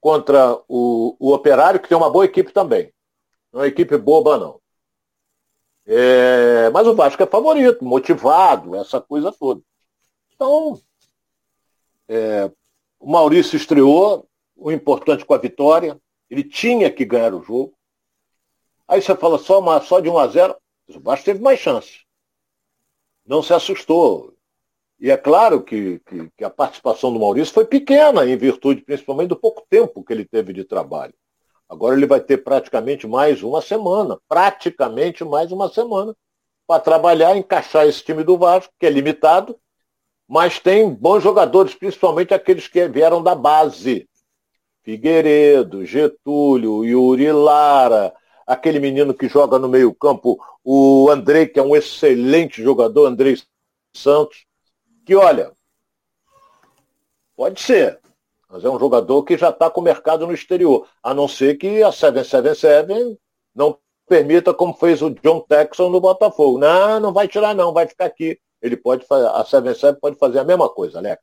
contra 0.00 0.60
o, 0.68 1.16
o 1.18 1.32
Operário, 1.32 1.78
que 1.78 1.88
tem 1.88 1.96
uma 1.96 2.10
boa 2.10 2.24
equipe 2.24 2.52
também. 2.52 2.92
Não 3.56 3.64
é 3.64 3.68
equipe 3.68 3.96
boba, 3.96 4.36
não. 4.36 4.60
É, 5.86 6.68
mas 6.68 6.86
o 6.86 6.94
Vasco 6.94 7.22
é 7.22 7.26
favorito, 7.26 7.82
motivado, 7.82 8.76
essa 8.76 9.00
coisa 9.00 9.32
toda. 9.32 9.62
Então, 10.34 10.78
é, 12.06 12.52
o 13.00 13.10
Maurício 13.10 13.56
estreou, 13.56 14.28
o 14.54 14.70
importante 14.70 15.24
com 15.24 15.32
a 15.32 15.38
vitória, 15.38 15.98
ele 16.28 16.44
tinha 16.44 16.92
que 16.92 17.02
ganhar 17.06 17.32
o 17.32 17.42
jogo. 17.42 17.72
Aí 18.86 19.00
você 19.00 19.16
fala 19.16 19.38
só, 19.38 19.58
uma, 19.58 19.80
só 19.80 20.00
de 20.00 20.10
1 20.10 20.18
a 20.18 20.26
0, 20.28 20.56
o 20.90 21.00
Vasco 21.00 21.24
teve 21.24 21.40
mais 21.40 21.58
chance. 21.58 22.00
Não 23.24 23.42
se 23.42 23.54
assustou. 23.54 24.34
E 25.00 25.10
é 25.10 25.16
claro 25.16 25.62
que, 25.62 25.98
que, 26.00 26.30
que, 26.36 26.44
a 26.44 26.50
participação 26.50 27.10
do 27.10 27.18
Maurício 27.18 27.54
foi 27.54 27.64
pequena, 27.64 28.26
em 28.26 28.36
virtude 28.36 28.82
principalmente 28.82 29.28
do 29.28 29.36
pouco 29.36 29.66
tempo 29.70 30.04
que 30.04 30.12
ele 30.12 30.26
teve 30.26 30.52
de 30.52 30.62
trabalho. 30.62 31.14
Agora 31.68 31.96
ele 31.96 32.06
vai 32.06 32.20
ter 32.20 32.38
praticamente 32.38 33.06
mais 33.06 33.42
uma 33.42 33.60
semana, 33.60 34.18
praticamente 34.28 35.24
mais 35.24 35.50
uma 35.50 35.68
semana, 35.68 36.14
para 36.66 36.80
trabalhar, 36.80 37.36
encaixar 37.36 37.86
esse 37.86 38.02
time 38.02 38.22
do 38.22 38.38
Vasco, 38.38 38.72
que 38.78 38.86
é 38.86 38.90
limitado, 38.90 39.58
mas 40.28 40.58
tem 40.58 40.88
bons 40.88 41.22
jogadores, 41.22 41.74
principalmente 41.74 42.34
aqueles 42.34 42.66
que 42.68 42.86
vieram 42.88 43.22
da 43.22 43.34
base. 43.34 44.08
Figueiredo, 44.82 45.84
Getúlio, 45.84 46.84
Yuri 46.84 47.32
Lara, 47.32 48.14
aquele 48.46 48.78
menino 48.78 49.12
que 49.12 49.28
joga 49.28 49.58
no 49.58 49.68
meio-campo, 49.68 50.38
o 50.62 51.10
Andrei, 51.10 51.46
que 51.46 51.58
é 51.58 51.62
um 51.62 51.74
excelente 51.74 52.62
jogador, 52.62 53.06
Andrei 53.06 53.36
Santos, 53.92 54.46
que 55.04 55.14
olha, 55.14 55.52
pode 57.36 57.60
ser, 57.60 58.00
mas 58.56 58.64
é 58.64 58.70
um 58.70 58.78
jogador 58.78 59.22
que 59.22 59.36
já 59.36 59.50
está 59.50 59.68
com 59.68 59.82
o 59.82 59.84
mercado 59.84 60.26
no 60.26 60.32
exterior, 60.32 60.86
a 61.02 61.12
não 61.12 61.28
ser 61.28 61.58
que 61.58 61.82
a 61.82 61.92
777 61.92 63.18
não 63.54 63.76
permita, 64.08 64.54
como 64.54 64.72
fez 64.72 65.02
o 65.02 65.10
John 65.10 65.40
Texon 65.46 65.90
no 65.90 66.00
Botafogo. 66.00 66.58
Não, 66.58 66.98
não 66.98 67.12
vai 67.12 67.28
tirar 67.28 67.54
não, 67.54 67.74
vai 67.74 67.86
ficar 67.86 68.06
aqui. 68.06 68.38
Ele 68.62 68.76
pode 68.76 69.06
fazer, 69.06 69.26
a 69.28 69.44
77 69.44 70.00
pode 70.00 70.16
fazer 70.16 70.38
a 70.38 70.44
mesma 70.44 70.70
coisa, 70.70 70.98
Alex. 70.98 71.20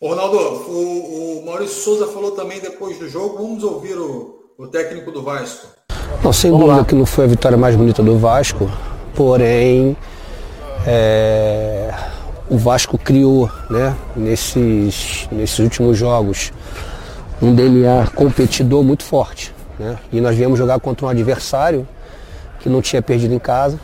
Ronaldo, 0.00 0.36
o, 0.36 1.40
o, 1.40 1.44
Maurício 1.44 1.82
Souza 1.82 2.06
falou 2.06 2.32
também 2.32 2.60
depois 2.60 2.98
do 3.00 3.08
jogo. 3.08 3.38
Vamos 3.38 3.64
ouvir 3.64 3.98
o, 3.98 4.52
o 4.56 4.68
técnico 4.68 5.10
do 5.10 5.22
Vasco. 5.22 5.66
Não, 6.22 6.32
sem 6.32 6.52
Vamos 6.52 6.66
dúvida 6.66 6.82
lá. 6.82 6.86
que 6.86 6.94
não 6.94 7.06
foi 7.06 7.24
a 7.24 7.28
vitória 7.28 7.58
mais 7.58 7.74
bonita 7.74 8.00
do 8.00 8.16
Vasco, 8.16 8.70
porém 9.16 9.96
é, 10.86 11.92
o 12.52 12.58
Vasco 12.58 12.98
criou 12.98 13.50
né, 13.70 13.96
nesses, 14.14 15.26
nesses 15.32 15.58
últimos 15.58 15.96
jogos 15.96 16.52
um 17.40 17.54
DNA 17.54 18.08
competidor 18.14 18.84
muito 18.84 19.04
forte. 19.04 19.54
Né? 19.78 19.98
E 20.12 20.20
nós 20.20 20.36
viemos 20.36 20.58
jogar 20.58 20.78
contra 20.78 21.06
um 21.06 21.08
adversário 21.08 21.88
que 22.60 22.68
não 22.68 22.82
tinha 22.82 23.00
perdido 23.00 23.32
em 23.32 23.38
casa, 23.38 23.80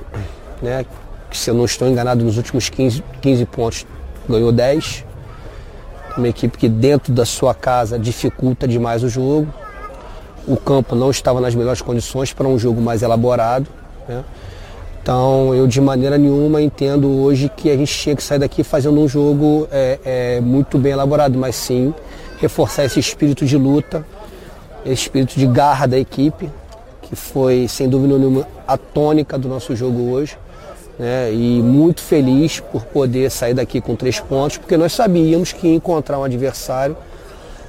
né? 0.60 0.84
que 1.30 1.38
se 1.38 1.48
eu 1.48 1.54
não 1.54 1.64
estou 1.64 1.88
enganado 1.88 2.22
nos 2.22 2.36
últimos 2.36 2.68
15, 2.68 3.02
15 3.22 3.46
pontos 3.46 3.86
ganhou 4.28 4.52
10. 4.52 5.02
Uma 6.18 6.28
equipe 6.28 6.58
que 6.58 6.68
dentro 6.68 7.10
da 7.10 7.24
sua 7.24 7.54
casa 7.54 7.98
dificulta 7.98 8.68
demais 8.68 9.02
o 9.02 9.08
jogo. 9.08 9.48
O 10.46 10.58
campo 10.58 10.94
não 10.94 11.10
estava 11.10 11.40
nas 11.40 11.54
melhores 11.54 11.80
condições 11.80 12.34
para 12.34 12.46
um 12.46 12.58
jogo 12.58 12.82
mais 12.82 13.00
elaborado. 13.00 13.66
Né? 14.06 14.22
Então, 15.08 15.54
eu 15.54 15.66
de 15.66 15.80
maneira 15.80 16.18
nenhuma 16.18 16.60
entendo 16.60 17.08
hoje 17.22 17.50
que 17.56 17.70
a 17.70 17.76
gente 17.78 17.90
tinha 17.90 18.14
que 18.14 18.22
sair 18.22 18.38
daqui 18.38 18.62
fazendo 18.62 19.00
um 19.00 19.08
jogo 19.08 19.66
é, 19.72 19.98
é, 20.04 20.40
muito 20.42 20.76
bem 20.76 20.92
elaborado, 20.92 21.38
mas 21.38 21.56
sim 21.56 21.94
reforçar 22.38 22.84
esse 22.84 23.00
espírito 23.00 23.46
de 23.46 23.56
luta, 23.56 24.04
esse 24.84 25.04
espírito 25.04 25.40
de 25.40 25.46
garra 25.46 25.86
da 25.86 25.98
equipe, 25.98 26.50
que 27.00 27.16
foi, 27.16 27.66
sem 27.68 27.88
dúvida 27.88 28.18
nenhuma, 28.18 28.46
a 28.66 28.76
tônica 28.76 29.38
do 29.38 29.48
nosso 29.48 29.74
jogo 29.74 30.10
hoje. 30.10 30.36
Né? 30.98 31.32
E 31.32 31.62
muito 31.62 32.02
feliz 32.02 32.60
por 32.60 32.84
poder 32.84 33.30
sair 33.30 33.54
daqui 33.54 33.80
com 33.80 33.96
três 33.96 34.20
pontos, 34.20 34.58
porque 34.58 34.76
nós 34.76 34.92
sabíamos 34.92 35.54
que 35.54 35.68
encontrar 35.68 36.18
um 36.18 36.24
adversário 36.24 36.94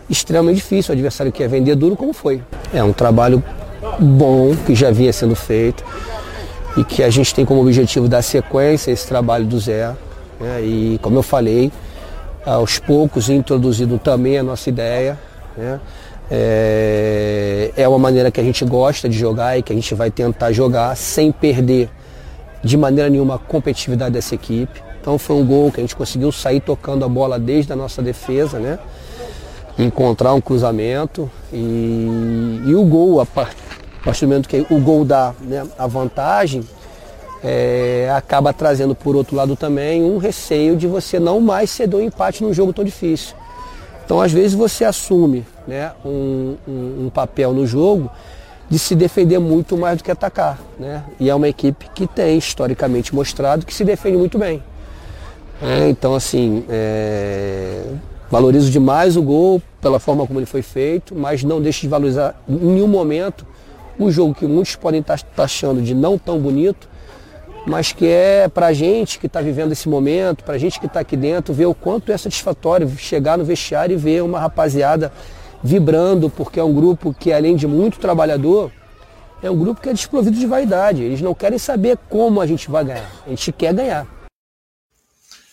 extremamente 0.09 0.57
difícil, 0.57 0.91
um 0.91 0.97
adversário 0.97 1.31
que 1.31 1.41
ia 1.41 1.47
vender 1.47 1.75
duro 1.75 1.95
como 1.95 2.11
foi. 2.11 2.43
É 2.73 2.83
um 2.83 2.91
trabalho 2.91 3.41
bom 3.97 4.53
que 4.65 4.75
já 4.75 4.91
vinha 4.91 5.13
sendo 5.13 5.37
feito 5.37 5.85
e 6.79 6.83
que 6.85 7.03
a 7.03 7.09
gente 7.09 7.35
tem 7.35 7.43
como 7.43 7.59
objetivo 7.59 8.07
dar 8.07 8.21
sequência 8.21 8.89
a 8.89 8.93
esse 8.93 9.05
trabalho 9.05 9.45
do 9.45 9.59
Zé. 9.59 9.93
Né? 10.39 10.61
E 10.61 10.99
como 11.01 11.17
eu 11.17 11.23
falei, 11.23 11.73
aos 12.45 12.79
poucos 12.79 13.29
introduzindo 13.29 13.97
também 13.97 14.37
a 14.37 14.43
nossa 14.43 14.69
ideia. 14.69 15.19
Né? 15.57 15.77
É, 16.31 17.73
é 17.75 17.87
uma 17.87 17.99
maneira 17.99 18.31
que 18.31 18.39
a 18.39 18.43
gente 18.43 18.63
gosta 18.63 19.09
de 19.09 19.17
jogar 19.17 19.57
e 19.57 19.61
que 19.61 19.73
a 19.73 19.75
gente 19.75 19.93
vai 19.93 20.09
tentar 20.09 20.53
jogar 20.53 20.95
sem 20.95 21.33
perder 21.33 21.89
de 22.63 22.77
maneira 22.77 23.09
nenhuma 23.09 23.35
a 23.35 23.39
competitividade 23.39 24.11
dessa 24.13 24.35
equipe. 24.35 24.81
Então 25.01 25.17
foi 25.17 25.35
um 25.35 25.45
gol 25.45 25.69
que 25.73 25.81
a 25.81 25.83
gente 25.83 25.97
conseguiu 25.97 26.31
sair 26.31 26.61
tocando 26.61 27.03
a 27.03 27.09
bola 27.09 27.37
desde 27.37 27.73
a 27.73 27.75
nossa 27.75 28.01
defesa, 28.01 28.57
né? 28.57 28.79
Encontrar 29.77 30.33
um 30.33 30.39
cruzamento 30.39 31.29
e, 31.51 32.61
e 32.65 32.73
o 32.73 32.83
gol, 32.85 33.19
a 33.19 33.25
partir 33.25 33.68
do 34.03 34.27
momento 34.27 34.49
que 34.49 34.65
o 34.69 34.79
gol 34.79 35.03
dá 35.03 35.33
né, 35.41 35.67
a 35.77 35.87
vantagem, 35.87 36.63
é, 37.43 38.11
acaba 38.15 38.53
trazendo 38.53 38.93
por 38.93 39.15
outro 39.15 39.35
lado 39.35 39.55
também 39.55 40.03
um 40.03 40.17
receio 40.17 40.75
de 40.75 40.87
você 40.87 41.19
não 41.19 41.39
mais 41.39 41.69
ceder 41.69 41.99
um 41.99 42.03
empate 42.03 42.43
num 42.43 42.53
jogo 42.53 42.73
tão 42.73 42.83
difícil. 42.83 43.35
Então, 44.03 44.19
às 44.19 44.31
vezes, 44.31 44.53
você 44.53 44.83
assume 44.83 45.45
né, 45.67 45.91
um, 46.03 46.55
um, 46.67 47.05
um 47.05 47.09
papel 47.13 47.53
no 47.53 47.67
jogo 47.67 48.09
de 48.67 48.79
se 48.79 48.95
defender 48.95 49.39
muito 49.39 49.77
mais 49.77 49.97
do 49.97 50.03
que 50.03 50.11
atacar. 50.11 50.59
Né? 50.79 51.03
E 51.19 51.29
é 51.29 51.35
uma 51.35 51.47
equipe 51.47 51.87
que 51.93 52.07
tem 52.07 52.37
historicamente 52.37 53.13
mostrado 53.13 53.65
que 53.65 53.73
se 53.73 53.83
defende 53.83 54.17
muito 54.17 54.37
bem. 54.37 54.63
É, 55.61 55.89
então, 55.89 56.15
assim, 56.15 56.63
é... 56.69 57.83
valorizo 58.31 58.71
demais 58.71 59.17
o 59.17 59.21
gol 59.21 59.61
pela 59.81 59.99
forma 59.99 60.25
como 60.25 60.39
ele 60.39 60.45
foi 60.45 60.61
feito, 60.61 61.13
mas 61.15 61.43
não 61.43 61.61
deixo 61.61 61.81
de 61.81 61.87
valorizar 61.87 62.41
em 62.47 62.55
nenhum 62.55 62.87
momento 62.87 63.45
um 63.99 64.09
jogo 64.09 64.33
que 64.33 64.45
muitos 64.45 64.75
podem 64.75 65.01
estar 65.01 65.19
achando 65.37 65.81
de 65.81 65.93
não 65.93 66.17
tão 66.17 66.39
bonito, 66.39 66.87
mas 67.67 67.91
que 67.91 68.07
é 68.07 68.47
para 68.47 68.67
a 68.67 68.73
gente 68.73 69.19
que 69.19 69.27
está 69.27 69.41
vivendo 69.41 69.73
esse 69.73 69.89
momento, 69.89 70.43
para 70.43 70.55
a 70.55 70.57
gente 70.57 70.79
que 70.79 70.85
está 70.85 71.01
aqui 71.01 71.17
dentro, 71.17 71.53
ver 71.53 71.65
o 71.65 71.73
quanto 71.73 72.11
é 72.11 72.17
satisfatório 72.17 72.89
chegar 72.97 73.37
no 73.37 73.43
vestiário 73.43 73.93
e 73.93 73.97
ver 73.97 74.23
uma 74.23 74.39
rapaziada 74.39 75.11
vibrando, 75.61 76.29
porque 76.29 76.59
é 76.59 76.63
um 76.63 76.73
grupo 76.73 77.13
que, 77.13 77.33
além 77.33 77.55
de 77.55 77.67
muito 77.67 77.99
trabalhador, 77.99 78.71
é 79.41 79.51
um 79.51 79.57
grupo 79.57 79.81
que 79.81 79.89
é 79.89 79.93
desprovido 79.93 80.37
de 80.37 80.45
vaidade. 80.45 81.03
Eles 81.03 81.21
não 81.21 81.33
querem 81.33 81.57
saber 81.57 81.97
como 82.09 82.41
a 82.41 82.47
gente 82.47 82.69
vai 82.69 82.83
ganhar. 82.83 83.11
A 83.25 83.29
gente 83.29 83.51
quer 83.51 83.73
ganhar. 83.73 84.07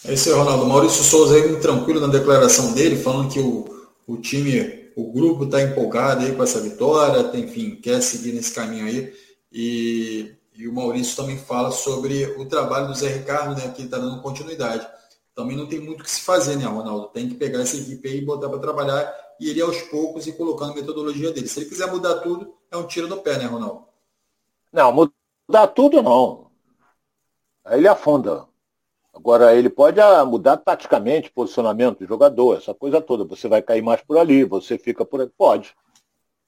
É 0.05 0.13
isso 0.13 0.35
Ronaldo. 0.37 0.67
Maurício 0.67 1.03
Souza 1.03 1.35
aí 1.35 1.57
tranquilo 1.57 2.01
na 2.01 2.07
declaração 2.07 2.73
dele, 2.73 2.97
falando 2.97 3.29
que 3.29 3.41
o, 3.41 3.65
o 4.07 4.17
time, 4.17 4.86
o 4.97 5.13
grupo 5.13 5.45
está 5.45 5.63
empolgado 5.63 6.25
aí 6.25 6.35
com 6.35 6.43
essa 6.43 6.59
vitória, 6.59 7.23
tem, 7.25 7.45
enfim, 7.45 7.77
quer 7.77 8.01
seguir 8.01 8.33
nesse 8.33 8.55
caminho 8.55 8.87
aí. 8.87 9.15
E, 9.53 10.35
e 10.55 10.67
o 10.67 10.73
Maurício 10.73 11.15
também 11.15 11.37
fala 11.37 11.71
sobre 11.71 12.25
o 12.39 12.47
trabalho 12.47 12.89
do 12.89 12.95
Zé 12.95 13.09
Ricardo, 13.09 13.55
né, 13.55 13.71
que 13.73 13.83
está 13.83 13.99
dando 13.99 14.23
continuidade. 14.23 14.89
Também 15.35 15.55
não 15.55 15.67
tem 15.67 15.81
muito 15.81 16.01
o 16.01 16.03
que 16.03 16.11
se 16.11 16.23
fazer, 16.23 16.57
né, 16.57 16.65
Ronaldo? 16.65 17.09
Tem 17.09 17.29
que 17.29 17.35
pegar 17.35 17.61
essa 17.61 17.77
equipe 17.77 18.09
aí 18.09 18.19
e 18.19 18.25
botar 18.25 18.49
para 18.49 18.59
trabalhar 18.59 19.15
e 19.39 19.51
ele 19.51 19.61
aos 19.61 19.83
poucos 19.83 20.27
e 20.27 20.33
colocando 20.33 20.73
a 20.73 20.75
metodologia 20.77 21.31
dele. 21.31 21.47
Se 21.47 21.61
ele 21.61 21.69
quiser 21.69 21.93
mudar 21.93 22.21
tudo, 22.21 22.55
é 22.71 22.77
um 22.79 22.87
tiro 22.87 23.07
no 23.07 23.19
pé, 23.19 23.37
né, 23.37 23.45
Ronaldo? 23.45 23.85
Não, 24.73 24.93
mudar 24.93 25.67
tudo 25.69 26.03
não. 26.03 26.51
Aí 27.63 27.79
ele 27.79 27.89
afunda. 27.89 28.47
Agora, 29.17 29.57
ele 29.57 29.71
pode 29.71 29.99
ah, 29.99 30.23
mudar 30.27 30.59
taticamente 30.59 31.33
posicionamento 31.33 32.01
do 32.01 32.07
jogador, 32.07 32.59
essa 32.59 32.75
coisa 32.75 33.01
toda. 33.01 33.25
Você 33.25 33.49
vai 33.49 33.63
cair 33.63 33.81
mais 33.81 34.03
por 34.03 34.19
ali, 34.19 34.45
você 34.45 34.77
fica 34.77 35.07
por 35.07 35.23
ali. 35.23 35.31
Pode. 35.39 35.75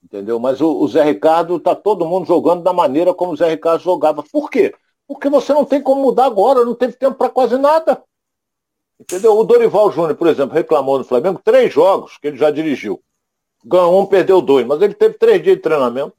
Entendeu? 0.04 0.38
Mas 0.38 0.60
o, 0.60 0.78
o 0.78 0.86
Zé 0.86 1.02
Ricardo, 1.02 1.58
tá 1.58 1.74
todo 1.74 2.04
mundo 2.06 2.26
jogando 2.26 2.62
da 2.62 2.72
maneira 2.72 3.14
como 3.14 3.32
o 3.32 3.36
Zé 3.36 3.48
Ricardo 3.48 3.82
jogava. 3.82 4.22
Por 4.22 4.50
quê? 4.50 4.74
Porque 5.06 5.30
você 5.30 5.54
não 5.54 5.64
tem 5.64 5.80
como 5.80 6.02
mudar 6.02 6.26
agora, 6.26 6.62
não 6.62 6.74
teve 6.74 6.92
tempo 6.92 7.16
para 7.16 7.30
quase 7.30 7.56
nada. 7.56 8.02
Entendeu? 9.00 9.38
O 9.38 9.44
Dorival 9.44 9.90
Júnior, 9.90 10.14
por 10.14 10.26
exemplo, 10.26 10.54
reclamou 10.54 10.98
no 10.98 11.04
Flamengo 11.04 11.40
três 11.42 11.72
jogos 11.72 12.18
que 12.18 12.28
ele 12.28 12.36
já 12.36 12.50
dirigiu. 12.50 13.02
Ganhou 13.64 13.98
um, 13.98 14.04
perdeu 14.04 14.42
dois, 14.42 14.66
mas 14.66 14.82
ele 14.82 14.92
teve 14.92 15.14
três 15.14 15.42
dias 15.42 15.56
de 15.56 15.62
treinamento. 15.62 16.14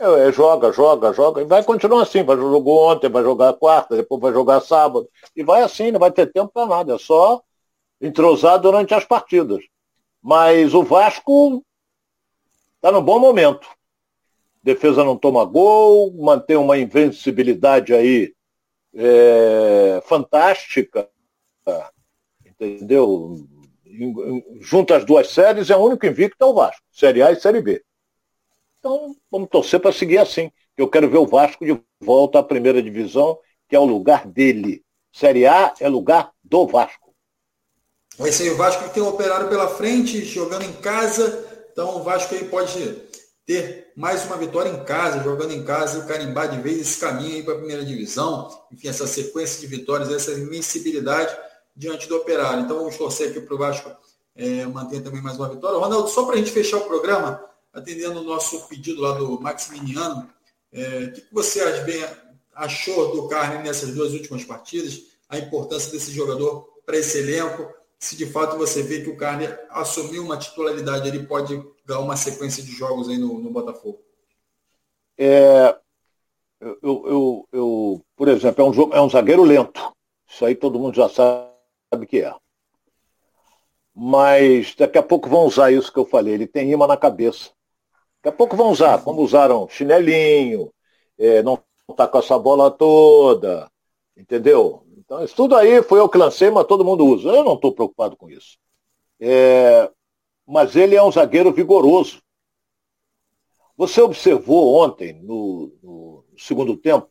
É, 0.00 0.28
é, 0.28 0.32
joga, 0.32 0.72
joga, 0.72 1.12
joga, 1.12 1.42
e 1.42 1.44
vai 1.44 1.62
continuar 1.64 2.02
assim. 2.02 2.22
Vai 2.22 2.36
jogou 2.36 2.90
ontem, 2.90 3.08
vai 3.08 3.22
jogar 3.22 3.52
quarta, 3.54 3.96
depois 3.96 4.20
vai 4.20 4.32
jogar 4.32 4.60
sábado. 4.60 5.08
E 5.34 5.42
vai 5.42 5.62
assim, 5.62 5.90
não 5.90 6.00
vai 6.00 6.10
ter 6.10 6.32
tempo 6.32 6.50
para 6.52 6.66
nada. 6.66 6.94
É 6.94 6.98
só 6.98 7.42
entrosar 8.00 8.60
durante 8.60 8.94
as 8.94 9.04
partidas. 9.04 9.64
Mas 10.22 10.74
o 10.74 10.82
Vasco 10.82 11.64
está 12.76 12.92
no 12.92 13.02
bom 13.02 13.18
momento. 13.18 13.68
Defesa 14.62 15.04
não 15.04 15.16
toma 15.16 15.44
gol, 15.44 16.12
mantém 16.14 16.56
uma 16.56 16.78
invencibilidade 16.78 17.94
aí 17.94 18.32
é, 18.94 20.02
fantástica 20.04 21.08
entendeu? 22.60 23.36
Junto 24.60 24.94
às 24.94 25.04
duas 25.04 25.30
séries, 25.30 25.70
é 25.70 25.76
o 25.76 25.84
único 25.84 26.06
invicto 26.06 26.44
é 26.44 26.46
o 26.46 26.54
Vasco, 26.54 26.82
Série 26.92 27.22
A 27.22 27.32
e 27.32 27.36
Série 27.36 27.60
B. 27.60 27.82
Então, 28.78 29.16
vamos 29.30 29.48
torcer 29.48 29.80
para 29.80 29.92
seguir 29.92 30.18
assim. 30.18 30.50
Eu 30.76 30.88
quero 30.88 31.10
ver 31.10 31.18
o 31.18 31.26
Vasco 31.26 31.64
de 31.64 31.80
volta 32.00 32.38
à 32.38 32.42
primeira 32.42 32.82
divisão, 32.82 33.38
que 33.68 33.74
é 33.74 33.78
o 33.78 33.84
lugar 33.84 34.26
dele. 34.26 34.84
Série 35.12 35.46
A 35.46 35.74
é 35.80 35.88
lugar 35.88 36.30
do 36.44 36.66
Vasco. 36.66 37.12
Vai 38.16 38.32
ser 38.32 38.50
o 38.50 38.56
Vasco 38.56 38.84
que 38.84 38.94
tem 38.94 39.02
o 39.02 39.08
operário 39.08 39.48
pela 39.48 39.68
frente, 39.68 40.24
jogando 40.24 40.64
em 40.64 40.72
casa. 40.74 41.46
Então 41.72 41.96
o 41.96 42.02
Vasco 42.02 42.34
aí 42.34 42.44
pode 42.44 43.02
ter 43.46 43.92
mais 43.96 44.24
uma 44.26 44.36
vitória 44.36 44.68
em 44.70 44.84
casa, 44.84 45.22
jogando 45.22 45.52
em 45.52 45.64
casa 45.64 46.00
e 46.00 46.06
carimbar 46.06 46.50
de 46.50 46.60
vez 46.60 46.80
esse 46.80 47.00
caminho 47.00 47.36
aí 47.36 47.42
para 47.42 47.54
a 47.54 47.58
primeira 47.58 47.84
divisão. 47.84 48.48
Enfim, 48.70 48.88
essa 48.88 49.06
sequência 49.06 49.60
de 49.60 49.66
vitórias, 49.66 50.12
essa 50.12 50.32
invencibilidade 50.32 51.36
diante 51.74 52.08
do 52.08 52.16
Operário. 52.16 52.62
Então 52.62 52.78
vamos 52.78 52.96
torcer 52.96 53.30
aqui 53.30 53.40
para 53.40 53.54
o 53.54 53.58
Vasco 53.58 53.90
é, 54.36 54.66
manter 54.66 55.00
também 55.02 55.22
mais 55.22 55.36
uma 55.36 55.48
vitória. 55.48 55.78
Ronaldo, 55.78 56.08
só 56.08 56.24
para 56.24 56.34
a 56.34 56.38
gente 56.38 56.50
fechar 56.50 56.78
o 56.78 56.86
programa, 56.86 57.42
atendendo 57.78 58.20
o 58.20 58.24
nosso 58.24 58.66
pedido 58.68 59.00
lá 59.00 59.12
do 59.12 59.40
Maximiliano, 59.40 60.28
é, 60.72 61.04
o 61.04 61.12
que 61.12 61.24
você 61.32 61.60
achou 62.54 63.12
do 63.12 63.28
Carne 63.28 63.62
nessas 63.62 63.94
duas 63.94 64.12
últimas 64.12 64.44
partidas? 64.44 65.02
A 65.28 65.38
importância 65.38 65.92
desse 65.92 66.12
jogador 66.12 66.68
para 66.84 66.96
esse 66.96 67.18
elenco? 67.18 67.72
Se 67.98 68.16
de 68.16 68.26
fato 68.26 68.56
você 68.56 68.82
vê 68.82 69.02
que 69.02 69.10
o 69.10 69.16
Carne 69.16 69.48
assumiu 69.70 70.22
uma 70.22 70.38
titularidade, 70.38 71.08
ele 71.08 71.26
pode 71.26 71.62
dar 71.84 72.00
uma 72.00 72.16
sequência 72.16 72.62
de 72.62 72.70
jogos 72.72 73.08
aí 73.08 73.18
no, 73.18 73.38
no 73.38 73.50
Botafogo? 73.50 74.00
É, 75.16 75.76
eu, 76.60 76.78
eu, 76.82 77.48
eu, 77.52 78.04
por 78.16 78.28
exemplo, 78.28 78.64
é 78.64 78.68
um, 78.68 78.92
é 78.94 79.00
um 79.00 79.10
zagueiro 79.10 79.42
lento. 79.42 79.92
Isso 80.28 80.44
aí 80.44 80.54
todo 80.54 80.78
mundo 80.78 80.94
já 80.94 81.08
sabe 81.08 82.06
que 82.06 82.20
é. 82.20 82.34
Mas 83.94 84.74
daqui 84.76 84.96
a 84.96 85.02
pouco 85.02 85.28
vão 85.28 85.44
usar 85.44 85.72
isso 85.72 85.92
que 85.92 85.98
eu 85.98 86.06
falei, 86.06 86.34
ele 86.34 86.46
tem 86.46 86.70
imã 86.70 86.86
na 86.86 86.96
cabeça. 86.96 87.50
Daqui 88.28 88.34
a 88.34 88.36
pouco 88.36 88.56
vão 88.56 88.70
usar, 88.70 89.02
como 89.02 89.22
usaram 89.22 89.66
chinelinho, 89.70 90.70
é, 91.18 91.42
não 91.42 91.58
tá 91.96 92.06
com 92.06 92.18
essa 92.18 92.38
bola 92.38 92.70
toda, 92.70 93.70
entendeu? 94.14 94.84
Então, 94.98 95.24
isso 95.24 95.34
tudo 95.34 95.56
aí 95.56 95.82
foi 95.82 96.00
lancei, 96.14 96.50
mas 96.50 96.66
todo 96.66 96.84
mundo 96.84 97.06
usa. 97.06 97.30
Eu 97.30 97.42
não 97.42 97.54
estou 97.54 97.72
preocupado 97.72 98.16
com 98.16 98.28
isso. 98.28 98.58
É, 99.18 99.90
mas 100.46 100.76
ele 100.76 100.94
é 100.94 101.02
um 101.02 101.10
zagueiro 101.10 101.52
vigoroso. 101.52 102.20
Você 103.76 104.02
observou 104.02 104.74
ontem, 104.74 105.14
no, 105.22 105.72
no 105.82 106.24
segundo 106.36 106.76
tempo, 106.76 107.08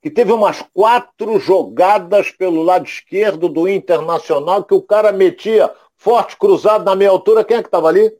que 0.00 0.10
teve 0.10 0.30
umas 0.30 0.62
quatro 0.72 1.40
jogadas 1.40 2.30
pelo 2.30 2.62
lado 2.62 2.84
esquerdo 2.84 3.48
do 3.48 3.68
Internacional 3.68 4.62
que 4.62 4.74
o 4.74 4.82
cara 4.82 5.10
metia 5.10 5.74
forte 5.96 6.36
cruzado 6.36 6.84
na 6.84 6.94
meia 6.94 7.10
altura. 7.10 7.44
Quem 7.44 7.56
é 7.56 7.62
que 7.62 7.68
estava 7.68 7.88
ali? 7.88 8.12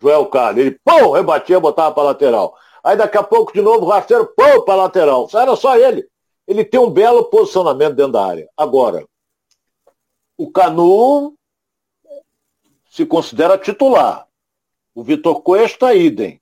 Joel 0.00 0.26
Carlos. 0.26 0.60
Ele, 0.60 0.78
pô, 0.84 1.12
rebatia, 1.12 1.60
botava 1.60 1.94
para 1.94 2.04
lateral. 2.04 2.56
Aí 2.82 2.96
daqui 2.96 3.18
a 3.18 3.22
pouco, 3.22 3.52
de 3.52 3.60
novo, 3.60 3.86
rasteiro, 3.86 4.26
pô, 4.26 4.62
para 4.62 4.76
lateral. 4.76 5.28
Era 5.34 5.56
só 5.56 5.76
ele. 5.76 6.08
Ele 6.46 6.64
tem 6.64 6.80
um 6.80 6.90
belo 6.90 7.24
posicionamento 7.24 7.94
dentro 7.94 8.12
da 8.12 8.24
área. 8.24 8.48
Agora, 8.56 9.06
o 10.36 10.50
Canu 10.50 11.34
se 12.90 13.04
considera 13.04 13.58
titular. 13.58 14.26
O 14.94 15.02
Vitor 15.02 15.42
Cuesta, 15.42 15.94
idem. 15.94 16.40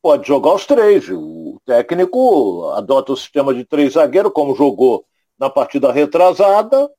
Pode 0.00 0.26
jogar 0.28 0.54
os 0.54 0.64
três. 0.64 1.08
O 1.10 1.60
técnico 1.66 2.70
adota 2.70 3.12
o 3.12 3.16
sistema 3.16 3.52
de 3.52 3.64
três 3.64 3.94
zagueiros, 3.94 4.32
como 4.32 4.54
jogou 4.54 5.04
na 5.38 5.50
partida 5.50 5.90
retrasada. 5.90 6.90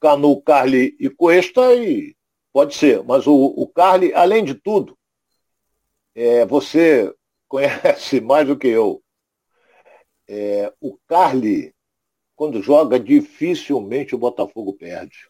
Canu, 0.00 0.40
Carli 0.42 0.96
e 1.00 1.10
Cuesta, 1.10 1.74
e 1.74 2.14
pode 2.54 2.76
ser. 2.76 3.02
Mas 3.02 3.26
o, 3.26 3.34
o 3.34 3.66
Carli, 3.66 4.14
além 4.14 4.44
de 4.44 4.54
tudo, 4.54 4.96
é, 6.14 6.46
você 6.46 7.12
conhece 7.48 8.20
mais 8.22 8.46
do 8.46 8.56
que 8.56 8.68
eu. 8.68 9.02
É, 10.28 10.72
o 10.80 10.96
Carli, 11.08 11.74
quando 12.36 12.62
joga, 12.62 12.98
dificilmente 12.98 14.14
o 14.14 14.18
Botafogo 14.18 14.72
perde. 14.72 15.28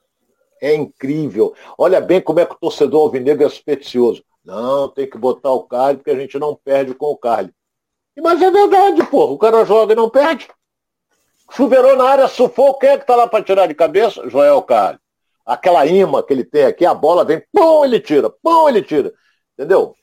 É 0.60 0.74
incrível. 0.74 1.54
Olha 1.78 2.00
bem 2.00 2.20
como 2.20 2.40
é 2.40 2.46
que 2.46 2.54
o 2.54 2.58
torcedor 2.58 3.02
alvinegro 3.02 3.44
é 3.44 3.48
supersticioso. 3.48 4.22
Não, 4.44 4.88
tem 4.88 5.08
que 5.08 5.16
botar 5.16 5.50
o 5.50 5.64
Carly 5.64 5.96
porque 5.96 6.10
a 6.10 6.18
gente 6.18 6.38
não 6.38 6.54
perde 6.54 6.94
com 6.94 7.06
o 7.06 7.16
Carly. 7.16 7.52
Mas 8.18 8.40
é 8.40 8.50
verdade, 8.50 9.02
pô. 9.10 9.32
O 9.32 9.38
cara 9.38 9.64
joga 9.64 9.94
e 9.94 9.96
não 9.96 10.08
perde. 10.08 10.46
Chuveirou 11.50 11.96
na 11.96 12.04
área, 12.04 12.28
sufoco. 12.28 12.80
Quem 12.80 12.90
é 12.90 12.98
que 12.98 13.06
tá 13.06 13.16
lá 13.16 13.26
para 13.26 13.42
tirar 13.42 13.66
de 13.66 13.74
cabeça? 13.74 14.28
Joel 14.28 14.62
Carly. 14.62 14.98
Aquela 15.44 15.86
imã 15.86 16.22
que 16.22 16.32
ele 16.32 16.44
tem 16.44 16.64
aqui, 16.64 16.86
a 16.86 16.94
bola 16.94 17.24
vem, 17.24 17.42
pum, 17.52 17.84
ele 17.84 18.00
tira, 18.00 18.30
pum, 18.30 18.68
ele 18.68 18.82
tira. 18.82 19.12
Entendeu? 19.52 19.94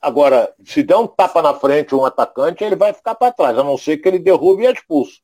Agora, 0.00 0.54
se 0.64 0.82
der 0.82 0.96
um 0.96 1.06
tapa 1.06 1.42
na 1.42 1.54
frente 1.54 1.94
um 1.94 2.04
atacante, 2.04 2.62
ele 2.62 2.76
vai 2.76 2.92
ficar 2.92 3.14
para 3.16 3.32
trás, 3.32 3.58
a 3.58 3.64
não 3.64 3.76
ser 3.76 3.98
que 3.98 4.08
ele 4.08 4.18
derrube 4.18 4.62
e 4.62 4.66
é 4.66 4.72
expulso. 4.72 5.20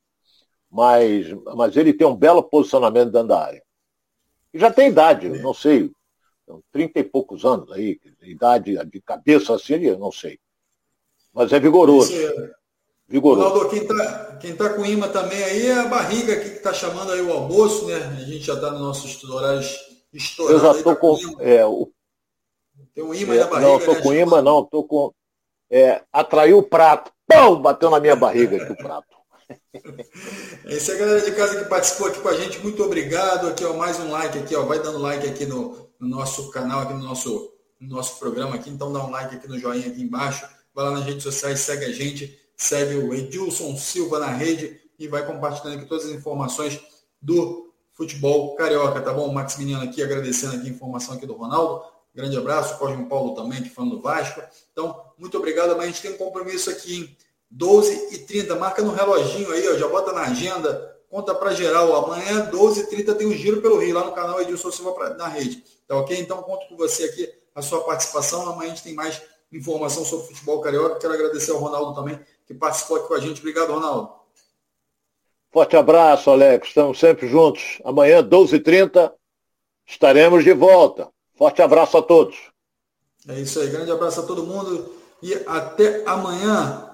Mas, 0.70 1.26
mas 1.54 1.76
ele 1.76 1.92
tem 1.92 2.06
um 2.06 2.16
belo 2.16 2.42
posicionamento 2.42 3.10
dentro 3.12 3.28
da 3.28 3.40
área. 3.40 3.62
E 4.52 4.58
já 4.58 4.72
tem 4.72 4.88
idade, 4.88 5.28
não 5.28 5.54
sei, 5.54 5.92
então, 6.44 6.62
trinta 6.70 7.00
e 7.00 7.04
poucos 7.04 7.44
anos 7.44 7.70
aí, 7.72 7.98
idade 8.22 8.76
de 8.86 9.00
cabeça 9.00 9.54
assim, 9.54 9.78
não 9.96 10.12
sei. 10.12 10.38
Mas 11.32 11.52
é 11.52 11.58
vigoroso. 11.58 12.12
É... 12.14 12.54
Vigoroso. 13.14 13.48
Ronaldo, 13.48 13.70
quem 13.70 13.82
está 13.82 14.36
quem 14.40 14.56
tá 14.56 14.70
com 14.70 14.84
imã 14.84 15.08
também 15.08 15.40
aí 15.40 15.66
é 15.68 15.78
a 15.78 15.86
barriga 15.86 16.34
que 16.34 16.48
está 16.48 16.74
chamando 16.74 17.12
aí 17.12 17.20
o 17.20 17.32
almoço, 17.32 17.86
né? 17.86 17.94
A 17.94 18.24
gente 18.24 18.40
já 18.40 18.54
está 18.54 18.72
nos 18.72 18.80
nossos 18.80 19.22
horários 19.22 19.72
estourando. 20.12 20.58
Eu 20.58 20.60
já 20.60 20.82
tô 20.82 20.92
tá 20.92 20.96
com. 20.96 21.16
É, 21.38 21.64
o... 21.64 21.92
Tem 22.92 23.04
um 23.04 23.14
imã 23.14 23.36
é, 23.36 23.38
na 23.38 23.46
barriga. 23.46 23.68
Não, 23.68 23.78
tô 23.78 23.92
né, 23.92 24.00
com 24.00 24.12
imã, 24.12 24.42
não, 24.42 24.64
tô 24.64 24.82
com. 24.82 25.12
É, 25.70 26.02
atraiu 26.12 26.58
o 26.58 26.62
prato. 26.64 27.12
Pão! 27.24 27.62
Bateu 27.62 27.88
na 27.88 28.00
minha 28.00 28.16
barriga 28.16 28.56
aqui 28.56 28.72
o 28.72 28.76
prato. 28.76 29.06
Essa 30.66 30.92
é 30.92 30.94
a 30.96 30.98
galera 30.98 31.20
de 31.20 31.36
casa 31.36 31.62
que 31.62 31.68
participou 31.68 32.08
aqui 32.08 32.18
com 32.18 32.28
a 32.28 32.36
gente. 32.36 32.58
Muito 32.58 32.82
obrigado. 32.82 33.46
Aqui, 33.46 33.64
ó, 33.64 33.74
mais 33.74 34.00
um 34.00 34.10
like 34.10 34.38
aqui, 34.38 34.56
ó. 34.56 34.64
Vai 34.64 34.80
dando 34.80 34.98
like 34.98 35.24
aqui 35.24 35.46
no, 35.46 35.88
no 36.00 36.08
nosso 36.08 36.50
canal, 36.50 36.80
aqui 36.80 36.94
no 36.94 37.04
nosso, 37.04 37.52
no 37.80 37.94
nosso 37.94 38.18
programa 38.18 38.56
aqui. 38.56 38.70
Então 38.70 38.92
dá 38.92 39.04
um 39.04 39.10
like 39.10 39.36
aqui 39.36 39.46
no 39.46 39.56
joinha 39.56 39.86
aqui 39.86 40.02
embaixo. 40.02 40.48
Vai 40.74 40.86
lá 40.86 40.90
nas 40.90 41.04
redes 41.04 41.22
sociais, 41.22 41.60
segue 41.60 41.84
a 41.84 41.92
gente, 41.92 42.43
segue 42.56 42.96
o 42.96 43.14
Edilson 43.14 43.76
Silva 43.76 44.18
na 44.18 44.28
rede 44.28 44.80
e 44.98 45.08
vai 45.08 45.26
compartilhando 45.26 45.78
aqui 45.78 45.88
todas 45.88 46.06
as 46.06 46.12
informações 46.12 46.80
do 47.20 47.72
futebol 47.92 48.54
carioca, 48.56 49.00
tá 49.00 49.12
bom? 49.12 49.28
O 49.28 49.34
Maximiliano 49.34 49.84
aqui 49.84 50.02
agradecendo 50.02 50.56
aqui 50.56 50.66
a 50.66 50.70
informação 50.70 51.14
aqui 51.14 51.26
do 51.26 51.34
Ronaldo. 51.34 51.84
Grande 52.14 52.36
abraço, 52.36 52.78
Cosmo 52.78 53.08
Paulo 53.08 53.34
também, 53.34 53.62
que 53.62 53.70
falando 53.70 53.96
do 53.96 54.02
Vasco. 54.02 54.40
Então, 54.72 55.00
muito 55.18 55.36
obrigado, 55.36 55.76
mas 55.76 55.80
a 55.80 55.86
gente 55.86 56.02
tem 56.02 56.12
um 56.12 56.16
compromisso 56.16 56.70
aqui 56.70 57.00
em 57.00 57.16
12 57.50 58.14
e 58.14 58.18
30 58.18 58.54
marca 58.56 58.82
no 58.82 58.92
reloginho 58.92 59.50
aí, 59.52 59.68
ó, 59.68 59.76
já 59.76 59.88
bota 59.88 60.12
na 60.12 60.22
agenda, 60.22 60.96
conta 61.08 61.34
para 61.34 61.54
geral. 61.54 61.94
Amanhã, 62.04 62.46
12 62.50 62.80
e 62.82 62.86
30 62.86 63.14
tem 63.14 63.26
um 63.26 63.32
giro 63.32 63.60
pelo 63.60 63.78
Rio, 63.78 63.94
lá 63.94 64.04
no 64.04 64.12
canal 64.12 64.40
Edilson 64.40 64.70
Silva 64.70 64.92
pra, 64.92 65.14
na 65.14 65.28
rede. 65.28 65.64
Tá 65.86 65.96
ok? 65.96 66.18
Então, 66.18 66.42
conto 66.42 66.68
com 66.68 66.76
você 66.76 67.04
aqui 67.04 67.32
a 67.54 67.62
sua 67.62 67.82
participação. 67.84 68.48
Amanhã 68.48 68.72
a 68.72 68.74
gente 68.74 68.84
tem 68.84 68.94
mais 68.94 69.22
informação 69.52 70.04
sobre 70.04 70.26
futebol 70.26 70.60
carioca. 70.60 70.98
Quero 70.98 71.14
agradecer 71.14 71.52
ao 71.52 71.58
Ronaldo 71.58 71.94
também, 71.94 72.18
que 72.46 72.54
participou 72.54 72.98
aqui 72.98 73.08
com 73.08 73.14
a 73.14 73.20
gente. 73.20 73.40
Obrigado, 73.40 73.72
Ronaldo. 73.72 74.12
Forte 75.52 75.76
abraço, 75.76 76.30
Alex. 76.30 76.68
Estamos 76.68 76.98
sempre 76.98 77.28
juntos. 77.28 77.80
Amanhã, 77.84 78.22
12h30, 78.22 79.12
estaremos 79.86 80.42
de 80.42 80.52
volta. 80.52 81.08
Forte 81.36 81.62
abraço 81.62 81.96
a 81.96 82.02
todos. 82.02 82.36
É 83.28 83.40
isso 83.40 83.60
aí. 83.60 83.68
Grande 83.68 83.90
abraço 83.90 84.20
a 84.20 84.24
todo 84.24 84.44
mundo 84.44 84.94
e 85.22 85.34
até 85.46 86.02
amanhã. 86.06 86.93